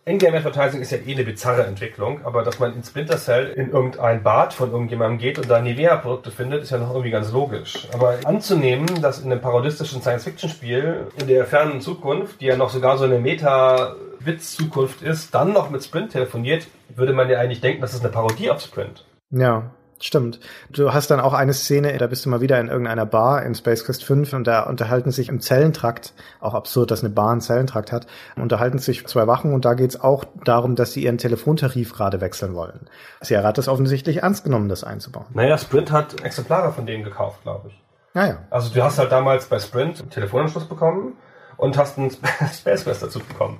Ingame 0.06 0.36
Advertising 0.36 0.82
ist 0.82 0.90
ja 0.90 0.98
eh 0.98 1.14
eine 1.14 1.24
bizarre 1.24 1.64
Entwicklung, 1.64 2.20
aber 2.24 2.42
dass 2.42 2.58
man 2.58 2.74
in 2.74 2.84
Splinter 2.84 3.16
Cell 3.16 3.52
in 3.56 3.70
irgendein 3.70 4.22
Bad 4.22 4.52
von 4.52 4.70
irgendjemandem 4.70 5.18
geht 5.18 5.38
und 5.38 5.48
da 5.48 5.62
Nivea-Produkte 5.62 6.30
findet, 6.30 6.62
ist 6.62 6.70
ja 6.70 6.78
noch 6.78 6.90
irgendwie 6.90 7.10
ganz 7.10 7.32
logisch. 7.32 7.88
Aber 7.94 8.18
anzunehmen, 8.24 8.86
dass 9.00 9.20
in 9.20 9.32
einem 9.32 9.40
parodistischen 9.40 10.02
Science-Fiction-Spiel 10.02 11.06
in 11.18 11.26
der 11.26 11.46
fernen 11.46 11.80
Zukunft, 11.80 12.42
die 12.42 12.46
ja 12.46 12.56
noch 12.56 12.68
sogar 12.68 12.98
so 12.98 13.04
eine 13.04 13.18
Meta-Witz-Zukunft 13.18 15.00
ist, 15.00 15.34
dann 15.34 15.54
noch 15.54 15.70
mit 15.70 15.82
Sprint 15.82 16.12
telefoniert, 16.12 16.66
würde 16.94 17.14
man 17.14 17.30
ja 17.30 17.38
eigentlich 17.38 17.62
denken, 17.62 17.80
das 17.80 17.94
ist 17.94 18.04
eine 18.04 18.12
Parodie 18.12 18.50
auf 18.50 18.60
Sprint. 18.60 19.06
Ja, 19.30 19.70
Stimmt. 20.04 20.38
Du 20.68 20.92
hast 20.92 21.10
dann 21.10 21.18
auch 21.18 21.32
eine 21.32 21.54
Szene, 21.54 21.96
da 21.96 22.06
bist 22.06 22.26
du 22.26 22.28
mal 22.28 22.42
wieder 22.42 22.60
in 22.60 22.68
irgendeiner 22.68 23.06
Bar 23.06 23.42
in 23.42 23.54
Space 23.54 23.86
Quest 23.86 24.04
5 24.04 24.34
und 24.34 24.46
da 24.46 24.64
unterhalten 24.64 25.10
sich 25.10 25.30
im 25.30 25.40
Zellentrakt, 25.40 26.12
auch 26.40 26.52
absurd, 26.52 26.90
dass 26.90 27.02
eine 27.02 27.08
Bar 27.08 27.32
einen 27.32 27.40
Zellentrakt 27.40 27.90
hat, 27.90 28.06
unterhalten 28.36 28.78
sich 28.78 29.06
zwei 29.06 29.26
Wachen 29.26 29.54
und 29.54 29.64
da 29.64 29.72
geht's 29.72 29.98
auch 29.98 30.26
darum, 30.44 30.76
dass 30.76 30.92
sie 30.92 31.04
ihren 31.04 31.16
Telefontarif 31.16 31.94
gerade 31.94 32.20
wechseln 32.20 32.54
wollen. 32.54 32.80
Sierra 33.22 33.48
hat 33.48 33.56
das 33.56 33.66
offensichtlich 33.66 34.18
ernst 34.18 34.44
genommen, 34.44 34.68
das 34.68 34.84
einzubauen. 34.84 35.24
Naja, 35.32 35.56
Sprint 35.56 35.90
hat 35.90 36.22
Exemplare 36.22 36.70
von 36.70 36.84
denen 36.84 37.02
gekauft, 37.02 37.42
glaube 37.42 37.68
ich. 37.68 37.82
Naja. 38.12 38.40
Also 38.50 38.74
du 38.74 38.82
hast 38.82 38.98
halt 38.98 39.10
damals 39.10 39.46
bei 39.46 39.58
Sprint 39.58 40.02
einen 40.02 40.10
Telefonanschluss 40.10 40.66
bekommen 40.66 41.14
und 41.56 41.78
hast 41.78 41.96
einen 41.96 42.10
Space 42.52 42.84
Quest 42.84 43.02
dazu 43.02 43.20
bekommen. 43.20 43.58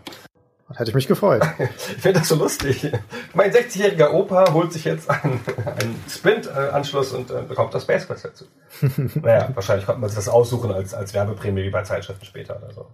Hätte 0.70 0.90
ich 0.90 0.94
mich 0.94 1.06
gefreut. 1.06 1.42
Ich 1.58 2.02
finde 2.02 2.20
das 2.20 2.28
so 2.28 2.36
lustig. 2.36 2.90
Mein 3.34 3.52
60-jähriger 3.52 4.10
Opa 4.10 4.52
holt 4.52 4.72
sich 4.72 4.84
jetzt 4.84 5.08
einen, 5.10 5.40
einen 5.64 6.02
Sprint-Anschluss 6.08 7.12
und 7.12 7.30
äh, 7.30 7.42
bekommt 7.42 7.74
das 7.74 7.82
Space 7.82 8.06
Quest 8.06 8.24
dazu. 8.24 8.44
naja, 9.20 9.48
wahrscheinlich 9.54 9.86
konnte 9.86 10.00
man 10.00 10.10
sich 10.10 10.16
das 10.16 10.28
aussuchen 10.28 10.72
als, 10.72 10.94
als 10.94 11.14
Werbeprämie 11.14 11.62
wie 11.64 11.70
bei 11.70 11.82
Zeitschriften 11.82 12.24
später 12.24 12.56
oder 12.56 12.72
so. 12.72 12.86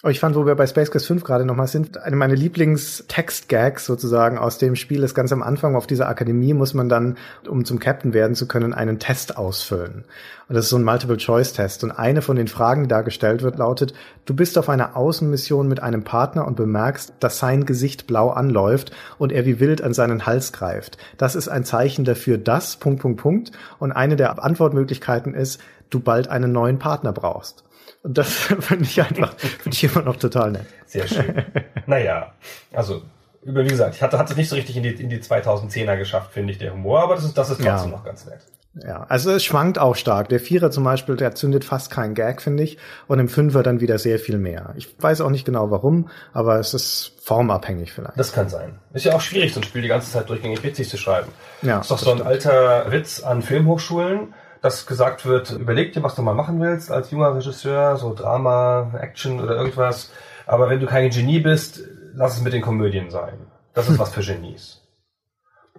Aber 0.00 0.12
ich 0.12 0.20
fand, 0.20 0.36
wo 0.36 0.46
wir 0.46 0.54
bei 0.54 0.68
Space 0.68 0.92
Quest 0.92 1.08
5 1.08 1.24
gerade 1.24 1.44
nochmal 1.44 1.66
sind, 1.66 1.98
eine 1.98 2.14
meiner 2.14 2.36
Lieblings-Text-Gags 2.36 3.84
sozusagen 3.84 4.38
aus 4.38 4.56
dem 4.58 4.76
Spiel 4.76 5.02
ist 5.02 5.12
ganz 5.12 5.32
am 5.32 5.42
Anfang 5.42 5.74
auf 5.74 5.88
dieser 5.88 6.08
Akademie 6.08 6.54
muss 6.54 6.72
man 6.72 6.88
dann, 6.88 7.16
um 7.48 7.64
zum 7.64 7.80
Captain 7.80 8.12
werden 8.12 8.36
zu 8.36 8.46
können, 8.46 8.72
einen 8.72 9.00
Test 9.00 9.36
ausfüllen. 9.36 10.04
Und 10.48 10.54
das 10.54 10.66
ist 10.66 10.70
so 10.70 10.76
ein 10.76 10.84
Multiple-Choice-Test. 10.84 11.82
Und 11.82 11.90
eine 11.90 12.22
von 12.22 12.36
den 12.36 12.46
Fragen, 12.46 12.84
die 12.84 12.88
da 12.88 13.02
gestellt 13.02 13.42
wird, 13.42 13.58
lautet, 13.58 13.92
du 14.24 14.36
bist 14.36 14.56
auf 14.56 14.68
einer 14.68 14.96
Außenmission 14.96 15.66
mit 15.66 15.82
einem 15.82 16.04
Partner 16.04 16.46
und 16.46 16.54
bemerkst, 16.54 17.14
dass 17.18 17.40
sein 17.40 17.66
Gesicht 17.66 18.06
blau 18.06 18.30
anläuft 18.30 18.92
und 19.18 19.32
er 19.32 19.46
wie 19.46 19.58
wild 19.58 19.82
an 19.82 19.94
seinen 19.94 20.26
Hals 20.26 20.52
greift. 20.52 20.96
Das 21.16 21.34
ist 21.34 21.48
ein 21.48 21.64
Zeichen 21.64 22.04
dafür, 22.04 22.38
dass, 22.38 22.76
Punkt, 22.76 23.02
Punkt, 23.02 23.20
Punkt. 23.20 23.52
Und 23.80 23.90
eine 23.90 24.14
der 24.14 24.40
Antwortmöglichkeiten 24.44 25.34
ist, 25.34 25.60
du 25.90 25.98
bald 25.98 26.28
einen 26.28 26.52
neuen 26.52 26.78
Partner 26.78 27.12
brauchst. 27.12 27.64
Und 28.02 28.16
das 28.18 28.28
finde 28.32 28.84
ich 28.84 29.00
einfach, 29.00 29.34
finde 29.38 29.70
ich 29.76 29.84
immer 29.84 30.02
noch 30.02 30.16
total 30.16 30.52
nett. 30.52 30.66
Sehr 30.86 31.06
schön. 31.08 31.44
naja, 31.86 32.32
also, 32.72 33.02
über, 33.42 33.64
wie 33.64 33.68
gesagt, 33.68 33.94
ich 33.96 34.02
hatte, 34.02 34.18
hatte 34.18 34.32
es 34.32 34.36
nicht 34.36 34.48
so 34.48 34.56
richtig 34.56 34.76
in 34.76 34.82
die, 34.82 34.90
in 34.90 35.08
die 35.10 35.18
2010er 35.20 35.96
geschafft, 35.96 36.32
finde 36.32 36.52
ich, 36.52 36.58
der 36.58 36.72
Humor, 36.72 37.02
aber 37.02 37.14
das 37.16 37.24
ist, 37.24 37.36
das 37.38 37.50
ist 37.50 37.56
trotzdem 37.56 37.90
Ja. 37.90 37.96
noch 37.96 38.04
ganz 38.04 38.26
nett. 38.26 38.40
Ja, 38.86 39.06
also 39.08 39.32
es 39.32 39.42
schwankt 39.42 39.78
auch 39.80 39.96
stark. 39.96 40.28
Der 40.28 40.38
Vierer 40.38 40.70
zum 40.70 40.84
Beispiel, 40.84 41.16
der 41.16 41.34
zündet 41.34 41.64
fast 41.64 41.90
keinen 41.90 42.14
Gag, 42.14 42.40
finde 42.40 42.62
ich. 42.62 42.78
Und 43.08 43.18
im 43.18 43.28
Fünfer 43.28 43.64
dann 43.64 43.80
wieder 43.80 43.98
sehr 43.98 44.20
viel 44.20 44.38
mehr. 44.38 44.72
Ich 44.76 44.94
weiß 45.02 45.20
auch 45.22 45.30
nicht 45.30 45.44
genau 45.44 45.70
warum, 45.72 46.10
aber 46.32 46.60
es 46.60 46.74
ist 46.74 47.14
formabhängig 47.20 47.92
vielleicht. 47.92 48.16
Das 48.18 48.32
kann 48.32 48.48
sein. 48.48 48.78
Ist 48.92 49.04
ja 49.06 49.16
auch 49.16 49.20
schwierig, 49.20 49.52
so 49.52 49.60
ein 49.60 49.64
Spiel 49.64 49.82
die 49.82 49.88
ganze 49.88 50.12
Zeit 50.12 50.28
durchgängig 50.28 50.62
witzig 50.62 50.88
zu 50.88 50.96
schreiben. 50.96 51.28
Ja, 51.62 51.80
ist 51.80 51.90
doch 51.90 51.98
so 51.98 52.10
ein 52.10 52.18
stimmt. 52.18 52.28
alter 52.30 52.92
Witz 52.92 53.20
an 53.20 53.42
Filmhochschulen, 53.42 54.34
dass 54.60 54.86
gesagt 54.86 55.24
wird, 55.26 55.50
überleg 55.50 55.92
dir, 55.92 56.02
was 56.02 56.14
du 56.14 56.22
mal 56.22 56.34
machen 56.34 56.60
willst 56.60 56.90
als 56.90 57.10
junger 57.10 57.34
Regisseur, 57.34 57.96
so 57.96 58.14
Drama, 58.14 58.92
Action 59.00 59.40
oder 59.40 59.56
irgendwas. 59.56 60.12
Aber 60.46 60.68
wenn 60.70 60.80
du 60.80 60.86
kein 60.86 61.10
Genie 61.10 61.40
bist, 61.40 61.82
lass 62.14 62.36
es 62.36 62.42
mit 62.42 62.52
den 62.52 62.62
Komödien 62.62 63.10
sein. 63.10 63.38
Das 63.74 63.88
ist 63.88 63.98
was 64.00 64.10
für 64.12 64.22
Genies. 64.22 64.82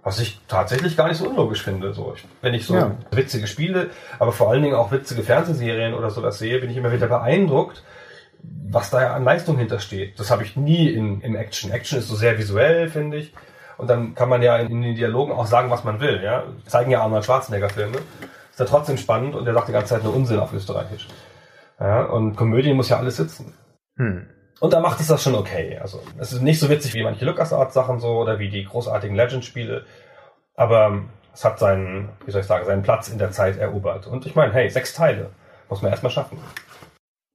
Was 0.02 0.18
ich 0.18 0.40
tatsächlich 0.48 0.96
gar 0.96 1.08
nicht 1.08 1.18
so 1.18 1.28
unlogisch 1.28 1.62
finde. 1.62 1.92
So, 1.92 2.14
ich, 2.16 2.24
wenn 2.40 2.54
ich 2.54 2.64
so 2.66 2.74
Ja. 2.74 2.92
witzige 3.10 3.46
Spiele, 3.46 3.90
aber 4.18 4.32
vor 4.32 4.50
allen 4.50 4.62
Dingen 4.62 4.74
auch 4.74 4.92
witzige 4.92 5.22
Fernsehserien 5.22 5.92
oder 5.92 6.08
sowas 6.10 6.38
sehe, 6.38 6.58
bin 6.58 6.70
ich 6.70 6.76
immer 6.78 6.92
wieder 6.92 7.06
beeindruckt, 7.06 7.82
was 8.42 8.88
da 8.88 9.12
an 9.12 9.24
Leistung 9.24 9.58
hintersteht. 9.58 10.18
Das 10.18 10.30
habe 10.30 10.42
ich 10.44 10.56
nie 10.56 10.88
in, 10.88 11.20
im 11.20 11.36
Action. 11.36 11.70
Action 11.70 11.98
ist 11.98 12.08
so 12.08 12.14
sehr 12.14 12.38
visuell, 12.38 12.88
finde 12.88 13.18
ich. 13.18 13.34
Und 13.76 13.88
dann 13.88 14.14
kann 14.14 14.30
man 14.30 14.40
ja 14.42 14.56
in, 14.56 14.68
in 14.70 14.82
den 14.82 14.94
Dialogen 14.94 15.32
auch 15.32 15.46
sagen, 15.46 15.70
was 15.70 15.84
man 15.84 16.00
will. 16.00 16.22
Ja? 16.22 16.44
Zeigen 16.66 16.90
ja 16.90 17.02
Arnold 17.02 17.24
Schwarzenegger-Filme. 17.26 17.98
Ist 18.60 18.70
ja 18.70 18.76
trotzdem 18.76 18.98
spannend 18.98 19.34
und 19.34 19.46
der 19.46 19.54
sagt 19.54 19.68
die 19.68 19.72
ganze 19.72 19.94
Zeit 19.94 20.04
nur 20.04 20.14
Unsinn 20.14 20.38
auf 20.38 20.52
Österreichisch. 20.52 21.08
Ja? 21.80 22.02
Und 22.02 22.36
Komödie 22.36 22.74
muss 22.74 22.90
ja 22.90 22.98
alles 22.98 23.16
sitzen. 23.16 23.54
Hm. 23.96 24.26
Und 24.60 24.72
da 24.74 24.80
macht 24.80 25.00
es 25.00 25.06
das 25.06 25.22
schon 25.22 25.34
okay. 25.34 25.78
Also 25.80 26.02
es 26.18 26.34
ist 26.34 26.42
nicht 26.42 26.60
so 26.60 26.68
witzig 26.68 26.92
wie 26.92 27.02
manche 27.02 27.24
LucasArts-Sachen 27.24 28.00
so 28.00 28.18
oder 28.18 28.38
wie 28.38 28.50
die 28.50 28.66
großartigen 28.66 29.16
Legend-Spiele. 29.16 29.86
Aber 30.56 31.04
es 31.32 31.42
hat 31.42 31.58
seinen, 31.58 32.10
wie 32.26 32.32
soll 32.32 32.42
ich 32.42 32.46
sagen, 32.46 32.66
seinen 32.66 32.82
Platz 32.82 33.08
in 33.08 33.16
der 33.16 33.30
Zeit 33.30 33.56
erobert. 33.56 34.06
Und 34.06 34.26
ich 34.26 34.34
meine, 34.34 34.52
hey, 34.52 34.68
sechs 34.68 34.92
Teile. 34.92 35.30
Muss 35.70 35.80
man 35.80 35.90
erstmal 35.90 36.12
schaffen. 36.12 36.36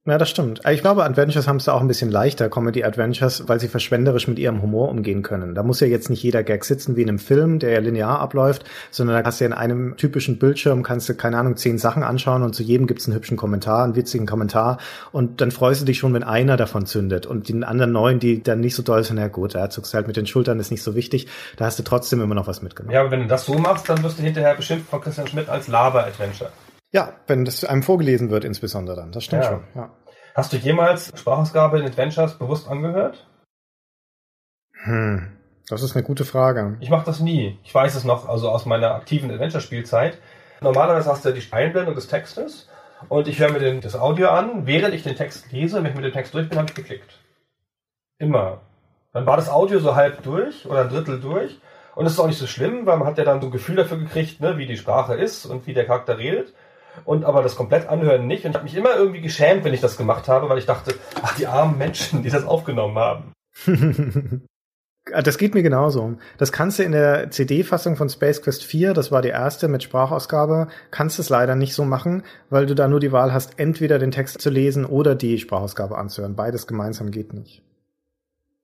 Ja, 0.08 0.20
das 0.20 0.30
stimmt. 0.30 0.62
Ich 0.70 0.82
glaube, 0.82 1.04
Adventures 1.04 1.48
haben 1.48 1.56
es 1.56 1.64
da 1.64 1.74
auch 1.74 1.82
ein 1.82 1.88
bisschen 1.88 2.12
leichter, 2.12 2.48
Comedy 2.48 2.84
Adventures, 2.84 3.48
weil 3.48 3.60
sie 3.60 3.68
verschwenderisch 3.68 4.28
mit 4.28 4.38
ihrem 4.38 4.62
Humor 4.62 4.90
umgehen 4.90 5.24
können. 5.24 5.56
Da 5.56 5.64
muss 5.64 5.80
ja 5.80 5.88
jetzt 5.88 6.12
nicht 6.12 6.22
jeder 6.22 6.44
Gag 6.44 6.64
sitzen 6.64 6.96
wie 6.96 7.02
in 7.02 7.10
einem 7.10 7.18
Film, 7.18 7.58
der 7.58 7.72
ja 7.72 7.80
linear 7.80 8.20
abläuft, 8.20 8.66
sondern 8.92 9.18
da 9.18 9.26
hast 9.26 9.40
du 9.40 9.46
ja 9.46 9.48
in 9.48 9.58
einem 9.58 9.98
typischen 9.98 10.38
Bildschirm, 10.38 10.84
kannst 10.84 11.10
du, 11.10 11.16
keine 11.16 11.40
Ahnung, 11.40 11.58
zehn 11.58 11.80
Sachen 11.80 12.04
anschauen 12.04 12.44
und 12.44 12.54
zu 12.54 12.62
jedem 12.62 12.86
gibt's 12.86 13.08
einen 13.08 13.16
hübschen 13.16 13.36
Kommentar, 13.36 13.84
einen 13.84 13.96
witzigen 13.96 14.28
Kommentar 14.28 14.78
und 15.12 15.42
dann 15.42 15.50
freust 15.50 15.82
du 15.82 15.86
dich 15.86 15.98
schon, 15.98 16.14
wenn 16.14 16.24
einer 16.24 16.56
davon 16.56 16.86
zündet 16.86 17.26
und 17.26 17.50
den 17.50 17.64
anderen 17.64 17.92
neun, 17.92 18.20
die 18.20 18.44
dann 18.44 18.60
nicht 18.60 18.76
so 18.76 18.84
doll 18.84 19.04
sind, 19.04 19.16
na 19.16 19.28
gut, 19.28 19.56
da 19.56 19.72
zuckst 19.72 19.96
halt 19.96 20.06
mit 20.06 20.18
den 20.18 20.28
Schultern, 20.28 20.60
ist 20.60 20.70
nicht 20.70 20.84
so 20.84 20.94
wichtig, 20.94 21.26
da 21.58 21.66
hast 21.66 21.80
du 21.80 21.84
trotzdem 21.84 22.22
immer 22.22 22.36
noch 22.36 22.46
was 22.46 22.62
mitgenommen. 22.62 22.94
Ja, 22.94 23.02
aber 23.02 23.10
wenn 23.10 23.22
du 23.22 23.28
das 23.28 23.46
so 23.46 23.56
machst, 23.56 23.90
dann 23.90 24.04
wirst 24.04 24.20
du 24.20 24.22
hinterher 24.22 24.54
beschimpft 24.54 24.88
von 24.88 25.02
Christian 25.02 25.26
Schmidt 25.26 25.50
als 25.50 25.68
Laber-Adventure. 25.68 26.52
Ja, 26.96 27.12
wenn 27.28 27.44
das 27.44 27.66
einem 27.66 27.84
vorgelesen 27.84 28.30
wird 28.30 28.46
insbesondere 28.46 28.96
dann, 28.96 29.12
das 29.12 29.26
stimmt 29.26 29.44
Ja. 29.44 29.50
schon. 29.50 29.64
Ja. 29.76 29.90
Hast 30.34 30.54
du 30.54 30.58
jemals 30.58 31.12
Sprachausgabe 31.20 31.78
in 31.78 31.86
Adventures 31.86 32.36
bewusst 32.38 32.70
angehört? 32.70 33.28
Hm, 34.84 35.28
das 35.68 35.82
ist 35.84 35.94
eine 35.94 36.04
gute 36.06 36.24
Frage. 36.24 36.78
Ich 36.80 36.90
mache 36.90 37.06
das 37.06 37.20
nie. 37.20 37.60
Ich 37.64 37.76
weiß 37.76 37.96
es 37.96 38.06
noch, 38.06 38.30
also 38.30 38.50
aus 38.50 38.66
meiner 38.66 38.96
aktiven 38.96 39.30
Adventure-Spielzeit. 39.30 40.20
Normalerweise 40.62 41.10
hast 41.12 41.26
du 41.26 41.34
die 41.34 41.44
Einblendung 41.52 41.96
des 41.96 42.08
Textes 42.08 42.70
und 43.10 43.28
ich 43.28 43.40
höre 43.40 43.52
mir 43.52 43.60
den, 43.60 43.82
das 43.82 43.98
Audio 43.98 44.30
an. 44.30 44.66
Während 44.66 44.94
ich 44.94 45.04
den 45.04 45.18
Text 45.18 45.52
lese, 45.52 45.78
wenn 45.84 45.88
ich 45.88 45.96
mit 45.96 46.06
dem 46.06 46.14
Text 46.14 46.34
durch 46.34 46.48
bin, 46.48 46.58
habe 46.58 46.70
ich 46.70 46.76
geklickt. 46.76 47.20
Immer. 48.20 48.62
Dann 49.12 49.26
war 49.26 49.36
das 49.36 49.50
Audio 49.50 49.80
so 49.80 49.96
halb 49.96 50.24
durch 50.24 50.66
oder 50.66 50.82
ein 50.84 50.90
Drittel 50.90 51.20
durch. 51.20 51.60
Und 51.96 52.06
das 52.06 52.14
ist 52.14 52.20
auch 52.20 52.28
nicht 52.28 52.40
so 52.40 52.48
schlimm, 52.48 52.86
weil 52.86 52.98
man 52.98 53.08
hat 53.08 53.18
ja 53.18 53.26
dann 53.26 53.42
so 53.42 53.48
ein 53.48 53.52
Gefühl 53.52 53.76
dafür 53.76 53.98
gekriegt, 53.98 54.40
ne, 54.40 54.58
wie 54.58 54.66
die 54.66 54.78
Sprache 54.78 55.16
ist 55.16 55.46
und 55.46 55.68
wie 55.68 55.74
der 55.74 55.86
Charakter 55.86 56.18
redet. 56.18 56.54
Und 57.04 57.26
aber 57.26 57.44
das 57.44 57.56
komplett 57.56 57.88
anhören 57.88 58.28
nicht. 58.28 58.46
Und 58.46 58.52
ich 58.52 58.56
habe 58.56 58.66
mich 58.66 58.76
immer 58.76 58.96
irgendwie 58.96 59.22
geschämt, 59.22 59.64
wenn 59.64 59.74
ich 59.74 59.82
das 59.82 59.98
gemacht 59.98 60.28
habe, 60.28 60.50
weil 60.50 60.58
ich 60.58 60.66
dachte, 60.66 60.96
ach, 61.22 61.36
die 61.36 61.48
armen 61.48 61.78
Menschen, 61.78 62.24
die 62.24 62.30
das 62.30 62.46
aufgenommen 62.46 62.98
haben. 62.98 63.34
Das 65.24 65.38
geht 65.38 65.54
mir 65.54 65.62
genauso. 65.62 66.16
Das 66.40 66.52
kannst 66.52 66.80
du 66.80 66.84
in 66.84 66.92
der 66.92 67.30
CD-Fassung 67.30 67.96
von 67.96 68.10
Space 68.10 68.42
Quest 68.42 68.64
4, 68.64 68.96
das 68.96 69.12
war 69.12 69.22
die 69.22 69.30
erste 69.30 69.68
mit 69.68 69.84
Sprachausgabe, 69.84 70.68
kannst 70.90 71.20
du 71.20 71.22
es 71.22 71.30
leider 71.30 71.56
nicht 71.56 71.76
so 71.76 71.86
machen, 71.86 72.24
weil 72.50 72.66
du 72.66 72.74
da 72.74 72.88
nur 72.88 73.00
die 73.00 73.12
Wahl 73.12 73.32
hast, 73.32 73.60
entweder 73.60 74.00
den 74.00 74.10
Text 74.10 74.42
zu 74.42 74.50
lesen 74.50 74.84
oder 74.84 75.14
die 75.14 75.38
Sprachausgabe 75.38 75.96
anzuhören. 75.96 76.36
Beides 76.36 76.66
gemeinsam 76.66 77.12
geht 77.12 77.34
nicht. 77.34 77.62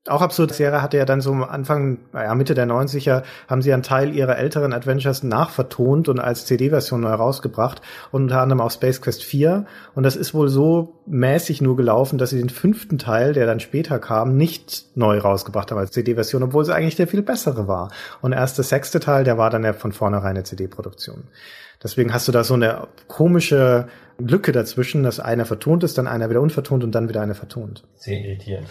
Auch 0.08 0.22
absurd, 0.22 0.52
Sierra 0.52 0.82
hatte 0.82 0.98
ja 0.98 1.06
dann 1.06 1.22
so 1.22 1.32
am 1.32 1.44
Anfang, 1.44 2.00
naja, 2.12 2.34
Mitte 2.34 2.56
der 2.56 2.66
90er, 2.66 3.22
haben 3.48 3.62
sie 3.62 3.72
einen 3.72 3.84
Teil 3.84 4.16
ihrer 4.16 4.36
älteren 4.36 4.74
Adventures 4.74 5.22
nachvertont 5.22 6.10
und 6.10 6.20
als 6.20 6.48
CD-Version 6.48 7.02
neu 7.02 7.14
rausgebracht, 7.14 7.84
unter 8.10 8.42
anderem 8.42 8.62
auch 8.62 8.72
Space 8.72 9.00
Quest 9.00 9.24
4. 9.24 9.68
Und 9.94 10.02
das 10.02 10.16
ist 10.16 10.34
wohl 10.34 10.50
so 10.50 11.00
mäßig 11.06 11.62
nur 11.62 11.78
gelaufen, 11.78 12.18
dass 12.18 12.32
sie 12.32 12.40
den 12.40 12.50
fünften 12.50 12.98
Teil, 12.98 13.34
der 13.34 13.46
dann 13.46 13.60
später 13.60 14.00
kam, 14.00 14.36
nicht 14.36 14.86
neu 14.96 15.20
rausgebracht 15.20 15.70
haben 15.70 15.78
als 15.78 15.92
CD-Version, 15.92 16.42
obwohl 16.42 16.66
sie 16.66 16.74
eigentlich 16.74 16.96
der 16.96 17.08
viel 17.08 17.22
bessere 17.22 17.68
war. 17.68 17.92
Und 18.22 18.34
erst 18.34 18.58
der 18.58 18.66
sechste 18.66 19.00
Teil, 19.00 19.24
der 19.24 19.38
war 19.38 19.52
dann 19.52 19.64
ja 19.64 19.74
von 19.74 19.92
vornherein 19.92 20.32
eine 20.32 20.44
CD-Produktion. 20.44 21.26
Deswegen 21.84 22.12
hast 22.12 22.28
du 22.28 22.32
da 22.32 22.44
so 22.44 22.56
eine 22.56 22.88
komische 23.08 23.88
Lücke 24.18 24.52
dazwischen, 24.52 25.04
dass 25.04 25.20
einer 25.20 25.46
vertont 25.46 25.84
ist, 25.84 26.00
dann 26.00 26.08
einer 26.08 26.32
wieder 26.32 26.42
unvertont 26.42 26.84
und 26.84 26.94
dann 26.94 27.08
wieder 27.08 27.22
einer 27.22 27.36
vertont. 27.36 27.84
Sehr 27.98 28.20
irritierend. 28.20 28.68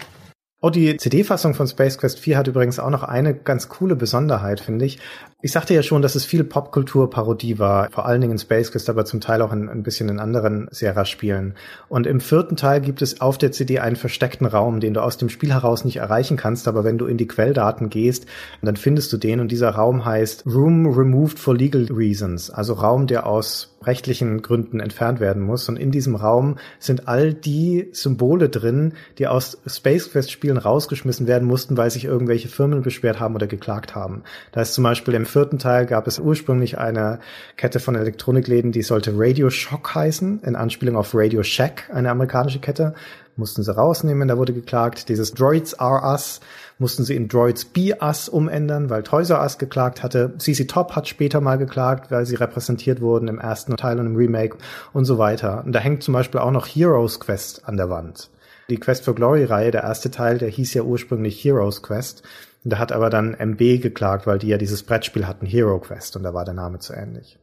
Oh, 0.63 0.69
die 0.69 0.95
CD-Fassung 0.95 1.55
von 1.55 1.65
Space 1.65 1.97
Quest 1.97 2.19
4 2.19 2.37
hat 2.37 2.47
übrigens 2.47 2.77
auch 2.77 2.91
noch 2.91 3.01
eine 3.01 3.33
ganz 3.33 3.67
coole 3.67 3.95
Besonderheit, 3.95 4.59
finde 4.59 4.85
ich. 4.85 4.99
Ich 5.41 5.53
sagte 5.53 5.73
ja 5.73 5.81
schon, 5.81 6.03
dass 6.03 6.13
es 6.13 6.23
viel 6.23 6.43
Popkultur-Parodie 6.43 7.57
war, 7.57 7.89
vor 7.89 8.05
allen 8.05 8.21
Dingen 8.21 8.33
in 8.33 8.37
Space 8.37 8.71
Quest, 8.71 8.87
aber 8.87 9.05
zum 9.05 9.21
Teil 9.21 9.41
auch 9.41 9.51
in, 9.51 9.69
ein 9.69 9.81
bisschen 9.81 10.07
in 10.07 10.19
anderen 10.19 10.67
Sierra-Spielen. 10.69 11.55
Und 11.89 12.05
im 12.05 12.19
vierten 12.19 12.57
Teil 12.57 12.79
gibt 12.79 13.01
es 13.01 13.21
auf 13.21 13.39
der 13.39 13.51
CD 13.51 13.79
einen 13.79 13.95
versteckten 13.95 14.45
Raum, 14.45 14.79
den 14.81 14.93
du 14.93 15.01
aus 15.01 15.17
dem 15.17 15.29
Spiel 15.29 15.51
heraus 15.51 15.83
nicht 15.83 15.97
erreichen 15.97 16.37
kannst, 16.37 16.67
aber 16.67 16.83
wenn 16.83 16.99
du 16.99 17.07
in 17.07 17.17
die 17.17 17.27
Quelldaten 17.27 17.89
gehst, 17.89 18.27
dann 18.61 18.75
findest 18.75 19.11
du 19.13 19.17
den 19.17 19.39
und 19.39 19.51
dieser 19.51 19.71
Raum 19.71 20.05
heißt 20.05 20.45
Room 20.45 20.85
Removed 20.85 21.39
for 21.39 21.55
Legal 21.55 21.87
Reasons, 21.89 22.51
also 22.51 22.73
Raum, 22.73 23.07
der 23.07 23.25
aus 23.25 23.71
rechtlichen 23.83 24.41
Gründen 24.41 24.79
entfernt 24.79 25.19
werden 25.19 25.41
muss. 25.41 25.67
Und 25.69 25.77
in 25.77 25.91
diesem 25.91 26.15
Raum 26.15 26.57
sind 26.79 27.07
all 27.07 27.33
die 27.33 27.89
Symbole 27.93 28.49
drin, 28.49 28.93
die 29.17 29.27
aus 29.27 29.57
Space 29.65 30.11
Quest 30.11 30.31
Spielen 30.51 30.57
rausgeschmissen 30.57 31.27
werden 31.27 31.47
mussten, 31.47 31.77
weil 31.77 31.89
sich 31.91 32.03
irgendwelche 32.03 32.49
Firmen 32.49 32.81
beschwert 32.81 33.21
haben 33.21 33.35
oder 33.35 33.47
geklagt 33.47 33.95
haben. 33.95 34.23
Da 34.51 34.59
ist 34.61 34.73
zum 34.73 34.83
Beispiel 34.83 35.13
im 35.13 35.25
vierten 35.25 35.59
Teil 35.59 35.85
gab 35.85 36.07
es 36.07 36.19
ursprünglich 36.19 36.77
eine 36.77 37.19
Kette 37.55 37.79
von 37.79 37.95
Elektronikläden, 37.95 38.73
die 38.73 38.81
sollte 38.81 39.13
Radio 39.15 39.49
Shock 39.49 39.95
heißen, 39.95 40.41
in 40.43 40.57
Anspielung 40.57 40.97
auf 40.97 41.15
Radio 41.15 41.41
Shack, 41.41 41.89
eine 41.93 42.09
amerikanische 42.09 42.59
Kette. 42.59 42.95
Mussten 43.37 43.63
sie 43.63 43.73
rausnehmen, 43.73 44.27
da 44.27 44.37
wurde 44.37 44.51
geklagt. 44.51 45.07
Dieses 45.07 45.33
Droids 45.33 45.73
are 45.79 46.05
us 46.05 46.41
mussten 46.79 47.05
sie 47.05 47.15
in 47.15 47.29
Droids 47.29 47.63
Be 47.63 47.95
Us 48.01 48.27
umändern, 48.27 48.89
weil 48.89 49.03
Toys 49.03 49.29
R 49.29 49.39
Us 49.41 49.57
geklagt 49.57 50.03
hatte. 50.03 50.33
CC 50.37 50.65
Top 50.65 50.95
hat 50.95 51.07
später 51.07 51.39
mal 51.39 51.57
geklagt, 51.57 52.11
weil 52.11 52.25
sie 52.25 52.35
repräsentiert 52.35 52.99
wurden 52.99 53.29
im 53.29 53.39
ersten 53.39 53.77
Teil 53.77 53.99
und 53.99 54.07
im 54.07 54.15
Remake 54.17 54.57
und 54.91 55.05
so 55.05 55.17
weiter. 55.17 55.63
Und 55.63 55.71
da 55.71 55.79
hängt 55.79 56.03
zum 56.03 56.13
Beispiel 56.13 56.41
auch 56.41 56.51
noch 56.51 56.67
Heroes 56.67 57.21
Quest 57.21 57.69
an 57.69 57.77
der 57.77 57.89
Wand. 57.89 58.29
Die 58.71 58.79
Quest 58.79 59.03
for 59.03 59.13
Glory 59.13 59.43
Reihe, 59.43 59.69
der 59.69 59.83
erste 59.83 60.11
Teil, 60.11 60.37
der 60.37 60.47
hieß 60.47 60.73
ja 60.73 60.83
ursprünglich 60.83 61.43
Heroes 61.43 61.83
Quest. 61.83 62.23
Da 62.63 62.77
hat 62.77 62.93
aber 62.93 63.09
dann 63.09 63.33
MB 63.33 63.81
geklagt, 63.81 64.25
weil 64.25 64.39
die 64.39 64.47
ja 64.47 64.57
dieses 64.57 64.83
Brettspiel 64.83 65.27
hatten, 65.27 65.45
Hero 65.45 65.77
Quest, 65.79 66.15
und 66.15 66.23
da 66.23 66.33
war 66.33 66.45
der 66.45 66.53
Name 66.53 66.79
zu 66.79 66.93
ähnlich. 66.93 67.37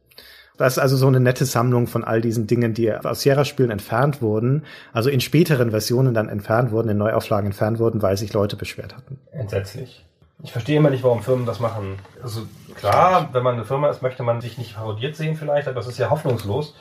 Das 0.57 0.73
ist 0.73 0.79
also 0.79 0.97
so 0.97 1.05
eine 1.05 1.19
nette 1.19 1.45
Sammlung 1.45 1.85
von 1.85 2.03
all 2.03 2.19
diesen 2.19 2.47
Dingen, 2.47 2.73
die 2.73 2.91
aus 2.91 3.21
Sierra-Spielen 3.21 3.69
entfernt 3.69 4.23
wurden, 4.23 4.65
also 4.91 5.11
in 5.11 5.21
späteren 5.21 5.69
Versionen 5.69 6.15
dann 6.15 6.29
entfernt 6.29 6.71
wurden, 6.71 6.89
in 6.89 6.97
Neuauflagen 6.97 7.45
entfernt 7.45 7.77
wurden, 7.77 8.01
weil 8.01 8.17
sich 8.17 8.33
Leute 8.33 8.55
beschwert 8.55 8.97
hatten. 8.97 9.19
Entsetzlich. 9.31 10.03
Ich 10.41 10.51
verstehe 10.51 10.77
immer 10.77 10.89
nicht, 10.89 11.03
warum 11.03 11.21
Firmen 11.21 11.45
das 11.45 11.59
machen. 11.59 11.99
Also 12.23 12.41
klar, 12.73 13.29
wenn 13.33 13.43
man 13.43 13.53
eine 13.53 13.65
Firma 13.65 13.89
ist, 13.89 14.01
möchte 14.01 14.23
man 14.23 14.41
sich 14.41 14.57
nicht 14.57 14.75
parodiert 14.77 15.15
sehen 15.15 15.35
vielleicht, 15.35 15.67
aber 15.67 15.75
das 15.75 15.87
ist 15.87 15.99
ja 15.99 16.09
hoffnungslos. 16.09 16.73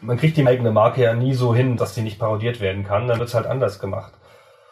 Man 0.00 0.16
kriegt 0.16 0.36
die 0.36 0.46
eigene 0.46 0.70
Marke 0.70 1.02
ja 1.02 1.14
nie 1.14 1.34
so 1.34 1.54
hin, 1.54 1.76
dass 1.76 1.94
die 1.94 2.02
nicht 2.02 2.18
parodiert 2.18 2.60
werden 2.60 2.84
kann. 2.84 3.08
Dann 3.08 3.18
wird 3.18 3.28
es 3.28 3.34
halt 3.34 3.46
anders 3.46 3.78
gemacht. 3.78 4.12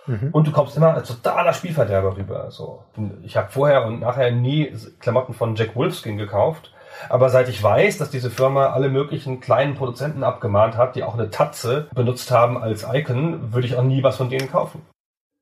Mhm. 0.07 0.31
Und 0.33 0.47
du 0.47 0.53
kommst 0.53 0.77
immer 0.77 0.95
als 0.95 1.09
totaler 1.09 1.53
Spielverderber 1.53 2.17
rüber. 2.17 2.51
So. 2.51 2.85
Ich 3.23 3.37
habe 3.37 3.51
vorher 3.51 3.87
und 3.87 4.01
nachher 4.01 4.31
nie 4.31 4.73
Klamotten 4.99 5.35
von 5.35 5.55
Jack 5.55 5.77
Wolfskin 5.77 6.19
gekauft. 6.19 6.73
Aber 7.09 7.31
seit 7.31 7.49
ich 7.49 7.63
weiß, 7.63 7.99
dass 7.99 8.11
diese 8.11 8.31
Firma 8.31 8.69
alle 8.69 8.89
möglichen 8.89 9.41
kleinen 9.41 9.75
Produzenten 9.75 10.23
abgemahnt 10.25 10.77
hat, 10.77 10.95
die 10.95 11.03
auch 11.03 11.15
eine 11.15 11.31
Tatze 11.31 11.89
benutzt 11.95 12.31
haben 12.31 12.59
als 12.59 12.87
Icon, 12.91 13.53
würde 13.53 13.67
ich 13.67 13.77
auch 13.77 13.83
nie 13.83 14.03
was 14.03 14.17
von 14.17 14.29
denen 14.29 14.51
kaufen. 14.51 14.83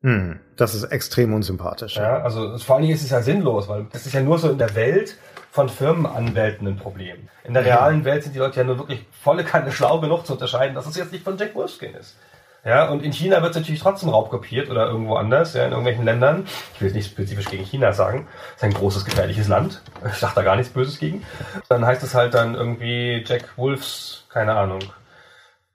Hm, 0.02 0.40
das 0.56 0.74
ist 0.74 0.84
extrem 0.84 1.34
unsympathisch. 1.34 1.96
Ja, 1.96 2.22
also 2.22 2.56
vor 2.58 2.76
allen 2.76 2.84
Dingen 2.84 2.94
ist 2.94 3.02
es 3.02 3.10
ja 3.10 3.20
sinnlos, 3.20 3.68
weil 3.68 3.86
das 3.92 4.06
ist 4.06 4.14
ja 4.14 4.22
nur 4.22 4.38
so 4.38 4.50
in 4.50 4.58
der 4.58 4.74
Welt 4.74 5.18
von 5.50 5.68
Firmenanwälten 5.68 6.66
ein 6.66 6.76
Problem. 6.76 7.28
In 7.44 7.54
der 7.54 7.64
realen 7.64 8.04
Welt 8.04 8.22
sind 8.22 8.34
die 8.34 8.38
Leute 8.38 8.60
ja 8.60 8.64
nur 8.64 8.78
wirklich 8.78 9.04
volle 9.10 9.44
Kanne 9.44 9.72
schlau 9.72 10.00
genug 10.00 10.26
zu 10.26 10.34
unterscheiden, 10.34 10.74
dass 10.74 10.86
es 10.86 10.96
jetzt 10.96 11.12
nicht 11.12 11.24
von 11.24 11.36
Jack 11.36 11.54
Wolfskin 11.54 11.94
ist. 11.94 12.16
Ja, 12.64 12.88
und 12.90 13.02
in 13.02 13.12
China 13.12 13.40
wird 13.40 13.52
es 13.52 13.56
natürlich 13.56 13.80
trotzdem 13.80 14.10
raubkopiert 14.10 14.68
oder 14.68 14.86
irgendwo 14.86 15.16
anders, 15.16 15.54
ja, 15.54 15.64
in 15.64 15.70
irgendwelchen 15.70 16.04
Ländern. 16.04 16.46
Ich 16.74 16.80
will 16.80 16.88
jetzt 16.88 16.94
nicht 16.94 17.10
spezifisch 17.10 17.46
gegen 17.46 17.64
China 17.64 17.92
sagen. 17.92 18.28
Das 18.28 18.56
ist 18.56 18.64
ein 18.64 18.74
großes, 18.74 19.04
gefährliches 19.06 19.48
Land. 19.48 19.80
Ich 20.06 20.16
sage 20.16 20.34
da 20.34 20.42
gar 20.42 20.56
nichts 20.56 20.72
Böses 20.72 20.98
gegen. 20.98 21.24
Dann 21.70 21.86
heißt 21.86 22.02
es 22.02 22.14
halt 22.14 22.34
dann 22.34 22.54
irgendwie 22.54 23.24
Jack 23.26 23.56
Wolfs, 23.56 24.26
keine 24.28 24.54
Ahnung, 24.54 24.80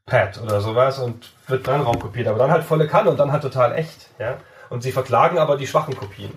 Pat 0.06 0.40
oder 0.40 0.62
sowas 0.62 1.00
und 1.00 1.32
wird 1.48 1.68
dann 1.68 1.82
raubkopiert. 1.82 2.28
Aber 2.28 2.38
dann 2.38 2.52
halt 2.52 2.64
volle 2.64 2.88
Kanne 2.88 3.10
und 3.10 3.20
dann 3.20 3.32
halt 3.32 3.42
total 3.42 3.76
echt, 3.76 4.08
ja. 4.20 4.38
Und 4.70 4.84
sie 4.84 4.92
verklagen 4.92 5.40
aber 5.40 5.58
die 5.58 5.68
schwachen 5.68 5.98
Kopien. 5.98 6.32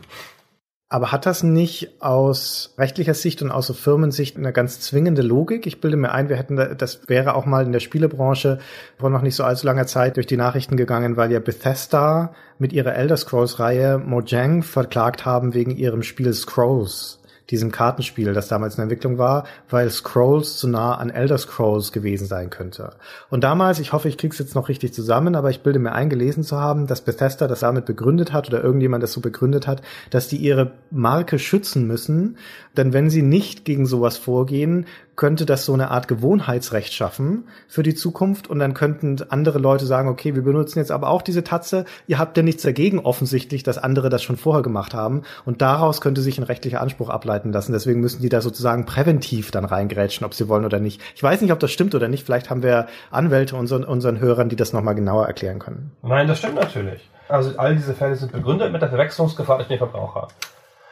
Aber 0.90 1.12
hat 1.12 1.26
das 1.26 1.42
nicht 1.42 2.00
aus 2.00 2.72
rechtlicher 2.78 3.12
Sicht 3.12 3.42
und 3.42 3.50
aus 3.50 3.66
so 3.66 3.74
Firmensicht 3.74 4.38
eine 4.38 4.54
ganz 4.54 4.80
zwingende 4.80 5.20
Logik? 5.20 5.66
Ich 5.66 5.82
bilde 5.82 5.98
mir 5.98 6.12
ein, 6.12 6.30
wir 6.30 6.36
hätten 6.36 6.56
da, 6.56 6.74
das 6.74 7.08
wäre 7.08 7.34
auch 7.34 7.44
mal 7.44 7.66
in 7.66 7.72
der 7.72 7.80
Spielebranche 7.80 8.58
vor 8.96 9.10
noch 9.10 9.20
nicht 9.20 9.36
so 9.36 9.44
allzu 9.44 9.66
langer 9.66 9.86
Zeit 9.86 10.16
durch 10.16 10.26
die 10.26 10.38
Nachrichten 10.38 10.78
gegangen, 10.78 11.18
weil 11.18 11.30
ja 11.30 11.40
Bethesda 11.40 12.32
mit 12.58 12.72
ihrer 12.72 12.94
Elder 12.94 13.18
Scrolls 13.18 13.60
Reihe 13.60 13.98
Mojang 13.98 14.62
verklagt 14.62 15.26
haben 15.26 15.52
wegen 15.52 15.72
ihrem 15.72 16.02
Spiel 16.02 16.32
Scrolls 16.32 17.17
diesem 17.50 17.72
Kartenspiel, 17.72 18.34
das 18.34 18.48
damals 18.48 18.76
in 18.76 18.82
Entwicklung 18.82 19.16
war, 19.18 19.44
weil 19.70 19.88
Scrolls 19.90 20.58
zu 20.58 20.68
nah 20.68 20.96
an 20.96 21.10
Elder 21.10 21.38
Scrolls 21.38 21.92
gewesen 21.92 22.26
sein 22.26 22.50
könnte. 22.50 22.90
Und 23.30 23.42
damals, 23.42 23.78
ich 23.78 23.92
hoffe, 23.92 24.08
ich 24.08 24.18
krieg's 24.18 24.38
jetzt 24.38 24.54
noch 24.54 24.68
richtig 24.68 24.92
zusammen, 24.92 25.34
aber 25.34 25.50
ich 25.50 25.62
bilde 25.62 25.78
mir 25.78 25.92
ein, 25.92 26.10
gelesen 26.10 26.44
zu 26.44 26.58
haben, 26.58 26.86
dass 26.86 27.00
Bethesda 27.00 27.46
das 27.48 27.60
damit 27.60 27.86
begründet 27.86 28.32
hat 28.32 28.48
oder 28.48 28.62
irgendjemand 28.62 29.02
das 29.02 29.12
so 29.12 29.20
begründet 29.20 29.66
hat, 29.66 29.82
dass 30.10 30.28
die 30.28 30.36
ihre 30.36 30.72
Marke 30.90 31.38
schützen 31.38 31.86
müssen, 31.86 32.36
denn 32.76 32.92
wenn 32.92 33.10
sie 33.10 33.22
nicht 33.22 33.64
gegen 33.64 33.86
sowas 33.86 34.18
vorgehen, 34.18 34.86
könnte 35.18 35.44
das 35.44 35.66
so 35.66 35.74
eine 35.74 35.90
Art 35.90 36.06
Gewohnheitsrecht 36.06 36.94
schaffen 36.94 37.48
für 37.66 37.82
die 37.82 37.96
Zukunft 37.96 38.48
und 38.48 38.60
dann 38.60 38.72
könnten 38.72 39.16
andere 39.28 39.58
Leute 39.58 39.84
sagen, 39.84 40.08
okay, 40.08 40.36
wir 40.36 40.42
benutzen 40.42 40.78
jetzt 40.78 40.92
aber 40.92 41.10
auch 41.10 41.22
diese 41.22 41.42
Tatze, 41.42 41.84
ihr 42.06 42.20
habt 42.20 42.36
ja 42.36 42.44
nichts 42.44 42.62
dagegen 42.62 43.00
offensichtlich, 43.00 43.64
dass 43.64 43.78
andere 43.78 44.10
das 44.10 44.22
schon 44.22 44.36
vorher 44.36 44.62
gemacht 44.62 44.94
haben 44.94 45.22
und 45.44 45.60
daraus 45.60 46.00
könnte 46.00 46.22
sich 46.22 46.38
ein 46.38 46.44
rechtlicher 46.44 46.80
Anspruch 46.80 47.10
ableiten 47.10 47.52
lassen. 47.52 47.72
Deswegen 47.72 48.00
müssen 48.00 48.22
die 48.22 48.28
da 48.28 48.40
sozusagen 48.40 48.86
präventiv 48.86 49.50
dann 49.50 49.64
reingrätschen, 49.64 50.24
ob 50.24 50.34
sie 50.34 50.48
wollen 50.48 50.64
oder 50.64 50.78
nicht. 50.78 51.02
Ich 51.16 51.22
weiß 51.22 51.40
nicht, 51.40 51.52
ob 51.52 51.58
das 51.58 51.72
stimmt 51.72 51.96
oder 51.96 52.06
nicht. 52.06 52.24
Vielleicht 52.24 52.48
haben 52.48 52.62
wir 52.62 52.86
Anwälte 53.10 53.56
unseren, 53.56 53.82
unseren 53.82 54.20
Hörern, 54.20 54.48
die 54.48 54.56
das 54.56 54.72
nochmal 54.72 54.94
genauer 54.94 55.26
erklären 55.26 55.58
können. 55.58 55.90
Nein, 56.02 56.28
das 56.28 56.38
stimmt 56.38 56.54
natürlich. 56.54 57.10
Also 57.28 57.58
all 57.58 57.74
diese 57.74 57.92
Fälle 57.92 58.14
sind 58.14 58.30
begründet 58.30 58.70
mit 58.70 58.82
der 58.82 58.88
Verwechslungsgefahr 58.88 59.56
durch 59.56 59.68
den 59.68 59.78
Verbraucher. 59.78 60.28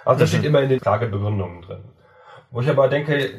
Also 0.05 0.19
das 0.19 0.33
mhm. 0.33 0.39
steht 0.39 0.47
immer 0.47 0.63
in 0.63 0.69
den 0.69 0.81
Klagebegründungen 0.81 1.63
drin. 1.63 1.79
Wo 2.51 2.61
ich 2.61 2.69
aber 2.69 2.89
denke, 2.89 3.31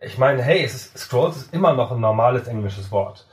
ich 0.00 0.18
meine, 0.18 0.42
hey, 0.42 0.62
ist, 0.62 0.96
Scrolls 0.96 1.36
ist 1.36 1.54
immer 1.54 1.72
noch 1.74 1.92
ein 1.92 2.00
normales 2.00 2.46
englisches 2.46 2.90
Wort. 2.90 3.26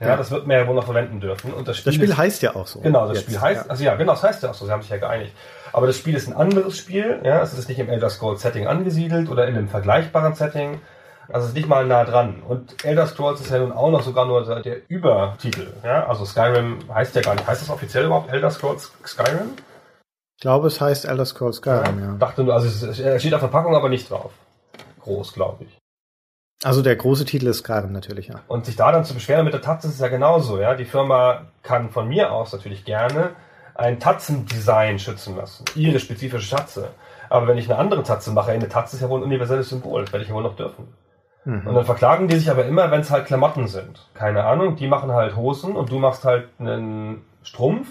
Ja, 0.00 0.08
ja. 0.08 0.16
das 0.16 0.30
wird 0.30 0.46
man 0.46 0.56
ja 0.56 0.66
wohl 0.66 0.74
noch 0.74 0.84
verwenden 0.84 1.20
dürfen. 1.20 1.52
Und 1.52 1.68
das 1.68 1.76
Spiel, 1.76 1.90
das 1.90 1.94
Spiel 1.94 2.10
ist, 2.10 2.16
heißt 2.16 2.42
ja 2.42 2.56
auch 2.56 2.66
so. 2.66 2.80
Genau, 2.80 3.06
das 3.06 3.18
jetzt. 3.18 3.26
Spiel 3.26 3.40
heißt, 3.40 3.64
ja. 3.66 3.70
also 3.70 3.84
ja, 3.84 3.94
genau, 3.96 4.12
das 4.12 4.22
heißt 4.22 4.42
ja 4.42 4.50
auch 4.50 4.54
so, 4.54 4.64
sie 4.64 4.72
haben 4.72 4.80
sich 4.80 4.90
ja 4.90 4.96
geeinigt. 4.96 5.34
Aber 5.72 5.86
das 5.86 5.96
Spiel 5.98 6.14
ist 6.14 6.26
ein 6.26 6.34
anderes 6.34 6.78
Spiel, 6.78 7.20
ja, 7.22 7.42
es 7.42 7.56
ist 7.56 7.68
nicht 7.68 7.78
im 7.78 7.90
Elder 7.90 8.08
Scrolls 8.08 8.40
Setting 8.40 8.66
angesiedelt 8.66 9.28
oder 9.28 9.46
in 9.46 9.56
einem 9.56 9.68
vergleichbaren 9.68 10.34
Setting. 10.34 10.80
Also 11.28 11.44
es 11.44 11.48
ist 11.50 11.54
nicht 11.54 11.68
mal 11.68 11.86
nah 11.86 12.04
dran. 12.04 12.42
Und 12.48 12.84
Elder 12.84 13.06
Scrolls 13.06 13.40
ist 13.40 13.50
ja 13.50 13.58
nun 13.58 13.72
auch 13.72 13.90
noch 13.90 14.02
sogar 14.02 14.24
nur 14.24 14.62
der 14.62 14.90
Übertitel. 14.90 15.72
Ja? 15.84 16.06
Also 16.06 16.24
Skyrim 16.24 16.78
heißt 16.92 17.14
ja 17.14 17.22
gar 17.22 17.34
nicht. 17.34 17.46
Heißt 17.46 17.62
das 17.62 17.70
offiziell 17.70 18.06
überhaupt 18.06 18.32
Elder 18.32 18.50
Scrolls 18.50 18.90
Skyrim? 19.06 19.52
Ich 20.36 20.42
glaube, 20.42 20.68
es 20.68 20.80
heißt 20.80 21.04
Elder 21.04 21.26
Scrolls 21.26 21.58
Skyrim, 21.58 22.00
ja. 22.00 22.06
ja. 22.06 22.14
Dachte 22.18 22.42
nur, 22.42 22.54
also 22.54 22.88
es 22.88 23.20
steht 23.20 23.34
auf 23.34 23.42
der 23.42 23.48
Packung 23.48 23.76
aber 23.76 23.90
nicht 23.90 24.10
drauf. 24.10 24.32
Groß, 25.00 25.34
glaube 25.34 25.64
ich. 25.64 25.79
Also 26.62 26.82
der 26.82 26.94
große 26.96 27.24
Titel 27.24 27.46
ist 27.46 27.58
Skyrim 27.58 27.92
natürlich, 27.92 28.28
ja. 28.28 28.40
Und 28.46 28.66
sich 28.66 28.76
da 28.76 28.92
dann 28.92 29.04
zu 29.04 29.14
beschweren 29.14 29.44
mit 29.44 29.54
der 29.54 29.62
Tatze 29.62 29.88
ist 29.88 30.00
ja 30.00 30.08
genauso, 30.08 30.60
ja. 30.60 30.74
Die 30.74 30.84
Firma 30.84 31.46
kann 31.62 31.90
von 31.90 32.08
mir 32.08 32.32
aus 32.32 32.52
natürlich 32.52 32.84
gerne 32.84 33.30
ein 33.74 33.98
Tatzendesign 33.98 34.98
schützen 34.98 35.36
lassen. 35.36 35.64
Ihre 35.74 35.98
spezifische 35.98 36.54
Tatze. 36.54 36.88
Aber 37.30 37.46
wenn 37.46 37.56
ich 37.56 37.70
eine 37.70 37.78
andere 37.78 38.02
Tatze 38.02 38.30
mache, 38.32 38.50
eine 38.50 38.68
Tatze 38.68 38.96
ist 38.96 39.02
ja 39.02 39.08
wohl 39.08 39.20
ein 39.20 39.24
universelles 39.24 39.70
Symbol, 39.70 40.02
das 40.02 40.12
werde 40.12 40.24
ich 40.24 40.28
ja 40.28 40.34
wohl 40.34 40.42
noch 40.42 40.56
dürfen. 40.56 40.88
Mhm. 41.44 41.66
Und 41.66 41.74
dann 41.74 41.84
verklagen 41.84 42.28
die 42.28 42.36
sich 42.36 42.50
aber 42.50 42.66
immer, 42.66 42.90
wenn 42.90 43.00
es 43.00 43.10
halt 43.10 43.26
Klamotten 43.26 43.66
sind. 43.66 44.06
Keine 44.12 44.44
Ahnung, 44.44 44.76
die 44.76 44.86
machen 44.86 45.12
halt 45.12 45.36
Hosen 45.36 45.76
und 45.76 45.90
du 45.90 45.98
machst 45.98 46.24
halt 46.24 46.48
einen 46.58 47.24
Strumpf. 47.42 47.88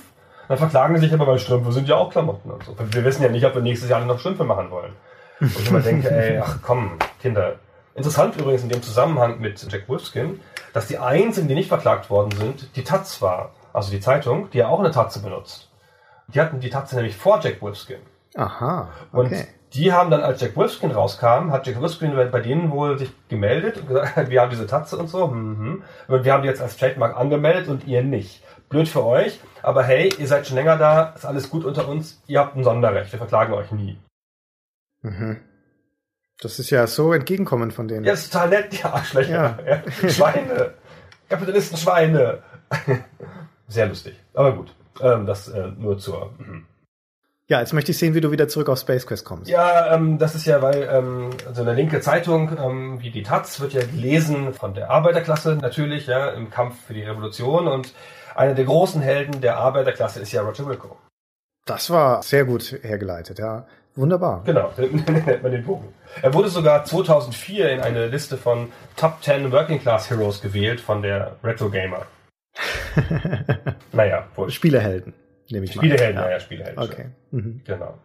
Dann 0.48 0.58
verklagen 0.58 0.94
die 0.96 1.02
sich 1.02 1.14
aber, 1.14 1.26
weil 1.26 1.40
Strümpfe 1.40 1.72
sind 1.72 1.88
ja 1.88 1.96
auch 1.96 2.12
Klamotten 2.12 2.52
und 2.52 2.64
so. 2.64 2.76
Wir 2.78 3.04
wissen 3.04 3.24
ja 3.24 3.30
nicht, 3.30 3.46
ob 3.46 3.56
wir 3.56 3.62
nächstes 3.62 3.90
Jahr 3.90 4.00
noch 4.02 4.20
Strümpfe 4.20 4.44
machen 4.44 4.70
wollen. 4.70 4.94
Und 5.40 5.58
ich 5.58 5.70
immer 5.70 5.80
denke, 5.80 6.12
ey, 6.12 6.40
ach 6.40 6.58
komm, 6.62 6.98
Kinder. 7.22 7.54
Interessant 7.96 8.36
übrigens 8.38 8.64
in 8.64 8.70
dem 8.70 8.82
Zusammenhang 8.82 9.40
mit 9.40 9.66
Jack 9.72 9.90
Wolfskin, 9.90 10.40
dass 10.74 10.88
die 10.88 10.98
einzigen, 10.98 11.48
die 11.48 11.56
nicht 11.56 11.70
verklagt 11.70 12.10
worden 12.10 12.32
sind, 12.32 12.76
die 12.76 12.84
Taz 12.84 13.22
war. 13.22 13.52
Also 13.74 13.92
die 13.92 14.00
Zeitung, 14.00 14.50
die 14.52 14.60
ja 14.60 14.68
auch 14.68 14.80
eine 14.80 14.92
Tatze 14.92 15.22
benutzt. 15.22 15.70
Die 16.28 16.40
hatten 16.40 16.60
die 16.60 16.70
Tatze 16.70 16.96
nämlich 16.96 17.18
vor 17.18 17.40
Jack 17.42 17.62
Wolfskin. 17.62 18.00
Aha. 18.36 18.90
Okay. 19.12 19.20
Und 19.20 19.48
die 19.74 19.94
haben 19.94 20.10
dann, 20.10 20.22
als 20.22 20.42
Jack 20.42 20.56
Wolfskin 20.56 20.92
rauskam, 20.92 21.52
hat 21.52 21.68
Jack 21.68 21.80
Wolfskin 21.80 22.16
bei 22.16 22.40
denen 22.40 22.72
wohl 22.72 22.98
sich 22.98 23.12
gemeldet 23.28 23.78
und 23.78 23.88
gesagt, 23.88 24.16
wir 24.30 24.42
haben 24.42 24.50
diese 24.50 24.68
Tatze 24.68 24.98
und 24.98 25.08
so. 25.08 25.28
Mhm. 25.28 25.84
Und 26.08 26.24
wir 26.24 26.34
haben 26.34 26.44
die 26.44 26.50
jetzt 26.50 26.62
als 26.62 26.78
Trademark 26.78 27.18
angemeldet 27.18 27.68
und 27.68 27.86
ihr 27.88 28.04
nicht. 28.04 28.44
Blöd 28.70 28.88
für 28.88 29.04
euch, 29.04 29.40
aber 29.64 29.84
hey, 29.84 30.14
ihr 30.20 30.28
seid 30.28 30.46
schon 30.46 30.56
länger 30.56 30.78
da, 30.78 31.14
ist 31.16 31.26
alles 31.26 31.50
gut 31.50 31.66
unter 31.66 31.88
uns, 31.88 32.22
ihr 32.28 32.40
habt 32.40 32.56
ein 32.56 32.64
Sonderrecht, 32.64 33.12
wir 33.12 33.18
verklagen 33.18 33.54
euch 33.54 33.72
nie. 33.72 33.98
Mhm. 35.02 35.38
Das 36.42 36.58
ist 36.58 36.70
ja 36.70 36.88
so 36.88 37.14
entgegenkommen 37.14 37.72
von 37.72 37.88
denen. 37.88 38.06
Ja, 38.06 38.14
ist 38.14 38.32
total 38.32 38.50
nett, 38.50 38.72
die 38.72 38.84
Arschlöcher. 38.84 39.60
Ja. 39.66 39.84
Ja. 40.02 40.10
Schweine. 40.10 40.74
Kapitalisten 41.28 41.78
Schweine. 41.78 42.40
Sehr 43.68 43.88
lustig. 43.88 44.16
Aber 44.34 44.54
gut. 44.54 44.74
Ähm, 45.02 45.26
das 45.26 45.48
äh, 45.50 45.68
nur 45.78 45.98
zur. 45.98 46.34
Mhm. 46.38 46.66
Ja, 47.48 47.60
jetzt 47.60 47.74
möchte 47.74 47.92
ich 47.92 47.98
sehen, 47.98 48.14
wie 48.14 48.22
du 48.22 48.32
wieder 48.32 48.48
zurück 48.48 48.70
auf 48.70 48.80
Space 48.80 49.08
Quest 49.08 49.26
kommst. 49.26 49.50
Ja, 49.50 49.96
ähm, 49.96 50.20
das 50.20 50.36
ist 50.36 50.46
ja, 50.46 50.62
weil 50.62 50.88
ähm, 50.92 51.32
so 51.52 51.64
eine 51.64 51.74
linke 51.74 52.00
Zeitung 52.00 52.56
ähm, 52.58 53.02
wie 53.02 53.10
die 53.10 53.24
Taz 53.24 53.60
wird 53.60 53.74
ja 53.74 53.82
gelesen 53.82 54.54
von 54.54 54.76
der 54.76 54.92
Arbeiterklasse 54.92 55.56
natürlich, 55.56 56.06
ja, 56.06 56.30
im 56.30 56.52
Kampf 56.52 56.76
für 56.86 56.94
die 56.94 57.02
Revolution 57.02 57.68
und 57.68 57.94
einer 58.36 58.54
der 58.54 58.66
großen 58.66 59.02
Helden 59.02 59.42
der 59.42 59.58
Arbeiterklasse 59.58 60.20
ist 60.20 60.32
ja 60.32 60.44
Roger 60.44 60.68
Wilco. 60.68 60.96
Das 61.66 61.90
war 61.90 62.22
sehr 62.22 62.46
gut 62.46 62.80
hergeleitet, 62.84 63.40
ja. 63.40 63.66
Wunderbar. 63.96 64.44
Genau, 64.46 64.72
nennt 64.78 65.44
man 65.44 65.52
den 65.52 65.66
Bogen. 65.66 65.94
Er 66.22 66.34
wurde 66.34 66.50
sogar 66.50 66.86
2004 66.86 67.72
in 67.72 67.80
eine 67.82 68.08
Liste 68.08 68.38
von 68.38 68.72
Top 68.96 69.22
10 69.22 69.52
Working 69.52 69.80
Class 69.80 70.10
Heroes 70.10 70.42
gewählt 70.42 70.80
von 70.80 71.02
der 71.02 71.36
Retro 71.44 71.70
Gamer. 71.70 72.06
naja, 73.92 74.28
wohl. 74.36 74.50
Spielehelden 74.50 75.14
nehme 75.50 75.66
ich 75.66 75.74
Spielehelden, 75.74 76.16
mal. 76.16 76.26
Ja, 76.26 76.32
ja, 76.32 76.40
Spielehelden. 76.40 76.84
Okay. 76.84 77.06
Mhm. 77.32 77.62
Genau. 77.66 77.98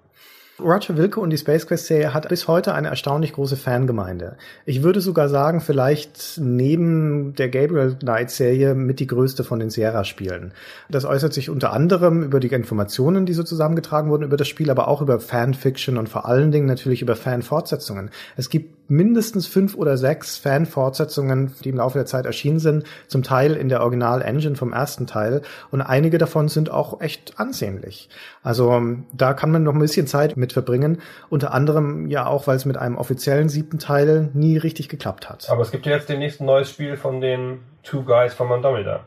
Roger 0.60 0.96
Wilke 0.96 1.18
und 1.18 1.30
die 1.30 1.38
Space 1.38 1.66
Quest 1.66 1.86
Serie 1.86 2.14
hat 2.14 2.28
bis 2.28 2.46
heute 2.46 2.74
eine 2.74 2.88
erstaunlich 2.88 3.32
große 3.32 3.56
Fangemeinde. 3.56 4.36
Ich 4.66 4.84
würde 4.84 5.00
sogar 5.00 5.28
sagen, 5.28 5.60
vielleicht 5.60 6.38
neben 6.40 7.34
der 7.34 7.48
Gabriel 7.48 7.96
Knight 7.98 8.30
Serie 8.30 8.76
mit 8.76 9.00
die 9.00 9.08
größte 9.08 9.42
von 9.42 9.58
den 9.58 9.70
Sierra 9.70 10.04
Spielen. 10.04 10.52
Das 10.88 11.04
äußert 11.04 11.32
sich 11.32 11.50
unter 11.50 11.72
anderem 11.72 12.22
über 12.22 12.38
die 12.38 12.48
Informationen, 12.48 13.26
die 13.26 13.32
so 13.32 13.42
zusammengetragen 13.42 14.10
wurden 14.10 14.22
über 14.22 14.36
das 14.36 14.46
Spiel, 14.46 14.70
aber 14.70 14.86
auch 14.86 15.02
über 15.02 15.18
Fanfiction 15.18 15.98
und 15.98 16.08
vor 16.08 16.26
allen 16.26 16.52
Dingen 16.52 16.66
natürlich 16.66 17.02
über 17.02 17.16
Fanfortsetzungen. 17.16 18.10
Es 18.36 18.48
gibt 18.48 18.83
mindestens 18.88 19.46
fünf 19.46 19.74
oder 19.74 19.96
sechs 19.96 20.36
Fan-Fortsetzungen, 20.36 21.54
die 21.64 21.70
im 21.70 21.76
Laufe 21.76 21.98
der 21.98 22.06
Zeit 22.06 22.26
erschienen 22.26 22.58
sind, 22.58 22.84
zum 23.08 23.22
Teil 23.22 23.54
in 23.54 23.68
der 23.68 23.82
Original-Engine 23.82 24.56
vom 24.56 24.72
ersten 24.72 25.06
Teil 25.06 25.42
und 25.70 25.80
einige 25.80 26.18
davon 26.18 26.48
sind 26.48 26.70
auch 26.70 27.00
echt 27.00 27.38
ansehnlich. 27.38 28.08
Also 28.42 28.72
ähm, 28.72 29.06
da 29.12 29.34
kann 29.34 29.50
man 29.50 29.62
noch 29.62 29.74
ein 29.74 29.80
bisschen 29.80 30.06
Zeit 30.06 30.36
mit 30.36 30.52
verbringen, 30.52 31.00
unter 31.30 31.54
anderem 31.54 32.08
ja 32.08 32.26
auch, 32.26 32.46
weil 32.46 32.56
es 32.56 32.64
mit 32.64 32.76
einem 32.76 32.96
offiziellen 32.96 33.48
siebten 33.48 33.78
Teil 33.78 34.30
nie 34.34 34.58
richtig 34.58 34.88
geklappt 34.88 35.28
hat. 35.30 35.48
Aber 35.50 35.62
es 35.62 35.70
gibt 35.70 35.86
ja 35.86 35.92
jetzt 35.92 36.08
demnächst 36.08 36.40
ein 36.40 36.46
neues 36.46 36.70
Spiel 36.70 36.96
von 36.96 37.20
den 37.20 37.60
Two 37.82 38.02
Guys 38.02 38.34
von 38.34 38.50
Andromeda. 38.50 39.04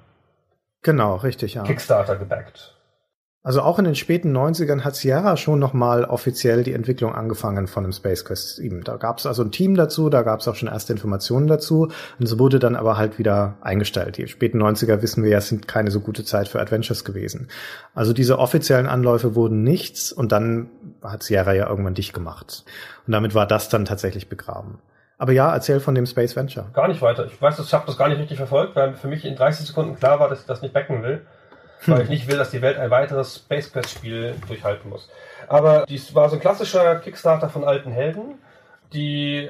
Genau, 0.84 1.16
richtig, 1.16 1.56
ja. 1.56 1.64
Kickstarter 1.64 2.16
gebackt. 2.16 2.77
Also 3.44 3.62
auch 3.62 3.80
in 3.80 3.86
den 3.86 3.96
späten 3.96 4.36
90ern 4.36 4.82
hat 4.82 4.96
Sierra 4.96 5.38
schon 5.38 5.60
nochmal 5.60 6.04
offiziell 6.04 6.64
die 6.64 6.74
Entwicklung 6.74 7.16
angefangen 7.16 7.68
von 7.68 7.84
dem 7.84 7.94
Space 7.94 8.26
Quest 8.26 8.58
7. 8.58 8.84
Da 8.84 8.98
gab 8.98 9.20
es 9.20 9.26
also 9.26 9.42
ein 9.44 9.52
Team 9.52 9.76
dazu, 9.76 10.10
da 10.10 10.24
gab 10.24 10.42
es 10.42 10.48
auch 10.50 10.56
schon 10.56 10.68
erste 10.68 10.92
Informationen 10.92 11.48
dazu 11.48 11.84
und 12.20 12.26
es 12.26 12.38
wurde 12.38 12.60
dann 12.60 12.76
aber 12.76 12.98
halt 12.98 13.20
wieder 13.20 13.56
eingestellt. 13.62 14.18
Die 14.18 14.28
späten 14.28 14.62
90er 14.62 15.02
wissen 15.02 15.24
wir 15.24 15.30
ja, 15.30 15.40
sind 15.40 15.68
keine 15.68 15.92
so 15.92 16.02
gute 16.02 16.26
Zeit 16.26 16.50
für 16.50 16.60
Adventures 16.60 17.06
gewesen. 17.06 17.48
Also 17.96 18.12
diese 18.12 18.38
offiziellen 18.38 18.88
Anläufe 18.88 19.34
wurden 19.34 19.64
nichts 19.64 20.12
und 20.12 20.34
dann 20.34 20.70
hat 21.02 21.24
Sierra 21.24 21.54
ja 21.54 21.70
irgendwann 21.70 21.94
dicht 21.94 22.14
gemacht. 22.14 22.66
Und 23.06 23.14
damit 23.14 23.34
war 23.34 23.48
das 23.48 23.70
dann 23.70 23.86
tatsächlich 23.86 24.28
begraben. 24.28 24.80
Aber 25.18 25.32
ja, 25.32 25.54
erzähl 25.54 25.80
von 25.80 25.96
dem 25.96 26.06
Space 26.06 26.36
Venture. 26.36 26.70
Gar 26.74 26.90
nicht 26.90 27.02
weiter. 27.02 27.26
Ich 27.26 27.42
weiß, 27.42 27.60
ich 27.60 27.74
habe 27.74 27.86
das 27.88 27.98
gar 27.98 28.10
nicht 28.10 28.20
richtig 28.20 28.38
verfolgt, 28.38 28.76
weil 28.76 28.94
für 28.96 29.08
mich 29.08 29.24
in 29.24 29.36
30 29.36 29.68
Sekunden 29.68 29.96
klar 29.96 30.20
war, 30.20 30.28
dass 30.28 30.42
ich 30.42 30.46
das 30.46 30.62
nicht 30.62 30.74
backen 30.74 31.02
will 31.02 31.22
weil 31.86 32.02
ich 32.02 32.10
nicht 32.10 32.28
will, 32.28 32.38
dass 32.38 32.52
die 32.52 32.62
Welt 32.62 32.78
ein 32.78 32.90
weiteres 32.90 33.36
Space 33.36 33.72
Quest 33.72 33.92
Spiel 33.92 34.36
durchhalten 34.48 34.90
muss. 34.90 35.10
Aber 35.48 35.86
dies 35.88 36.14
war 36.16 36.30
so 36.30 36.36
ein 36.36 36.42
klassischer 36.42 36.98
Kickstarter 36.98 37.50
von 37.50 37.64
alten 37.64 37.92
Helden, 37.92 38.40
die 38.94 39.50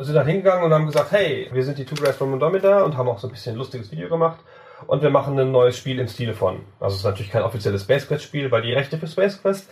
sind 0.00 0.14
dann 0.14 0.26
hingegangen 0.26 0.64
und 0.64 0.72
haben 0.72 0.86
gesagt, 0.86 1.12
hey, 1.12 1.48
wir 1.52 1.64
sind 1.64 1.78
die 1.78 1.84
Two 1.84 1.96
Guys 1.96 2.16
from 2.16 2.32
Andromeda 2.32 2.82
und 2.82 2.96
haben 2.96 3.08
auch 3.08 3.18
so 3.18 3.28
ein 3.28 3.32
bisschen 3.32 3.54
ein 3.54 3.58
lustiges 3.58 3.90
Video 3.90 4.08
gemacht 4.08 4.38
und 4.86 5.02
wir 5.02 5.10
machen 5.10 5.38
ein 5.38 5.52
neues 5.52 5.76
Spiel 5.76 5.98
im 5.98 6.08
Stile 6.08 6.34
von. 6.34 6.60
Also 6.80 6.94
es 6.94 7.00
ist 7.00 7.04
natürlich 7.04 7.30
kein 7.30 7.42
offizielles 7.42 7.82
Space 7.82 8.06
Quest 8.06 8.24
Spiel, 8.24 8.50
weil 8.50 8.62
die 8.62 8.72
Rechte 8.72 8.98
für 8.98 9.06
Space 9.06 9.40
Quest 9.40 9.68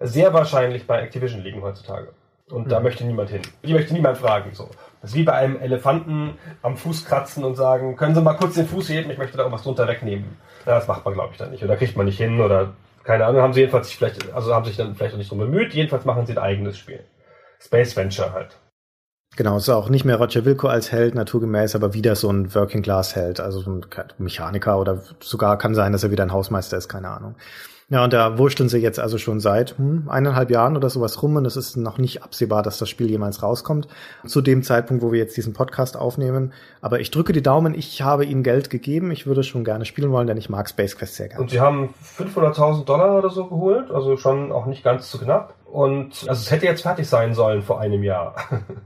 sehr 0.00 0.32
wahrscheinlich 0.32 0.86
bei 0.86 1.00
Activision 1.00 1.42
liegen 1.42 1.62
heutzutage. 1.62 2.08
Und 2.50 2.66
mhm. 2.66 2.70
da 2.70 2.80
möchte 2.80 3.04
niemand 3.04 3.30
hin. 3.30 3.42
Die 3.62 3.72
möchte 3.72 3.92
niemand 3.92 4.18
fragen. 4.18 4.50
So. 4.54 4.68
Das 5.00 5.10
ist 5.10 5.16
wie 5.16 5.22
bei 5.22 5.32
einem 5.32 5.58
Elefanten 5.58 6.38
am 6.62 6.76
Fuß 6.76 7.06
kratzen 7.06 7.44
und 7.44 7.56
sagen, 7.56 7.96
können 7.96 8.14
Sie 8.14 8.20
mal 8.20 8.34
kurz 8.34 8.54
den 8.54 8.66
Fuß 8.66 8.88
heben, 8.90 9.10
ich 9.10 9.18
möchte 9.18 9.36
da 9.36 9.44
irgendwas 9.44 9.62
drunter 9.62 9.88
wegnehmen. 9.88 10.36
Ja, 10.66 10.74
das 10.74 10.88
macht 10.88 11.04
man, 11.04 11.14
glaube 11.14 11.30
ich, 11.32 11.38
dann 11.38 11.50
nicht. 11.50 11.64
Oder 11.64 11.76
kriegt 11.76 11.96
man 11.96 12.06
nicht 12.06 12.18
hin 12.18 12.40
oder 12.40 12.74
keine 13.04 13.24
Ahnung, 13.24 13.40
haben 13.40 13.52
sie 13.52 13.60
jedenfalls 13.60 13.88
sich 13.88 13.96
vielleicht, 13.96 14.32
also 14.32 14.54
haben 14.54 14.64
sich 14.64 14.76
dann 14.76 14.94
vielleicht 14.94 15.14
auch 15.14 15.18
nicht 15.18 15.30
drum 15.30 15.38
bemüht. 15.38 15.72
Jedenfalls 15.72 16.04
machen 16.04 16.26
sie 16.26 16.32
ein 16.32 16.38
eigenes 16.38 16.76
Spiel. 16.78 17.00
Space 17.58 17.96
Venture 17.96 18.32
halt. 18.32 18.58
Genau, 19.36 19.56
es 19.56 19.64
ist 19.64 19.68
auch 19.70 19.88
nicht 19.88 20.04
mehr 20.04 20.16
Roger 20.16 20.44
Wilco 20.44 20.66
als 20.66 20.90
Held, 20.90 21.14
naturgemäß, 21.14 21.76
aber 21.76 21.94
wieder 21.94 22.16
so 22.16 22.30
ein 22.30 22.54
Working 22.54 22.82
Class 22.82 23.14
Held, 23.14 23.38
also 23.40 23.60
so 23.60 23.70
ein 23.70 23.86
Mechaniker 24.18 24.78
oder 24.78 25.02
sogar 25.20 25.56
kann 25.56 25.74
sein, 25.74 25.92
dass 25.92 26.02
er 26.02 26.10
wieder 26.10 26.24
ein 26.24 26.32
Hausmeister 26.32 26.76
ist, 26.76 26.88
keine 26.88 27.08
Ahnung. 27.08 27.36
Ja, 27.90 28.04
und 28.04 28.12
da 28.12 28.38
wursteln 28.38 28.68
sie 28.68 28.78
jetzt 28.78 29.00
also 29.00 29.18
schon 29.18 29.40
seit 29.40 29.76
hm, 29.76 30.08
eineinhalb 30.08 30.48
Jahren 30.52 30.76
oder 30.76 30.88
sowas 30.88 31.20
rum 31.24 31.34
und 31.34 31.44
es 31.44 31.56
ist 31.56 31.76
noch 31.76 31.98
nicht 31.98 32.22
absehbar, 32.22 32.62
dass 32.62 32.78
das 32.78 32.88
Spiel 32.88 33.10
jemals 33.10 33.42
rauskommt. 33.42 33.88
Zu 34.24 34.42
dem 34.42 34.62
Zeitpunkt, 34.62 35.02
wo 35.02 35.10
wir 35.10 35.18
jetzt 35.18 35.36
diesen 35.36 35.54
Podcast 35.54 35.96
aufnehmen. 35.96 36.52
Aber 36.80 37.00
ich 37.00 37.10
drücke 37.10 37.32
die 37.32 37.42
Daumen, 37.42 37.74
ich 37.74 38.00
habe 38.02 38.24
ihnen 38.24 38.44
Geld 38.44 38.70
gegeben. 38.70 39.10
Ich 39.10 39.26
würde 39.26 39.42
schon 39.42 39.64
gerne 39.64 39.84
spielen 39.86 40.12
wollen, 40.12 40.28
denn 40.28 40.36
ich 40.36 40.48
mag 40.48 40.70
Space 40.70 40.96
Quest 40.96 41.16
sehr 41.16 41.28
gerne. 41.28 41.42
Und 41.42 41.50
sie 41.50 41.58
haben 41.58 41.92
500.000 42.16 42.84
Dollar 42.84 43.18
oder 43.18 43.30
so 43.30 43.46
geholt, 43.46 43.90
also 43.90 44.16
schon 44.16 44.52
auch 44.52 44.66
nicht 44.66 44.84
ganz 44.84 45.10
zu 45.10 45.18
knapp. 45.18 45.54
Und 45.66 46.28
also 46.28 46.40
es 46.42 46.50
hätte 46.52 46.66
jetzt 46.66 46.82
fertig 46.82 47.08
sein 47.08 47.34
sollen 47.34 47.62
vor 47.62 47.80
einem 47.80 48.04
Jahr 48.04 48.36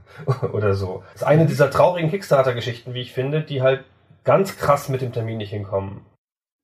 oder 0.51 0.73
so. 0.73 1.03
Das 1.13 1.21
ist 1.21 1.27
eine 1.27 1.45
dieser 1.45 1.69
traurigen 1.69 2.09
Kickstarter-Geschichten, 2.09 2.95
wie 2.95 3.01
ich 3.01 3.13
finde, 3.13 3.43
die 3.43 3.61
halt 3.61 3.83
ganz 4.23 4.57
krass 4.57 4.89
mit 4.89 5.01
dem 5.01 5.13
Termin 5.13 5.37
nicht 5.37 5.51
hinkommen. 5.51 6.01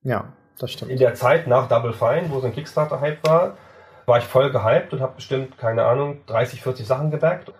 Ja, 0.03 0.33
das 0.61 0.71
stimmt. 0.71 0.91
In 0.91 0.99
der 0.99 1.13
Zeit 1.15 1.47
nach 1.47 1.67
Double 1.67 1.93
Fine, 1.93 2.29
wo 2.29 2.39
so 2.39 2.47
ein 2.47 2.53
Kickstarter-Hype 2.53 3.27
war, 3.27 3.57
war 4.05 4.17
ich 4.17 4.23
voll 4.23 4.51
gehypt 4.51 4.93
und 4.93 5.01
habe 5.01 5.13
bestimmt, 5.15 5.57
keine 5.57 5.85
Ahnung, 5.85 6.21
30, 6.27 6.61
40 6.61 6.85
Sachen 6.85 7.11
gebackt. 7.11 7.51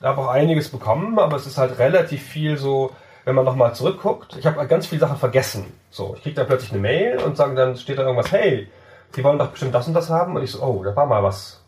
Ich 0.00 0.06
habe 0.06 0.20
auch 0.20 0.28
einiges 0.28 0.68
bekommen, 0.68 1.18
aber 1.18 1.36
es 1.36 1.46
ist 1.46 1.56
halt 1.56 1.78
relativ 1.78 2.22
viel 2.22 2.56
so, 2.58 2.90
wenn 3.24 3.34
man 3.34 3.44
nochmal 3.44 3.74
zurückguckt. 3.74 4.36
Ich 4.36 4.44
habe 4.44 4.66
ganz 4.66 4.86
viele 4.86 5.00
Sachen 5.00 5.16
vergessen. 5.16 5.72
So, 5.90 6.14
ich 6.16 6.22
kriege 6.22 6.34
dann 6.34 6.46
plötzlich 6.46 6.72
eine 6.72 6.80
Mail 6.80 7.18
und 7.18 7.36
sagen, 7.36 7.56
dann 7.56 7.76
steht 7.76 7.98
da 7.98 8.02
irgendwas, 8.02 8.32
hey, 8.32 8.68
Sie 9.14 9.22
wollen 9.22 9.38
doch 9.38 9.50
bestimmt 9.50 9.74
das 9.74 9.86
und 9.86 9.94
das 9.94 10.10
haben. 10.10 10.34
Und 10.36 10.42
ich 10.42 10.50
so, 10.50 10.62
oh, 10.62 10.82
da 10.82 10.94
war 10.94 11.06
mal 11.06 11.22
was. 11.22 11.60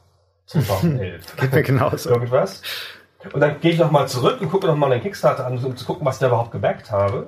2011. 0.46 1.36
Geht 1.40 1.52
mir 1.52 1.62
genauso. 1.62 2.10
Irgendwas. 2.10 2.62
Und 3.32 3.40
dann 3.40 3.60
gehe 3.60 3.72
ich 3.72 3.78
nochmal 3.78 4.06
zurück 4.08 4.40
und 4.40 4.50
gucke 4.50 4.66
nochmal 4.66 4.90
den 4.90 5.02
Kickstarter 5.02 5.46
an, 5.46 5.58
um 5.64 5.76
zu 5.76 5.84
gucken, 5.84 6.06
was 6.06 6.16
ich 6.16 6.20
da 6.20 6.28
überhaupt 6.28 6.52
gebackt 6.52 6.90
habe. 6.90 7.26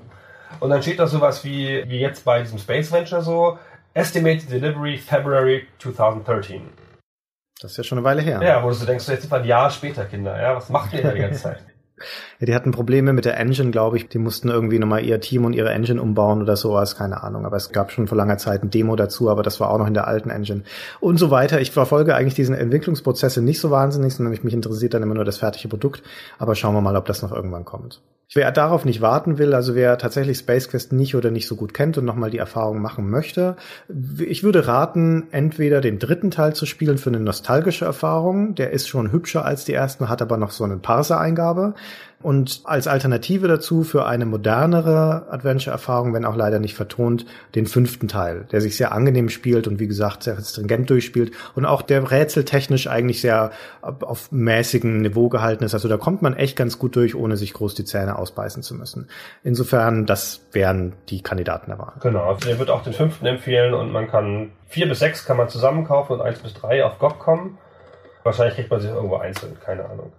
Und 0.61 0.71
dann 0.71 0.83
steht 0.83 0.99
da 0.99 1.07
sowas 1.07 1.45
wie, 1.45 1.85
wie 1.89 2.01
jetzt 2.01 2.25
bei 2.25 2.43
diesem 2.43 2.59
Space 2.59 2.93
Venture 2.93 3.23
so, 3.23 3.59
Estimated 3.95 4.51
Delivery 4.51 4.99
February 4.99 5.67
2013. 5.79 6.63
Das 7.61 7.73
ist 7.73 7.77
ja 7.77 7.85
schon 7.85 7.99
eine 7.99 8.05
Weile 8.05 8.23
her. 8.23 8.41
Ja, 8.43 8.63
wo 8.63 8.71
du 8.71 8.77
denkst, 8.85 9.09
jetzt 9.09 9.23
sind 9.23 9.33
wir 9.33 9.39
ein 9.39 9.45
Jahr 9.45 9.71
später, 9.71 10.05
Kinder, 10.05 10.41
ja, 10.41 10.55
was 10.55 10.69
macht 10.69 10.93
ihr 10.93 11.03
da 11.03 11.11
die 11.11 11.21
ganze 11.21 11.43
Zeit? 11.43 11.59
ja, 12.39 12.47
die 12.47 12.55
hatten 12.55 12.71
Probleme 12.71 13.13
mit 13.13 13.25
der 13.25 13.37
Engine, 13.37 13.73
glaube 13.73 13.97
ich. 13.97 14.09
Die 14.09 14.19
mussten 14.19 14.49
irgendwie 14.49 14.79
nochmal 14.79 15.05
ihr 15.05 15.21
Team 15.21 15.45
und 15.45 15.55
ihre 15.55 15.71
Engine 15.71 16.01
umbauen 16.01 16.41
oder 16.41 16.57
sowas, 16.57 16.97
keine 16.97 17.25
Ahnung. 17.25 17.45
Aber 17.45 17.57
es 17.57 17.73
gab 17.73 17.91
schon 17.91 18.07
vor 18.07 18.17
langer 18.17 18.39
Zeit 18.39 18.63
ein 18.63 18.71
Demo 18.71 18.95
dazu, 18.95 19.29
aber 19.29 19.43
das 19.43 19.59
war 19.59 19.71
auch 19.71 19.79
noch 19.79 19.89
in 19.89 19.95
der 19.95 20.07
alten 20.07 20.31
Engine. 20.31 20.63
Und 21.01 21.19
so 21.19 21.33
weiter. 21.33 21.61
Ich 21.61 21.73
verfolge 21.73 22.15
eigentlich 22.15 22.35
diesen 22.35 22.55
Entwicklungsprozesse 22.55 23.43
nicht 23.43 23.61
so 23.61 23.73
wahnsinnig, 23.73 24.15
sondern 24.15 24.39
mich 24.41 24.55
interessiert 24.55 24.95
dann 24.95 25.03
immer 25.03 25.15
nur 25.15 25.25
das 25.25 25.39
fertige 25.39 25.69
Produkt. 25.69 26.03
Aber 26.39 26.55
schauen 26.55 26.75
wir 26.75 26.81
mal, 26.81 26.97
ob 26.97 27.07
das 27.07 27.23
noch 27.23 27.33
irgendwann 27.33 27.65
kommt. 27.65 28.01
Wer 28.35 28.53
darauf 28.53 28.85
nicht 28.85 29.01
warten 29.01 29.39
will, 29.39 29.55
also 29.55 29.75
wer 29.75 29.97
tatsächlich 29.97 30.37
Space 30.37 30.69
Quest 30.69 30.93
nicht 30.93 31.15
oder 31.15 31.31
nicht 31.31 31.47
so 31.47 31.57
gut 31.57 31.73
kennt 31.73 31.97
und 31.97 32.05
nochmal 32.05 32.31
die 32.31 32.37
Erfahrung 32.37 32.83
machen 32.83 33.09
möchte, 33.09 33.57
ich 34.19 34.43
würde 34.43 34.67
raten, 34.67 35.29
entweder 35.31 35.81
den 35.81 35.99
dritten 35.99 36.31
Teil 36.31 36.55
zu 36.55 36.67
spielen 36.67 36.99
für 36.99 37.09
eine 37.09 37.21
nostalgische 37.21 37.87
Erfahrung. 37.87 38.55
Der 38.55 38.71
ist 38.71 38.87
schon 38.87 39.13
hübscher 39.13 39.47
als 39.47 39.65
die 39.65 39.73
ersten, 39.73 40.11
hat 40.11 40.21
aber 40.21 40.37
noch 40.37 40.51
so 40.51 40.65
eine 40.65 40.77
Parser-Eingabe. 40.77 41.75
Und 42.21 42.63
als 42.65 42.89
Alternative 42.89 43.47
dazu 43.47 43.85
für 43.85 44.05
eine 44.05 44.27
modernere 44.27 45.27
Adventure-Erfahrung, 45.31 46.15
wenn 46.15 46.25
auch 46.25 46.35
leider 46.35 46.59
nicht 46.59 46.75
vertont, 46.75 47.27
den 47.55 47.67
fünften 47.67 48.09
Teil, 48.09 48.47
der 48.51 48.61
sich 48.61 48.77
sehr 48.77 48.91
angenehm 48.91 49.29
spielt 49.29 49.69
und 49.69 49.79
wie 49.79 49.87
gesagt 49.87 50.25
sehr 50.25 50.37
stringent 50.41 50.91
durchspielt 50.91 51.31
und 51.55 51.65
auch 51.65 51.81
der 51.81 52.11
rätseltechnisch 52.11 52.89
eigentlich 52.89 53.21
sehr 53.21 53.53
auf 53.83 54.33
mäßigem 54.33 55.01
Niveau 55.01 55.29
gehalten 55.29 55.63
ist. 55.63 55.75
Also 55.75 55.87
da 55.87 55.97
kommt 55.97 56.21
man 56.21 56.35
echt 56.35 56.57
ganz 56.57 56.81
gut 56.81 56.97
durch, 56.97 57.15
ohne 57.15 57.37
sich 57.37 57.53
groß 57.53 57.77
die 57.77 57.85
Zähne 57.85 58.19
ausbeißen 58.19 58.65
zu 58.65 58.75
müssen. 58.75 59.09
Insofern, 59.45 60.05
das 60.05 60.41
wären 60.51 60.95
die 61.11 61.23
Kandidaten 61.23 61.71
der 61.71 61.79
Wahl. 61.79 61.93
Genau, 62.01 62.25
also 62.25 62.49
der 62.49 62.59
wird 62.59 62.71
auch 62.71 62.83
den 62.83 62.95
fünften 62.95 63.27
empfehlen 63.27 63.75
und 63.75 63.93
man 63.93 64.09
kann 64.09 64.51
vier 64.67 64.89
bis 64.89 64.99
sechs 64.99 65.25
kann 65.25 65.37
man 65.37 65.49
zusammen 65.49 65.87
kaufen 65.87 66.15
und 66.15 66.21
eins 66.21 66.41
bis 66.41 66.53
drei 66.53 66.85
auf 66.85 66.99
GOG 66.99 67.21
kommen. 67.21 67.59
Wahrscheinlich 68.25 68.57
kriegt 68.57 68.71
man 68.73 68.81
sich 68.81 68.91
irgendwo 68.91 69.17
einzeln, 69.17 69.57
keine 69.65 69.85
Ahnung. 69.89 70.11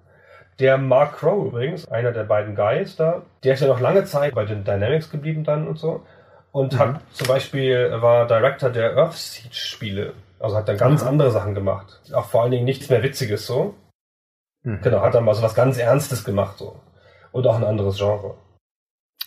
Der 0.59 0.77
Mark 0.77 1.17
Crow 1.17 1.47
übrigens, 1.47 1.87
einer 1.87 2.11
der 2.11 2.23
beiden 2.25 2.55
Guys 2.55 2.95
da, 2.95 3.21
der 3.43 3.53
ist 3.53 3.61
ja 3.61 3.67
noch 3.67 3.79
lange 3.79 4.03
Zeit 4.05 4.35
bei 4.35 4.45
den 4.45 4.63
Dynamics 4.63 5.09
geblieben 5.09 5.43
dann 5.43 5.67
und 5.67 5.77
so. 5.79 6.01
Und 6.51 6.73
Mhm. 6.73 6.79
hat 6.79 7.01
zum 7.13 7.27
Beispiel 7.27 7.91
war 8.01 8.27
Director 8.27 8.69
der 8.69 8.97
Earth 8.97 9.13
Siege 9.13 9.53
Spiele. 9.55 10.13
Also 10.39 10.55
hat 10.57 10.67
dann 10.67 10.77
ganz 10.77 11.01
Mhm. 11.03 11.07
andere 11.09 11.31
Sachen 11.31 11.55
gemacht. 11.55 12.01
Auch 12.13 12.25
vor 12.25 12.41
allen 12.43 12.51
Dingen 12.51 12.65
nichts 12.65 12.89
mehr 12.89 13.03
Witziges 13.03 13.45
so. 13.45 13.75
Mhm. 14.63 14.81
Genau, 14.81 15.01
hat 15.01 15.13
dann 15.13 15.23
mal 15.25 15.33
so 15.35 15.41
was 15.41 15.55
ganz 15.55 15.77
Ernstes 15.77 16.23
gemacht 16.25 16.57
so. 16.57 16.75
Und 17.31 17.45
auch 17.47 17.55
ein 17.55 17.63
anderes 17.63 17.97
Genre. 17.97 18.35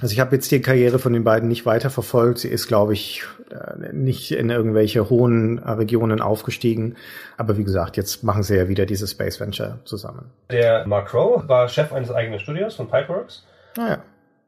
Also 0.01 0.13
ich 0.15 0.21
habe 0.21 0.35
jetzt 0.35 0.51
die 0.51 0.61
Karriere 0.63 0.99
von 0.99 1.13
den 1.13 1.23
beiden 1.23 1.49
nicht 1.49 1.67
weiter 1.67 1.91
verfolgt. 1.91 2.39
Sie 2.39 2.49
ist, 2.49 2.67
glaube 2.67 2.93
ich, 2.95 3.23
äh, 3.51 3.93
nicht 3.93 4.33
in 4.33 4.51
irgendwelche 4.51 5.11
hohen 5.11 5.59
äh, 5.59 5.71
Regionen 5.71 6.21
aufgestiegen. 6.21 6.97
Aber 7.37 7.57
wie 7.59 7.65
gesagt, 7.65 7.97
jetzt 7.97 8.25
machen 8.25 8.43
sie 8.43 8.57
ja 8.57 8.69
wieder 8.69 8.87
diese 8.87 9.07
Space 9.07 9.39
Venture 9.39 9.79
zusammen. 9.85 10.31
Der 10.51 10.87
Mark 10.87 11.09
Crow 11.09 11.47
war 11.47 11.69
Chef 11.69 11.93
eines 11.93 12.11
eigenen 12.11 12.41
Studios 12.41 12.75
von 12.75 12.89
Pipeworks. 12.89 13.45
Naja. 13.77 13.99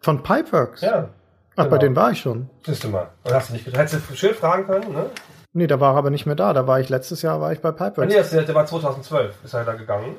Von 0.01 0.23
Pipeworks? 0.23 0.81
Ja, 0.81 1.09
Ach, 1.57 1.65
bei 1.65 1.65
genau. 1.65 1.79
denen 1.79 1.97
war 1.97 2.11
ich 2.11 2.21
schon. 2.21 2.49
siehst 2.67 2.83
du 2.85 2.89
mal. 2.89 3.09
Und 3.23 3.33
hast 3.33 3.51
du 3.51 3.53
nicht, 3.53 3.67
hättest 3.67 4.11
du 4.11 4.17
Schild 4.17 4.37
fragen 4.37 4.67
können, 4.67 4.93
ne? 4.93 5.07
Nee, 5.53 5.67
da 5.69 5.79
war 5.79 5.95
er 5.95 5.99
aber 5.99 6.11
nicht 6.11 6.27
mehr 6.27 6.35
da. 6.35 6.53
Da 6.53 6.67
war 6.67 6.81
ich 6.81 6.89
letztes 6.89 7.23
Jahr 7.23 7.41
war 7.41 7.53
ich 7.53 7.61
bei 7.61 7.69
Ah, 7.69 7.73
Pipeworks. 7.73 8.13
Nee, 8.13 8.19
das, 8.19 8.31
der 8.31 8.55
war 8.55 8.67
2012, 8.67 9.35
ist 9.45 9.55
er 9.55 9.65
da 9.65 9.75
gegangen. 9.75 10.17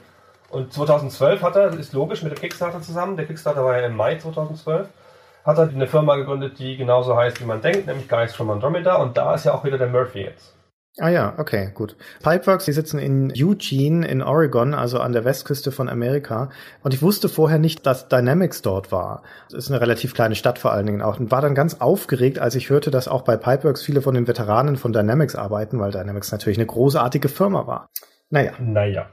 Und 0.50 0.72
2012 0.72 1.42
hat 1.42 1.56
er, 1.58 1.74
ist 1.78 1.92
logisch, 1.94 2.24
mit 2.24 2.32
dem 2.32 2.40
Kickstarter 2.40 2.82
zusammen, 2.82 3.18
der 3.18 3.26
Kickstarter 3.26 3.66
war 3.66 3.78
ja 3.78 3.86
im 3.88 3.96
Mai 3.96 4.16
2012, 4.16 4.88
hat 5.46 5.58
er 5.58 5.70
eine 5.70 5.88
Firma 5.88 6.16
gegründet, 6.16 6.58
die 6.58 6.76
genauso 6.76 7.16
heißt, 7.16 7.40
wie 7.40 7.46
man 7.46 7.62
denkt, 7.62 7.86
nämlich 7.86 8.10
Guys 8.10 8.34
from 8.34 8.50
Andromeda. 8.50 8.96
Und 8.96 9.16
da 9.16 9.36
ist 9.36 9.46
ja 9.46 9.54
auch 9.54 9.64
wieder 9.64 9.78
der 9.78 9.88
Murphy 9.88 10.22
jetzt. 10.22 10.56
Ah 10.98 11.10
ja, 11.10 11.34
okay, 11.38 11.72
gut. 11.74 11.98
Pipeworks, 12.24 12.64
die 12.66 12.72
sitzen 12.72 13.00
in 13.00 13.34
Eugene 13.36 14.08
in 14.08 14.24
Oregon, 14.24 14.74
also 14.74 15.00
an 15.00 15.12
der 15.12 15.26
Westküste 15.26 15.74
von 15.74 15.90
Amerika. 15.90 16.50
Und 16.84 16.94
ich 16.94 17.02
wusste 17.02 17.28
vorher 17.28 17.60
nicht, 17.60 17.86
dass 17.86 18.08
Dynamics 18.08 18.62
dort 18.62 18.94
war. 18.94 19.22
Das 19.50 19.66
ist 19.66 19.72
eine 19.72 19.82
relativ 19.82 20.14
kleine 20.14 20.36
Stadt 20.36 20.58
vor 20.58 20.72
allen 20.72 20.86
Dingen 20.86 21.02
auch. 21.02 21.20
Und 21.20 21.32
war 21.32 21.42
dann 21.42 21.54
ganz 21.54 21.82
aufgeregt, 21.82 22.40
als 22.40 22.56
ich 22.56 22.70
hörte, 22.70 22.92
dass 22.92 23.10
auch 23.10 23.24
bei 23.24 23.36
Pipeworks 23.36 23.84
viele 23.84 24.02
von 24.02 24.16
den 24.16 24.28
Veteranen 24.28 24.78
von 24.78 24.94
Dynamics 24.94 25.36
arbeiten, 25.36 25.80
weil 25.80 25.92
Dynamics 25.92 26.32
natürlich 26.32 26.58
eine 26.58 26.68
großartige 26.68 27.28
Firma 27.28 27.68
war. 27.68 27.90
Naja, 28.30 28.54
Naja. 28.60 29.08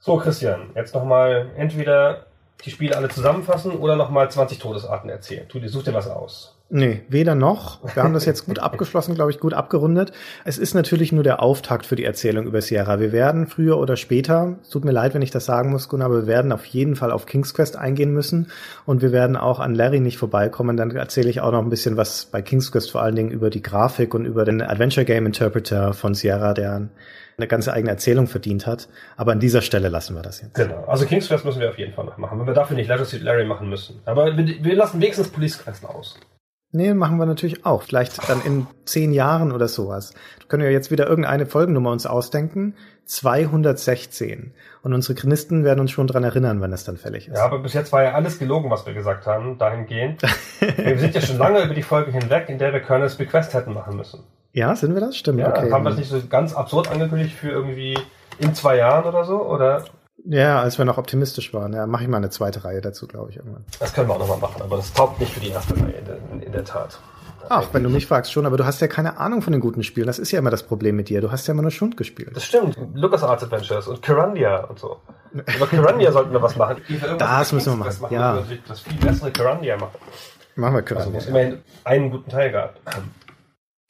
So, 0.00 0.16
Christian, 0.16 0.70
jetzt 0.74 0.96
nochmal 0.96 1.52
entweder 1.56 2.26
die 2.64 2.70
Spiele 2.70 2.96
alle 2.96 3.08
zusammenfassen 3.08 3.72
oder 3.72 3.96
nochmal 3.96 4.30
20 4.30 4.58
Todesarten 4.58 5.10
erzählen. 5.10 5.48
Tu 5.48 5.58
dir, 5.58 5.68
such 5.68 5.84
dir 5.84 5.94
was 5.94 6.08
aus. 6.08 6.56
Nee, 6.74 7.02
weder 7.10 7.34
noch. 7.34 7.80
Wir 7.94 8.02
haben 8.02 8.14
das 8.14 8.24
jetzt 8.24 8.46
gut 8.46 8.58
abgeschlossen, 8.58 9.14
glaube 9.14 9.30
ich, 9.30 9.38
gut 9.38 9.52
abgerundet. 9.52 10.12
Es 10.46 10.56
ist 10.56 10.72
natürlich 10.72 11.12
nur 11.12 11.22
der 11.22 11.42
Auftakt 11.42 11.84
für 11.84 11.96
die 11.96 12.04
Erzählung 12.04 12.46
über 12.46 12.62
Sierra. 12.62 12.98
Wir 12.98 13.12
werden 13.12 13.46
früher 13.46 13.76
oder 13.76 13.98
später, 13.98 14.56
es 14.62 14.70
tut 14.70 14.86
mir 14.86 14.90
leid, 14.90 15.12
wenn 15.12 15.20
ich 15.20 15.30
das 15.30 15.44
sagen 15.44 15.70
muss, 15.70 15.90
Gunnar, 15.90 16.06
aber 16.06 16.22
wir 16.22 16.26
werden 16.26 16.50
auf 16.50 16.64
jeden 16.64 16.96
Fall 16.96 17.12
auf 17.12 17.26
King's 17.26 17.52
Quest 17.52 17.76
eingehen 17.76 18.14
müssen 18.14 18.50
und 18.86 19.02
wir 19.02 19.12
werden 19.12 19.36
auch 19.36 19.60
an 19.60 19.74
Larry 19.74 20.00
nicht 20.00 20.16
vorbeikommen. 20.16 20.78
Dann 20.78 20.92
erzähle 20.92 21.28
ich 21.28 21.42
auch 21.42 21.52
noch 21.52 21.60
ein 21.60 21.68
bisschen 21.68 21.98
was 21.98 22.24
bei 22.24 22.40
King's 22.40 22.72
Quest 22.72 22.90
vor 22.90 23.02
allen 23.02 23.16
Dingen 23.16 23.32
über 23.32 23.50
die 23.50 23.60
Grafik 23.60 24.14
und 24.14 24.24
über 24.24 24.46
den 24.46 24.62
Adventure 24.62 25.04
Game 25.04 25.26
Interpreter 25.26 25.92
von 25.92 26.14
Sierra, 26.14 26.54
der 26.54 26.88
eine 27.42 27.48
ganze 27.48 27.72
eigene 27.72 27.90
Erzählung 27.90 28.26
verdient 28.26 28.66
hat. 28.66 28.88
Aber 29.16 29.32
an 29.32 29.40
dieser 29.40 29.62
Stelle 29.62 29.88
lassen 29.88 30.14
wir 30.14 30.22
das 30.22 30.40
jetzt. 30.40 30.54
Genau. 30.54 30.84
Also 30.86 31.06
King's 31.06 31.28
Quest 31.28 31.44
müssen 31.44 31.60
wir 31.60 31.68
auf 31.68 31.78
jeden 31.78 31.92
Fall 31.92 32.04
noch 32.04 32.16
machen, 32.16 32.38
wenn 32.38 32.46
wir 32.46 32.54
dafür 32.54 32.76
nicht 32.76 32.88
Leisure 32.88 33.06
Suit 33.06 33.22
Larry 33.22 33.44
machen 33.44 33.68
müssen. 33.68 34.00
Aber 34.04 34.36
wir, 34.36 34.64
wir 34.64 34.74
lassen 34.74 35.00
wenigstens 35.00 35.28
Police 35.28 35.58
Quest 35.58 35.84
aus. 35.84 36.18
Nee, 36.74 36.94
machen 36.94 37.18
wir 37.18 37.26
natürlich 37.26 37.66
auch. 37.66 37.82
Vielleicht 37.82 38.30
dann 38.30 38.40
in 38.42 38.66
zehn 38.86 39.12
Jahren 39.12 39.52
oder 39.52 39.68
sowas. 39.68 40.14
Wir 40.38 40.48
können 40.48 40.62
ja 40.62 40.70
jetzt 40.70 40.90
wieder 40.90 41.06
irgendeine 41.06 41.44
Folgennummer 41.44 41.90
uns 41.90 42.06
ausdenken. 42.06 42.74
216. 43.04 44.54
Und 44.82 44.94
unsere 44.94 45.14
Chronisten 45.14 45.64
werden 45.64 45.80
uns 45.80 45.90
schon 45.90 46.06
dran 46.06 46.24
erinnern, 46.24 46.62
wenn 46.62 46.72
es 46.72 46.84
dann 46.84 46.96
fällig 46.96 47.28
ist. 47.28 47.36
Ja, 47.36 47.44
aber 47.44 47.58
bis 47.58 47.74
jetzt 47.74 47.92
war 47.92 48.02
ja 48.02 48.14
alles 48.14 48.38
gelogen, 48.38 48.70
was 48.70 48.86
wir 48.86 48.94
gesagt 48.94 49.26
haben, 49.26 49.58
dahingehend. 49.58 50.22
wir 50.60 50.98
sind 50.98 51.14
ja 51.14 51.20
schon 51.20 51.36
lange 51.36 51.62
über 51.62 51.74
die 51.74 51.82
Folge 51.82 52.10
hinweg, 52.10 52.48
in 52.48 52.56
der 52.56 52.72
wir 52.72 52.80
Colonel's 52.80 53.16
Bequest 53.16 53.52
hätten 53.52 53.74
machen 53.74 53.96
müssen. 53.96 54.24
Ja, 54.52 54.76
sind 54.76 54.94
wir 54.94 55.00
das? 55.00 55.16
Stimmt, 55.16 55.40
Ja, 55.40 55.48
okay. 55.50 55.70
haben 55.72 55.84
wir 55.84 55.90
das 55.90 55.98
nicht 55.98 56.10
so 56.10 56.20
ganz 56.28 56.54
absurd 56.54 56.90
angekündigt 56.90 57.34
für 57.34 57.50
irgendwie 57.50 57.98
in 58.38 58.54
zwei 58.54 58.76
Jahren 58.76 59.04
oder 59.04 59.24
so? 59.24 59.40
Oder 59.42 59.84
Ja, 60.24 60.60
als 60.60 60.76
wir 60.78 60.84
noch 60.84 60.98
optimistisch 60.98 61.52
waren. 61.54 61.72
Ja, 61.72 61.86
mache 61.86 62.02
ich 62.04 62.08
mal 62.08 62.18
eine 62.18 62.30
zweite 62.30 62.64
Reihe 62.64 62.80
dazu, 62.80 63.06
glaube 63.06 63.30
ich, 63.30 63.36
irgendwann. 63.36 63.64
das 63.80 63.92
können 63.94 64.08
wir 64.08 64.14
auch 64.14 64.18
nochmal 64.18 64.38
machen, 64.38 64.62
aber 64.62 64.76
das 64.76 64.92
taugt 64.92 65.20
nicht 65.20 65.32
für 65.32 65.40
die 65.40 65.48
erste 65.50 65.74
Reihe 65.76 65.92
in 65.92 66.04
der, 66.04 66.16
in 66.46 66.52
der 66.52 66.64
Tat. 66.64 66.98
Ach, 67.48 67.68
wenn 67.72 67.82
du 67.82 67.90
mich 67.90 68.06
fragst 68.06 68.32
schon, 68.32 68.46
aber 68.46 68.56
du 68.56 68.64
hast 68.64 68.80
ja 68.80 68.86
keine 68.86 69.18
Ahnung 69.18 69.42
von 69.42 69.52
den 69.52 69.60
guten 69.60 69.82
Spielen. 69.82 70.06
Das 70.06 70.18
ist 70.20 70.30
ja 70.30 70.38
immer 70.38 70.50
das 70.50 70.62
Problem 70.62 70.94
mit 70.96 71.08
dir. 71.08 71.20
Du 71.20 71.32
hast 71.32 71.46
ja 71.48 71.52
immer 71.52 71.62
nur 71.62 71.72
Schund 71.72 71.96
gespielt. 71.96 72.30
Das 72.34 72.44
stimmt. 72.44 72.78
LucasArts 72.94 73.42
Adventures 73.42 73.88
und 73.88 74.00
Kirandia 74.00 74.64
und 74.64 74.78
so. 74.78 74.98
Über 75.32 75.66
Kirandia 75.66 76.12
sollten 76.12 76.32
wir 76.32 76.40
was 76.40 76.56
machen. 76.56 76.76
Das 77.18 77.52
müssen 77.52 77.78
wir 77.78 77.84
Quest 77.84 78.00
machen, 78.00 78.14
ja. 78.14 78.38
Das 78.68 78.80
viel 78.80 78.96
bessere 78.98 79.30
Kirandia 79.32 79.76
machen. 79.76 79.98
Machen 80.54 80.74
wir 80.74 80.82
Also, 80.82 80.94
können. 80.94 81.14
wo 81.14 81.18
es 81.18 81.26
immerhin 81.26 81.58
einen 81.84 82.10
guten 82.10 82.30
Teil 82.30 82.52
gab. 82.52 82.74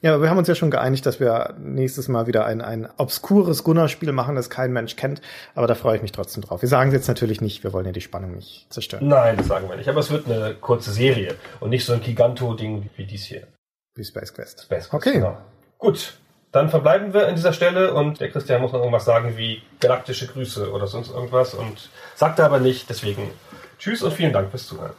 Ja, 0.03 0.15
aber 0.15 0.25
wir 0.25 0.31
haben 0.31 0.39
uns 0.39 0.49
ja 0.49 0.57
schon 0.57 0.73
geeinigt, 0.73 1.07
dass 1.07 1.21
wir 1.21 1.55
nächstes 1.61 2.09
Mal 2.09 2.27
wieder 2.27 2.45
ein, 2.45 2.61
ein 2.61 2.89
obskures 2.97 3.63
Gunnar-Spiel 3.63 4.11
machen, 4.11 4.35
das 4.35 4.51
kein 4.51 4.73
Mensch 4.73 4.97
kennt. 4.97 5.23
Aber 5.55 5.69
da 5.69 5.77
freue 5.77 5.95
ich 5.95 6.03
mich 6.03 6.11
trotzdem 6.11 6.43
drauf. 6.43 6.61
Wir 6.61 6.69
sagen 6.69 6.91
es 6.91 6.95
jetzt 6.95 7.07
natürlich 7.07 7.41
nicht, 7.41 7.63
wir 7.63 7.73
wollen 7.73 7.87
ja 7.87 7.93
die 7.93 8.01
Spannung 8.01 8.35
nicht 8.35 8.67
zerstören. 8.73 9.07
Nein, 9.07 9.37
das 9.37 9.47
sagen 9.47 9.69
wir 9.69 9.77
nicht. 9.77 9.89
Aber 9.89 10.01
es 10.01 10.11
wird 10.11 10.27
eine 10.27 10.55
kurze 10.55 10.91
Serie 10.91 11.37
und 11.61 11.71
nicht 11.71 11.85
so 11.85 11.93
ein 11.93 12.01
Giganto-Ding 12.01 12.91
wie 12.97 13.07
dies 13.07 13.25
hier. 13.27 13.47
Wie 13.95 14.05
Space 14.05 14.35
Quest. 14.35 14.63
Space 14.65 14.89
Quest, 14.89 14.95
Okay. 14.95 15.13
Genau. 15.13 15.39
Gut, 15.79 16.15
dann 16.51 16.69
verbleiben 16.69 17.15
wir 17.15 17.29
an 17.29 17.37
dieser 17.37 17.53
Stelle 17.53 17.95
und 17.95 18.19
der 18.19 18.31
Christian 18.31 18.61
muss 18.61 18.73
noch 18.73 18.81
irgendwas 18.81 19.05
sagen 19.05 19.37
wie 19.37 19.63
galaktische 19.79 20.27
Grüße 20.27 20.73
oder 20.73 20.89
sonst 20.89 21.13
irgendwas 21.13 21.55
und 21.55 21.91
sagt 22.17 22.41
er 22.41 22.47
aber 22.47 22.59
nicht. 22.59 22.91
Deswegen 22.91 23.31
tschüss 23.79 24.03
und 24.03 24.13
vielen 24.13 24.33
Dank 24.33 24.51
fürs 24.51 24.67
Zuhören. 24.67 24.95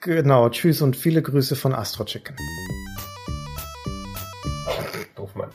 Genau, 0.00 0.48
tschüss 0.48 0.80
und 0.80 0.96
viele 0.96 1.20
Grüße 1.20 1.56
von 1.56 1.74
Astro 1.74 2.04
Chicken. 2.04 2.36
Hofmann. 5.24 5.50